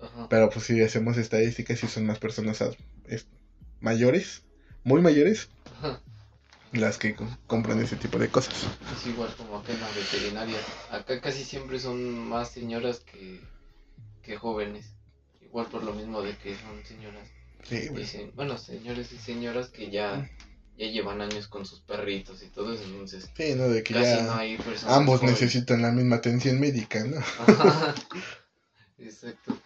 Ajá, 0.00 0.26
Pero 0.28 0.50
pues 0.50 0.64
si 0.66 0.80
hacemos 0.82 1.16
estadísticas, 1.16 1.78
si 1.78 1.88
son 1.88 2.06
más 2.06 2.18
personas 2.18 2.62
mayores, 3.80 4.42
muy 4.84 5.00
mayores, 5.00 5.48
ajá. 5.78 6.00
las 6.72 6.98
que 6.98 7.14
co- 7.14 7.28
compran 7.46 7.80
ese 7.80 7.96
tipo 7.96 8.18
de 8.18 8.28
cosas. 8.28 8.54
Es 8.96 9.06
igual 9.06 9.34
como 9.36 9.58
acá 9.58 9.72
en 9.72 9.80
la 9.80 9.88
veterinaria. 9.90 10.58
Acá 10.90 11.20
casi 11.20 11.44
siempre 11.44 11.78
son 11.78 12.28
más 12.28 12.50
señoras 12.50 13.00
que, 13.00 13.40
que 14.22 14.36
jóvenes. 14.36 14.86
Igual 15.42 15.66
por 15.66 15.82
lo 15.82 15.92
mismo 15.94 16.22
de 16.22 16.36
que 16.36 16.54
son 16.56 16.84
señoras. 16.84 17.28
Sí, 17.64 17.88
güey. 17.88 18.02
Dicen, 18.04 18.32
bueno, 18.36 18.56
señores 18.56 19.12
y 19.12 19.18
señoras 19.18 19.68
que 19.68 19.90
ya, 19.90 20.30
ya 20.76 20.86
llevan 20.86 21.20
años 21.20 21.48
con 21.48 21.66
sus 21.66 21.80
perritos 21.80 22.42
y 22.42 22.46
todo 22.46 22.72
eso. 22.72 22.84
Entonces, 22.84 23.28
Sí, 23.36 23.54
¿no? 23.56 23.68
De 23.68 23.82
que 23.82 23.94
casi 23.94 24.16
ya 24.16 24.22
no 24.22 24.34
hay 24.34 24.56
personas. 24.56 24.96
ambos 24.96 25.20
jóvenes. 25.20 25.40
necesitan 25.40 25.82
la 25.82 25.90
misma 25.90 26.16
atención 26.16 26.60
médica, 26.60 27.04
¿no? 27.04 27.16
Ajá. 27.18 27.94
Exacto. 28.98 29.58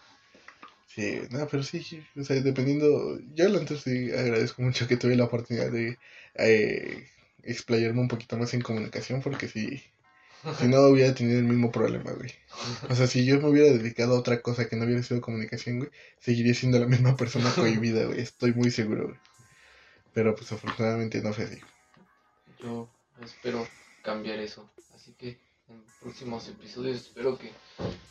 Sí, 0.95 1.19
no, 1.29 1.45
pero 1.47 1.61
sí, 1.61 1.83
sí, 1.83 2.01
o 2.15 2.23
sea, 2.23 2.39
dependiendo, 2.39 3.19
yo 3.33 3.49
la 3.49 3.59
neta 3.59 3.75
sí 3.75 4.11
agradezco 4.13 4.61
mucho 4.61 4.87
que 4.87 4.95
tuve 4.95 5.17
la 5.17 5.25
oportunidad 5.25 5.69
de 5.69 5.97
eh, 6.35 7.09
explayarme 7.43 7.99
un 7.99 8.07
poquito 8.07 8.37
más 8.37 8.53
en 8.53 8.61
comunicación, 8.61 9.21
porque 9.21 9.49
si, 9.49 9.83
si 10.57 10.67
no 10.69 10.87
hubiera 10.87 11.13
tenido 11.13 11.37
el 11.39 11.43
mismo 11.43 11.69
problema, 11.69 12.13
güey. 12.13 12.31
O 12.89 12.95
sea, 12.95 13.07
si 13.07 13.25
yo 13.25 13.41
me 13.41 13.49
hubiera 13.49 13.77
dedicado 13.77 14.15
a 14.15 14.19
otra 14.19 14.41
cosa 14.41 14.69
que 14.69 14.77
no 14.77 14.85
hubiera 14.85 15.03
sido 15.03 15.19
comunicación, 15.19 15.79
güey, 15.79 15.91
seguiría 16.17 16.53
siendo 16.53 16.79
la 16.79 16.87
misma 16.87 17.17
persona 17.17 17.51
cohibida, 17.55 18.05
güey, 18.05 18.21
estoy 18.21 18.53
muy 18.53 18.71
seguro, 18.71 19.07
güey. 19.07 19.19
Pero 20.13 20.33
pues 20.33 20.49
afortunadamente 20.53 21.21
no 21.21 21.33
fue 21.33 21.43
así. 21.43 21.59
Yo 22.63 22.89
espero 23.21 23.67
cambiar 24.01 24.39
eso. 24.39 24.71
Así 24.93 25.11
que 25.17 25.37
en 25.69 25.83
próximos 26.01 26.47
episodios 26.47 26.97
espero 26.97 27.37
que, 27.37 27.51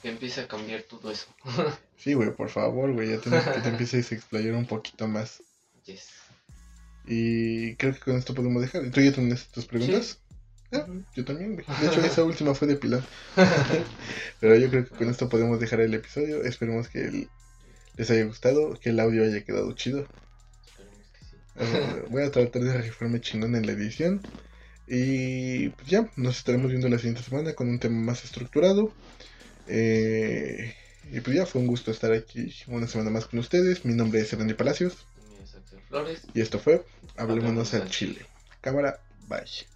que 0.03 0.09
empiece 0.09 0.41
a 0.43 0.49
cambiar 0.49 0.83
todo 0.83 1.11
eso. 1.11 1.27
Sí, 1.97 2.13
güey, 2.13 2.31
por 2.35 2.51
favor, 2.51 2.93
güey, 2.93 3.11
ya 3.11 3.21
tenemos 3.21 3.47
que 3.47 3.61
te 3.61 3.69
empieces 3.69 4.11
a 4.13 4.15
explayar 4.17 4.55
un 4.55 4.67
poquito 4.67 5.07
más. 5.09 5.43
yes. 5.87 6.09
Y 7.07 7.77
creo 7.77 7.95
que 7.95 8.01
con 8.01 8.17
esto 8.17 8.35
podemos 8.35 8.61
dejar. 8.63 8.91
¿Tú 8.91 9.01
ya 9.01 9.13
tienes 9.13 9.47
tus 9.49 9.65
preguntas? 9.67 10.19
Ah, 10.73 10.87
yo 11.15 11.25
también, 11.25 11.55
güey. 11.55 11.65
De 11.81 11.87
hecho, 11.87 12.01
esa 12.05 12.25
última 12.25 12.55
fue 12.55 12.67
de 12.69 12.77
Pilar. 12.77 13.03
Pero 14.41 14.57
yo 14.57 14.69
creo 14.71 14.85
que 14.87 14.91
con 14.97 15.09
esto 15.09 15.29
podemos 15.29 15.61
dejar 15.61 15.81
el 15.81 15.95
episodio. 15.95 16.43
Esperemos 16.45 16.89
que 16.89 17.01
el- 17.05 17.29
les 17.97 18.11
haya 18.11 18.25
gustado, 18.25 18.75
que 18.81 18.91
el 18.91 18.99
audio 19.01 19.23
haya 19.25 19.45
quedado 19.45 19.73
chido. 19.75 20.07
Esperemos 20.67 21.05
que 21.13 21.25
sí. 21.25 21.37
Eh, 21.57 22.05
Voy 22.11 22.23
a 22.25 22.31
tratar 22.31 22.63
de 22.63 22.83
rifarme 22.83 23.21
chingón 23.21 23.55
en 23.55 23.67
la 23.67 23.73
edición. 23.73 24.21
Y 24.87 25.71
pues 25.71 25.89
ya, 25.89 26.09
nos 26.17 26.39
estaremos 26.39 26.69
viendo 26.69 26.89
la 26.89 26.99
siguiente 26.99 27.23
semana 27.23 27.55
con 27.55 27.69
un 27.69 27.79
tema 27.79 28.01
más 28.01 28.25
estructurado. 28.25 28.93
Eh, 29.67 30.75
y 31.11 31.21
pues 31.21 31.37
ya, 31.37 31.47
fue 31.47 31.61
un 31.61 31.67
gusto 31.67 31.91
estar 31.91 32.13
aquí 32.13 32.53
una 32.67 32.87
semana 32.87 33.11
más 33.11 33.27
con 33.27 33.39
ustedes. 33.39 33.85
Mi 33.85 33.95
nombre 33.95 34.21
es 34.21 34.33
Ernesto 34.33 34.57
Palacios. 34.57 35.07
Mi 35.31 35.45
es 35.45 35.55
Axel 35.55 35.81
Flores. 35.89 36.23
Y 36.35 36.41
esto 36.41 36.59
fue 36.59 36.85
Hablémonos 37.17 37.75
al 37.75 37.83
al 37.83 37.91
Chile. 37.91 38.27
Cámara, 38.61 39.01
bye. 39.29 39.74